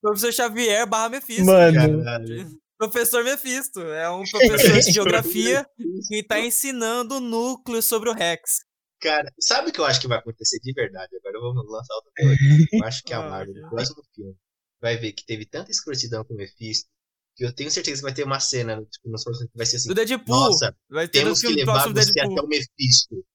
Professor 0.03 0.33
Xavier 0.33 0.85
barra 0.85 1.07
Mephisto. 1.07 1.45
Mano, 1.45 2.03
Caralho. 2.03 2.59
Professor 2.77 3.23
Mephisto. 3.23 3.79
É 3.79 4.09
um 4.09 4.23
professor 4.25 4.79
de 4.81 4.91
geografia 4.91 5.65
que 6.09 6.21
tá 6.23 6.41
ensinando 6.41 7.15
o 7.15 7.19
núcleo 7.21 7.81
sobre 7.81 8.09
o 8.09 8.13
Rex. 8.13 8.65
Cara, 9.01 9.31
sabe 9.39 9.69
o 9.69 9.73
que 9.73 9.79
eu 9.79 9.85
acho 9.85 10.01
que 10.01 10.07
vai 10.07 10.17
acontecer 10.17 10.59
de 10.59 10.73
verdade? 10.73 11.15
Agora 11.17 11.39
vamos 11.39 11.71
lançar 11.71 11.93
outra 11.95 12.11
teoria. 12.15 12.67
Eu 12.73 12.83
acho 12.83 13.01
que 13.03 13.13
a 13.13 13.19
Ah, 13.23 13.29
Marvel, 13.29 13.55
no 13.61 13.69
próximo 13.69 14.03
filme, 14.13 14.35
vai 14.81 14.97
ver 14.97 15.13
que 15.13 15.25
teve 15.25 15.45
tanta 15.45 15.71
escrotidão 15.71 16.25
com 16.25 16.33
o 16.33 16.37
Mephisto 16.37 16.89
que 17.35 17.45
eu 17.45 17.53
tenho 17.53 17.71
certeza 17.71 17.97
que 17.97 18.03
vai 18.03 18.13
ter 18.13 18.23
uma 18.23 18.39
cena 18.39 18.75
tipo, 18.85 19.09
nos 19.09 19.23
próximos 19.23 19.49
que 19.49 19.57
vai 19.57 19.65
ser 19.65 19.77
assim. 19.77 19.87
Do 19.87 19.95
Deadpool. 19.95 20.35
Nossa, 20.35 20.75
vai 20.89 21.07
ter 21.07 21.19
temos 21.23 21.39
que 21.39 21.47
filme 21.47 21.61
levar 21.61 21.87
você 21.87 22.11
Deadpool. 22.13 22.33
até 22.33 22.41
o 22.45 22.47
Mephisto. 22.47 23.25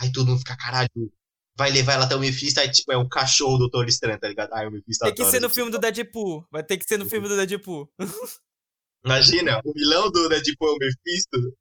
Aí 0.00 0.12
todo 0.12 0.26
mundo 0.28 0.38
fica, 0.40 0.56
caralho, 0.56 0.90
vai 1.56 1.70
levar 1.70 1.94
ela 1.94 2.04
até 2.04 2.14
o 2.14 2.20
Mephisto, 2.20 2.60
aí 2.60 2.70
tipo, 2.70 2.92
é 2.92 2.98
um 2.98 3.08
cachorro 3.08 3.54
do 3.54 3.68
Doutor 3.68 3.88
Estranho, 3.88 4.20
tá 4.20 4.28
ligado? 4.28 4.52
Aí 4.52 4.66
o 4.66 4.70
Mephisto 4.70 5.04
Tem 5.04 5.14
que 5.14 5.22
adora 5.22 5.36
ser 5.36 5.40
no 5.40 5.50
filme 5.50 5.70
do 5.70 5.78
Deadpool. 5.78 6.46
Vai 6.50 6.62
ter 6.62 6.76
que 6.76 6.84
ser 6.84 6.98
no 6.98 7.08
filme 7.08 7.28
do 7.28 7.36
Deadpool. 7.36 7.90
Imagina, 9.04 9.60
o 9.64 9.72
vilão 9.72 10.10
do 10.10 10.28
Deadpool 10.28 10.68
é 10.68 10.72
o 10.72 10.78
Mephisto. 10.78 11.56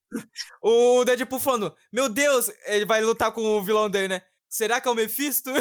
O 0.62 1.06
Deadpool 1.06 1.40
falando: 1.40 1.76
Meu 1.94 2.10
Deus, 2.10 2.50
ele 2.66 2.86
vai 2.86 3.02
lutar 3.02 3.32
com 3.32 3.42
o 3.42 3.64
vilão 3.64 3.90
dele, 3.90 4.08
né? 4.10 4.22
Será 4.50 4.82
que 4.82 4.88
é 4.88 4.92
o 4.92 4.96
Mephisto? 4.96 5.52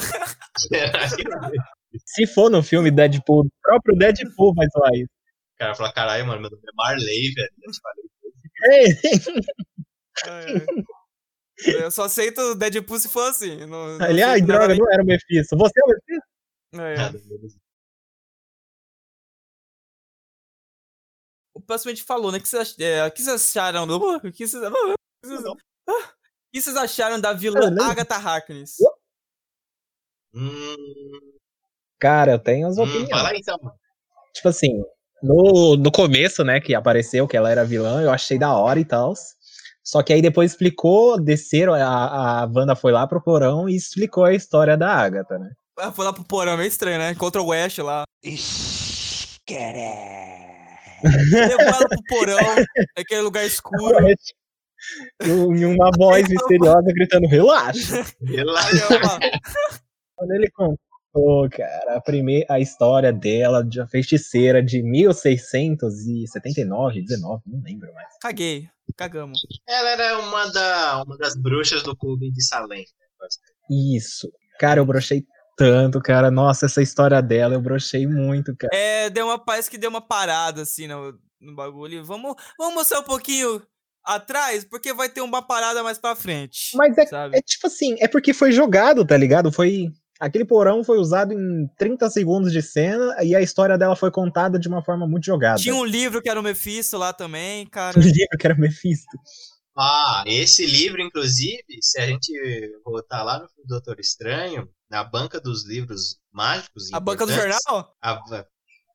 se 2.06 2.26
for 2.26 2.50
no 2.50 2.62
filme 2.62 2.90
Deadpool, 2.90 3.44
o 3.46 3.50
próprio 3.62 3.96
Deadpool 3.96 4.54
vai 4.54 4.66
zoar 4.68 4.94
isso. 4.94 5.10
O 5.54 5.58
cara 5.58 5.74
fala, 5.74 5.92
caralho, 5.92 6.26
mano, 6.26 6.40
meu 6.42 6.50
nome 6.50 6.62
é 6.66 6.72
Marley, 6.74 7.32
velho. 7.32 7.52
Eu 7.62 7.72
te 7.72 7.80
falei. 7.80 8.04
Ei, 8.66 8.86
ai. 10.26 10.84
Eu 11.58 11.90
só 11.90 12.04
aceito 12.04 12.40
o 12.40 12.54
Deadpool 12.54 12.98
se 12.98 13.08
for 13.08 13.28
assim. 13.30 13.64
Não, 13.66 13.98
não 13.98 14.06
Ele, 14.06 14.22
ai, 14.22 14.40
droga, 14.42 14.74
não 14.74 14.90
era 14.92 15.02
o 15.02 15.06
Mephisto. 15.06 15.56
Você 15.56 15.80
é 15.80 15.84
o 15.84 15.88
Mephisto? 15.88 16.28
É. 16.74 17.10
Beleza. 17.28 17.58
O 21.54 21.60
próximo 21.60 21.92
a 21.92 21.94
gente 21.94 22.04
falou, 22.04 22.32
né? 22.32 22.38
O 22.38 22.40
que 22.40 22.48
vocês, 22.48 22.62
ach- 22.70 22.80
é, 22.80 23.08
que 23.10 23.22
acharam 23.30 23.86
do. 23.86 23.96
O 23.96 24.20
que 24.32 24.46
vocês, 24.46 24.62
o 24.62 24.70
que 25.22 25.28
vocês- 25.28 25.44
Ah, 25.88 25.92
o 25.92 26.52
que 26.52 26.60
vocês 26.60 26.76
acharam 26.76 27.20
da 27.20 27.32
vilã. 27.32 27.60
Agatha 27.82 28.16
Harkness? 28.16 28.76
Hum, 30.34 31.38
Cara, 32.00 32.32
eu 32.32 32.38
tenho 32.40 32.66
as 32.66 32.76
hum, 32.76 32.82
opiniões. 32.82 33.08
fala 33.10 33.28
aí 33.30 33.38
então. 33.38 33.56
Tipo 34.34 34.48
assim, 34.48 34.82
no, 35.22 35.76
no 35.76 35.92
começo, 35.92 36.42
né, 36.42 36.60
que 36.60 36.74
apareceu 36.74 37.28
que 37.28 37.36
ela 37.36 37.50
era 37.50 37.64
vilã, 37.64 38.02
eu 38.02 38.10
achei 38.10 38.36
da 38.36 38.52
hora 38.52 38.80
e 38.80 38.84
tal. 38.84 39.14
Só 39.84 40.02
que 40.02 40.14
aí 40.14 40.22
depois 40.22 40.52
explicou, 40.52 41.20
desceram, 41.20 41.74
a, 41.74 42.42
a 42.42 42.46
Wanda 42.46 42.74
foi 42.74 42.90
lá 42.90 43.06
pro 43.06 43.22
porão 43.22 43.68
e 43.68 43.76
explicou 43.76 44.24
a 44.24 44.32
história 44.32 44.78
da 44.78 44.90
Agatha, 44.90 45.38
né? 45.38 45.50
Ah, 45.78 45.92
foi 45.92 46.06
lá 46.06 46.12
pro 46.12 46.24
porão, 46.24 46.56
meio 46.56 46.68
estranho, 46.68 46.98
né? 46.98 47.10
Encontra 47.10 47.42
o 47.42 47.52
Ash 47.52 47.76
lá. 47.78 48.04
Levou 51.02 51.60
ela 51.60 51.88
pro 51.88 52.02
porão, 52.08 52.38
aquele 52.96 53.20
lugar 53.20 53.44
escuro. 53.44 54.06
Em 55.22 55.64
uma 55.66 55.90
voz 55.96 56.28
misteriosa 56.28 56.92
gritando, 56.94 57.26
relaxa. 57.26 58.04
Relaxa. 58.24 58.94
Ela, 58.94 59.18
Quando 60.16 60.30
ele 60.32 60.50
contou, 60.50 61.48
cara, 61.50 61.96
a, 61.96 62.00
primeira, 62.00 62.46
a 62.48 62.58
história 62.58 63.12
dela, 63.12 63.62
de 63.62 63.78
a 63.80 63.86
feiticeira 63.86 64.62
de 64.62 64.82
1679, 64.82 67.02
19, 67.02 67.42
não 67.46 67.60
lembro 67.62 67.92
mais. 67.92 68.08
Caguei. 68.20 68.66
Cagamos. 68.96 69.40
Ela 69.68 69.90
era 69.90 70.18
uma, 70.20 70.46
da, 70.52 71.02
uma 71.02 71.16
das 71.18 71.34
bruxas 71.34 71.82
do 71.82 71.96
clube 71.96 72.30
de 72.30 72.44
Salem. 72.44 72.80
né? 72.80 73.28
Isso. 73.96 74.30
Cara, 74.58 74.80
eu 74.80 74.86
brochei 74.86 75.24
tanto, 75.56 76.00
cara. 76.00 76.30
Nossa, 76.30 76.66
essa 76.66 76.82
história 76.82 77.20
dela, 77.20 77.54
eu 77.54 77.60
brochei 77.60 78.06
muito, 78.06 78.54
cara. 78.56 78.74
É, 78.74 79.10
deu 79.10 79.26
uma 79.26 79.38
paz 79.38 79.68
que 79.68 79.78
deu 79.78 79.90
uma 79.90 80.00
parada, 80.00 80.62
assim, 80.62 80.86
no, 80.86 81.18
no 81.40 81.54
bagulho. 81.54 82.04
Vamos, 82.04 82.34
vamos 82.58 82.74
mostrar 82.74 83.00
um 83.00 83.04
pouquinho 83.04 83.62
atrás, 84.04 84.64
porque 84.64 84.92
vai 84.92 85.08
ter 85.08 85.22
uma 85.22 85.42
parada 85.42 85.82
mais 85.82 85.98
pra 85.98 86.14
frente. 86.14 86.76
Mas 86.76 86.96
é, 86.98 87.06
sabe? 87.06 87.36
é 87.36 87.40
tipo 87.40 87.66
assim, 87.66 87.96
é 88.00 88.06
porque 88.06 88.34
foi 88.34 88.52
jogado, 88.52 89.04
tá 89.04 89.16
ligado? 89.16 89.50
Foi. 89.50 89.90
Aquele 90.20 90.44
porão 90.44 90.84
foi 90.84 90.98
usado 90.98 91.32
em 91.32 91.66
30 91.76 92.08
segundos 92.08 92.52
de 92.52 92.62
cena 92.62 93.16
e 93.22 93.34
a 93.34 93.42
história 93.42 93.76
dela 93.76 93.96
foi 93.96 94.10
contada 94.10 94.58
de 94.58 94.68
uma 94.68 94.82
forma 94.82 95.06
muito 95.08 95.24
jogada. 95.26 95.60
Tinha 95.60 95.74
um 95.74 95.84
livro 95.84 96.22
que 96.22 96.28
era 96.28 96.38
o 96.38 96.42
Mephisto 96.42 96.96
lá 96.96 97.12
também, 97.12 97.66
cara. 97.66 97.96
um 97.98 98.02
livro 98.02 98.38
que 98.38 98.46
era 98.46 98.54
Mephisto. 98.56 99.18
Ah, 99.76 100.22
esse 100.24 100.64
livro, 100.64 101.02
inclusive, 101.02 101.64
se 101.80 102.00
a 102.00 102.06
gente 102.06 102.32
voltar 102.84 103.24
lá 103.24 103.40
no 103.40 103.48
Doutor 103.66 103.98
Estranho, 103.98 104.68
na 104.88 105.02
banca 105.02 105.40
dos 105.40 105.66
livros 105.66 106.16
mágicos. 106.32 106.92
A 106.92 107.00
banca 107.00 107.26
do 107.26 107.32
jornal? 107.32 107.92
A 108.00 108.14
ba- 108.14 108.46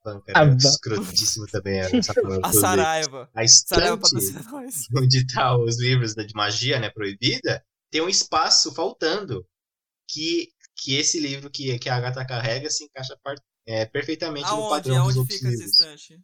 banca 0.05 0.31
A 0.33 0.41
era 0.43 0.51
ba- 0.51 0.55
escrotíssimo 0.57 1.47
também. 1.47 1.79
Era, 1.79 1.89
A. 2.43 2.53
Saraiva. 2.53 3.29
A 3.35 3.45
Saraiva 3.45 4.01
estante 4.03 4.49
nós. 4.49 4.85
onde 4.95 5.27
tá 5.27 5.57
os 5.57 5.77
livros 5.81 6.15
de 6.15 6.33
magia, 6.33 6.79
né, 6.79 6.89
proibida, 6.89 7.61
tem 7.91 8.01
um 8.01 8.07
espaço 8.07 8.73
faltando 8.73 9.45
que, 10.09 10.47
que 10.81 10.95
esse 10.97 11.19
livro 11.19 11.49
que, 11.49 11.77
que 11.79 11.89
a 11.89 11.95
Agatha 11.95 12.25
carrega 12.25 12.69
se 12.69 12.85
encaixa 12.85 13.17
par- 13.23 13.35
é, 13.67 13.85
perfeitamente 13.85 14.45
no 14.49 14.57
Aonde? 14.57 14.69
padrão 14.69 14.95
dos 14.95 15.03
Aonde 15.05 15.19
outros 15.19 15.35
fica 15.37 15.47
esse 15.49 15.57
livros. 15.57 15.71
instante? 15.81 16.19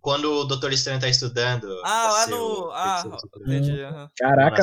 Quando 0.00 0.32
o 0.32 0.44
Doutor 0.44 0.72
Estranho 0.72 1.00
tá 1.00 1.08
estudando. 1.08 1.66
Ah, 1.84 2.10
lá 2.12 2.26
no. 2.28 2.70
Ah, 2.70 3.04
entendi. 3.44 3.82
aham. 3.82 4.08
Caraca, 4.16 4.62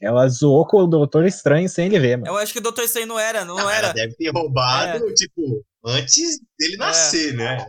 ela 0.00 0.28
zoou 0.28 0.64
com 0.66 0.84
o 0.84 0.86
Doutor 0.86 1.24
Estranho 1.24 1.68
sem 1.68 1.86
ele 1.86 1.98
ver, 1.98 2.16
mano. 2.18 2.30
Eu 2.30 2.36
acho 2.36 2.52
que 2.52 2.60
o 2.60 2.62
Dr. 2.62 2.82
Estranho 2.82 3.08
não 3.08 3.18
era, 3.18 3.44
não 3.44 3.58
Ah, 3.58 3.72
era. 3.74 3.86
Ela 3.86 3.94
deve 3.94 4.14
ter 4.14 4.30
roubado, 4.30 5.12
tipo, 5.14 5.64
antes 5.84 6.38
dele 6.56 6.76
nascer, 6.76 7.34
né? 7.34 7.66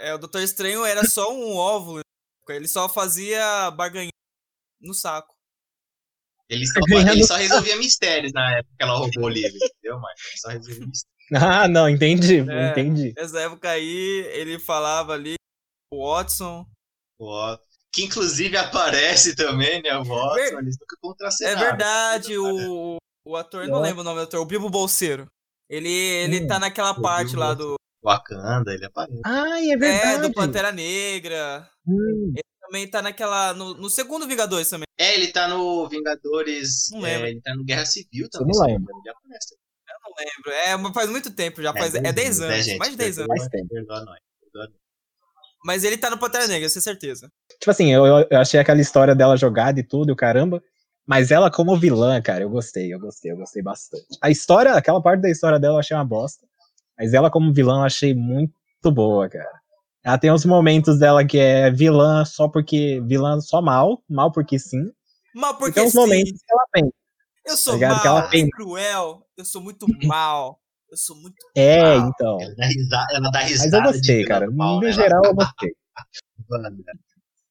É, 0.00 0.12
o 0.12 0.18
Doutor 0.18 0.42
Estranho 0.42 0.84
era 0.84 1.08
só 1.08 1.32
um 1.32 1.56
óvulo. 1.56 2.00
Ele 2.48 2.68
só 2.68 2.86
fazia 2.88 3.70
barganha 3.70 4.10
no 4.80 4.92
saco. 4.92 5.34
Ele 6.48 6.64
só, 6.66 6.80
ele 7.10 7.24
só 7.24 7.36
resolvia 7.36 7.76
mistérios 7.76 8.32
na 8.32 8.58
época 8.58 8.74
que 8.78 8.82
ela 8.84 8.96
roubou 8.96 9.24
o 9.24 9.28
livro, 9.28 9.56
entendeu, 9.56 9.98
Marcos? 10.00 10.22
Ele 10.28 10.38
só 10.38 10.48
resolvia 10.50 10.86
mistérios. 10.86 11.16
Ah, 11.34 11.66
não, 11.66 11.88
entendi, 11.88 12.38
É. 12.48 12.70
entendi. 12.70 13.12
Nessa 13.16 13.40
época 13.40 13.68
aí, 13.70 14.28
ele 14.32 14.60
falava 14.60 15.12
ali, 15.12 15.34
o 15.92 16.06
Watson. 16.08 16.64
Que 17.92 18.04
inclusive 18.04 18.56
aparece 18.56 19.34
também, 19.34 19.82
né? 19.82 19.96
O 19.96 20.04
Watson, 20.04 20.34
Ver- 20.34 20.58
eles 20.58 20.76
nunca 20.78 20.96
É 20.96 21.00
contracenaram. 21.00 21.60
verdade, 21.66 22.38
o, 22.38 22.96
o 23.26 23.36
ator, 23.36 23.64
eu 23.64 23.68
não 23.70 23.80
lembro 23.80 24.02
o 24.02 24.04
nome 24.04 24.20
do 24.20 24.22
ator, 24.24 24.40
o 24.40 24.46
Bilbo 24.46 24.70
Bolseiro. 24.70 25.26
Ele, 25.68 25.88
ele 25.88 26.44
Hum, 26.44 26.46
tá 26.46 26.60
naquela 26.60 26.94
parte 26.94 27.34
lá 27.34 27.54
do. 27.54 27.74
Wakanda, 28.04 28.72
ele 28.72 28.84
aparece. 28.84 29.20
Ai, 29.24 29.70
é 29.70 29.72
É, 29.72 29.76
verdade. 29.78 30.22
do 30.28 30.32
Pantera 30.32 30.70
Negra. 30.70 31.68
Hum, 31.84 32.32
Também 32.66 32.88
tá 32.90 33.00
naquela. 33.02 33.54
No, 33.54 33.74
no 33.74 33.88
segundo 33.88 34.26
Vingadores 34.26 34.68
também. 34.68 34.86
É, 34.98 35.14
ele 35.14 35.28
tá 35.28 35.46
no 35.48 35.88
Vingadores. 35.88 36.88
Não 36.92 37.06
é, 37.06 37.12
lembro. 37.12 37.26
ele 37.28 37.40
tá 37.40 37.54
no 37.54 37.64
Guerra 37.64 37.86
Civil 37.86 38.28
também. 38.30 38.48
não 38.48 38.54
se 38.54 38.70
lembro. 38.72 38.94
Ele 39.00 39.10
aparece. 39.10 39.54
Eu 39.88 39.94
não 40.02 40.14
lembro. 40.18 40.68
É, 40.68 40.76
mas 40.76 40.92
faz 40.92 41.10
muito 41.10 41.30
tempo 41.30 41.62
já. 41.62 41.72
Faz, 41.72 41.94
é 41.94 42.12
10 42.12 42.38
né, 42.40 42.46
anos. 42.46 42.64
gente? 42.64 42.78
mais 42.78 42.90
de 42.92 42.96
10 42.98 43.18
anos. 43.18 43.28
Perdoa- 43.28 43.38
Faz 43.38 43.50
tempo. 43.50 43.68
perdoa 43.68 44.04
nós, 44.04 44.18
perdoa 44.40 44.64
nós. 44.68 44.86
Mas 45.64 45.84
ele 45.84 45.96
tá 45.98 46.10
no 46.10 46.18
Pantera 46.18 46.46
Negra, 46.46 46.68
com 46.70 46.80
certeza. 46.80 47.30
Tipo 47.58 47.70
assim, 47.70 47.92
eu, 47.92 48.04
eu 48.06 48.38
achei 48.38 48.58
aquela 48.60 48.80
história 48.80 49.14
dela 49.14 49.36
jogada 49.36 49.80
e 49.80 49.82
tudo, 49.82 50.10
e 50.10 50.12
o 50.12 50.16
caramba. 50.16 50.62
Mas 51.06 51.30
ela 51.30 51.50
como 51.50 51.76
vilã, 51.78 52.20
cara, 52.20 52.42
eu 52.42 52.50
gostei, 52.50 52.92
eu 52.92 52.98
gostei, 52.98 53.30
eu 53.32 53.36
gostei 53.36 53.62
bastante. 53.62 54.06
A 54.20 54.30
história, 54.30 54.72
aquela 54.74 55.00
parte 55.00 55.22
da 55.22 55.30
história 55.30 55.58
dela 55.58 55.74
eu 55.76 55.78
achei 55.80 55.96
uma 55.96 56.04
bosta. 56.04 56.44
Mas 56.98 57.14
ela 57.14 57.30
como 57.30 57.52
vilã 57.52 57.78
eu 57.78 57.84
achei 57.84 58.14
muito 58.14 58.52
boa, 58.92 59.28
cara. 59.28 59.60
Ela 60.06 60.18
tem 60.18 60.30
uns 60.32 60.44
momentos 60.44 61.00
dela 61.00 61.26
que 61.26 61.36
é 61.36 61.68
vilã 61.68 62.24
só 62.24 62.46
porque. 62.48 63.00
vilã 63.04 63.40
só 63.40 63.60
mal, 63.60 64.00
mal 64.08 64.30
porque 64.30 64.56
sim. 64.56 64.84
Mas 65.34 65.50
E 65.50 65.58
porque 65.58 65.72
tem 65.72 65.82
uns 65.82 65.90
sim, 65.90 65.98
momentos 65.98 66.30
que 66.30 66.52
ela 66.52 66.64
tem. 66.72 66.92
eu 67.44 67.56
sou 67.56 67.76
tá 67.80 67.88
mal, 67.88 68.22
Que 68.22 68.28
tem- 68.30 68.50
cruel, 68.50 69.26
eu 69.36 69.44
sou 69.44 69.60
muito 69.60 69.84
mal, 70.06 70.60
eu 70.92 70.96
sou 70.96 71.16
muito 71.16 71.34
É, 71.56 71.80
Ah, 71.80 71.96
então. 71.96 72.38
Ela 72.40 72.54
dá 72.54 72.66
risada, 72.66 73.06
ela 73.14 73.30
dá 73.32 73.40
Mas 73.40 73.50
risada 73.50 73.76
eu 73.78 73.82
de 73.82 73.98
gostei, 73.98 74.24
cara. 74.24 74.48
mal, 74.48 74.76
No 74.76 74.82
né? 74.82 74.92
geral, 74.92 75.24
eu 75.24 75.34
gostei. 75.34 75.74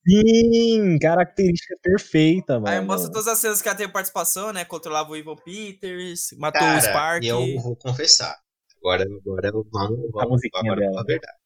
Sim, 0.07 0.97
característica 0.99 1.75
perfeita, 1.81 2.59
mano. 2.59 2.67
Aí 2.67 2.79
mostra 2.79 3.11
todas 3.11 3.27
as 3.27 3.39
cenas 3.39 3.61
que 3.61 3.67
ela 3.67 3.75
teve 3.77 3.91
participação, 3.91 4.53
né? 4.53 4.63
Controlava 4.63 5.09
o 5.11 5.15
Evil 5.17 5.35
Peters, 5.35 6.29
matou 6.37 6.61
o 6.61 6.63
Cara, 6.63 6.79
Spark. 6.81 7.23
e 7.23 7.27
eu 7.27 7.59
vou 7.61 7.75
confessar. 7.75 8.37
Agora, 8.77 9.03
agora 9.03 9.51
vamos, 9.51 9.69
vamos, 10.11 10.21
A 10.21 10.25
musiquinha 10.27 10.71
agora 10.71 10.85
dela. 10.87 11.01
a 11.01 11.03
verdade. 11.03 11.37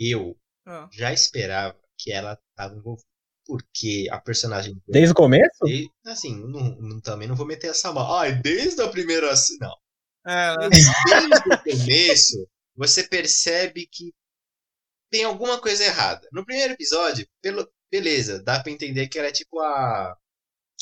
Eu 0.00 0.36
Ah. 0.66 0.88
já 0.92 1.12
esperava 1.12 1.76
que 1.98 2.10
ela 2.12 2.36
tava 2.56 2.74
envolvida. 2.74 3.06
porque 3.46 4.06
a 4.12 4.20
personagem. 4.20 4.80
Desde 4.86 5.10
o 5.10 5.14
começo? 5.14 5.66
E, 5.66 5.90
assim, 6.06 6.36
não- 6.36 6.76
não- 6.80 7.00
também 7.00 7.26
não 7.26 7.34
vou 7.34 7.44
meter 7.46 7.68
essa 7.70 7.92
mão. 7.92 8.08
Ai, 8.14 8.32
desde 8.40 8.80
a 8.80 8.88
primeira. 8.88 9.32
Não. 9.60 9.76
É, 10.24 10.68
desde 10.68 10.90
o 11.52 11.62
começo, 11.64 12.48
você 12.76 13.02
percebe 13.02 13.88
que 13.90 14.12
tem 15.10 15.24
alguma 15.24 15.60
coisa 15.60 15.82
errada. 15.84 16.28
No 16.32 16.44
primeiro 16.46 16.74
episódio, 16.74 17.26
pelo, 17.42 17.68
beleza, 17.90 18.40
dá 18.40 18.62
pra 18.62 18.70
entender 18.70 19.08
que 19.08 19.18
ela 19.18 19.26
é 19.28 19.32
tipo 19.32 19.58
a 19.58 20.16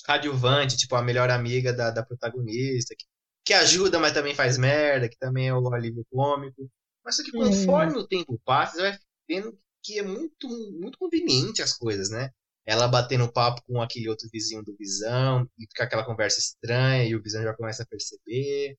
coadjuvante, 0.05 0.77
tipo 0.77 0.95
a 0.95 1.03
melhor 1.03 1.31
amiga 1.31 1.73
da, 1.73 1.91
da 1.91 2.03
protagonista, 2.05 2.95
que, 2.99 3.07
que 3.47 3.55
ajuda, 3.55 3.99
mas 3.99 4.13
também 4.13 4.35
faz 4.35 4.59
merda, 4.59 5.09
que 5.09 5.17
também 5.17 5.49
é 5.49 5.55
o 5.55 5.73
alívio 5.73 6.05
cômico. 6.11 6.69
Mas 7.05 7.17
só 7.17 7.23
que 7.25 7.33
conforme 7.33 7.97
o 7.97 8.07
tempo 8.07 8.39
passa, 8.45 8.73
você 8.77 8.83
vai 8.83 8.99
vendo 9.29 9.59
que 9.83 9.99
é 9.99 10.03
muito, 10.03 10.49
muito 10.81 10.99
conveniente 10.99 11.63
as 11.63 11.73
coisas, 11.73 12.11
né? 12.11 12.31
Ela 12.67 12.89
batendo 12.89 13.33
papo 13.33 13.63
com 13.67 13.81
aquele 13.81 14.09
outro 14.09 14.29
vizinho 14.33 14.63
do 14.63 14.77
Visão, 14.77 15.49
e 15.59 15.67
fica 15.67 15.85
aquela 15.85 16.05
conversa 16.05 16.39
estranha, 16.39 17.05
e 17.05 17.15
o 17.15 17.23
Visão 17.23 17.43
já 17.43 17.55
começa 17.55 17.83
a 17.83 17.87
perceber. 17.87 18.77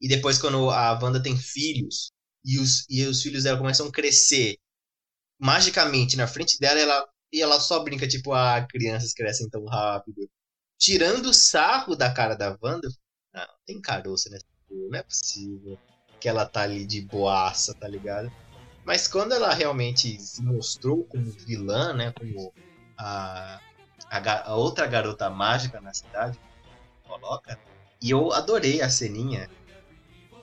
E 0.00 0.08
depois, 0.08 0.38
quando 0.38 0.70
a 0.70 0.98
Wanda 1.00 1.22
tem 1.22 1.36
filhos, 1.36 2.10
e 2.44 2.58
os, 2.58 2.84
e 2.88 3.04
os 3.04 3.22
filhos 3.22 3.44
dela 3.44 3.58
começam 3.58 3.86
a 3.86 3.92
crescer 3.92 4.58
magicamente 5.38 6.16
na 6.16 6.26
frente 6.26 6.58
dela, 6.58 6.80
ela, 6.80 7.08
e 7.32 7.40
ela 7.40 7.60
só 7.60 7.82
brinca, 7.84 8.08
tipo, 8.08 8.32
ah, 8.32 8.66
crianças 8.68 9.12
crescem 9.12 9.48
tão 9.48 9.64
rápido. 9.64 10.28
Tirando 10.78 11.26
o 11.26 11.34
sarro 11.34 11.94
da 11.94 12.12
cara 12.12 12.34
da 12.34 12.58
Wanda, 12.60 12.88
não, 13.32 13.46
tem 13.64 13.80
caroço 13.80 14.28
porra, 14.28 14.88
não 14.90 14.98
é 14.98 15.02
possível 15.02 15.78
que 16.20 16.28
ela 16.28 16.46
tá 16.46 16.62
ali 16.62 16.84
de 16.84 17.00
boaça, 17.02 17.74
tá 17.74 17.88
ligado? 17.88 18.30
Mas 18.84 19.06
quando 19.06 19.32
ela 19.32 19.52
realmente 19.54 20.18
se 20.20 20.42
mostrou 20.42 21.04
como 21.04 21.30
vilã, 21.46 21.92
né, 21.92 22.12
como 22.12 22.52
a, 22.98 23.60
a, 24.10 24.50
a 24.50 24.56
outra 24.56 24.86
garota 24.86 25.30
mágica 25.30 25.80
na 25.80 25.94
cidade, 25.94 26.38
coloca, 27.04 27.58
e 28.00 28.10
eu 28.10 28.32
adorei 28.32 28.82
a 28.82 28.90
ceninha 28.90 29.48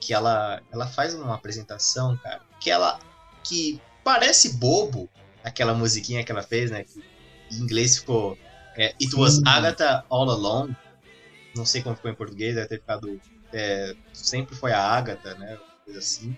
que 0.00 0.14
ela, 0.14 0.62
ela 0.72 0.86
faz 0.86 1.14
uma 1.14 1.34
apresentação, 1.34 2.16
cara, 2.18 2.40
que 2.60 2.70
ela 2.70 2.98
que 3.44 3.80
parece 4.02 4.56
bobo, 4.56 5.08
aquela 5.44 5.74
musiquinha 5.74 6.24
que 6.24 6.32
ela 6.32 6.42
fez, 6.42 6.70
né, 6.70 6.84
que 6.84 7.02
em 7.52 7.56
inglês 7.56 7.98
ficou 7.98 8.38
é, 8.76 8.94
It 9.00 9.14
was 9.14 9.36
Sim. 9.36 9.42
Agatha 9.46 10.04
all 10.08 10.30
along, 10.30 10.74
não 11.54 11.66
sei 11.66 11.82
como 11.82 11.96
ficou 11.96 12.10
em 12.10 12.14
português, 12.14 12.54
deve 12.54 12.68
ter 12.68 12.78
ficado 12.78 13.20
é, 13.52 13.94
sempre 14.14 14.54
foi 14.54 14.72
a 14.72 14.80
Agatha, 14.80 15.34
né, 15.34 15.54
uma 15.54 15.84
coisa 15.84 15.98
assim. 15.98 16.34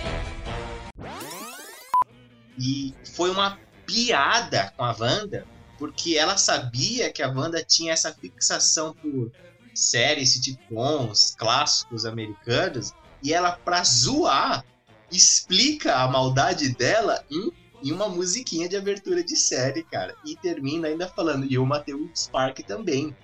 E 2.59 2.93
foi 3.15 3.31
uma 3.31 3.57
piada 3.85 4.71
com 4.77 4.83
a 4.83 4.95
Wanda, 4.97 5.47
porque 5.79 6.15
ela 6.15 6.37
sabia 6.37 7.11
que 7.11 7.23
a 7.23 7.29
Wanda 7.29 7.63
tinha 7.63 7.93
essa 7.93 8.13
fixação 8.13 8.93
por 8.93 9.31
séries, 9.73 10.33
sitcoms, 10.33 11.35
clássicos 11.37 12.05
americanos, 12.05 12.93
e 13.23 13.33
ela, 13.33 13.53
pra 13.53 13.83
zoar, 13.83 14.63
explica 15.11 15.95
a 15.95 16.07
maldade 16.07 16.69
dela 16.75 17.25
em, 17.31 17.51
em 17.83 17.91
uma 17.91 18.07
musiquinha 18.07 18.69
de 18.69 18.77
abertura 18.77 19.23
de 19.23 19.35
série, 19.35 19.83
cara. 19.83 20.15
E 20.23 20.35
termina 20.35 20.87
ainda 20.87 21.07
falando, 21.07 21.45
e 21.45 21.55
eu 21.55 21.65
matei 21.65 21.95
o 21.95 22.11
Spark 22.15 22.59
também. 22.59 23.15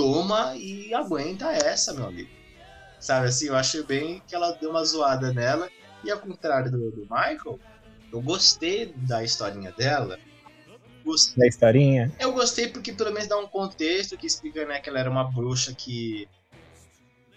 Toma 0.00 0.56
e 0.56 0.94
aguenta 0.94 1.52
essa, 1.52 1.92
meu 1.92 2.06
amigo. 2.06 2.30
Sabe 2.98 3.28
assim, 3.28 3.48
eu 3.48 3.54
achei 3.54 3.82
bem 3.82 4.22
que 4.26 4.34
ela 4.34 4.52
deu 4.52 4.70
uma 4.70 4.82
zoada 4.82 5.30
nela. 5.34 5.68
E 6.02 6.10
ao 6.10 6.18
contrário 6.18 6.70
do, 6.70 6.90
do 6.90 7.02
Michael, 7.02 7.60
eu 8.10 8.22
gostei 8.22 8.94
da 8.94 9.22
historinha 9.22 9.72
dela. 9.72 10.18
Gostei. 11.04 11.34
Da 11.42 11.46
historinha. 11.46 12.10
Eu 12.18 12.32
gostei 12.32 12.68
porque 12.68 12.94
pelo 12.94 13.12
menos 13.12 13.28
dá 13.28 13.36
um 13.36 13.46
contexto 13.46 14.16
que 14.16 14.26
explica 14.26 14.64
né, 14.64 14.80
que 14.80 14.88
ela 14.88 15.00
era 15.00 15.10
uma 15.10 15.30
bruxa 15.30 15.74
que, 15.76 16.26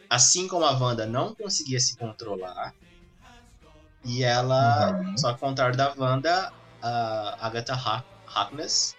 assim 0.10 0.48
como 0.48 0.64
a 0.64 0.72
Wanda, 0.72 1.06
não 1.06 1.36
conseguia 1.36 1.82
se 1.82 1.98
controlar. 1.98 2.74
E 4.06 4.24
ela, 4.24 4.90
Uhum. 5.02 5.18
só 5.18 5.32
ao 5.32 5.38
contrário 5.38 5.76
da 5.76 5.94
Wanda, 5.98 6.50
a 6.82 7.46
Agatha 7.46 7.74
Har- 7.74 8.06
Harkness, 8.26 8.96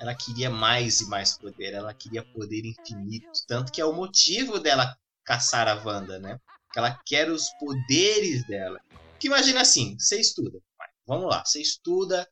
ela 0.00 0.14
queria 0.14 0.48
mais 0.50 1.00
e 1.00 1.08
mais 1.08 1.36
poder. 1.36 1.74
Ela 1.74 1.92
queria 1.94 2.24
poder 2.32 2.64
infinito. 2.64 3.28
Tanto 3.46 3.70
que 3.70 3.80
é 3.80 3.84
o 3.84 3.92
motivo 3.92 4.58
dela 4.58 4.96
caçar 5.24 5.68
a 5.68 5.74
Wanda, 5.74 6.18
né? 6.18 6.40
Que 6.72 6.78
ela 6.78 6.98
quer 7.04 7.30
os 7.30 7.50
poderes 7.58 8.46
dela. 8.46 8.80
Que 9.18 9.26
imagina 9.26 9.60
assim, 9.60 9.98
você 9.98 10.18
estuda. 10.18 10.58
Vamos 11.06 11.28
lá, 11.28 11.44
você 11.44 11.60
estuda 11.60 12.26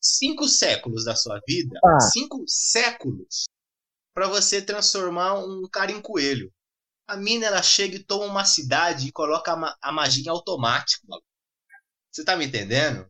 cinco 0.00 0.48
séculos 0.48 1.04
da 1.04 1.14
sua 1.14 1.40
vida, 1.46 1.78
Ah. 1.84 2.00
cinco 2.00 2.42
séculos, 2.46 3.44
pra 4.14 4.26
você 4.28 4.60
transformar 4.62 5.34
um 5.34 5.68
cara 5.68 5.92
em 5.92 6.00
coelho. 6.00 6.52
A 7.06 7.16
mina 7.16 7.46
ela 7.46 7.62
chega 7.62 7.96
e 7.96 8.02
toma 8.02 8.24
uma 8.24 8.44
cidade 8.44 9.08
e 9.08 9.12
coloca 9.12 9.52
a, 9.52 9.56
ma- 9.56 9.76
a 9.82 9.92
magia 9.92 10.24
em 10.24 10.28
automático. 10.30 11.06
maluco. 11.06 11.26
Você 12.10 12.24
tá 12.24 12.34
me 12.36 12.46
entendendo? 12.46 13.06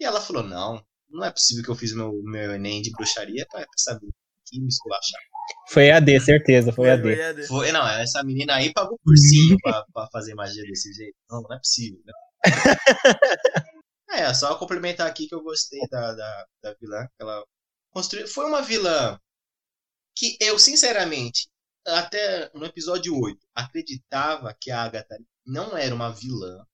E 0.00 0.04
ela 0.04 0.20
falou: 0.20 0.42
Não, 0.42 0.84
não 1.10 1.24
é 1.24 1.30
possível 1.30 1.64
que 1.64 1.70
eu 1.70 1.74
fiz 1.74 1.92
meu, 1.92 2.12
meu 2.22 2.52
Enem 2.54 2.82
de 2.82 2.90
bruxaria 2.90 3.46
pra, 3.50 3.60
pra 3.60 3.68
saber 3.76 4.08
que 4.46 4.60
me 4.60 4.68
esculachar. 4.68 5.20
Foi 5.70 5.90
AD, 5.90 6.20
certeza, 6.20 6.72
foi 6.72 6.90
AD. 6.90 7.02
Foi 7.02 7.22
AD. 7.22 7.46
Foi, 7.46 7.72
não, 7.72 7.86
essa 7.88 8.22
menina 8.22 8.54
aí 8.54 8.72
pagou 8.72 8.98
cursinho 9.02 9.56
pra, 9.62 9.84
pra 9.92 10.08
fazer 10.12 10.34
magia 10.34 10.62
desse 10.62 10.92
jeito. 10.92 11.16
Não, 11.30 11.42
não 11.42 11.54
é 11.54 11.58
possível, 11.58 12.00
né? 12.04 12.12
é, 14.10 14.34
só 14.34 14.54
complementar 14.56 15.06
aqui 15.06 15.26
que 15.26 15.34
eu 15.34 15.42
gostei 15.42 15.80
da, 15.90 16.14
da, 16.14 16.46
da 16.62 16.74
vilã. 16.80 17.06
que 17.06 17.22
Ela 17.22 17.44
construiu. 17.90 18.26
Foi 18.28 18.46
uma 18.46 18.62
vilã 18.62 19.18
que 20.16 20.36
eu, 20.40 20.58
sinceramente, 20.58 21.48
até 21.86 22.50
no 22.54 22.64
episódio 22.64 23.18
8, 23.18 23.38
acreditava 23.54 24.54
que 24.60 24.70
a 24.70 24.82
Agatha 24.82 25.16
não 25.46 25.76
era 25.76 25.94
uma 25.94 26.10
vilã, 26.10 26.64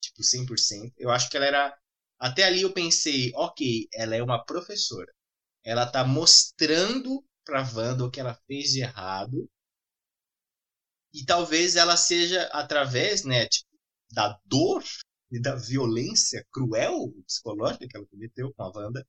tipo, 0.00 0.22
100%. 0.22 0.92
Eu 0.98 1.10
acho 1.10 1.28
que 1.30 1.36
ela 1.36 1.46
era. 1.46 1.78
Até 2.22 2.44
ali 2.44 2.62
eu 2.62 2.72
pensei, 2.72 3.32
ok, 3.34 3.88
ela 3.92 4.14
é 4.14 4.22
uma 4.22 4.44
professora. 4.44 5.12
Ela 5.64 5.84
tá 5.86 6.04
mostrando 6.04 7.24
pra 7.44 7.68
Wanda 7.74 8.04
o 8.04 8.10
que 8.12 8.20
ela 8.20 8.38
fez 8.46 8.70
de 8.70 8.82
errado. 8.82 9.50
E 11.12 11.24
talvez 11.24 11.74
ela 11.74 11.96
seja 11.96 12.44
através, 12.52 13.24
né, 13.24 13.46
tipo, 13.48 13.68
da 14.12 14.38
dor 14.44 14.84
e 15.32 15.40
da 15.40 15.56
violência 15.56 16.46
cruel 16.52 17.12
psicológica 17.26 17.88
que 17.88 17.96
ela 17.96 18.06
cometeu 18.06 18.54
com 18.54 18.62
a 18.62 18.68
Wanda, 18.72 19.04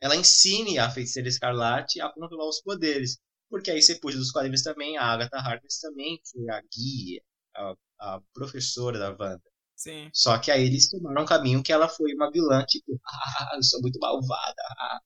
ela 0.00 0.16
ensine 0.16 0.78
a 0.78 0.90
feiticeira 0.90 1.28
escarlate 1.28 2.00
a 2.00 2.10
controlar 2.10 2.48
os 2.48 2.62
poderes. 2.62 3.18
Porque 3.50 3.70
aí 3.70 3.82
você 3.82 3.96
puxa 4.00 4.18
dos 4.18 4.32
quadrinhos 4.32 4.62
também, 4.62 4.96
a 4.98 5.04
Agatha 5.04 5.38
Harkness 5.38 5.80
também 5.80 6.20
foi 6.32 6.48
a 6.50 6.62
guia, 6.62 7.22
a, 7.54 7.74
a 8.00 8.22
professora 8.34 8.98
da 8.98 9.10
Wanda. 9.10 9.51
Sim. 9.82 10.08
Só 10.12 10.38
que 10.38 10.50
aí 10.50 10.64
eles 10.64 10.88
tomaram 10.88 11.22
um 11.22 11.26
caminho 11.26 11.62
que 11.62 11.72
ela 11.72 11.88
foi 11.88 12.14
uma 12.14 12.30
vilã, 12.30 12.64
tipo, 12.66 13.00
ah, 13.04 13.52
eu 13.56 13.62
sou 13.64 13.80
muito 13.80 13.98
malvada. 13.98 14.62
ah. 14.78 15.00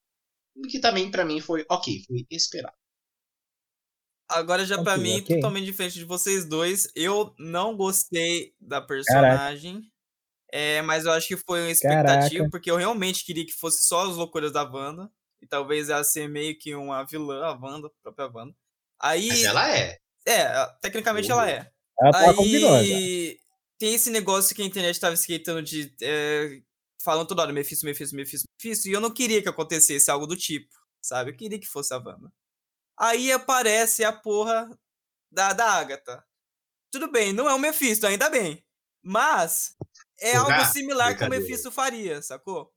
O 0.56 0.62
que 0.68 0.78
também 0.80 1.10
pra 1.10 1.24
mim 1.24 1.40
foi, 1.40 1.64
ok, 1.70 2.02
foi 2.06 2.26
esperado. 2.30 2.74
Agora 4.28 4.64
já 4.66 4.82
pra 4.82 4.94
Ok, 4.94 5.02
mim, 5.02 5.20
ok. 5.20 5.36
totalmente 5.36 5.64
diferente 5.64 5.94
de 5.94 6.04
vocês 6.04 6.44
dois. 6.46 6.88
Eu 6.94 7.34
não 7.38 7.76
gostei 7.76 8.54
da 8.60 8.80
personagem. 8.82 9.80
É, 10.52 10.82
mas 10.82 11.04
eu 11.04 11.12
acho 11.12 11.28
que 11.28 11.36
foi 11.36 11.60
uma 11.62 11.70
expectativa, 11.70 12.34
Caraca. 12.34 12.50
porque 12.50 12.70
eu 12.70 12.76
realmente 12.76 13.24
queria 13.24 13.46
que 13.46 13.52
fosse 13.52 13.84
só 13.84 14.08
as 14.10 14.16
loucuras 14.16 14.52
da 14.52 14.62
Wanda. 14.64 15.10
E 15.40 15.46
talvez 15.46 15.88
ela 15.90 16.02
ser 16.02 16.28
meio 16.28 16.58
que 16.58 16.74
uma 16.74 17.04
vilã, 17.04 17.44
a 17.44 17.52
Wanda, 17.52 17.86
a 17.88 17.90
própria 18.02 18.26
Wanda. 18.34 18.54
Aí. 19.00 19.28
Mas 19.28 19.44
ela 19.44 19.76
é. 19.76 19.96
É, 20.26 20.66
tecnicamente 20.80 21.30
ela 21.30 21.48
é. 21.48 21.70
Ela 22.00 22.10
tá. 22.12 22.30
Aí 22.30 23.38
tem 23.78 23.94
esse 23.94 24.10
negócio 24.10 24.54
que 24.54 24.62
a 24.62 24.64
internet 24.64 24.98
tava 24.98 25.14
esquentando 25.14 25.62
de. 25.62 25.94
é, 26.02 26.62
falando 27.02 27.28
toda 27.28 27.42
hora, 27.42 27.52
Mephisto, 27.52 27.84
Mephisto, 27.86 28.16
Mephisto, 28.16 28.48
Mephisto. 28.62 28.88
E 28.88 28.92
eu 28.92 29.00
não 29.00 29.12
queria 29.12 29.42
que 29.42 29.48
acontecesse 29.48 30.10
algo 30.10 30.26
do 30.26 30.36
tipo, 30.36 30.74
sabe? 31.00 31.30
Eu 31.30 31.36
queria 31.36 31.58
que 31.58 31.66
fosse 31.66 31.92
a 31.94 31.98
Wanda. 31.98 32.32
Aí 32.98 33.30
aparece 33.30 34.04
a 34.04 34.12
porra 34.12 34.68
da, 35.30 35.52
da 35.52 35.70
Agatha. 35.72 36.24
Tudo 36.90 37.10
bem, 37.10 37.32
não 37.32 37.48
é 37.48 37.54
o 37.54 37.58
Mephisto, 37.58 38.06
ainda 38.06 38.30
bem. 38.30 38.64
Mas 39.02 39.76
é 40.20 40.32
Será? 40.32 40.40
algo 40.60 40.72
similar 40.72 41.16
que 41.16 41.24
o. 41.24 41.28
Mephisto 41.28 41.70
faria, 41.70 42.22
sacou? 42.22 42.72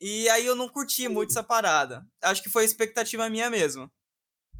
E 0.00 0.28
aí 0.30 0.44
eu 0.44 0.56
não 0.56 0.68
curti 0.68 1.06
muito 1.08 1.30
essa 1.30 1.44
parada. 1.44 2.04
Acho 2.20 2.42
que 2.42 2.50
foi 2.50 2.64
expectativa 2.64 3.30
minha 3.30 3.48
mesmo. 3.48 3.90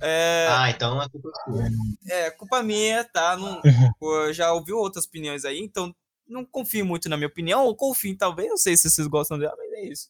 É, 0.02 0.46
Ah, 0.50 0.70
então 0.70 1.00
é 1.00 1.08
culpa 1.08 1.30
sua. 1.44 1.64
é, 2.08 2.30
culpa 2.32 2.62
minha, 2.62 3.04
tá? 3.04 3.36
Não, 3.36 3.60
eu 4.00 4.32
já 4.32 4.52
ouviu 4.52 4.76
outras 4.76 5.04
opiniões 5.04 5.44
aí, 5.44 5.60
então 5.60 5.94
não 6.26 6.44
confio 6.44 6.84
muito 6.84 7.08
na 7.08 7.16
minha 7.16 7.28
opinião, 7.28 7.64
ou 7.64 7.76
confio 7.76 8.16
talvez, 8.16 8.48
não 8.48 8.56
sei 8.56 8.76
se 8.76 8.90
vocês 8.90 9.06
gostam 9.06 9.38
dela, 9.38 9.54
mas 9.56 9.72
é 9.72 9.84
isso. 9.86 10.08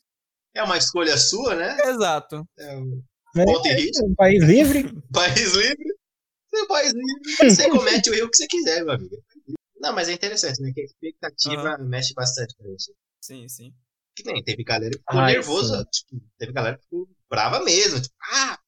É 0.55 0.63
uma 0.63 0.77
escolha 0.79 1.17
sua, 1.19 1.55
né? 1.55 1.77
Exato. 1.89 2.47
É 2.59 2.77
um 2.77 3.03
É, 3.37 3.75
risco. 3.75 4.05
um 4.07 4.15
país 4.15 4.43
livre. 4.45 4.85
país 5.13 5.53
livre. 5.55 5.95
Você, 6.51 6.67
pode, 6.67 6.93
você 7.51 7.69
comete 7.71 8.11
o 8.11 8.15
erro 8.15 8.31
que 8.31 8.37
você 8.37 8.47
quiser, 8.47 8.85
meu 8.85 8.93
amigo. 8.95 9.17
Não, 9.81 9.93
mas 9.95 10.09
é 10.09 10.13
interessante, 10.13 10.61
né? 10.61 10.71
Que 10.75 10.83
a 10.83 10.85
expectativa 10.85 11.79
mexe 11.79 12.13
bastante 12.15 12.55
com 12.57 12.69
isso. 12.75 12.93
Sim, 13.21 13.49
sim. 13.49 13.73
Que 14.15 14.23
nem 14.25 14.45
teve 14.45 14.63
galera 14.63 14.93
que 14.93 14.99
ficou 14.99 15.19
Ai, 15.19 15.33
nervosa. 15.33 15.85
Tipo, 15.91 16.23
teve 16.39 16.53
galera 16.53 16.77
que 16.77 16.83
ficou 16.85 17.09
brava 17.31 17.65
mesmo. 17.65 18.01
Tipo, 18.01 18.15
ah, 18.35 18.59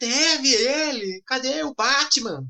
teve 0.00 0.52
ele. 0.52 1.22
Cadê 1.26 1.62
o 1.62 1.72
Batman? 1.74 2.44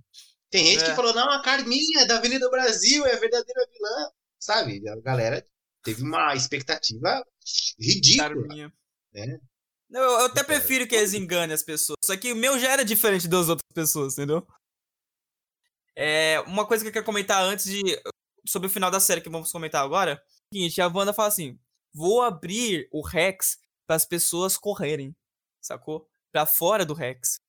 Tem 0.50 0.64
gente 0.66 0.84
É. 0.84 0.90
que 0.90 0.96
falou, 0.96 1.12
não, 1.12 1.30
a 1.30 1.42
Carminha 1.42 2.06
da 2.06 2.16
Avenida 2.16 2.48
Brasil 2.48 3.04
é 3.06 3.12
a 3.14 3.18
verdadeira 3.20 3.66
vilã. 3.70 4.10
Sabe? 4.38 4.88
A 4.88 4.96
galera 5.00 5.46
teve 5.84 6.02
uma 6.02 6.34
expectativa 6.34 7.22
ridícula. 7.78 8.28
Carminha. 8.30 8.72
né? 9.12 9.38
Não, 9.90 10.00
eu, 10.00 10.10
eu 10.20 10.26
até 10.26 10.42
prefiro 10.42 10.86
que 10.86 10.94
eles 10.94 11.12
enganem 11.12 11.52
as 11.54 11.62
pessoas. 11.62 11.98
Só 12.02 12.16
que 12.16 12.32
o 12.32 12.36
meu 12.36 12.58
já 12.58 12.70
era 12.70 12.84
diferente 12.84 13.28
das 13.28 13.48
outras 13.48 13.68
pessoas, 13.74 14.14
entendeu? 14.14 14.46
É, 15.96 16.40
uma 16.46 16.66
coisa 16.66 16.82
que 16.82 16.88
eu 16.88 16.92
quero 16.92 17.04
comentar 17.04 17.42
antes 17.42 17.66
de. 17.66 17.82
Sobre 18.46 18.68
o 18.68 18.70
final 18.70 18.90
da 18.90 19.00
série 19.00 19.20
que 19.20 19.28
vamos 19.28 19.52
comentar 19.52 19.84
agora. 19.84 20.12
é 20.12 20.14
o 20.14 20.20
Seguinte, 20.56 20.80
a 20.80 20.86
Wanda 20.88 21.12
fala 21.12 21.28
assim: 21.28 21.58
vou 21.92 22.22
abrir 22.22 22.88
o 22.92 23.02
Rex 23.06 23.58
para 23.86 23.96
as 23.96 24.06
pessoas 24.06 24.56
correrem. 24.56 25.14
Sacou? 25.60 26.08
Pra 26.32 26.46
fora 26.46 26.84
do 26.84 26.94
Rex. 26.94 27.40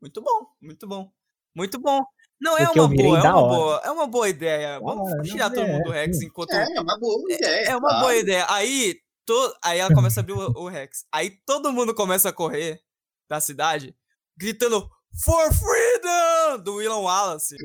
Muito 0.00 0.20
bom, 0.22 0.46
muito 0.60 0.86
bom. 0.86 1.10
Muito 1.54 1.78
bom. 1.80 2.00
Não, 2.40 2.56
é 2.56 2.64
Porque 2.64 2.80
uma 2.80 2.88
boa, 2.88 3.18
é 3.18 3.22
uma 3.22 3.40
hora. 3.42 3.54
boa, 3.56 3.82
é 3.84 3.90
uma 3.90 4.06
boa 4.06 4.28
ideia. 4.28 4.80
Vamos 4.80 5.12
hora, 5.12 5.22
tirar 5.22 5.50
todo 5.50 5.66
mundo 5.66 5.82
do 5.84 5.92
é, 5.92 6.06
Rex 6.06 6.22
enquanto 6.22 6.52
É, 6.52 6.62
é 6.74 6.80
uma 6.80 6.98
boa 6.98 7.32
ideia. 7.34 7.66
é 7.68 7.76
uma 7.76 7.80
claro. 7.88 8.00
boa 8.00 8.16
ideia. 8.16 8.46
Aí, 8.48 8.96
to... 9.26 9.54
aí 9.62 9.78
ela 9.78 9.94
começa 9.94 10.20
a 10.20 10.22
abrir 10.22 10.32
o, 10.32 10.38
o 10.56 10.68
Rex. 10.68 11.04
Aí 11.12 11.30
todo 11.44 11.72
mundo 11.72 11.94
começa 11.94 12.30
a 12.30 12.32
correr 12.32 12.80
da 13.28 13.40
cidade, 13.40 13.94
gritando 14.38 14.88
For 15.22 15.52
Freedom! 15.52 16.62
Do 16.62 16.76
William 16.76 16.98
Wallace. 16.98 17.56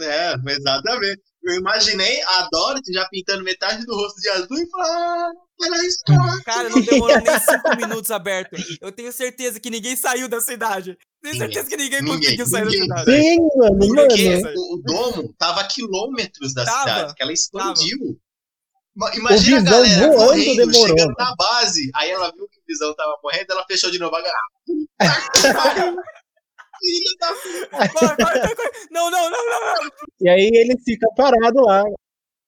É, 0.00 0.34
exatamente. 0.48 1.22
Eu 1.44 1.54
imaginei 1.56 2.22
a 2.22 2.48
Dorothy 2.50 2.92
já 2.92 3.06
pintando 3.10 3.44
metade 3.44 3.84
do 3.84 3.94
rosto 3.94 4.18
de 4.20 4.28
azul 4.30 4.56
e 4.56 4.70
falando, 4.70 4.90
ah, 4.90 5.30
pela 5.58 5.76
história. 5.84 6.42
Cara, 6.44 6.68
não 6.70 6.80
demorou 6.80 7.20
nem 7.20 7.38
cinco 7.38 7.76
minutos 7.76 8.10
aberto. 8.10 8.56
Eu 8.80 8.90
tenho 8.90 9.12
certeza 9.12 9.60
que 9.60 9.68
ninguém 9.68 9.94
saiu 9.94 10.26
da 10.26 10.40
cidade. 10.40 10.96
Tenho 11.22 11.36
certeza 11.36 11.68
que 11.68 11.76
ninguém, 11.76 12.00
Ninguém, 12.02 12.18
conseguiu 12.20 12.46
sair 12.46 12.64
ninguém. 12.64 12.88
da 12.88 12.98
cidade. 12.98 13.20
Sim, 13.22 13.36
mano, 13.56 13.78
Porque 13.78 14.36
mano. 14.40 14.54
o, 14.56 14.82
domo 14.84 15.34
tava 15.38 15.60
a 15.60 15.64
quilômetros 15.68 16.54
da 16.54 16.64
Tava, 16.64 16.80
cidade, 16.80 17.14
que 17.14 17.22
ela 17.22 17.32
explodiu. 17.32 17.98
O 18.96 19.08
Imagina 19.16 19.58
a 19.58 19.62
galera 19.62 20.06
voando 20.12 20.16
correndo, 20.28 20.56
demorou. 20.70 20.86
chegando 20.98 21.14
na 21.18 21.34
base. 21.36 21.90
Aí 21.94 22.10
ela 22.10 22.30
viu 22.32 22.48
que 22.48 22.58
o 22.60 22.62
Visão 22.66 22.94
tava 22.94 23.18
morrendo, 23.22 23.46
ela 23.52 23.64
fechou 23.66 23.90
de 23.90 23.98
novo. 23.98 24.16
Ah, 25.00 25.20
puta 25.30 25.48
que 25.48 25.52
pariu. 25.54 25.96
Filha 26.80 27.16
da 27.20 27.28
puta. 27.34 28.54
Não, 28.90 29.10
não, 29.10 29.30
não, 29.30 29.46
não, 29.46 29.60
não. 29.60 29.90
E 30.20 30.28
aí 30.28 30.50
ele 30.54 30.76
fica 30.84 31.06
parado 31.16 31.60
lá. 31.62 31.82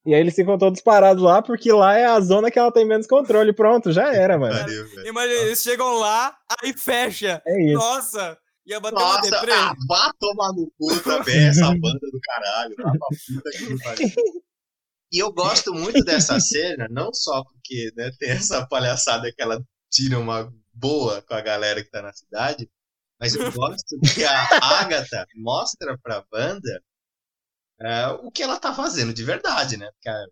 E 0.05 0.13
aí 0.15 0.21
eles 0.21 0.35
ficam 0.35 0.57
todos 0.57 0.81
parados 0.81 1.21
lá, 1.21 1.41
porque 1.41 1.71
lá 1.73 1.97
é 1.97 2.05
a 2.05 2.19
zona 2.21 2.49
que 2.49 2.57
ela 2.57 2.71
tem 2.71 2.85
menos 2.85 3.05
controle. 3.07 3.51
Pronto, 3.53 3.91
já 3.91 4.13
era, 4.13 4.37
mano. 4.37 4.55
Imagina, 5.05 5.41
eles 5.41 5.61
chegam 5.61 5.95
lá, 5.95 6.33
aí 6.61 6.71
fecha. 6.73 7.41
É 7.45 7.63
isso. 7.65 7.73
Nossa, 7.73 8.37
ia 8.65 8.79
bater 8.79 8.95
uma 8.95 9.17
Nossa, 9.17 9.31
deprê. 9.31 9.51
ah, 9.51 9.73
vá 9.87 10.13
tomar 10.17 10.53
no 10.53 10.71
cu 10.79 10.97
também, 11.03 11.47
essa 11.47 11.65
banda 11.75 11.99
do 11.99 12.19
caralho. 12.23 12.75
Vá 12.77 12.91
pra 12.91 13.07
puta 13.27 13.49
que 13.57 13.65
me 13.65 13.83
pariu. 13.83 14.09
E 15.09 15.19
eu 15.19 15.31
gosto 15.31 15.73
muito 15.73 16.03
dessa 16.03 16.37
cena, 16.37 16.85
não 16.89 17.13
só 17.13 17.41
porque 17.41 17.91
né, 17.95 18.11
tem 18.19 18.29
essa 18.31 18.67
palhaçada 18.67 19.31
que 19.33 19.41
ela 19.41 19.57
tira 19.89 20.19
uma 20.19 20.51
boa 20.73 21.21
com 21.21 21.33
a 21.33 21.39
galera 21.39 21.81
que 21.81 21.89
tá 21.89 22.01
na 22.01 22.11
cidade, 22.11 22.69
mas 23.19 23.35
eu 23.35 23.41
gosto 23.51 23.99
que 24.13 24.23
a 24.23 24.79
Agatha 24.81 25.25
mostra 25.35 25.97
pra 25.99 26.25
banda 26.31 26.83
é, 27.79 28.07
o 28.07 28.31
que 28.31 28.41
ela 28.43 28.59
tá 28.59 28.73
fazendo 28.73 29.13
de 29.13 29.23
verdade, 29.23 29.77
né? 29.77 29.89
Porque, 29.91 30.09
ah, 30.09 30.25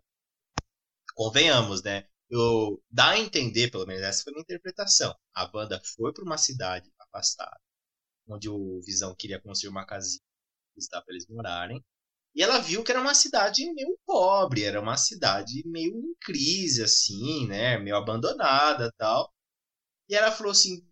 convenhamos, 1.14 1.82
né? 1.82 2.06
Eu, 2.30 2.82
dá 2.90 3.10
a 3.10 3.18
entender, 3.18 3.70
pelo 3.70 3.86
menos 3.86 4.02
essa 4.02 4.22
foi 4.24 4.32
a 4.32 4.34
minha 4.34 4.42
interpretação. 4.42 5.14
A 5.34 5.46
banda 5.46 5.80
foi 5.96 6.12
pra 6.12 6.24
uma 6.24 6.38
cidade 6.38 6.90
afastada, 7.00 7.58
onde 8.28 8.48
o 8.48 8.80
Visão 8.82 9.14
queria 9.16 9.40
construir 9.40 9.70
uma 9.70 9.86
casinha 9.86 10.20
para 10.90 11.04
eles 11.08 11.26
morarem. 11.28 11.82
E 12.34 12.42
ela 12.42 12.58
viu 12.60 12.84
que 12.84 12.92
era 12.92 13.00
uma 13.00 13.14
cidade 13.14 13.64
meio 13.74 13.98
pobre, 14.06 14.64
era 14.64 14.80
uma 14.80 14.96
cidade 14.96 15.62
meio 15.66 15.96
em 15.96 16.14
crise, 16.20 16.82
assim, 16.82 17.46
né? 17.48 17.78
Meio 17.78 17.96
abandonada 17.96 18.92
tal. 18.98 19.32
E 20.08 20.14
ela 20.16 20.32
falou 20.32 20.52
assim, 20.52 20.86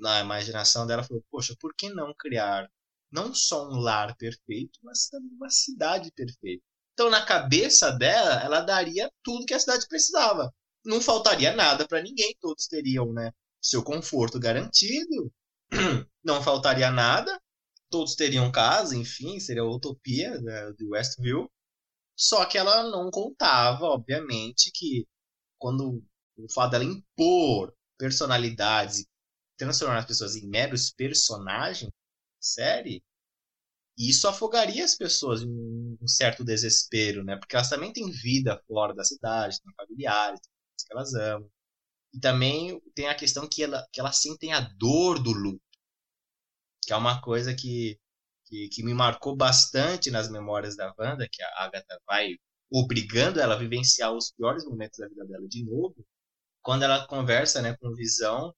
na 0.00 0.20
imaginação 0.20 0.86
dela, 0.86 1.02
falou, 1.02 1.24
poxa, 1.30 1.54
por 1.60 1.74
que 1.74 1.88
não 1.90 2.14
criar 2.14 2.70
não 3.10 3.34
só 3.34 3.68
um 3.68 3.76
lar 3.80 4.16
perfeito, 4.16 4.78
mas 4.82 5.08
também 5.08 5.32
uma 5.32 5.50
cidade 5.50 6.12
perfeita? 6.12 6.62
Então, 6.92 7.08
na 7.10 7.24
cabeça 7.24 7.92
dela, 7.92 8.42
ela 8.42 8.60
daria 8.60 9.10
tudo 9.22 9.46
que 9.46 9.54
a 9.54 9.60
cidade 9.60 9.86
precisava. 9.88 10.52
Não 10.84 11.00
faltaria 11.00 11.54
nada 11.54 11.86
para 11.86 12.02
ninguém, 12.02 12.36
todos 12.40 12.66
teriam, 12.66 13.12
né, 13.12 13.32
seu 13.60 13.82
conforto 13.82 14.38
garantido, 14.38 15.32
não 16.24 16.42
faltaria 16.42 16.90
nada, 16.90 17.40
todos 17.90 18.14
teriam 18.14 18.50
casa, 18.50 18.96
enfim, 18.96 19.38
seria 19.40 19.62
a 19.62 19.70
utopia 19.70 20.40
né, 20.40 20.72
de 20.72 20.86
Westview. 20.86 21.50
Só 22.16 22.44
que 22.46 22.58
ela 22.58 22.82
não 22.90 23.10
contava, 23.10 23.86
obviamente, 23.86 24.70
que 24.74 25.06
quando 25.58 26.02
o 26.36 26.52
fato 26.52 26.72
dela 26.72 26.84
impor 26.84 27.72
personalidades 27.96 29.00
e 29.00 29.08
transformar 29.58 29.98
as 29.98 30.06
pessoas 30.06 30.36
em 30.36 30.48
meros 30.48 30.90
personagens 30.90 31.92
série, 32.40 33.02
isso 33.98 34.28
afogaria 34.28 34.84
as 34.84 34.94
pessoas 34.94 35.42
em 35.42 35.98
um 36.00 36.06
certo 36.06 36.44
desespero, 36.44 37.24
né? 37.24 37.36
Porque 37.36 37.56
elas 37.56 37.68
também 37.68 37.92
têm 37.92 38.10
vida 38.10 38.62
fora 38.68 38.94
da 38.94 39.04
cidade, 39.04 39.60
têm 39.60 39.74
familiares, 39.74 40.40
têm 40.40 40.52
pessoas 40.52 40.86
que 40.86 40.92
elas 40.92 41.14
amam. 41.14 41.50
E 42.14 42.20
também 42.20 42.80
tem 42.94 43.08
a 43.08 43.14
questão 43.14 43.46
que, 43.48 43.64
ela, 43.64 43.86
que 43.92 44.00
elas 44.00 44.18
sentem 44.18 44.52
a 44.52 44.60
dor 44.60 45.20
do 45.20 45.32
luto, 45.32 45.60
que 46.84 46.92
é 46.92 46.96
uma 46.96 47.20
coisa 47.20 47.54
que, 47.54 47.98
que, 48.46 48.68
que 48.68 48.82
me 48.84 48.94
marcou 48.94 49.36
bastante 49.36 50.10
nas 50.10 50.30
memórias 50.30 50.76
da 50.76 50.94
Wanda, 50.98 51.28
que 51.30 51.42
a 51.42 51.64
Agatha 51.64 52.00
vai 52.06 52.36
obrigando 52.70 53.40
ela 53.40 53.54
a 53.54 53.58
vivenciar 53.58 54.12
os 54.14 54.30
piores 54.32 54.64
momentos 54.64 54.98
da 54.98 55.08
vida 55.08 55.24
dela 55.26 55.48
de 55.48 55.64
novo, 55.64 56.06
quando 56.62 56.84
ela 56.84 57.06
conversa 57.06 57.60
né, 57.60 57.76
com 57.76 57.94
Visão 57.94 58.54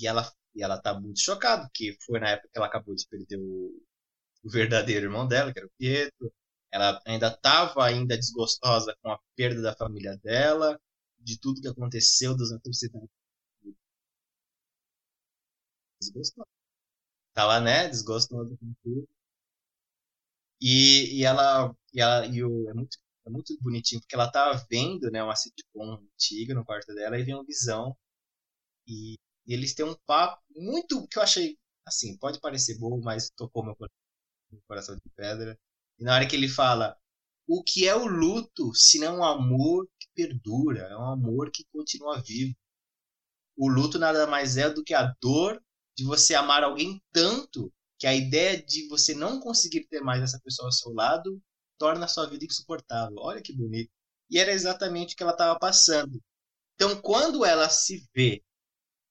e 0.00 0.06
ela, 0.06 0.30
e 0.54 0.62
ela 0.62 0.80
tá 0.80 0.98
muito 0.98 1.20
chocada, 1.20 1.62
porque 1.64 1.96
foi 2.06 2.20
na 2.20 2.30
época 2.30 2.48
que 2.52 2.58
ela 2.58 2.66
acabou 2.66 2.94
de 2.94 3.06
perder 3.08 3.38
o, 3.38 3.82
o 4.44 4.50
verdadeiro 4.50 5.06
irmão 5.06 5.26
dela, 5.28 5.52
que 5.52 5.58
era 5.60 5.68
o 5.68 5.72
Pietro. 5.78 6.32
Ela 6.72 7.00
ainda 7.06 7.28
estava 7.28 7.84
ainda 7.84 8.16
desgostosa 8.18 8.96
com 9.02 9.10
a 9.12 9.18
perda 9.36 9.62
da 9.62 9.76
família 9.76 10.16
dela, 10.18 10.80
de 11.18 11.38
tudo 11.40 11.60
que 11.62 11.68
aconteceu, 11.68 12.36
das 12.36 12.52
atrocidades. 12.52 13.08
Desgostosa. 16.00 16.48
Tava, 17.34 17.60
né, 17.60 17.88
desgostosa 17.88 18.56
com 18.58 18.74
tudo. 18.84 19.08
E, 20.60 21.18
e 21.20 21.24
ela, 21.24 21.74
e 21.94 22.00
ela 22.00 22.26
e 22.26 22.42
o, 22.44 22.68
é 22.70 22.74
muito 22.74 22.98
é 23.26 23.30
muito 23.30 23.56
bonitinho 23.60 24.00
porque 24.00 24.14
ela 24.14 24.30
tava 24.30 24.64
vendo, 24.70 25.10
né, 25.10 25.22
uma 25.22 25.36
sitcom 25.36 25.94
antiga 26.14 26.54
no 26.54 26.64
quarto 26.64 26.94
dela 26.94 27.18
e 27.18 27.22
vem 27.24 27.34
uma 27.34 27.44
visão 27.44 27.94
e, 28.86 29.16
e 29.48 29.54
eles 29.54 29.74
têm 29.74 29.86
um 29.86 29.96
papo 30.06 30.42
muito 30.54 31.08
que 31.08 31.18
eu 31.18 31.22
achei 31.22 31.58
assim, 31.86 32.16
pode 32.18 32.38
parecer 32.38 32.78
bobo, 32.78 33.02
mas 33.02 33.30
tocou 33.30 33.64
meu 33.64 33.74
coração, 34.66 34.94
de 34.94 35.10
pedra. 35.16 35.58
E 35.98 36.04
na 36.04 36.14
hora 36.14 36.28
que 36.28 36.36
ele 36.36 36.48
fala 36.48 36.96
o 37.46 37.64
que 37.64 37.88
é 37.88 37.96
o 37.96 38.06
luto 38.06 38.74
se 38.74 38.98
não 38.98 39.20
um 39.20 39.24
amor 39.24 39.88
que 39.98 40.06
perdura, 40.14 40.80
é 40.82 40.96
um 40.96 41.10
amor 41.12 41.50
que 41.50 41.64
continua 41.72 42.20
vivo. 42.20 42.54
O 43.56 43.68
luto 43.68 43.98
nada 43.98 44.26
mais 44.26 44.58
é 44.58 44.68
do 44.68 44.84
que 44.84 44.92
a 44.92 45.14
dor 45.20 45.60
de 45.96 46.04
você 46.04 46.34
amar 46.34 46.62
alguém 46.62 47.02
tanto 47.10 47.72
que 47.98 48.06
a 48.06 48.14
ideia 48.14 48.62
de 48.62 48.86
você 48.88 49.14
não 49.14 49.40
conseguir 49.40 49.86
ter 49.88 50.00
mais 50.00 50.22
essa 50.22 50.38
pessoa 50.44 50.68
ao 50.68 50.72
seu 50.72 50.92
lado 50.92 51.42
torna 51.78 52.04
a 52.04 52.08
sua 52.08 52.26
vida 52.26 52.44
insuportável. 52.44 53.16
Olha 53.18 53.42
que 53.42 53.52
bonito. 53.52 53.90
E 54.30 54.38
era 54.38 54.52
exatamente 54.52 55.14
o 55.14 55.16
que 55.16 55.22
ela 55.22 55.32
estava 55.32 55.58
passando. 55.58 56.22
Então, 56.74 57.00
quando 57.00 57.44
ela 57.44 57.68
se 57.68 58.06
vê 58.14 58.44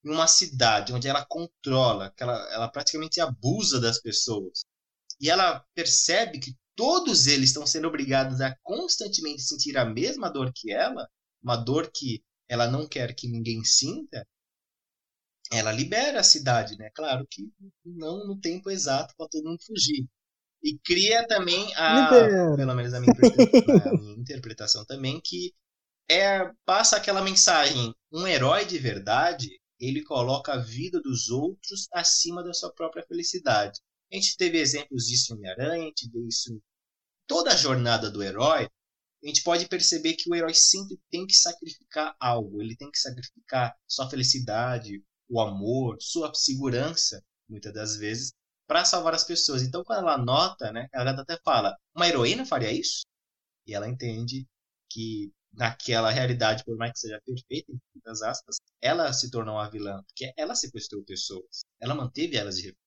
em 0.08 0.14
uma 0.14 0.28
cidade 0.28 0.94
onde 0.94 1.08
ela 1.08 1.26
controla, 1.26 2.12
que 2.16 2.24
ela, 2.24 2.38
ela 2.54 2.68
praticamente 2.70 3.20
abusa 3.20 3.80
das 3.80 4.02
pessoas, 4.02 4.66
e 5.20 5.30
ela 5.30 5.64
percebe 5.76 6.40
que 6.40 6.56
todos 6.76 7.28
eles 7.28 7.50
estão 7.50 7.66
sendo 7.66 7.88
obrigados 7.88 8.40
a 8.40 8.56
constantemente 8.64 9.42
sentir 9.42 9.78
a 9.78 9.86
mesma 9.86 10.30
dor 10.30 10.52
que 10.54 10.72
ela, 10.72 11.08
uma 11.44 11.56
dor 11.56 11.92
que 11.94 12.24
ela 12.48 12.68
não 12.68 12.88
quer 12.88 13.14
que 13.16 13.28
ninguém 13.28 13.64
sinta, 13.64 14.26
ela 15.52 15.72
libera 15.72 16.20
a 16.20 16.24
cidade, 16.24 16.78
né? 16.78 16.90
Claro 16.94 17.26
que 17.30 17.50
não 17.86 18.26
no 18.28 18.40
tempo 18.40 18.70
exato 18.70 19.14
para 19.18 19.28
todo 19.28 19.48
mundo 19.48 19.64
fugir. 19.66 20.06
E 20.64 20.78
cria 20.80 21.26
também 21.28 21.74
a, 21.76 22.10
pelo 22.56 22.76
menos 22.76 22.94
a 22.94 23.00
minha, 23.00 23.14
a 23.14 23.98
minha 23.98 24.18
interpretação 24.18 24.86
também, 24.86 25.22
que 25.24 25.54
é 26.10 26.52
passa 26.66 26.98
aquela 26.98 27.22
mensagem, 27.22 27.94
um 28.12 28.28
herói 28.28 28.66
de 28.66 28.78
verdade, 28.78 29.60
ele 29.80 30.04
coloca 30.04 30.54
a 30.54 30.58
vida 30.58 31.00
dos 31.02 31.30
outros 31.30 31.88
acima 31.94 32.44
da 32.44 32.54
sua 32.54 32.72
própria 32.74 33.06
felicidade. 33.06 33.80
A 34.12 34.16
gente 34.16 34.38
teve 34.38 34.58
exemplos 34.58 35.06
disso 35.06 35.34
em 35.34 35.38
Homem-Aranha, 35.38 35.84
a 35.84 35.88
gente 35.88 36.10
vê 36.10 36.20
isso 36.28 36.54
em 36.54 36.62
toda 37.28 37.52
a 37.52 37.56
jornada 37.56 38.10
do 38.10 38.24
herói. 38.24 38.70
A 39.24 39.28
gente 39.28 39.44
pode 39.44 39.68
perceber 39.68 40.14
que 40.14 40.30
o 40.30 40.36
herói 40.36 40.54
sempre 40.54 40.98
tem 41.10 41.26
que 41.26 41.36
sacrificar 41.36 42.16
algo. 42.20 42.62
Ele 42.62 42.76
tem 42.76 42.90
que 42.90 43.00
sacrificar 43.00 43.76
sua 43.88 44.10
felicidade, 44.10 45.04
o 45.30 45.42
amor, 45.42 45.98
sua 46.00 46.34
segurança, 46.34 47.22
muitas 47.50 47.74
das 47.74 47.98
vezes, 47.98 48.32
para 48.68 48.86
salvar 48.86 49.14
as 49.14 49.24
pessoas. 49.24 49.62
Então, 49.62 49.84
quando 49.84 50.00
ela 50.00 50.18
nota, 50.18 50.72
né, 50.72 50.88
ela 50.94 51.12
até 51.12 51.38
fala: 51.44 51.76
uma 51.96 52.08
heroína 52.08 52.46
faria 52.46 52.72
isso? 52.72 53.06
E 53.66 53.74
ela 53.74 53.90
entende 53.90 54.48
que 54.90 55.32
naquela 55.54 56.12
realidade, 56.12 56.64
por 56.64 56.78
mais 56.78 56.94
que 56.94 57.00
seja 57.00 57.22
perfeita, 57.26 57.72
em 57.72 57.80
muitas 57.96 58.22
aspas, 58.22 58.58
ela 58.82 59.12
se 59.12 59.32
tornou 59.32 59.56
uma 59.56 59.70
vilã, 59.70 60.04
porque 60.04 60.34
ela 60.38 60.56
sequestrou 60.56 61.04
pessoas, 61.04 61.62
ela 61.80 61.96
manteve 61.96 62.38
elas 62.38 62.58
de 62.58 62.68
refém. 62.68 62.78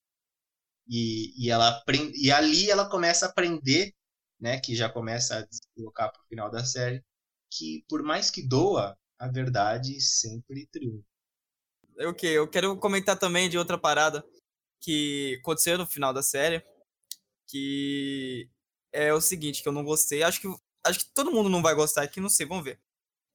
E, 0.87 1.33
e, 1.37 1.49
ela 1.49 1.69
aprende, 1.69 2.17
e 2.17 2.31
ali 2.31 2.69
ela 2.69 2.89
começa 2.89 3.25
a 3.25 3.29
aprender, 3.29 3.93
né, 4.39 4.59
que 4.59 4.75
já 4.75 4.89
começa 4.89 5.39
a 5.39 5.47
colocar 5.75 6.09
para 6.09 6.21
o 6.21 6.27
final 6.27 6.49
da 6.49 6.65
série, 6.65 7.03
que 7.49 7.85
por 7.87 8.01
mais 8.01 8.31
que 8.31 8.41
doa, 8.41 8.97
a 9.19 9.27
verdade 9.27 10.01
sempre 10.01 10.65
triunfa. 10.67 11.05
Ok, 11.99 12.27
eu 12.27 12.47
quero 12.47 12.75
comentar 12.77 13.17
também 13.17 13.49
de 13.49 13.57
outra 13.57 13.77
parada 13.77 14.25
que 14.79 15.37
aconteceu 15.41 15.77
no 15.77 15.85
final 15.85 16.11
da 16.11 16.23
série, 16.23 16.63
que 17.47 18.49
é 18.91 19.13
o 19.13 19.21
seguinte, 19.21 19.61
que 19.61 19.69
eu 19.69 19.73
não 19.73 19.83
gostei, 19.83 20.23
acho 20.23 20.41
que 20.41 20.47
acho 20.85 20.99
que 20.99 21.05
todo 21.13 21.31
mundo 21.31 21.49
não 21.49 21.61
vai 21.61 21.73
gostar 21.75 22.03
aqui, 22.03 22.19
não 22.19 22.29
sei, 22.29 22.45
vamos 22.45 22.63
ver. 22.63 22.79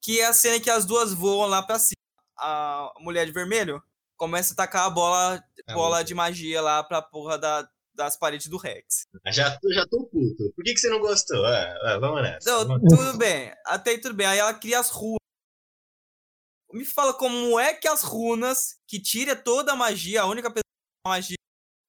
Que 0.03 0.21
é 0.21 0.27
a 0.27 0.33
cena 0.33 0.61
que 0.61 0.71
as 0.71 0.85
duas 0.85 1.13
voam 1.13 1.49
lá 1.49 1.63
pra 1.63 1.79
cima. 1.79 1.97
A 2.39 2.93
mulher 3.01 3.25
de 3.27 3.33
vermelho 3.33 3.83
começa 4.17 4.53
a 4.53 4.57
tacar 4.57 4.85
a 4.87 4.91
bola, 4.91 5.43
É 5.67 5.75
bola 5.75 6.03
de 6.05 6.15
magia 6.15 6.61
lá 6.61 6.83
pra 6.85 7.01
porra 7.03 7.39
da, 7.39 7.69
das 7.95 8.17
paredes 8.17 8.47
do 8.49 8.57
Rex. 8.59 9.07
Já, 9.29 9.59
tô- 9.59 9.73
já 9.73 9.87
tô 9.87 10.05
puto. 10.07 10.53
Por 10.55 10.63
que, 10.65 10.75
que 10.75 10.79
você 10.81 10.89
não 10.91 11.01
gostou? 11.01 11.45
Ah, 11.47 11.79
ah, 11.83 11.99
vamos 11.99 12.23
nessa. 12.23 12.51
Não, 12.51 12.67
Vamos- 12.69 12.95
tudo 12.95 13.17
bem, 13.19 13.53
até 13.65 13.91
aí 13.91 14.01
tudo 14.01 14.15
bem. 14.15 14.27
Aí 14.27 14.39
ela 14.39 14.53
cria 14.55 14.79
as 14.79 14.91
runas. 14.91 15.17
Me 16.73 16.85
fala 16.85 17.15
como 17.15 17.59
é 17.59 17.73
que 17.75 17.89
as 17.89 18.03
runas, 18.03 18.79
que 18.87 19.01
tira 19.01 19.35
toda 19.35 19.73
a 19.73 19.77
magia, 19.77 20.23
a 20.23 20.27
única 20.27 20.51
pessoa 20.51 20.63
que 20.63 21.09
magia 21.09 21.37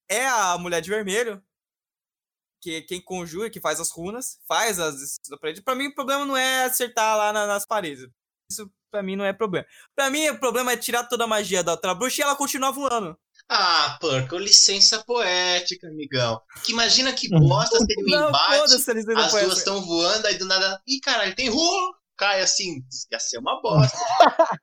é 0.09 0.25
a 0.27 0.57
mulher 0.57 0.81
de 0.81 0.89
vermelho, 0.89 1.43
que 2.61 2.81
quem 2.83 3.01
conjura, 3.01 3.49
que 3.49 3.59
faz 3.61 3.79
as 3.79 3.89
runas, 3.91 4.39
faz 4.47 4.79
as 4.79 5.15
da 5.29 5.37
parede. 5.37 5.61
Pra 5.61 5.75
mim 5.75 5.87
o 5.87 5.95
problema 5.95 6.25
não 6.25 6.35
é 6.37 6.63
acertar 6.65 7.15
lá 7.17 7.31
na- 7.33 7.47
nas 7.47 7.65
paredes. 7.65 8.07
Isso 8.51 8.71
pra 8.91 9.03
mim 9.03 9.15
não 9.15 9.25
é 9.25 9.33
problema. 9.33 9.65
Pra 9.95 10.09
mim 10.09 10.27
o 10.29 10.39
problema 10.39 10.71
é 10.71 10.77
tirar 10.77 11.03
toda 11.05 11.25
a 11.25 11.27
magia 11.27 11.63
da 11.63 11.73
outra 11.73 11.93
bruxa 11.93 12.21
e 12.21 12.23
ela 12.23 12.35
continuar 12.35 12.71
voando. 12.71 13.17
Ah, 13.49 13.97
Porco, 14.01 14.37
licença 14.37 15.03
poética, 15.05 15.87
amigão. 15.87 16.41
Que 16.65 16.71
imagina 16.73 17.13
que 17.13 17.29
bosta 17.29 17.77
se 17.77 17.85
ele 17.97 18.11
Não, 18.11 18.29
embate, 18.29 18.55
foda-se, 18.57 18.91
eles 18.91 19.05
não 19.05 19.17
as 19.17 19.31
duas 19.31 19.57
estão 19.59 19.81
voando, 19.85 20.27
aí 20.27 20.37
do 20.37 20.45
nada. 20.45 20.81
Ih, 20.85 20.99
caralho, 20.99 21.35
tem 21.35 21.49
rua! 21.49 21.97
Cai 22.17 22.41
assim, 22.41 22.83
ia 23.11 23.19
ser 23.19 23.37
uma 23.37 23.61
bosta. 23.61 23.95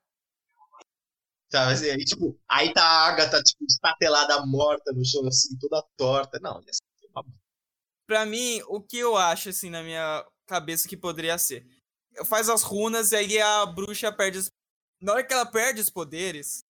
Sabe, 1.50 1.72
assim, 1.72 1.90
aí, 1.90 2.04
tipo, 2.04 2.36
aí 2.48 2.72
tá 2.72 2.82
a 2.84 3.06
Agatha, 3.08 3.40
tipo, 3.42 3.64
estatelada 3.64 4.44
morta 4.44 4.92
no 4.92 5.04
chão, 5.04 5.24
assim, 5.28 5.56
toda 5.58 5.84
torta. 5.96 6.40
Não, 6.42 6.60
ia 6.60 6.72
ser 6.72 6.82
Pra 8.06 8.26
mim, 8.26 8.60
o 8.68 8.80
que 8.80 8.98
eu 8.98 9.16
acho, 9.16 9.48
assim, 9.48 9.70
na 9.70 9.82
minha 9.82 10.24
cabeça 10.46 10.88
que 10.88 10.96
poderia 10.96 11.38
ser? 11.38 11.66
Faz 12.26 12.48
as 12.48 12.62
runas 12.62 13.12
e 13.12 13.16
aí 13.16 13.40
a 13.40 13.66
bruxa 13.66 14.12
perde 14.12 14.38
os... 14.38 14.50
Na 15.00 15.12
hora 15.12 15.24
que 15.24 15.32
ela 15.32 15.46
perde 15.46 15.80
os 15.80 15.90
poderes, 15.90 16.64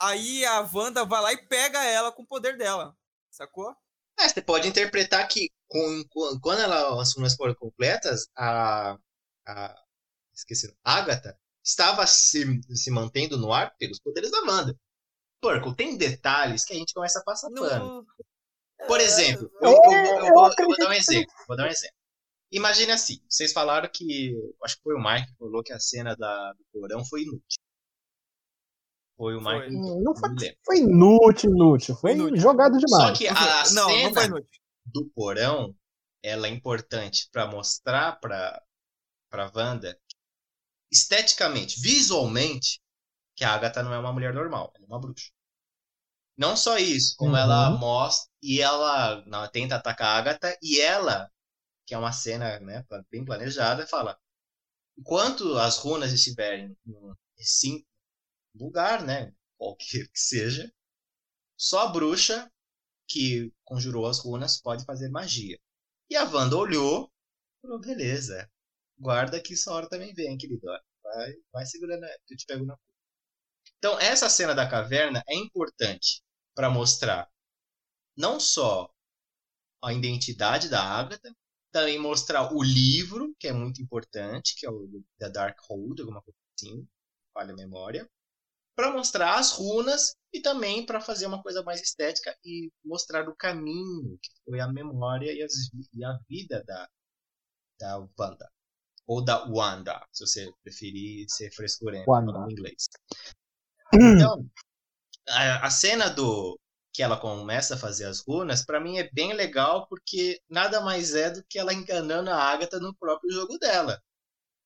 aí 0.00 0.44
a 0.44 0.60
Wanda 0.72 1.04
vai 1.04 1.20
lá 1.22 1.32
e 1.32 1.46
pega 1.46 1.84
ela 1.84 2.10
com 2.12 2.22
o 2.22 2.26
poder 2.26 2.56
dela. 2.56 2.96
Sacou? 3.30 3.74
É, 4.18 4.28
você 4.28 4.42
pode 4.42 4.66
interpretar 4.66 5.26
que 5.28 5.50
com, 5.68 6.04
com- 6.10 6.40
quando 6.40 6.60
ela, 6.62 7.00
as 7.00 7.14
runas 7.14 7.34
foram 7.36 7.54
completas, 7.54 8.26
a, 8.36 8.98
a 9.46 9.74
esqueci, 10.34 10.74
Agatha 10.82 11.38
estava 11.64 12.06
se, 12.06 12.60
se 12.74 12.90
mantendo 12.90 13.36
no 13.36 13.52
ar 13.52 13.74
pelos 13.78 14.00
poderes 14.00 14.30
da 14.30 14.40
Wanda. 14.40 14.76
Porco, 15.40 15.74
tem 15.74 15.96
detalhes 15.96 16.64
que 16.64 16.72
a 16.72 16.76
gente 16.76 16.92
começa 16.92 17.20
a 17.20 17.24
passar 17.24 17.48
pano. 17.50 18.04
Por 18.86 19.00
exemplo, 19.00 19.50
É, 19.62 19.66
eu, 19.66 19.70
eu- 19.72 19.76
eu- 19.92 19.92
eu 19.92 20.26
eu 20.26 20.34
vou, 20.34 20.42
vou 20.44 20.76
dar 20.76 20.86
um 20.86 20.90
que- 20.90 20.96
exemplo. 20.96 21.32
Vou 21.46 21.56
dar 21.56 21.64
um 21.64 21.70
exemplo. 21.70 21.96
Imagine 22.50 22.92
assim, 22.92 23.20
vocês 23.28 23.52
falaram 23.52 23.88
que. 23.92 24.34
Acho 24.64 24.76
que 24.76 24.82
foi 24.82 24.94
o 24.94 25.02
Mike 25.02 25.26
que 25.26 25.36
falou 25.38 25.62
que 25.62 25.72
a 25.72 25.78
cena 25.80 26.16
da, 26.16 26.52
do 26.54 26.64
porão 26.72 27.04
foi 27.04 27.22
inútil. 27.22 27.60
Foi 29.16 29.34
o. 29.36 29.40
Mike. 29.40 29.74
Hum, 29.74 30.02
Não 30.02 30.14
foi, 30.16 30.30
foi 30.64 30.78
inútil, 30.78 31.50
inútil. 31.50 31.94
Foi 31.96 32.12
Inútil. 32.12 32.36
jogado 32.40 32.80
Só 32.80 32.86
demais. 32.86 33.18
que 33.18 33.28
a 33.28 33.34
Não, 33.72 33.88
não 33.88 33.88
foi 34.14 34.22
cena 34.22 34.24
inútil. 34.26 34.60
do 34.86 35.04
porão 35.14 35.74
ela 36.22 36.46
é 36.46 36.50
importante 36.50 37.28
para 37.32 37.46
mostrar 37.46 38.18
para 38.20 38.62
para 39.30 39.52
Wanda 39.54 39.98
esteticamente, 40.90 41.78
visualmente, 41.80 42.80
que 43.36 43.44
a 43.44 43.52
Agatha 43.52 43.82
não 43.82 43.92
é 43.92 43.98
uma 43.98 44.12
mulher 44.12 44.32
normal, 44.32 44.72
ela 44.74 44.84
é 44.84 44.88
uma 44.88 44.98
bruxa. 44.98 45.30
Não 46.38 46.56
só 46.56 46.78
isso, 46.78 47.16
como 47.18 47.32
Uhum. 47.32 47.38
ela 47.38 47.70
mostra 47.72 48.30
e 48.42 48.62
ela, 48.62 49.24
ela 49.26 49.48
tenta 49.48 49.76
atacar 49.76 50.08
a 50.16 50.18
Agatha 50.18 50.58
e 50.62 50.80
ela, 50.80 51.30
que 51.86 51.94
é 51.94 51.98
uma 51.98 52.12
cena 52.12 52.60
né, 52.60 52.84
bem 53.10 53.24
planejada, 53.24 53.86
fala: 53.86 54.18
enquanto 54.98 55.58
as 55.58 55.78
runas 55.78 56.12
estiverem 56.12 56.76
em 56.88 57.86
lugar, 58.54 59.04
né, 59.04 59.32
qualquer 59.58 60.08
que 60.08 60.20
seja, 60.20 60.72
só 61.56 61.80
a 61.80 61.88
bruxa 61.88 62.50
que 63.08 63.52
conjurou 63.64 64.06
as 64.06 64.20
runas 64.20 64.60
pode 64.60 64.84
fazer 64.84 65.10
magia. 65.10 65.58
E 66.10 66.16
a 66.16 66.24
Wanda 66.24 66.56
olhou, 66.56 67.12
falou: 67.62 67.80
beleza, 67.80 68.50
guarda 68.98 69.40
que 69.40 69.54
essa 69.54 69.72
hora 69.72 69.88
também 69.88 70.14
vem, 70.14 70.38
queridona. 70.38 70.82
Vai, 71.02 71.34
vai 71.52 71.66
segurando, 71.66 72.04
eu 72.30 72.36
te 72.36 72.46
pego 72.46 72.64
na 72.66 72.76
Então, 73.78 73.98
essa 73.98 74.28
cena 74.28 74.54
da 74.54 74.68
caverna 74.68 75.22
é 75.26 75.34
importante 75.36 76.22
para 76.58 76.68
mostrar 76.68 77.30
não 78.16 78.40
só 78.40 78.90
a 79.82 79.92
identidade 79.92 80.68
da 80.68 80.82
Agatha, 80.82 81.32
também 81.72 81.98
mostrar 81.98 82.52
o 82.52 82.62
livro, 82.62 83.34
que 83.38 83.48
é 83.48 83.52
muito 83.52 83.80
importante, 83.80 84.56
que 84.56 84.66
é 84.66 84.70
o 84.70 84.88
The 85.18 85.30
Dark 85.30 85.58
Hold, 85.68 86.00
alguma 86.00 86.20
coisa 86.22 86.36
assim, 86.58 86.88
falha 87.32 87.52
a 87.52 87.56
memória, 87.56 88.10
para 88.76 88.92
mostrar 88.92 89.38
as 89.38 89.52
runas 89.52 90.16
e 90.32 90.40
também 90.40 90.86
para 90.86 91.00
fazer 91.00 91.26
uma 91.26 91.42
coisa 91.42 91.62
mais 91.62 91.80
estética 91.82 92.36
e 92.44 92.72
mostrar 92.84 93.28
o 93.28 93.36
caminho, 93.36 94.18
que 94.22 94.30
foi 94.44 94.60
a 94.60 94.68
memória 94.68 95.32
e, 95.32 95.42
as- 95.42 95.70
e 95.94 96.04
a 96.04 96.18
vida 96.28 96.64
da, 96.66 96.88
da 97.80 98.08
Wanda. 98.18 98.50
Ou 99.06 99.24
da 99.24 99.44
Wanda, 99.48 100.06
se 100.12 100.26
você 100.26 100.52
preferir 100.64 101.26
ser 101.30 101.52
frescurento 101.52 102.08
Wanda. 102.10 102.46
em 102.48 102.52
inglês. 102.52 102.88
Então, 103.92 104.46
a, 105.28 105.70
cena 105.70 106.08
do 106.08 106.58
que 106.92 107.02
ela 107.02 107.16
começa 107.16 107.74
a 107.74 107.78
fazer 107.78 108.06
as 108.06 108.20
runas, 108.20 108.64
pra 108.64 108.80
mim 108.80 108.98
é 108.98 109.08
bem 109.12 109.32
legal 109.32 109.86
porque 109.88 110.40
nada 110.48 110.80
mais 110.80 111.14
é 111.14 111.30
do 111.30 111.44
que 111.44 111.58
ela 111.58 111.72
enganando 111.72 112.30
a 112.30 112.36
Agatha 112.36 112.78
no 112.80 112.94
próprio 112.96 113.30
jogo 113.32 113.58
dela. 113.58 114.00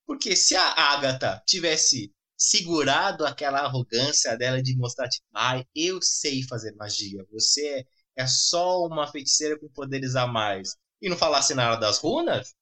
Porque 0.07 0.37
se 0.37 0.57
a 0.57 0.73
Agatha 0.73 1.43
tivesse 1.47 2.13
segurado 2.37 3.25
aquela 3.25 3.61
arrogância 3.61 4.37
dela 4.37 4.63
de 4.63 4.77
mostrar, 4.77 5.09
tipo, 5.09 5.27
ai, 5.35 5.65
eu 5.75 6.01
sei 6.03 6.43
fazer 6.43 6.75
magia, 6.75 7.25
você 7.31 7.87
é 8.17 8.27
só 8.27 8.85
uma 8.87 9.07
feiticeira 9.07 9.59
com 9.59 9.69
poderes 9.69 10.17
a 10.17 10.27
mais, 10.27 10.77
e 11.01 11.09
não 11.09 11.17
falasse 11.17 11.55
nada 11.55 11.77
das 11.77 11.99
runas, 11.99 12.55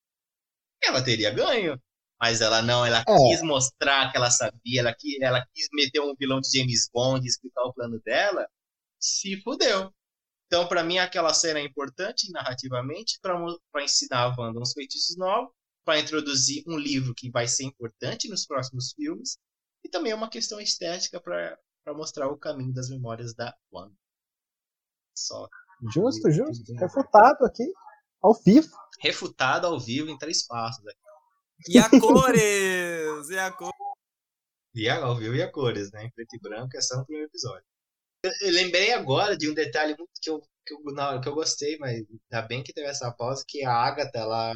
ela 0.83 1.03
teria 1.03 1.31
ganho. 1.31 1.81
Mas 2.21 2.41
ela 2.41 2.61
não, 2.61 2.85
ela 2.85 3.01
É. 3.01 3.17
quis 3.29 3.43
mostrar 3.43 4.11
que 4.11 4.17
ela 4.17 4.31
sabia, 4.31 4.81
ela 4.81 4.95
quis, 4.95 5.21
ela 5.21 5.45
quis 5.55 5.69
meter 5.73 6.01
um 6.01 6.15
vilão 6.19 6.41
de 6.41 6.59
James 6.59 6.89
Bond, 6.93 7.27
explicar 7.27 7.63
o 7.63 7.73
plano 7.73 8.01
dela, 8.05 8.47
se 8.99 9.41
fudeu. 9.43 9.93
Então, 10.47 10.67
pra 10.69 10.83
mim, 10.83 10.99
aquela 10.99 11.33
cena 11.33 11.61
é 11.61 11.65
importante 11.65 12.31
narrativamente 12.33 13.19
para 13.23 13.85
ensinar 13.85 14.25
a 14.25 14.35
Wanda 14.37 14.61
uns 14.61 14.73
feitiços 14.73 15.17
novos, 15.17 15.51
para 15.85 15.99
introduzir 15.99 16.63
um 16.67 16.77
livro 16.77 17.15
que 17.15 17.31
vai 17.31 17.49
ser 17.49 17.65
importante 17.65 18.29
nos 18.29 18.45
próximos 18.47 18.93
filmes, 18.93 19.39
e 19.85 19.89
também 19.89 20.13
é 20.13 20.15
uma 20.15 20.29
questão 20.29 20.61
estética 20.61 21.21
para 21.21 21.57
mostrar 21.95 22.29
o 22.29 22.37
caminho 22.37 22.75
das 22.75 22.91
memórias 22.91 23.33
da 23.35 23.57
Wanda. 23.73 23.95
Só. 25.17 25.49
Justo, 25.93 26.31
justo. 26.31 26.75
Refutado 26.75 27.45
aqui. 27.47 27.65
Ao 28.23 28.35
vivo. 28.35 28.69
Refutado 29.01 29.67
ao 29.67 29.81
vivo 29.81 30.11
em 30.11 30.19
três 30.19 30.47
passos. 30.47 30.85
né? 30.85 30.93
E 31.69 31.79
a 31.79 31.89
cores! 31.89 33.29
E 33.31 33.39
a 33.39 33.51
cores! 33.51 33.91
E 34.75 34.89
a- 34.89 35.15
vivo 35.15 35.35
e 35.37 35.43
a 35.43 35.51
cores, 35.51 35.91
né? 35.93 36.05
Em 36.05 36.11
preto 36.11 36.35
e 36.37 36.41
branco 36.41 36.77
é 36.77 36.81
só 36.81 36.97
no 36.97 37.05
primeiro 37.05 37.29
episódio. 37.29 37.65
Eu, 38.25 38.33
eu 38.43 38.53
lembrei 38.53 38.93
agora 38.93 39.37
de 39.37 39.51
um 39.51 39.55
detalhe 39.55 39.97
muito 39.99 40.11
que 40.23 40.31
eu, 40.31 40.41
que, 40.67 40.75
eu, 40.75 41.21
que 41.23 41.29
eu 41.29 41.35
gostei, 41.35 41.79
mas 41.79 42.03
ainda 42.33 42.47
bem 42.49 42.63
que 42.65 42.73
teve 42.73 42.89
essa 42.89 43.13
pausa, 43.13 43.45
que 43.49 43.65
a 43.65 43.73
Agatha, 43.73 44.19
ela, 44.21 44.53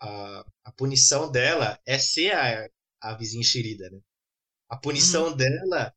a, 0.00 0.44
a 0.64 0.72
punição 0.72 1.30
dela 1.30 1.78
é 1.86 1.98
ser 1.98 2.32
a, 2.32 2.68
a 3.00 3.14
vizinha 3.16 3.40
enxerida, 3.40 3.90
né? 3.90 3.98
A 4.70 4.76
punição 4.78 5.36
dela 5.36 5.94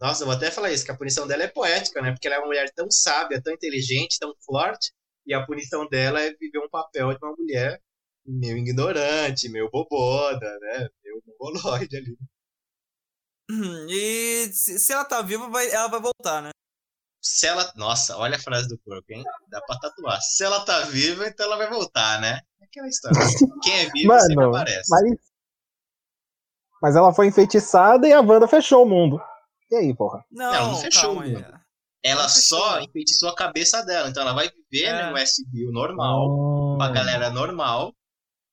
Nossa, 0.00 0.22
eu 0.22 0.26
vou 0.26 0.34
até 0.34 0.50
falar 0.50 0.72
isso, 0.72 0.84
que 0.84 0.90
a 0.90 0.96
punição 0.96 1.26
dela 1.26 1.42
é 1.44 1.48
poética, 1.48 2.00
né? 2.00 2.10
Porque 2.12 2.26
ela 2.26 2.36
é 2.36 2.38
uma 2.38 2.46
mulher 2.46 2.70
tão 2.74 2.90
sábia, 2.90 3.40
tão 3.42 3.52
inteligente, 3.52 4.18
tão 4.18 4.34
forte, 4.40 4.92
e 5.26 5.34
a 5.34 5.44
punição 5.44 5.86
dela 5.88 6.20
é 6.20 6.32
viver 6.34 6.58
um 6.58 6.68
papel 6.70 7.10
de 7.12 7.18
uma 7.24 7.34
mulher 7.36 7.80
meio 8.26 8.56
ignorante, 8.58 9.48
meio 9.48 9.70
bobona, 9.70 10.38
né? 10.60 10.88
Meio 11.04 11.22
mongoloide 11.40 11.96
ali. 11.96 12.16
E 13.88 14.46
se, 14.52 14.92
ela 14.92 15.04
tá 15.04 15.20
viva, 15.22 15.48
vai, 15.48 15.68
ela 15.70 15.88
vai 15.88 16.00
voltar, 16.00 16.40
né? 16.42 16.50
Se 17.22 17.46
ela. 17.46 17.70
Nossa, 17.76 18.16
olha 18.16 18.36
a 18.36 18.40
frase 18.40 18.68
do 18.68 18.78
porco, 18.78 19.04
hein? 19.12 19.22
Dá 19.48 19.60
pra 19.62 19.78
tatuar. 19.78 20.20
Se 20.22 20.44
ela 20.44 20.64
tá 20.64 20.80
viva, 20.82 21.26
então 21.26 21.46
ela 21.46 21.56
vai 21.56 21.68
voltar, 21.68 22.20
né? 22.20 22.40
Aquela 22.62 22.88
história. 22.88 23.18
Quem 23.62 23.74
é 23.74 23.90
vivo 23.90 24.18
sempre 24.20 24.36
Mano, 24.36 24.56
aparece. 24.56 24.88
mas. 24.90 25.30
Mas 26.82 26.96
ela 26.96 27.12
foi 27.12 27.26
enfeitiçada 27.26 28.08
e 28.08 28.12
a 28.12 28.20
Wanda 28.22 28.48
fechou 28.48 28.84
o 28.84 28.88
mundo. 28.88 29.20
E 29.70 29.76
aí, 29.76 29.94
porra? 29.94 30.24
Não, 30.30 30.54
Ela 30.54 30.66
não 30.68 30.76
fechou, 30.76 31.02
calma 31.02 31.24
aí. 31.24 31.32
mano. 31.34 31.60
Ela 32.02 32.26
só 32.30 32.80
enfeitiçou 32.80 33.28
a 33.28 33.34
cabeça 33.36 33.82
dela. 33.84 34.08
Então 34.08 34.22
ela 34.22 34.32
vai 34.32 34.48
viver 34.48 34.86
É. 34.86 35.06
no 35.08 35.12
Westview 35.14 35.70
normal, 35.72 36.26
com 36.76 36.82
a 36.82 36.88
galera 36.90 37.28
normal. 37.28 37.92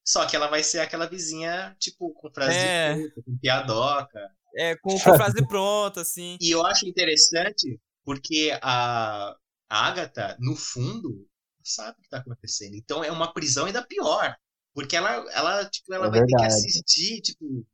Só 0.07 0.25
que 0.25 0.35
ela 0.35 0.47
vai 0.47 0.63
ser 0.63 0.79
aquela 0.79 1.05
vizinha, 1.07 1.75
tipo, 1.79 2.13
com 2.13 2.31
frase 2.31 2.55
É. 2.55 2.93
de 2.93 2.99
efeito, 3.01 3.23
com 3.23 3.37
piadoca. 3.39 4.31
É, 4.55 4.75
com, 4.77 4.91
com 4.97 4.99
frase 5.33 5.45
pronta, 5.47 6.01
assim. 6.01 6.37
E 6.39 6.49
eu 6.49 6.65
acho 6.65 6.87
interessante 6.87 7.79
porque 8.05 8.57
a, 8.61 9.35
Agatha, 9.69 10.37
no 10.39 10.55
fundo, 10.55 11.27
sabe 11.61 11.99
o 11.99 12.01
que 12.03 12.09
tá 12.09 12.19
acontecendo. 12.19 12.75
Então 12.75 13.03
é 13.03 13.11
uma 13.11 13.33
prisão 13.33 13.65
ainda 13.65 13.85
pior. 13.85 14.33
Porque 14.73 14.95
ela, 14.95 15.09
ela, 15.33 15.65
tipo, 15.69 15.93
ela 15.93 16.07
É 16.07 16.09
vai 16.09 16.19
ter 16.21 16.27
que 16.27 16.31
verdade. 16.37 16.53
assistir, 16.53 17.21
tipo, 17.21 17.65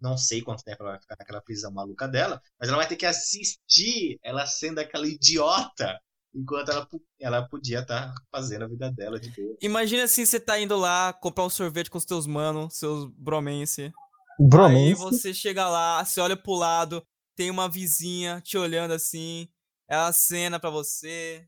não 0.00 0.16
sei 0.16 0.40
quanto 0.40 0.64
tempo 0.64 0.82
ela 0.82 0.92
vai 0.92 1.00
ficar 1.00 1.16
naquela 1.18 1.42
prisão 1.42 1.70
maluca 1.72 2.08
dela, 2.08 2.40
mas 2.58 2.68
ela 2.68 2.78
vai 2.78 2.88
ter 2.88 2.96
que 2.96 3.04
assistir 3.04 4.18
ela 4.22 4.46
sendo 4.46 4.78
aquela 4.78 5.06
idiota 5.06 6.00
enquanto 6.34 6.70
ela, 6.70 6.88
ela 7.20 7.48
podia 7.48 7.80
estar 7.80 8.14
fazendo 8.30 8.64
a 8.64 8.68
vida 8.68 8.90
dela 8.90 9.18
de 9.18 9.30
boa. 9.30 9.56
Imagina 9.60 10.04
assim, 10.04 10.24
você 10.24 10.40
tá 10.40 10.58
indo 10.58 10.76
lá 10.76 11.12
comprar 11.12 11.44
um 11.44 11.50
sorvete 11.50 11.90
com 11.90 11.98
os 11.98 12.04
teus 12.04 12.26
manos, 12.26 12.74
seus 12.76 13.10
bromance. 13.16 13.82
Aí 13.82 14.48
Bromance. 14.48 14.94
você 14.94 15.34
chega 15.34 15.68
lá, 15.68 16.04
você 16.04 16.20
olha 16.20 16.36
pro 16.36 16.54
lado, 16.54 17.02
tem 17.36 17.50
uma 17.50 17.68
vizinha 17.68 18.40
te 18.40 18.56
olhando 18.56 18.92
assim, 18.92 19.48
ela 19.88 20.08
acena 20.08 20.58
pra 20.58 20.70
você. 20.70 21.46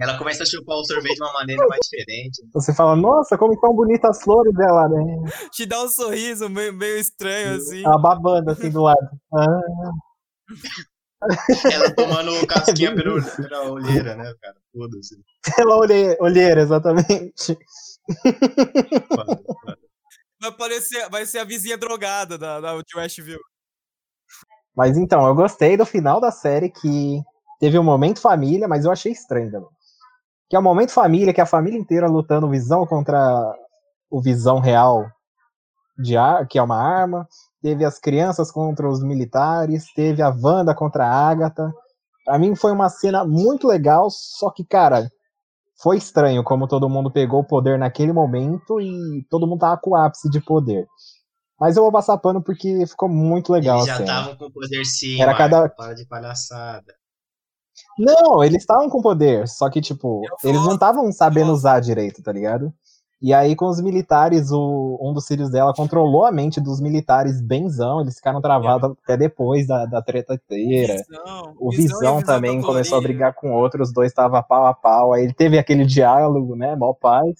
Ela 0.00 0.16
começa 0.16 0.44
a 0.44 0.46
chupar 0.46 0.76
o 0.76 0.84
sorvete 0.84 1.16
de 1.16 1.22
uma 1.22 1.32
maneira 1.32 1.66
mais 1.66 1.80
diferente. 1.82 2.40
Você 2.54 2.72
fala, 2.72 2.94
nossa, 2.94 3.36
como 3.36 3.54
estão 3.54 3.74
bonitas 3.74 4.16
as 4.16 4.22
flores 4.22 4.54
dela, 4.54 4.88
né? 4.88 5.04
Te 5.52 5.66
dá 5.66 5.82
um 5.82 5.88
sorriso 5.88 6.48
meio, 6.48 6.72
meio 6.72 6.98
estranho, 6.98 7.56
assim. 7.56 7.84
Ela 7.84 7.98
babando 7.98 8.50
assim 8.50 8.70
do 8.70 8.82
lado. 8.82 9.08
Ah, 9.34 9.60
Ela 11.72 11.94
tomando 11.94 12.32
casquinha 12.46 12.90
É 12.90 12.94
pela, 12.94 13.22
pela 13.22 13.70
olheira, 13.70 14.16
né, 14.16 14.34
cara? 14.40 14.56
Foda-se. 14.72 15.16
ela 15.58 15.76
olhe, 15.76 16.16
olheira, 16.20 16.60
exatamente. 16.60 17.58
Vai, 20.40 20.52
parecer, 20.52 21.10
vai 21.10 21.26
ser 21.26 21.40
a 21.40 21.44
vizinha 21.44 21.76
drogada 21.76 22.38
da, 22.38 22.60
da 22.60 22.80
de 22.80 22.96
Westview. 22.96 23.40
Mas 24.76 24.96
então, 24.96 25.26
eu 25.26 25.34
gostei 25.34 25.76
do 25.76 25.84
final 25.84 26.20
da 26.20 26.30
série 26.30 26.70
que 26.70 27.20
teve 27.58 27.76
um 27.76 27.82
momento 27.82 28.20
família, 28.20 28.68
mas 28.68 28.84
eu 28.84 28.92
achei 28.92 29.10
estranho 29.10 29.50
também. 29.50 29.68
Que 30.48 30.54
é 30.54 30.58
o 30.58 30.62
momento 30.62 30.92
família, 30.92 31.34
que 31.34 31.40
é 31.40 31.42
a 31.42 31.46
família 31.46 31.76
inteira 31.76 32.06
lutando 32.06 32.48
visão 32.48 32.86
contra 32.86 33.52
o 34.08 34.22
visão 34.22 34.60
real, 34.60 35.10
de 35.98 36.16
ar, 36.16 36.46
que 36.46 36.58
é 36.58 36.62
uma 36.62 36.80
arma. 36.80 37.28
Teve 37.68 37.84
as 37.84 37.98
crianças 37.98 38.50
contra 38.50 38.88
os 38.88 39.02
militares, 39.02 39.92
teve 39.94 40.22
a 40.22 40.30
Wanda 40.30 40.74
contra 40.74 41.04
a 41.06 41.28
Agatha. 41.28 41.70
Pra 42.24 42.38
mim 42.38 42.56
foi 42.56 42.72
uma 42.72 42.88
cena 42.88 43.26
muito 43.26 43.68
legal, 43.68 44.08
só 44.10 44.50
que, 44.50 44.64
cara, 44.64 45.10
foi 45.82 45.98
estranho 45.98 46.42
como 46.42 46.66
todo 46.66 46.88
mundo 46.88 47.10
pegou 47.10 47.40
o 47.40 47.46
poder 47.46 47.78
naquele 47.78 48.10
momento 48.10 48.80
e 48.80 49.22
todo 49.28 49.46
mundo 49.46 49.60
tava 49.60 49.76
com 49.76 49.90
o 49.90 49.94
ápice 49.96 50.30
de 50.30 50.40
poder. 50.40 50.86
Mas 51.60 51.76
eu 51.76 51.82
vou 51.82 51.92
passar 51.92 52.16
pano 52.16 52.42
porque 52.42 52.86
ficou 52.86 53.06
muito 53.06 53.52
legal 53.52 53.76
Eles 53.80 53.86
já 53.88 54.00
estavam 54.00 54.34
com 54.36 54.50
poder 54.50 54.84
sim, 54.86 55.20
Era 55.20 55.32
Marco, 55.32 55.38
cada- 55.38 55.68
para 55.68 55.92
de 55.92 56.06
palhaçada. 56.06 56.94
Não, 57.98 58.42
eles 58.42 58.62
estavam 58.62 58.88
com 58.88 59.02
poder, 59.02 59.46
só 59.46 59.68
que, 59.68 59.82
tipo, 59.82 60.22
Eu 60.24 60.36
eles 60.48 60.56
não 60.56 60.68
gosto, 60.68 60.74
estavam 60.76 61.12
sabendo 61.12 61.52
usar 61.52 61.80
direito, 61.80 62.22
tá 62.22 62.32
ligado? 62.32 62.72
E 63.20 63.34
aí, 63.34 63.56
com 63.56 63.66
os 63.66 63.80
militares, 63.80 64.52
o, 64.52 64.98
um 65.02 65.12
dos 65.12 65.26
filhos 65.26 65.50
dela 65.50 65.74
controlou 65.74 66.24
a 66.24 66.30
mente 66.30 66.60
dos 66.60 66.80
militares 66.80 67.40
benzão, 67.40 68.00
eles 68.00 68.16
ficaram 68.16 68.40
travados 68.40 68.96
até 69.02 69.16
depois 69.16 69.66
da, 69.66 69.86
da 69.86 70.00
treta 70.00 70.34
inteira. 70.34 70.94
Visão, 70.94 71.54
O 71.58 71.70
visão 71.70 71.98
Visão 71.98 71.98
visão 72.18 72.22
também 72.22 72.60
pra 72.60 72.68
começou 72.68 72.98
a 72.98 73.00
brigar 73.00 73.34
com 73.34 73.52
outros, 73.52 73.88
os 73.88 73.94
dois 73.94 74.10
estavam 74.12 74.40
pau 74.44 74.66
a 74.66 74.74
pau, 74.74 75.12
aí 75.12 75.24
ele 75.24 75.34
teve 75.34 75.58
aquele 75.58 75.84
diálogo, 75.84 76.54
né, 76.54 76.76
mó 76.76 76.92
paz. 76.92 77.34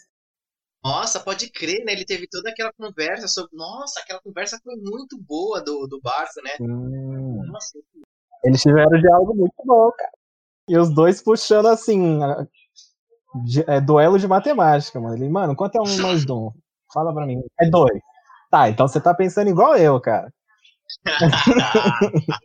Nossa, 0.82 1.20
pode 1.20 1.50
crer, 1.50 1.84
né? 1.84 1.92
Ele 1.92 2.04
teve 2.04 2.26
toda 2.28 2.50
aquela 2.50 2.72
conversa 2.72 3.26
sobre. 3.26 3.50
Nossa, 3.56 4.00
aquela 4.00 4.20
conversa 4.20 4.58
foi 4.62 4.76
muito 4.76 5.20
boa 5.20 5.60
do, 5.60 5.86
do 5.86 6.00
barco, 6.00 6.40
né? 6.42 6.52
Hum, 6.60 7.42
Nossa, 7.46 7.78
eles 8.44 8.62
tiveram 8.62 8.96
um 8.96 9.00
diálogo 9.00 9.34
muito 9.34 9.54
bom, 9.64 9.90
cara. 9.92 10.12
E 10.68 10.78
os 10.78 10.94
dois 10.94 11.22
puxando, 11.22 11.66
assim, 11.66 12.20
de- 13.44 13.64
é, 13.66 13.80
duelo 13.80 14.18
de 14.18 14.26
matemática, 14.26 15.00
mano. 15.00 15.16
Ele, 15.16 15.28
mano, 15.28 15.54
quanto 15.56 15.76
é 15.76 15.80
um 15.80 15.84
mais 16.02 16.28
um? 16.28 16.50
Fala 16.92 17.12
pra 17.14 17.26
mim. 17.26 17.40
É 17.60 17.68
dois. 17.68 18.00
Tá, 18.50 18.68
então 18.68 18.88
você 18.88 19.00
tá 19.00 19.14
pensando 19.14 19.48
igual 19.50 19.76
eu, 19.76 20.00
cara. 20.00 20.32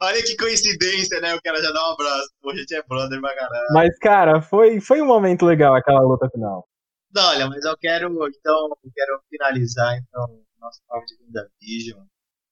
Olha 0.00 0.22
que 0.22 0.36
coincidência, 0.36 1.20
né? 1.20 1.34
O 1.34 1.42
cara 1.42 1.62
já 1.62 1.70
dá 1.70 1.88
um 1.88 1.92
abraço. 1.92 2.30
Pô, 2.40 2.50
a 2.50 2.56
gente 2.56 2.74
é 2.74 2.82
brother 2.82 3.20
pra 3.20 3.34
caralho. 3.34 3.66
Mas, 3.72 3.98
cara, 3.98 4.42
foi, 4.42 4.80
foi 4.80 5.00
um 5.02 5.06
momento 5.06 5.44
legal 5.44 5.74
aquela 5.74 6.00
luta 6.00 6.28
final. 6.30 6.66
Não, 7.14 7.26
olha, 7.28 7.46
mas 7.48 7.64
eu 7.64 7.76
quero, 7.76 8.06
então, 8.28 8.68
eu 8.82 8.90
quero 8.92 9.20
finalizar, 9.30 9.96
então, 9.98 10.40
nosso 10.60 10.80
papo 10.88 11.04
de 11.06 11.14
WandaVision, 11.22 12.04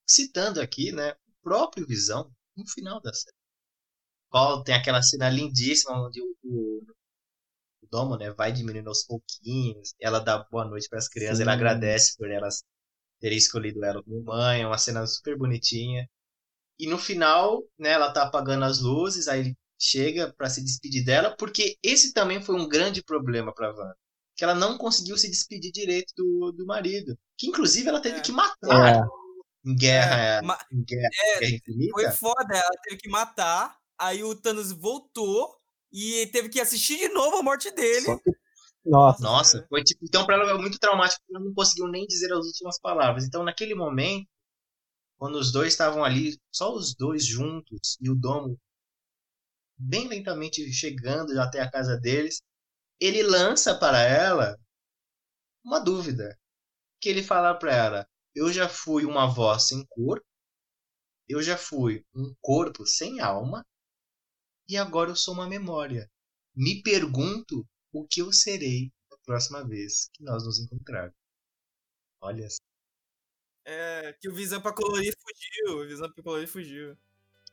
citando 0.06 0.60
aqui, 0.60 0.92
né, 0.92 1.12
o 1.12 1.42
próprio 1.42 1.86
Visão 1.86 2.30
no 2.56 2.64
final 2.68 3.00
da 3.00 3.12
série. 3.12 3.34
Qual 4.30 4.62
tem 4.62 4.74
aquela 4.74 5.02
cena 5.02 5.28
lindíssima 5.28 6.06
onde 6.06 6.20
o, 6.22 6.26
o 6.44 6.80
Domo, 7.92 8.16
né, 8.16 8.32
vai 8.32 8.52
diminuindo 8.52 8.88
aos 8.88 9.04
pouquinhos, 9.04 9.94
ela 10.00 10.20
dá 10.20 10.38
boa 10.50 10.64
noite 10.64 10.88
para 10.90 10.98
as 10.98 11.08
crianças, 11.08 11.38
Sim. 11.38 11.44
ele 11.44 11.50
agradece 11.52 12.16
por 12.18 12.30
elas 12.30 12.64
terem 13.20 13.38
escolhido 13.38 13.84
ela 13.84 14.02
como 14.02 14.22
mãe, 14.24 14.62
é 14.62 14.66
uma 14.66 14.78
cena 14.78 15.06
super 15.06 15.36
bonitinha. 15.38 16.08
E 16.78 16.86
no 16.88 16.98
final, 16.98 17.62
né, 17.78 17.90
ela 17.90 18.12
tá 18.12 18.24
apagando 18.24 18.64
as 18.64 18.80
luzes, 18.80 19.28
aí 19.28 19.40
ele 19.40 19.56
chega 19.78 20.32
para 20.36 20.50
se 20.50 20.62
despedir 20.64 21.04
dela, 21.04 21.36
porque 21.36 21.76
esse 21.82 22.12
também 22.12 22.42
foi 22.42 22.56
um 22.56 22.68
grande 22.68 23.02
problema 23.02 23.54
para 23.54 23.70
Wanda 23.74 23.96
que 24.34 24.44
ela 24.44 24.54
não 24.54 24.78
conseguiu 24.78 25.16
se 25.18 25.30
despedir 25.30 25.70
direito 25.70 26.12
do, 26.16 26.52
do 26.52 26.66
marido. 26.66 27.16
Que 27.36 27.46
inclusive 27.48 27.88
ela 27.88 28.00
teve 28.00 28.18
É. 28.18 28.22
que 28.22 28.32
matar 28.32 29.04
É, 29.04 29.70
em 29.70 29.76
guerra, 29.76 30.40
É, 30.40 30.40
em 30.72 30.82
guerra, 30.84 31.10
guerra 31.38 31.52
infinita. 31.54 31.92
Foi 31.92 32.10
foda, 32.10 32.54
ela 32.56 32.76
teve 32.82 32.96
que 32.96 33.08
matar, 33.08 33.76
aí 33.98 34.24
o 34.24 34.34
Thanos 34.34 34.72
voltou 34.72 35.54
e 35.92 36.26
teve 36.28 36.48
que 36.48 36.60
assistir 36.60 36.98
de 36.98 37.08
novo 37.08 37.36
a 37.38 37.42
morte 37.42 37.70
dele. 37.70 38.06
que- 38.24 38.32
Nossa, 38.84 39.22
Nossa, 39.22 39.66
foi 39.68 39.84
tipo, 39.84 40.04
então 40.04 40.26
pra 40.26 40.36
ela 40.36 40.48
foi 40.48 40.58
muito 40.58 40.78
traumático, 40.78 41.20
porque 41.22 41.36
ela 41.36 41.44
não 41.44 41.54
conseguiu 41.54 41.88
nem 41.88 42.06
dizer 42.06 42.32
as 42.32 42.46
últimas 42.46 42.80
palavras. 42.80 43.24
Então 43.24 43.44
naquele 43.44 43.74
momento, 43.74 44.28
quando 45.18 45.36
os 45.36 45.52
dois 45.52 45.72
estavam 45.72 46.04
ali, 46.04 46.38
só 46.52 46.74
os 46.74 46.94
dois 46.94 47.26
juntos, 47.26 47.96
e 48.00 48.10
o 48.10 48.14
domo 48.14 48.58
bem 49.78 50.08
lentamente 50.08 50.72
chegando 50.72 51.38
até 51.40 51.60
a 51.60 51.70
casa 51.70 51.96
deles, 51.98 52.40
ele 53.00 53.22
lança 53.22 53.74
para 53.78 54.00
ela 54.02 54.56
uma 55.64 55.80
dúvida. 55.80 56.38
Que 57.00 57.08
ele 57.10 57.22
fala 57.22 57.54
para 57.54 57.74
ela: 57.74 58.08
Eu 58.34 58.52
já 58.52 58.68
fui 58.68 59.04
uma 59.06 59.26
voz 59.26 59.64
sem 59.64 59.84
corpo, 59.86 60.26
eu 61.28 61.42
já 61.42 61.56
fui 61.56 62.04
um 62.14 62.32
corpo 62.40 62.86
sem 62.86 63.20
alma, 63.20 63.66
e 64.68 64.76
agora 64.76 65.10
eu 65.10 65.16
sou 65.16 65.34
uma 65.34 65.48
memória. 65.48 66.10
Me 66.54 66.82
pergunto 66.82 67.66
o 67.92 68.06
que 68.06 68.20
eu 68.20 68.32
serei 68.32 68.92
a 69.12 69.16
próxima 69.24 69.66
vez 69.66 70.08
que 70.12 70.22
nós 70.22 70.44
nos 70.44 70.58
encontrarmos. 70.58 71.14
Olha 72.20 72.48
só. 72.48 72.58
É, 73.64 74.14
que 74.20 74.28
o 74.28 74.34
Visão 74.34 74.60
pra 74.60 74.72
colorir 74.72 75.14
fugiu, 75.14 75.78
o 75.78 75.86
Visão 75.86 76.10
pra 76.12 76.22
colorir 76.22 76.48
fugiu. 76.48 76.96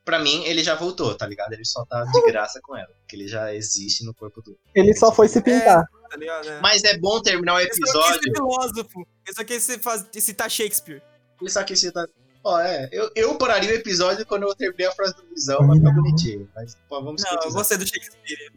Pra 0.04 0.18
mim, 0.18 0.42
ele 0.44 0.64
já 0.64 0.74
voltou, 0.74 1.14
tá 1.14 1.26
ligado? 1.26 1.52
Ele 1.52 1.64
só 1.64 1.84
tá 1.84 2.04
de 2.04 2.22
graça 2.26 2.60
com 2.62 2.76
ela. 2.76 2.92
Porque 3.00 3.14
ele 3.16 3.28
já 3.28 3.54
existe 3.54 4.04
no 4.04 4.14
corpo 4.14 4.40
do. 4.42 4.58
ele 4.74 4.94
só 4.94 5.12
foi 5.12 5.28
se 5.28 5.42
pintar. 5.42 5.84
Tá 6.10 6.16
ligado? 6.16 6.48
É. 6.48 6.60
Mas 6.60 6.82
é 6.84 6.98
bom 6.98 7.20
terminar 7.22 7.54
o 7.54 7.60
Ele 7.60 7.68
só 7.68 7.74
quis 7.76 7.88
episódio. 7.90 8.20
ser 8.22 8.32
filósofo. 8.32 9.08
Ele 9.26 9.36
só 9.36 9.44
quis 9.44 9.62
ser 9.62 9.78
faz... 9.78 10.08
citar 10.14 10.50
Shakespeare. 10.50 11.02
Ele 11.40 11.50
só 11.50 11.62
quis 11.62 11.78
citar. 11.80 12.06
Ó, 12.42 12.58
é. 12.60 12.88
Eu, 12.90 13.10
eu 13.14 13.34
pararia 13.36 13.70
o 13.70 13.74
episódio 13.74 14.24
quando 14.24 14.44
eu 14.44 14.54
terminei 14.54 14.86
a 14.86 14.92
frase 14.92 15.14
do 15.16 15.24
visão, 15.34 15.66
vai 15.66 15.76
ficar 15.76 15.92
bonitinho. 15.92 16.48
Mas 16.54 16.74
pô, 16.88 17.02
vamos 17.02 17.22
Não, 17.22 17.42
eu 17.42 17.52
gostei 17.52 17.76
do 17.76 17.86
Shakespeare. 17.86 18.52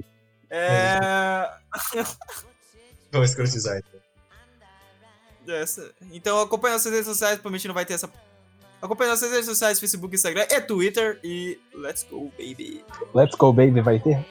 É... 0.50 1.00
Vamos 3.12 3.30
escrotizar 3.30 3.78
então. 5.42 5.56
essa- 5.56 5.92
Então 6.12 6.40
acompanha 6.42 6.74
nossas 6.76 6.92
redes 6.92 7.08
sociais, 7.08 7.36
provavelmente 7.36 7.68
não 7.68 7.76
vai 7.76 7.86
ter 7.86 7.94
essa 7.94 8.10
Acompanhe 8.82 9.12
nossas 9.12 9.32
redes 9.32 9.46
sociais, 9.46 9.80
Facebook, 9.80 10.14
Instagram 10.14 10.46
e 10.50 10.60
Twitter. 10.60 11.18
E 11.24 11.58
let's 11.74 12.04
go, 12.04 12.30
baby. 12.38 12.84
Let's 13.14 13.34
go, 13.36 13.54
baby, 13.54 13.80
vai 13.80 13.98
ter? 13.98 14.18
Não 14.18 14.26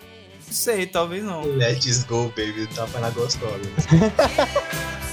sei, 0.52 0.86
talvez 0.86 1.24
não. 1.24 1.42
Let's 1.42 2.04
go, 2.04 2.28
baby. 2.36 2.66
Tapa 2.74 3.00
na 3.00 3.08
gostosa. 3.10 3.62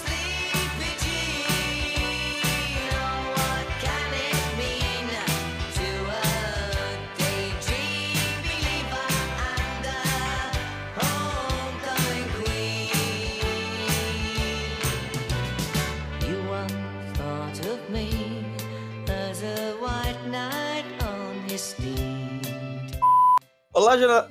Olá, 23.89 23.97
Jona... 23.97 24.27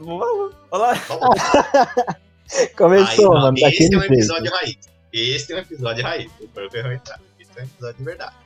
Olá. 0.70 0.94
Começou, 2.78 3.34
Aí, 3.34 3.40
mano, 3.42 3.58
esse 3.58 3.92
é 3.92 3.96
um 3.96 4.00
jeito. 4.00 4.14
episódio 4.14 4.52
raiz. 4.52 4.78
Esse 5.12 5.52
é 5.52 5.56
um 5.56 5.58
episódio 5.58 6.04
raiz. 6.04 6.30
O 6.40 6.44
entrar. 6.92 7.20
Esse 7.40 7.50
é 7.58 7.62
um 7.62 7.64
episódio 7.64 7.96
de 7.98 8.04
verdade. 8.04 8.36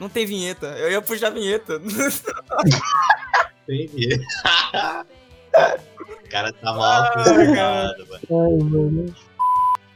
Não 0.00 0.08
tem 0.08 0.24
vinheta. 0.24 0.68
Eu 0.68 0.90
ia 0.90 1.02
puxar 1.02 1.26
a 1.26 1.30
vinheta. 1.30 1.78
Tem 3.66 3.90
medo. 3.92 4.24
O 5.52 6.30
cara 6.30 6.52
tá 6.52 6.72
mal 6.72 6.82
Ah, 6.82 7.06
acostumado, 7.08 8.06
mano. 8.30 9.14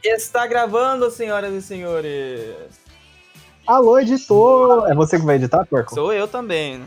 Está 0.03 0.47
gravando, 0.47 1.11
senhoras 1.11 1.55
e 1.55 1.63
senhores. 1.63 2.79
Alô, 3.67 3.99
editor! 3.99 4.91
É 4.91 4.95
você 4.95 5.19
que 5.19 5.25
vai 5.25 5.37
editar, 5.37 5.65
porco? 5.65 5.95
Sou 5.95 6.13
eu 6.13 6.29
também. 6.29 6.85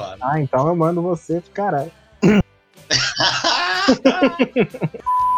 Claro. 0.00 0.18
Ah, 0.22 0.40
então 0.40 0.66
eu 0.66 0.74
mando 0.74 1.02
você 1.02 1.42
caralho. 1.52 1.92